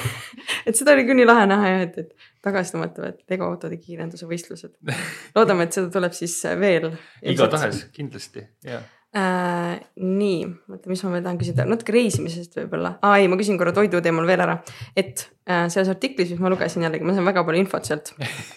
et 0.65 0.75
seda 0.75 0.97
oli 0.97 1.05
küll 1.05 1.21
nii 1.21 1.29
lahe 1.29 1.45
näha 1.53 1.69
jah, 1.75 1.85
et, 1.85 1.97
et 1.97 2.15
tagasi 2.41 2.73
tõmmatavad 2.73 3.21
legoautode 3.29 3.77
kiirenduse 3.77 4.25
võistlused. 4.25 4.73
loodame, 5.37 5.69
et 5.69 5.73
seda 5.77 5.89
tuleb 5.93 6.17
siis 6.17 6.41
veel. 6.59 6.91
igatahes 7.21 7.85
kindlasti 7.93 8.47
ja 8.65 8.81
äh,. 9.15 9.75
nii, 10.01 10.39
oota, 10.71 10.91
mis 10.91 11.03
ma 11.05 11.13
veel 11.15 11.25
tahan 11.25 11.39
küsida, 11.41 11.67
natuke 11.69 11.95
reisimisest 11.95 12.57
võib-olla, 12.59 12.95
aa 13.05 13.19
ei, 13.21 13.29
ma 13.31 13.39
küsin 13.39 13.59
korra 13.59 13.73
toidu 13.75 14.01
teemal 14.03 14.27
veel 14.29 14.43
ära, 14.45 14.57
et 14.97 15.27
äh, 15.47 15.67
selles 15.73 15.91
artiklis, 15.93 16.33
mis 16.33 16.41
ma 16.43 16.51
lugesin 16.53 16.85
jällegi, 16.85 17.07
ma 17.07 17.15
sain 17.15 17.27
väga 17.27 17.45
palju 17.47 17.63
infot 17.63 17.87
sealt, 17.87 18.11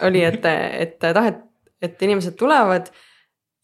oli, 0.09 0.25
et, 0.27 0.49
et 0.49 0.99
tahet, 1.03 1.45
et 1.85 2.09
inimesed 2.09 2.37
tulevad 2.39 2.91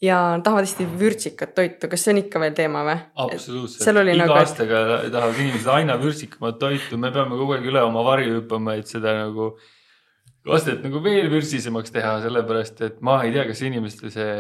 ja 0.05 0.41
tahavad 0.45 0.67
hästi 0.67 0.87
vürtsikat 1.01 1.55
toitu, 1.57 1.89
kas 1.91 2.05
see 2.05 2.15
on 2.15 2.21
ikka 2.25 2.43
veel 2.43 2.57
teema 2.57 2.83
või? 2.87 2.97
absoluutselt, 3.27 4.03
iga 4.05 4.19
nagu- 4.25 4.37
aastaga 4.39 4.83
tahavad 5.09 5.41
inimesed 5.41 5.71
aina 5.75 5.97
vürtsikamat 6.01 6.59
toitu, 6.61 6.99
me 7.01 7.13
peame 7.15 7.39
kogu 7.41 7.57
aeg 7.57 7.71
üle 7.73 7.83
oma 7.87 8.05
varju 8.07 8.41
hüppama, 8.41 8.77
et 8.79 8.91
seda 8.91 9.17
nagu 9.23 9.55
kastet 10.45 10.83
nagu 10.85 11.01
veel 11.05 11.31
vürtsisemaks 11.33 11.95
teha, 11.95 12.19
sellepärast 12.25 12.83
et 12.85 12.99
ma 13.05 13.23
ei 13.25 13.33
tea, 13.35 13.47
kas 13.49 13.63
inimestel 13.65 14.13
see 14.13 14.35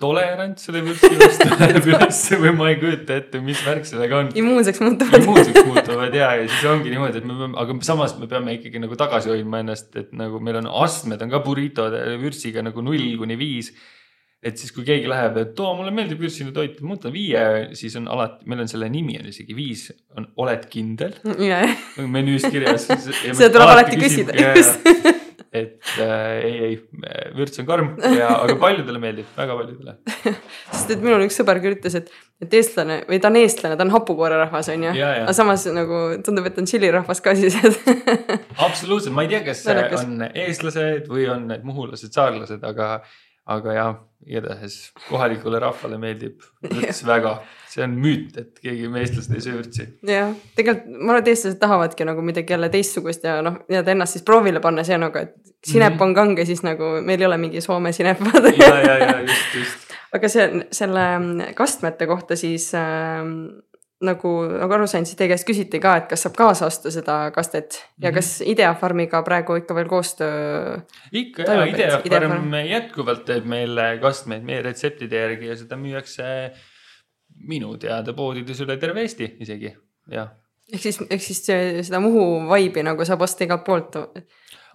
tolerants 0.00 0.66
selle 0.66 0.82
vürtsi 0.84 1.08
vastu 1.16 1.48
läheb 1.56 1.86
ülesse 1.88 2.36
või 2.40 2.52
ma 2.58 2.68
ei 2.68 2.76
kujuta 2.80 3.16
ette, 3.16 3.40
mis 3.44 3.62
värk 3.64 3.88
sellega 3.88 4.20
on. 4.20 4.30
immuunseks 4.36 4.82
muutuvad. 4.84 5.22
immuunseks 5.22 5.68
muutuvad 5.70 6.16
ja, 6.16 6.30
ja 6.36 6.44
siis 6.50 6.66
ongi 6.68 6.92
niimoodi, 6.92 7.22
et 7.22 7.28
me 7.28 7.36
peame, 7.38 7.56
aga 7.62 7.76
samas 7.88 8.16
me 8.20 8.28
peame 8.28 8.58
ikkagi 8.58 8.82
nagu 8.82 8.98
tagasi 9.00 9.32
hoidma 9.32 9.62
ennast, 9.64 9.94
et 9.96 10.12
nagu 10.16 10.40
meil 10.44 10.60
on 10.60 10.68
astmed 10.84 11.24
on 11.24 11.32
ka 11.32 11.40
burritode 11.46 12.02
vürtsiga 12.20 12.64
nagu 12.66 12.84
null 12.84 13.16
kuni 13.22 13.40
viis. 13.40 13.72
et 14.46 14.60
siis, 14.60 14.70
kui 14.70 14.84
keegi 14.86 15.08
läheb, 15.10 15.40
et 15.40 15.54
too, 15.58 15.72
mulle 15.74 15.90
meeldib 15.96 16.20
vürtsine 16.22 16.52
toit, 16.54 16.76
ma 16.84 16.94
võtan 16.94 17.10
viie, 17.14 17.40
siis 17.74 17.96
on 17.98 18.04
alati, 18.12 18.44
meil 18.46 18.62
on 18.62 18.68
selle 18.70 18.92
nimi 18.92 19.16
on 19.18 19.32
isegi 19.32 19.56
viis, 19.56 19.88
on 20.14 20.28
oled 20.44 20.68
kindel 20.70 21.16
jah, 21.40 21.72
menüüs 22.04 22.44
kirjas. 22.52 22.84
Seda 23.40 23.48
tuleb 23.48 23.72
alati 23.78 23.98
küsida, 24.04 24.36
just. 24.36 24.84
et 25.56 25.90
äh, 26.02 26.12
ei, 26.44 26.54
ei, 26.66 26.76
vürts 27.36 27.60
on 27.62 27.66
karm 27.68 27.92
ja, 28.14 28.30
aga 28.36 28.56
paljudele 28.64 29.00
meeldib, 29.02 29.28
väga 29.36 29.56
paljudele. 29.58 29.96
sest 30.74 30.92
et 30.94 31.04
minul 31.04 31.26
üks 31.26 31.38
sõber 31.40 31.60
küll 31.64 31.76
ütles, 31.76 31.96
et, 31.98 32.10
et 32.44 32.56
eestlane 32.58 33.00
või 33.10 33.20
ta 33.22 33.30
on 33.32 33.38
eestlane, 33.40 33.78
ta 33.78 33.86
on 33.86 33.92
hapukoorerahvas, 33.94 34.70
on 34.74 34.88
ju. 34.88 34.94
Aga 34.96 35.36
samas 35.36 35.66
nagu 35.72 36.00
tundub, 36.26 36.48
et 36.50 36.60
on 36.62 36.68
tšillirahvas 36.68 37.22
ka 37.24 37.36
siis, 37.38 37.58
absoluutselt, 38.68 39.14
ma 39.16 39.26
ei 39.26 39.32
tea, 39.34 39.42
kas 39.46 39.64
Naljakas. 39.68 40.06
on 40.06 40.26
eestlased 40.30 41.10
või 41.12 41.28
on 41.32 41.48
need 41.52 41.66
muhulased, 41.66 42.12
saarlased, 42.16 42.64
aga, 42.66 42.90
aga 43.56 43.78
jah, 43.78 43.94
igatahes 44.26 44.80
kohalikule 45.06 45.62
rahvale 45.62 46.00
meeldib 46.02 46.44
vürts 46.66 47.04
väga. 47.06 47.38
See 47.68 47.82
on 47.84 47.96
müüt, 48.00 48.36
et 48.40 48.58
keegi 48.62 48.88
meestlased 48.92 49.34
ei 49.34 49.40
söö 49.44 49.56
vürtsi. 49.58 49.86
jah, 50.06 50.32
tegelikult 50.56 50.86
ma 51.00 51.12
arvan, 51.12 51.22
et 51.24 51.28
eestlased 51.34 51.58
tahavadki 51.60 52.04
nagu 52.08 52.22
midagi 52.22 52.52
jälle 52.54 52.68
teistsugust 52.72 53.24
ja 53.24 53.40
noh, 53.42 53.58
nii-öelda 53.68 53.90
ennast 53.96 54.12
siis 54.18 54.24
proovile 54.24 54.60
panna, 54.64 54.84
see 54.86 54.94
on 54.94 55.06
nagu, 55.08 55.18
et 55.18 55.34
sinep 55.66 55.94
Mhm. 55.94 56.02
on 56.02 56.14
kange, 56.14 56.44
siis 56.46 56.62
nagu 56.62 57.00
meil 57.02 57.20
ei 57.20 57.26
ole 57.26 57.36
mingi 57.42 57.60
Soome 57.60 57.92
sinep. 57.92 58.20
ja, 58.58 58.74
ja, 58.80 58.98
ja 58.98 59.20
just, 59.20 59.54
just. 59.54 59.94
aga 60.14 60.28
see, 60.28 60.50
selle 60.72 61.06
kastmete 61.58 62.06
kohta 62.06 62.36
siis 62.36 62.70
äh, 62.74 63.24
nagu, 64.06 64.30
nagu 64.60 64.74
aru 64.76 64.86
sain, 64.86 65.06
siis 65.08 65.16
teie 65.16 65.28
käest 65.32 65.46
küsiti 65.48 65.80
ka, 65.80 65.94
et 65.96 66.06
kas 66.10 66.22
saab 66.26 66.34
kaasa 66.36 66.66
osta 66.68 66.90
seda 66.92 67.30
kastet 67.34 67.78
ja 67.98 68.10
Mhm. 68.10 68.14
kas 68.14 68.42
Ideafarmiga 68.46 69.22
praegu 69.24 69.56
ikka 69.56 69.74
veel 69.74 69.88
koostöö 69.88 70.78
ikka 71.12 71.42
ja 71.42 71.46
Toimub, 71.46 71.68
et 71.68 72.06
Ideafarm 72.06 72.06
Ideafarm- 72.52 72.70
jätkuvalt 72.70 73.24
teeb 73.24 73.44
meile 73.48 73.98
kastmeid 74.02 74.44
meie 74.44 74.62
retseptide 74.62 75.16
järgi 75.16 75.46
ja 75.50 75.56
seda 75.56 75.76
müüakse 75.80 76.28
minu 77.48 77.76
teada 77.80 78.14
poodides 78.16 78.60
üle 78.64 78.76
terve 78.80 79.02
Eesti 79.04 79.28
isegi, 79.44 79.72
jah. 80.12 80.30
ehk 80.72 80.82
siis, 80.82 81.00
ehk 81.10 81.22
siis 81.22 81.44
see- 81.46 81.82
seda 81.86 82.00
Muhu 82.00 82.24
vibe'i 82.50 82.84
nagu 82.86 83.04
saab 83.04 83.22
osta 83.26 83.44
igalt 83.44 83.64
poolt. 83.64 83.98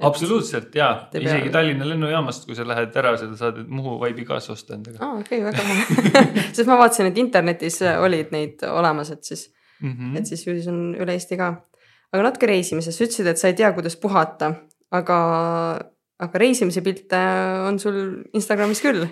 absoluutselt 0.01 0.75
ja 0.75 0.91
isegi 1.13 1.49
Tallinna 1.53 1.85
lennujaamast, 1.89 2.45
kui 2.45 2.55
sa 2.55 2.65
lähed 2.67 2.95
ära, 2.97 3.15
seda 3.17 3.37
saad 3.37 3.63
Muhu 3.67 3.97
vaibi 3.99 4.25
kaasa 4.25 4.53
osta 4.53 4.75
endaga 4.77 5.01
aa, 5.05 5.19
okei, 5.19 5.43
väga 5.43 5.65
hea. 5.67 5.81
sest 6.55 6.67
ma 6.69 6.77
vaatasin, 6.81 7.11
et 7.11 7.17
internetis 7.17 7.81
olid 7.99 8.31
neid 8.31 8.63
olemas, 8.69 9.11
et 9.11 9.23
siis, 9.23 9.49
mm. 9.81 9.91
-hmm. 9.91 10.17
et 10.17 10.25
siis 10.27 10.47
ju 10.47 10.55
siis 10.55 10.67
on 10.67 10.95
üle 10.95 11.13
Eesti 11.17 11.37
ka. 11.37 11.53
aga 12.13 12.23
natuke 12.23 12.47
reisimisest, 12.47 12.97
sa 12.97 13.03
ütlesid, 13.03 13.27
et 13.27 13.37
sa 13.37 13.47
ei 13.47 13.53
tea, 13.53 13.71
kuidas 13.73 13.95
puhata, 13.95 14.53
aga, 14.91 15.17
aga 16.19 16.39
reisimise 16.39 16.81
pilte 16.81 17.19
on 17.67 17.79
sul 17.79 18.23
Instagramis 18.33 18.81
küll. 18.81 19.07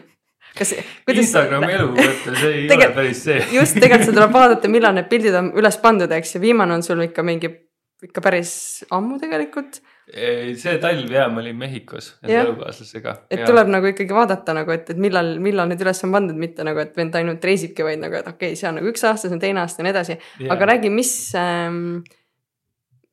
kas, 0.59 0.73
kuidas 1.07 1.25
Instagrami 1.25 1.71
elu 1.75 1.87
võtta, 1.95 2.33
see 2.35 2.51
ei 2.65 2.73
ole 2.75 2.89
päris 2.95 3.23
see. 3.27 3.39
just 3.55 3.79
tegelikult 3.79 4.09
sa 4.09 4.15
tuleb 4.17 4.35
vaadata, 4.35 4.71
millal 4.71 4.97
need 4.97 5.07
pildid 5.11 5.37
on 5.39 5.53
üles 5.59 5.79
pandud, 5.83 6.11
eks 6.19 6.35
ju, 6.35 6.43
viimane 6.43 6.75
on 6.77 6.85
sul 6.85 7.01
ikka 7.05 7.25
mingi, 7.25 7.51
ikka 8.09 8.23
päris 8.25 8.51
ammu 8.95 9.19
tegelikult. 9.21 9.81
see 10.09 10.77
talv 10.81 11.11
ja 11.13 11.27
ma 11.29 11.43
olin 11.43 11.57
Mehhikos 11.57 12.15
enda 12.23 12.39
elukaaslasega. 12.47 13.15
et 13.29 13.43
ja. 13.43 13.49
tuleb 13.49 13.69
nagu 13.69 13.91
ikkagi 13.91 14.15
vaadata 14.17 14.55
nagu, 14.57 14.73
et, 14.73 14.89
et 14.89 15.01
millal, 15.01 15.35
millal 15.43 15.69
need 15.69 15.83
üles 15.85 16.01
on 16.07 16.15
pandud, 16.15 16.39
mitte 16.39 16.65
nagu, 16.65 16.81
et 16.81 16.95
vend 16.97 17.17
ainult 17.19 17.45
reisibki, 17.45 17.85
vaid 17.85 18.01
nagu, 18.01 18.17
et 18.17 18.31
okei 18.31 18.53
okay,, 18.53 18.59
see 18.59 18.69
on 18.71 18.79
nagu 18.81 18.89
üks 18.89 19.05
aasta, 19.05 19.27
see 19.27 19.37
on 19.37 19.43
teine 19.43 19.61
aasta 19.61 19.83
ja 19.83 19.87
nii 19.87 19.93
edasi. 19.95 20.17
aga 20.49 20.71
räägi, 20.73 20.89
mis 20.93 21.13
ähm,, 21.37 21.99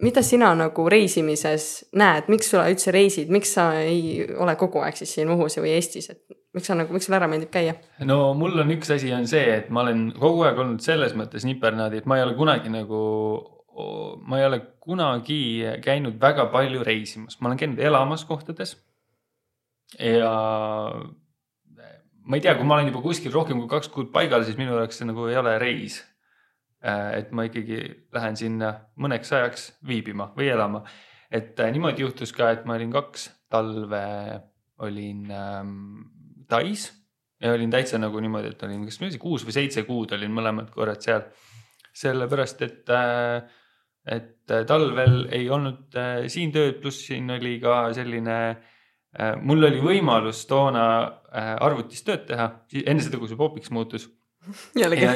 mida 0.03 0.23
sina 0.23 0.53
nagu 0.57 0.89
reisimises 0.89 1.87
näed, 1.97 2.29
miks 2.33 2.51
sa 2.53 2.67
üldse 2.69 2.93
reisid, 2.95 3.31
miks 3.33 3.55
sa 3.57 3.71
ei 3.81 4.25
ole 4.37 4.57
kogu 4.61 4.83
aeg 4.85 4.99
siis 4.99 5.15
siin 5.17 5.31
Muhus 5.31 5.57
või 5.61 5.73
Eestis, 5.77 6.11
et 6.13 6.23
miks 6.57 6.71
sa 6.71 6.77
nagu, 6.79 6.95
miks 6.95 7.07
sulle 7.09 7.19
ära 7.21 7.29
meeldib 7.31 7.53
käia? 7.53 7.77
no 8.09 8.33
mul 8.39 8.57
on 8.63 8.73
üks 8.75 8.91
asi 8.95 9.13
on 9.15 9.29
see, 9.31 9.45
et 9.59 9.69
ma 9.75 9.85
olen 9.85 10.09
kogu 10.17 10.47
aeg 10.47 10.63
olnud 10.63 10.81
selles 10.85 11.13
mõttes 11.19 11.45
nipernaadi, 11.49 12.01
et 12.01 12.09
ma 12.09 12.19
ei 12.19 12.25
ole 12.25 12.37
kunagi 12.39 12.73
nagu, 12.73 13.03
ma 14.25 14.41
ei 14.41 14.49
ole 14.49 14.63
kunagi 14.83 15.39
käinud 15.85 16.17
väga 16.23 16.49
palju 16.55 16.85
reisimas, 16.87 17.39
ma 17.41 17.51
olen 17.51 17.61
käinud 17.61 17.83
elamas 17.91 18.25
kohtades. 18.29 18.77
ja 20.01 20.33
ma 22.27 22.37
ei 22.37 22.43
tea, 22.43 22.57
kui 22.59 22.67
ma 22.67 22.79
olen 22.81 22.91
juba 22.91 23.05
kuskil 23.05 23.35
rohkem 23.35 23.61
kui 23.61 23.71
kaks 23.71 23.93
kuud 23.93 24.11
paigal, 24.15 24.45
siis 24.45 24.59
minu 24.59 24.75
jaoks 24.81 25.01
see 25.01 25.09
nagu 25.09 25.29
ei 25.31 25.37
ole 25.39 25.59
reis. 25.63 26.01
et 26.87 27.33
ma 27.37 27.47
ikkagi 27.49 27.83
lähen 28.15 28.37
sinna 28.39 28.73
mõneks 29.01 29.33
ajaks 29.35 29.71
viibima 29.87 30.31
või 30.37 30.51
elama. 30.57 30.85
et 31.31 31.59
äh, 31.61 31.73
niimoodi 31.73 32.05
juhtus 32.05 32.33
ka, 32.33 32.51
et 32.55 32.65
ma 32.65 32.77
olin 32.81 32.93
kaks 32.95 33.31
talve 33.51 34.05
olin 34.79 35.31
ähm, 35.31 36.16
Tais 36.49 36.87
ja 37.43 37.53
olin 37.53 37.73
täitsa 37.73 37.99
nagu 38.01 38.21
niimoodi, 38.23 38.55
et 38.55 38.65
olin, 38.65 38.87
kas 38.89 39.01
ma 39.01 39.09
olin 39.09 39.21
kuus 39.21 39.45
või 39.47 39.57
seitse 39.57 39.85
kuud 39.89 40.15
olin 40.17 40.33
mõlemad 40.33 40.71
korrad 40.73 41.03
seal. 41.05 41.27
sellepärast, 41.97 42.63
et, 42.63 42.91
et 44.13 44.57
talvel 44.69 45.23
ei 45.33 45.49
olnud 45.51 45.97
äh, 45.97 46.27
siin 46.33 46.53
tööd, 46.53 46.81
pluss 46.83 47.07
siin 47.09 47.31
oli 47.33 47.55
ka 47.61 47.87
selline, 47.97 48.35
mul 49.49 49.65
oli 49.65 49.81
võimalus 49.81 50.43
toona 50.49 50.87
äh, 51.01 51.55
arvutis 51.65 52.05
tööd 52.05 52.27
teha, 52.29 52.51
enne 52.85 53.05
seda, 53.05 53.17
kui 53.17 53.31
see 53.31 53.41
popiks 53.41 53.73
muutus. 53.73 54.11
jällegi 54.77 55.09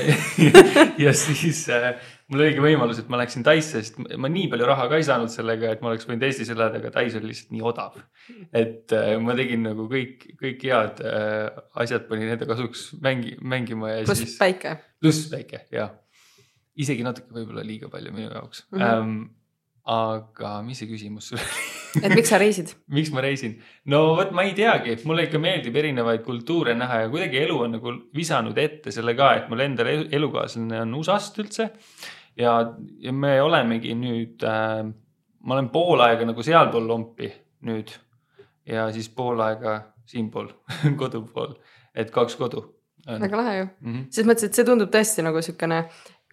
ja, 1.04 1.12
siis 1.14 1.66
äh, 1.68 1.92
mul 2.30 2.44
oligi 2.44 2.62
võimalus, 2.62 3.00
et 3.02 3.08
ma 3.10 3.18
läksin 3.20 3.44
Taisse, 3.46 3.82
sest 3.82 3.98
ma 3.98 4.30
nii 4.30 4.46
palju 4.52 4.68
raha 4.68 4.86
ka 4.90 5.00
ei 5.00 5.06
saanud 5.06 5.32
sellega, 5.32 5.72
et 5.74 5.82
ma 5.82 5.90
oleks 5.90 6.06
võinud 6.08 6.26
Eestis 6.28 6.52
elada, 6.54 6.78
aga 6.78 6.92
Tais 6.94 7.16
oli 7.18 7.32
lihtsalt 7.32 7.54
nii 7.54 7.64
odav. 7.72 7.98
et 8.52 8.94
äh, 8.96 9.14
ma 9.22 9.34
tegin 9.38 9.66
nagu 9.66 9.88
kõik, 9.90 10.28
kõik 10.40 10.62
head 10.68 11.02
äh, 11.06 11.48
asjad 11.82 12.06
panin 12.10 12.36
enda 12.36 12.48
kasuks 12.50 12.90
mängi-, 13.02 13.36
mängima 13.42 13.96
ja 13.96 14.06
pluss 14.06 14.24
siis 14.24 14.38
päike. 14.40 14.76
pluss 15.02 15.26
väike, 15.32 15.64
jah. 15.74 15.92
isegi 16.78 17.04
natuke 17.06 17.34
võib-olla 17.34 17.66
liiga 17.66 17.90
palju 17.92 18.14
minu 18.14 18.30
jaoks 18.30 18.64
mm. 18.70 18.78
-hmm. 18.78 19.00
Um, 19.00 19.20
aga 19.90 20.60
mis 20.62 20.78
see 20.78 20.90
küsimus 20.90 21.32
sul 21.32 21.40
oli? 21.40 21.68
et 22.04 22.14
miks 22.14 22.30
sa 22.30 22.38
reisid? 22.40 22.72
miks 22.96 23.10
ma 23.14 23.22
reisin? 23.24 23.56
no 23.90 24.02
vot, 24.18 24.30
ma 24.36 24.44
ei 24.46 24.54
teagi, 24.56 24.98
mulle 25.08 25.26
ikka 25.26 25.40
meeldib 25.42 25.76
erinevaid 25.82 26.22
kultuure 26.26 26.74
näha 26.78 27.04
ja 27.04 27.10
kuidagi 27.12 27.42
elu 27.42 27.58
on 27.66 27.76
nagu 27.78 27.94
visanud 28.16 28.58
ette 28.58 28.94
selle 28.94 29.16
ka, 29.18 29.32
et 29.40 29.50
mul 29.50 29.64
endal 29.66 29.90
elu- 29.90 30.08
elukaaslane 30.20 30.82
on 30.84 30.96
USA-st 31.00 31.42
üldse. 31.42 31.70
ja, 32.40 32.56
ja 33.04 33.12
me 33.12 33.36
olemegi 33.42 33.94
nüüd 33.98 34.44
äh,, 34.46 34.82
ma 35.40 35.56
olen 35.56 35.70
pool 35.72 36.02
aega 36.04 36.28
nagu 36.28 36.44
sealpool 36.46 36.88
lompi 36.88 37.30
nüüd 37.68 37.92
ja 38.68 38.88
siis 38.94 39.08
pool 39.14 39.40
aega 39.44 39.80
siinpool 40.10 40.50
kodu 41.00 41.24
pool, 41.28 41.54
et 41.94 42.12
kaks 42.14 42.38
kodu 42.40 42.66
väga 43.06 43.36
lahe 43.36 43.58
ju. 43.58 43.66
Mm 43.80 43.92
-hmm. 43.92 44.06
selles 44.10 44.28
mõttes, 44.28 44.44
et 44.44 44.54
see 44.54 44.64
tundub 44.64 44.90
tõesti 44.92 45.22
nagu 45.24 45.36
niisugune 45.36 45.84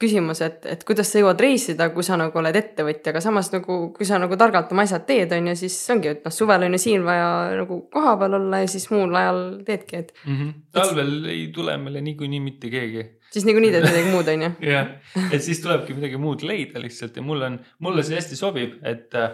küsimus, 0.01 0.41
et, 0.45 0.65
et 0.69 0.83
kuidas 0.85 1.09
sa 1.09 1.21
jõuad 1.21 1.39
reisida, 1.41 1.89
kui 1.93 2.05
sa 2.05 2.17
nagu 2.19 2.37
oled 2.37 2.55
ettevõtja, 2.59 3.11
aga 3.13 3.21
samas 3.23 3.49
nagu, 3.53 3.79
kui 3.95 4.05
sa 4.05 4.19
nagu 4.21 4.37
targalt 4.37 4.71
oma 4.75 4.85
asjad 4.85 5.07
teed, 5.09 5.33
on 5.33 5.51
ju, 5.51 5.55
siis 5.63 5.77
ongi, 5.93 6.13
et 6.13 6.27
noh, 6.27 6.33
suvel 6.33 6.67
on 6.67 6.77
ju 6.77 6.81
siin 6.83 7.05
vaja 7.07 7.29
nagu 7.63 7.79
kohapeal 7.93 8.37
olla 8.37 8.61
ja 8.61 8.69
siis 8.71 8.89
muul 8.93 9.15
ajal 9.17 9.41
teedki, 9.65 10.03
et 10.03 10.13
mm. 10.23 10.35
-hmm. 10.35 10.53
talvel 10.77 11.13
ei 11.33 11.47
tule 11.55 11.77
meile 11.81 12.01
niikuinii 12.05 12.43
mitte 12.45 12.69
keegi 12.73 13.05
siis 13.33 13.45
niikuinii 13.45 13.71
teed 13.73 13.87
midagi 13.87 14.11
muud, 14.11 14.27
on 14.31 14.45
ju. 14.45 14.51
jah, 14.73 14.93
et 15.31 15.43
siis 15.43 15.61
tulebki 15.63 15.97
midagi 15.97 16.19
muud 16.21 16.45
leida 16.47 16.81
lihtsalt 16.81 17.17
ja 17.17 17.25
mul 17.25 17.41
on, 17.49 17.59
mulle 17.83 18.05
see 18.05 18.19
hästi 18.19 18.39
sobib, 18.39 18.77
et 18.87 19.17
äh, 19.17 19.33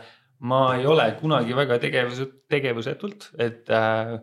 ma 0.49 0.64
ei 0.78 0.88
ole 0.89 1.05
kunagi 1.20 1.55
väga 1.55 1.78
tegevus, 1.84 2.24
tegevusetult, 2.51 3.30
et 3.41 3.70
äh, 3.70 4.18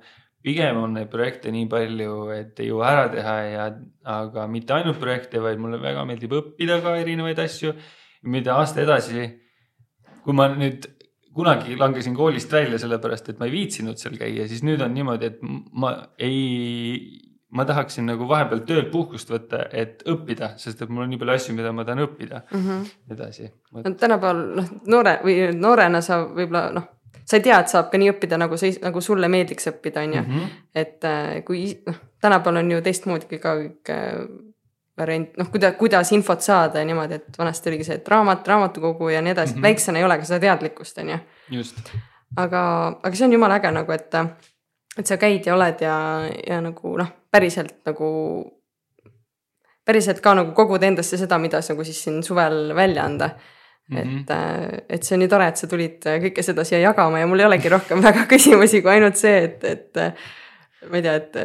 pigem 0.45 0.78
on 0.80 0.95
neid 0.97 1.11
projekte 1.12 1.53
nii 1.53 1.66
palju, 1.70 2.14
et 2.34 2.61
ei 2.62 2.70
jõua 2.70 2.93
ära 2.95 3.09
teha 3.12 3.34
ja, 3.45 3.66
aga 4.09 4.47
mitte 4.51 4.76
ainult 4.76 5.01
projekte, 5.01 5.43
vaid 5.43 5.61
mulle 5.61 5.80
väga 5.82 6.07
meeldib 6.09 6.36
õppida 6.38 6.80
ka 6.84 6.97
erinevaid 7.01 7.43
asju. 7.45 7.74
mida 8.22 8.53
aasta 8.61 8.82
edasi, 8.82 9.22
kui 10.24 10.34
ma 10.36 10.51
nüüd 10.53 10.84
kunagi 11.32 11.76
langesin 11.78 12.14
koolist 12.16 12.53
välja, 12.53 12.78
sellepärast 12.78 13.30
et 13.32 13.38
ma 13.41 13.49
ei 13.49 13.55
viitsinud 13.55 13.97
seal 14.01 14.18
käia, 14.20 14.45
siis 14.51 14.61
nüüd 14.66 14.82
on 14.84 14.93
niimoodi, 14.93 15.30
et 15.30 15.38
ma 15.72 15.95
ei, 16.20 17.07
ma 17.57 17.64
tahaksin 17.64 18.11
nagu 18.11 18.28
vahepeal 18.28 18.61
töölt 18.68 18.91
puhkust 18.93 19.30
võtta, 19.32 19.62
et 19.72 20.05
õppida, 20.11 20.55
sest 20.61 20.82
et 20.82 20.93
mul 20.93 21.07
on 21.07 21.12
nii 21.14 21.20
palju 21.22 21.36
asju, 21.36 21.57
mida 21.57 21.72
ma 21.72 21.86
tahan 21.88 22.05
õppida 22.05 22.43
edasi. 23.16 23.49
no 23.72 23.95
tänapäeval 24.05 24.43
noh, 24.61 24.72
noore 24.93 25.16
või 25.24 25.38
noorena 25.57 26.03
sa 26.05 26.20
võib-olla 26.26 26.66
noh, 26.77 26.90
sa 27.31 27.39
ei 27.39 27.44
tea, 27.47 27.61
et 27.62 27.70
saab 27.70 27.90
ka 27.93 27.98
nii 28.01 28.11
õppida, 28.11 28.39
nagu 28.40 28.59
sa, 28.59 28.69
nagu 28.82 29.02
sulle 29.05 29.28
meeldiks 29.31 29.70
õppida, 29.70 30.02
on 30.07 30.15
ju. 30.19 30.23
Mhm. 30.23 30.55
et 30.74 31.05
äh, 31.07 31.40
kui 31.47 31.65
noh, 31.86 31.98
tänapäeval 32.23 32.65
on 32.65 32.70
ju 32.74 32.81
teistmoodi 32.86 33.39
ka 33.39 33.55
kõik 33.61 33.93
äh, 33.94 34.23
variant, 35.01 35.36
noh, 35.39 35.51
kuida-, 35.52 35.73
kuidas 35.78 36.12
infot 36.16 36.43
saada 36.44 36.82
ja 36.82 36.89
niimoodi, 36.89 37.20
et 37.20 37.39
vanasti 37.39 37.70
oligi 37.70 37.86
see, 37.89 37.98
et 38.01 38.09
raamat, 38.09 38.47
raamatukogu 38.48 39.12
ja 39.15 39.23
nii 39.23 39.35
edasi 39.36 39.55
mm. 39.55 39.59
-hmm. 39.59 39.69
väiksena 39.69 39.98
ei 39.98 40.05
ole 40.05 40.19
ka 40.19 40.28
seda 40.28 40.40
teadlikkust, 40.47 40.98
on 40.98 41.12
ju. 41.15 41.19
aga, 42.36 42.62
aga 43.02 43.16
see 43.16 43.27
on 43.27 43.32
jumala 43.32 43.59
äge 43.59 43.70
nagu, 43.74 43.93
et, 43.93 44.15
et 44.98 45.07
sa 45.07 45.16
käid 45.16 45.47
ja 45.47 45.55
oled 45.55 45.81
ja, 45.81 45.97
ja 46.47 46.61
nagu 46.61 46.97
noh, 46.98 47.15
päriselt 47.31 47.78
nagu, 47.86 48.11
päriselt 49.85 50.20
ka 50.20 50.35
nagu 50.35 50.52
kogud 50.52 50.82
endasse 50.82 51.16
seda, 51.16 51.39
mida 51.39 51.62
sa 51.62 51.74
nagu 51.74 51.85
siis 51.85 52.02
siin 52.05 52.23
suvel 52.23 52.74
välja 52.74 53.05
anda 53.05 53.31
Mhm. 53.91 54.23
et, 54.23 54.87
et 54.97 55.03
see 55.05 55.17
on 55.17 55.25
nii 55.25 55.33
tore, 55.33 55.51
et 55.51 55.61
sa 55.61 55.67
tulid 55.71 56.09
kõike 56.27 56.47
seda 56.47 56.65
siia 56.65 56.79
jagama 56.85 57.23
ja 57.23 57.27
mul 57.27 57.43
ei 57.43 57.49
olegi 57.51 57.73
rohkem 57.73 58.03
väga 58.09 58.29
küsimusi 58.31 58.83
kui 58.85 58.95
ainult 58.95 59.21
see, 59.21 59.45
et, 59.49 59.65
et 59.65 60.03
ma 60.89 61.01
ei 61.01 61.07
tea, 61.07 61.19
et 61.19 61.39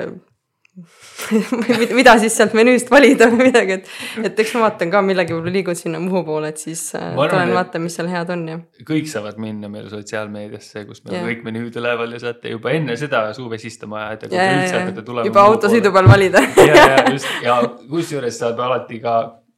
Mida- 1.95 2.17
siis 2.19 2.33
sealt 2.35 2.51
menüüst 2.57 2.89
valida 2.91 3.29
või 3.31 3.47
midagi, 3.47 3.77
et, 3.77 3.91
et 4.27 4.39
eks 4.43 4.51
ma 4.57 4.65
vaatan 4.65 4.89
ka 4.91 4.99
millegi 5.07 5.31
võib-olla 5.31 5.53
liigun 5.55 5.77
sinna 5.79 6.01
Muhu 6.03 6.25
poole, 6.27 6.49
et 6.51 6.59
siis 6.59 6.81
äh, 6.97 7.13
arvan, 7.13 7.29
tulen 7.31 7.53
vaatan, 7.55 7.83
mis 7.85 7.95
seal 7.95 8.09
head 8.11 8.33
on 8.35 8.43
ja. 8.49 8.57
kõik 8.89 9.07
saavad 9.07 9.39
minna 9.39 9.69
meil 9.71 9.87
sotsiaalmeediasse, 9.91 10.83
kus 10.89 11.05
meil 11.05 11.15
yeah. 11.15 11.29
kõik 11.29 11.47
menüüd 11.47 11.79
üleval 11.79 12.11
ja 12.17 12.19
saate 12.25 12.51
juba 12.51 12.75
enne 12.75 12.97
seda 12.99 13.23
suu 13.37 13.47
vesistama 13.51 14.03
ajada. 14.09 14.27
ja, 14.35 14.49
ja, 14.51 14.83
ja 14.83 15.25
juba 15.29 15.47
autosõidu 15.47 15.93
peal 15.95 16.11
valida. 16.11 16.43
ja, 16.59 16.75
ja 16.75 16.99
just 17.07 17.31
ja 17.45 17.57
kusjuures 17.93 18.43
saab 18.43 18.59
alati 18.67 18.99
ka, 19.05 19.15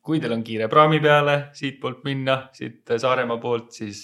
kui 0.08 0.22
teil 0.24 0.34
on 0.38 0.44
kiire 0.48 0.70
praami 0.72 1.02
peale 1.04 1.38
siitpoolt 1.58 2.06
minna, 2.08 2.40
siit 2.56 2.96
Saaremaa 2.96 3.40
poolt, 3.44 3.74
siis 3.76 4.02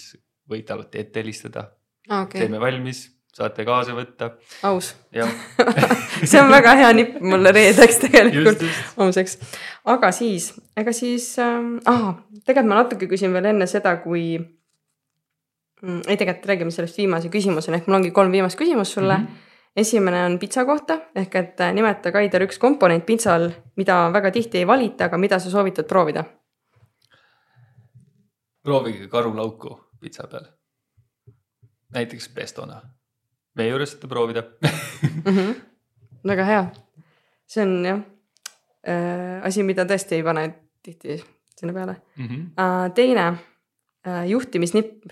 võite 0.50 0.74
alati 0.76 1.00
ette 1.00 1.22
helistada 1.22 1.64
okay., 2.04 2.42
teeme 2.42 2.60
valmis, 2.60 3.06
saate 3.34 3.64
kaasa 3.66 3.94
võtta 3.96 4.34
aus. 4.68 4.92
see 6.28 6.40
on 6.42 6.52
väga 6.52 6.74
hea 6.82 6.90
nipp 6.96 7.16
mulle 7.24 7.54
reedeks 7.56 8.02
tegelikult 8.04 8.66
homseks. 8.98 9.38
aga 9.94 10.12
siis, 10.14 10.52
ega 10.76 10.92
siis 10.96 11.30
ahah, 11.40 12.20
tegelikult 12.44 12.70
ma 12.70 12.82
natuke 12.82 13.08
küsin 13.10 13.32
veel 13.34 13.50
enne 13.54 13.68
seda, 13.70 13.96
kui 14.04 14.26
mm,. 14.38 16.04
ei, 16.06 16.20
tegelikult 16.20 16.52
räägime 16.52 16.74
sellest 16.74 17.00
viimase 17.00 17.32
küsimusena, 17.32 17.80
ehk 17.80 17.88
mul 17.88 18.02
ongi 18.02 18.12
kolm 18.14 18.34
viimast 18.34 18.60
küsimust 18.60 19.00
sulle 19.00 19.18
mm. 19.18 19.26
-hmm. 19.26 19.43
Esimene 19.76 20.24
on 20.24 20.38
pitsa 20.38 20.64
kohta 20.64 21.00
ehk 21.14 21.34
et 21.34 21.60
äh, 21.60 21.72
nimeta, 21.74 22.12
Kaider, 22.12 22.46
üks 22.46 22.58
komponent 22.58 23.06
pitsal, 23.06 23.50
mida 23.76 24.10
väga 24.12 24.30
tihti 24.30 24.58
ei 24.62 24.66
valita, 24.66 25.04
aga 25.04 25.18
mida 25.18 25.38
sa 25.38 25.50
soovitad 25.50 25.88
proovida 25.90 26.24
proovige 28.64 29.08
karulauku 29.08 29.76
pitsa 30.00 30.26
peal. 30.26 30.44
näiteks 31.94 32.28
pestona. 32.34 32.80
meie 33.54 33.68
juures 33.68 33.92
saate 33.92 34.08
proovida 34.08 34.42
mm. 34.42 35.36
-hmm. 35.36 35.54
väga 36.26 36.44
hea. 36.44 36.64
see 37.46 37.62
on 37.62 37.84
jah 37.84 38.00
äh, 38.88 39.46
asi, 39.46 39.62
mida 39.62 39.84
tõesti 39.84 40.14
ei 40.14 40.22
pane 40.22 40.54
tihti 40.82 41.24
sinna 41.56 41.72
peale 41.72 41.96
mm. 42.16 42.26
-hmm. 42.26 42.40
äh,. 42.62 42.92
teine 42.94 43.26
äh, 44.06 44.26
juhtimisnipp, 44.28 45.04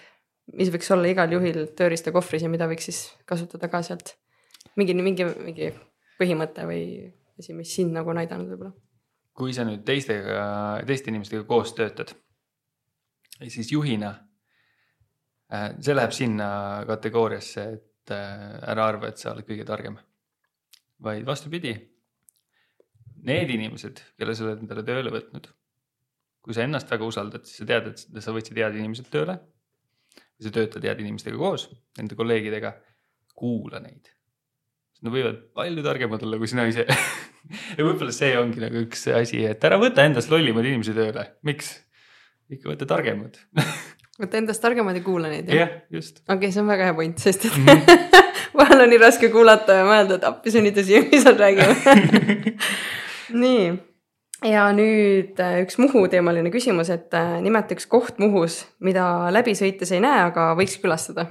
mis 0.52 0.72
võiks 0.72 0.92
olla 0.94 1.08
igal 1.08 1.32
juhil 1.32 1.66
tööriistakohvris 1.76 2.42
ja 2.42 2.48
mida 2.48 2.66
võiks 2.68 2.88
siis 2.90 3.16
kasutada 3.26 3.68
ka 3.68 3.82
sealt. 3.82 4.16
mingi, 4.76 4.96
mingi, 4.98 5.26
mingi 5.42 5.70
põhimõte 6.20 6.66
või 6.68 6.82
asi, 7.38 7.54
mis 7.56 7.72
sind 7.74 7.94
nagu 7.96 8.12
on 8.12 8.20
aidanud 8.22 8.50
võib-olla. 8.52 8.72
kui 9.32 9.54
sa 9.56 9.64
nüüd 9.64 9.84
teistega, 9.88 10.82
teiste 10.86 11.10
inimestega 11.10 11.46
koos 11.48 11.72
töötad, 11.76 12.12
siis 13.48 13.72
juhina, 13.72 14.12
see 15.80 15.96
läheb 15.96 16.12
sinna 16.16 16.48
kategooriasse, 16.88 17.64
et 17.78 18.12
äh, 18.14 18.58
ära 18.72 18.86
arva, 18.88 19.08
et 19.08 19.20
sa 19.20 19.32
oled 19.32 19.48
kõige 19.48 19.66
targem. 19.68 19.98
vaid 21.02 21.24
vastupidi, 21.26 21.72
need 23.26 23.50
inimesed, 23.50 23.98
kelle 24.18 24.36
sa 24.38 24.44
oled 24.46 24.62
endale 24.62 24.84
tööle 24.86 25.10
võtnud, 25.10 25.48
kui 26.42 26.54
sa 26.54 26.62
ennast 26.62 26.90
väga 26.90 27.06
usaldad, 27.06 27.46
siis 27.46 27.62
sa 27.62 27.66
tead, 27.66 27.90
et 27.90 28.22
sa 28.22 28.34
võtsid 28.34 28.58
head 28.58 28.78
inimesed 28.78 29.10
tööle. 29.10 29.40
sa 30.42 30.50
töötad 30.50 30.82
heade 30.82 31.04
inimestega 31.04 31.38
koos, 31.38 31.68
nende 31.98 32.16
kolleegidega, 32.18 32.72
kuula 33.38 33.78
neid. 33.78 34.08
Nad 35.02 35.10
võivad 35.14 35.38
palju 35.56 35.82
targemad 35.82 36.22
olla 36.22 36.38
kui 36.38 36.50
sina 36.50 36.66
ise 36.70 36.84
ja 37.76 37.80
võib-olla 37.82 38.12
see 38.14 38.36
ongi 38.38 38.62
nagu 38.62 38.84
üks 38.84 39.08
asi, 39.18 39.40
et 39.48 39.64
ära 39.66 39.78
võta 39.82 40.04
endast 40.06 40.30
lollimad 40.30 40.66
inimesi 40.68 40.94
tööle, 40.96 41.24
miks? 41.46 41.74
ikka 42.52 42.70
võta 42.70 42.86
targemad. 42.86 43.38
võta 44.22 44.38
endast 44.38 44.62
targemad 44.62 44.98
ja 44.98 45.02
kuula 45.02 45.30
neid. 45.32 45.48
okei 45.48 45.62
jah, 45.62 45.72
just. 45.94 46.22
okay,, 46.28 46.52
see 46.52 46.62
on 46.62 46.70
väga 46.70 46.90
hea 46.90 46.96
point, 46.98 47.18
sest 47.22 47.48
et 47.48 47.56
Mhm. 47.58 48.10
vahel 48.58 48.84
on 48.84 48.90
nii 48.92 49.00
raske 49.00 49.30
kuulata 49.32 49.78
ja 49.80 49.86
mõelda, 49.88 50.18
et 50.20 50.26
appi, 50.28 50.52
see 50.52 50.60
on 50.60 50.66
nii 50.68 50.74
tõsi, 50.76 50.98
mis 51.08 51.24
nad 51.24 51.40
räägivad. 51.40 52.52
nii, 53.42 53.62
ja 54.52 54.66
nüüd 54.76 55.40
äh, 55.40 55.60
üks 55.64 55.78
Muhu 55.80 56.04
teemaline 56.12 56.52
küsimus, 56.52 56.90
et 56.92 57.14
äh, 57.16 57.38
nimeta 57.44 57.74
üks 57.76 57.88
koht 57.90 58.20
Muhus, 58.22 58.62
mida 58.84 59.30
läbi 59.34 59.54
sõites 59.58 59.92
ei 59.94 60.02
näe, 60.04 60.26
aga 60.28 60.52
võiks 60.58 60.76
külastada. 60.82 61.30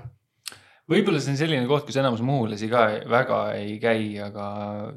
Võib-olla 0.92 1.22
see 1.24 1.34
on 1.34 1.40
selline 1.40 1.68
koht, 1.70 1.86
kus 1.88 1.98
enamus 2.02 2.22
muhulasi 2.26 2.68
ka 2.72 2.84
väga 3.10 3.40
ei 3.58 3.76
käi, 3.82 4.06
aga 4.24 4.46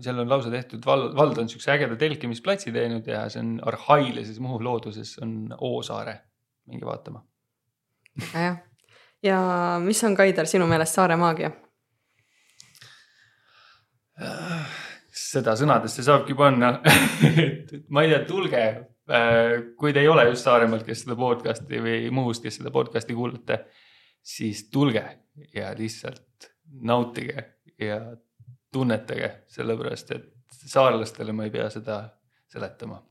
seal 0.02 0.22
on 0.22 0.30
lausa 0.30 0.52
tehtud, 0.52 0.82
vald, 0.86 1.12
vald 1.16 1.40
on 1.42 1.50
siukse 1.50 1.72
ägeda 1.74 1.98
telkimisplatsi 2.00 2.72
teinud 2.74 3.06
ja 3.10 3.24
see 3.32 3.42
on 3.42 3.56
arhailises 3.70 4.40
Muhu 4.42 4.60
looduses, 4.64 5.16
on 5.22 5.54
Oosaare. 5.58 6.20
minge 6.66 6.86
vaatama. 6.86 7.24
hea. 8.32 8.56
ja 9.22 9.38
mis 9.84 10.04
on, 10.04 10.16
Kaidar, 10.16 10.50
sinu 10.50 10.66
meelest 10.70 10.98
Saare 10.98 11.16
maagia? 11.20 11.52
seda 15.14 15.56
sõnadesse 15.58 16.04
saabki 16.06 16.36
panna 16.38 16.76
et 17.26 17.88
ma 17.90 18.04
ei 18.04 18.12
tea, 18.12 18.20
tulge, 18.28 18.62
kui 19.78 19.92
te 19.92 20.02
ei 20.02 20.08
ole 20.08 20.28
just 20.30 20.46
Saaremaalt, 20.46 20.86
kes 20.86 21.02
seda 21.04 21.18
podcast'i 21.18 21.82
või 21.82 21.98
Muhust, 22.14 22.42
kes 22.46 22.60
seda 22.60 22.70
podcast'i 22.74 23.16
kuulate, 23.16 23.64
siis 24.22 24.68
tulge 24.70 25.02
ja 25.54 25.74
lihtsalt 25.78 26.50
nautige 26.80 27.44
ja 27.78 28.00
tunnetage, 28.72 29.30
sellepärast 29.46 30.10
et 30.10 30.30
saarlastele 30.66 31.32
ma 31.32 31.44
ei 31.44 31.50
pea 31.50 31.68
seda 31.70 32.02
seletama. 32.48 33.02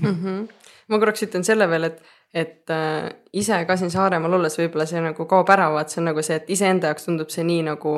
Mhm. 0.00 0.48
ma 0.88 0.98
korraks 0.98 1.22
ütlen 1.22 1.44
selle 1.44 1.68
veel, 1.70 1.84
et, 1.84 2.02
et 2.34 2.70
äh, 2.70 3.08
ise 3.32 3.64
ka 3.64 3.76
siin 3.76 3.90
Saaremaal 3.90 4.34
olles 4.38 4.58
võib-olla 4.58 4.86
see 4.86 5.00
nagu 5.00 5.24
kaob 5.26 5.48
ära, 5.50 5.70
vaat 5.72 5.90
see 5.90 6.00
on 6.02 6.10
nagu 6.10 6.22
see, 6.22 6.36
et 6.36 6.50
iseenda 6.50 6.90
jaoks 6.90 7.04
tundub 7.08 7.30
see 7.32 7.44
nii 7.44 7.62
nagu 7.70 7.94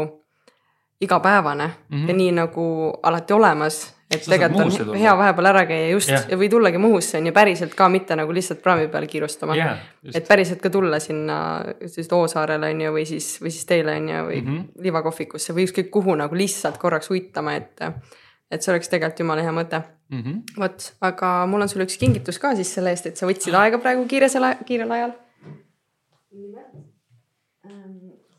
igapäevane 1.01 1.67
mm 1.67 1.75
Mhm. 1.89 2.03
-hmm. 2.05 2.09
ja 2.09 2.15
nii 2.15 2.33
nagu 2.33 2.93
alati 3.03 3.33
olemas. 3.33 3.94
Et 4.11 4.27
tegelikult 4.27 4.67
on 4.67 4.73
tulla. 4.77 4.99
hea 5.01 5.15
vahepeal 5.17 5.49
ära 5.51 5.65
käia 5.69 5.89
just 5.93 6.13
ja. 6.13 6.21
või 6.39 6.51
tullagi 6.53 6.79
Muhusse 6.79 7.19
on 7.19 7.31
ju 7.31 7.33
päriselt 7.37 7.75
ka 7.75 7.89
mitte 7.89 8.17
nagu 8.19 8.35
lihtsalt 8.37 8.61
praami 8.63 8.91
peal 8.93 9.07
kiirustama 9.11 9.57
jaa, 9.59 9.73
et 10.05 10.13
just. 10.13 10.29
päriselt 10.29 10.61
ka 10.63 10.71
tulla 10.71 11.01
sinna 11.03 11.39
siis 11.87 12.13
Oosaarele 12.13 12.71
on 12.75 12.85
ju, 12.85 12.93
või 12.99 13.07
siis, 13.09 13.31
või 13.43 13.55
siis 13.55 13.65
teile 13.71 13.97
on 13.97 14.09
ju, 14.09 14.27
või 14.29 14.43
mm. 14.43 14.53
-hmm. 14.53 14.85
liivakohvikusse 14.89 15.57
või 15.57 15.69
ükskõik 15.69 15.91
kuhu 15.91 16.15
nagu 16.21 16.37
lihtsalt 16.37 16.79
korraks 16.79 17.11
uitama, 17.11 17.57
et 17.57 17.89
et 18.53 18.63
see 18.63 18.71
oleks 18.71 18.93
tegelikult 18.93 19.25
jumala 19.25 19.43
hea 19.43 19.53
mõte 19.57 19.83
Mhm. 20.13 20.61
vot, 20.61 20.93
aga 21.01 21.29
mul 21.49 21.65
on 21.65 21.71
sulle 21.71 21.87
üks 21.89 21.97
kingitus 21.99 22.39
ka 22.39 22.53
siis 22.59 22.71
selle 22.77 22.93
eest, 22.93 23.09
et 23.09 23.17
sa 23.17 23.29
võtsid 23.29 23.57
aega 23.57 23.81
praegu 23.83 24.05
kiiresel, 24.11 24.47
kiirel 24.69 24.93
ajal. 24.93 25.15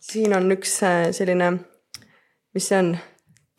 siin 0.06 0.36
on 0.38 0.52
üks 0.54 0.78
äh, 0.86 1.10
selline, 1.16 1.48
mis 2.54 2.68
see 2.70 2.78
on, 2.78 2.92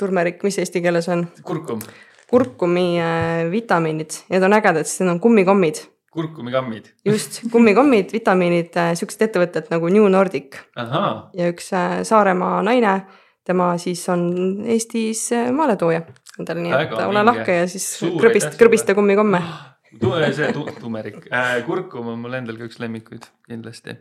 turmerik, 0.01 0.43
mis 0.47 0.59
eesti 0.62 0.82
keeles 0.85 1.09
on, 1.12 1.27
kurkum, 1.47 1.82
kurkumi 2.31 2.89
äh, 3.01 3.44
vitamiinid, 3.52 4.23
need 4.32 4.47
on 4.47 4.56
ägedad, 4.56 4.89
sest 4.89 5.05
need 5.05 5.14
on 5.16 5.20
kummikommid, 5.24 5.82
kurkumikammid. 6.16 6.90
just 7.05 7.43
kummikommid, 7.52 8.12
vitamiinid, 8.16 8.77
siuksed 8.98 9.27
ettevõtted 9.28 9.70
nagu 9.73 9.90
New 9.93 10.09
Nordic. 10.12 10.59
Ja 10.77 11.52
üks 11.52 11.73
äh, 11.77 12.01
Saaremaa 12.09 12.60
naine, 12.66 12.98
tema 13.47 13.74
siis 13.82 14.02
on 14.12 14.27
Eestis 14.66 15.28
äh, 15.36 15.51
maaletooja 15.55 16.02
endale, 16.40 16.64
nii 16.64 16.77
et 16.77 16.98
ole 17.06 17.24
lahke 17.24 17.62
ja 17.62 17.70
siis 17.70 17.86
Suur 18.01 18.18
krõbist 18.20 18.59
krõbista 18.60 18.97
kummikomme. 18.97 19.40
see 20.36 20.51
tu, 20.52 20.66
tumerik 20.81 21.23
äh,, 21.32 21.62
kurkum 21.66 22.12
on 22.12 22.20
mul 22.24 22.36
endal 22.36 22.59
ka 22.60 22.68
üks 22.68 22.81
lemmikuid 22.82 23.28
kindlasti. 23.48 23.97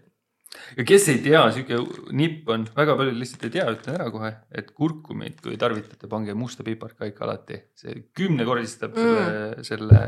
Ja 0.77 0.86
kes 0.88 1.07
ei 1.14 1.22
tea, 1.26 1.44
sihuke 1.56 1.80
nipp 2.15 2.49
on, 2.53 2.65
väga 2.77 2.95
paljud 2.99 3.18
lihtsalt 3.19 3.45
ei 3.48 3.53
tea, 3.57 3.68
ütlen 3.73 3.98
ära 3.99 4.10
kohe, 4.14 4.32
et 4.56 4.72
kurkumit, 4.76 5.40
kui 5.44 5.57
tarvitate, 5.61 6.10
pange 6.11 6.36
musta 6.38 6.65
piparka 6.68 7.10
ikka 7.10 7.27
alati, 7.27 7.61
see 7.80 8.06
kümnekordistab 8.18 8.95
mm. 8.95 9.10
selle, 9.10 9.65
selle 9.69 10.03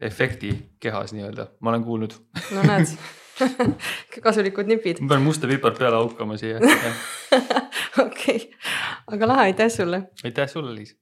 efekti 0.00 0.52
kehas 0.82 1.14
nii-öelda, 1.16 1.48
ma 1.60 1.72
olen 1.72 1.86
kuulnud. 1.86 2.18
no 2.56 2.66
näed, 2.66 2.92
kasulikud 4.26 4.68
nipid, 4.68 5.00
ma 5.04 5.14
pean 5.14 5.24
musta 5.24 5.48
pipart 5.50 5.78
peale 5.80 6.00
haukama 6.00 6.38
siia. 6.40 6.60
okei, 8.06 8.38
aga 9.12 9.32
lahe, 9.32 9.50
aitäh 9.50 9.72
sulle. 9.72 10.06
aitäh 10.24 10.48
sulle, 10.52 10.74
Liis. 10.74 10.96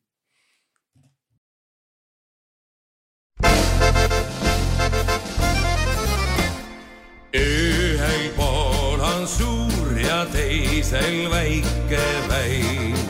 Teisel 10.84 11.30
väike 11.30 12.02
väin. 12.28 13.03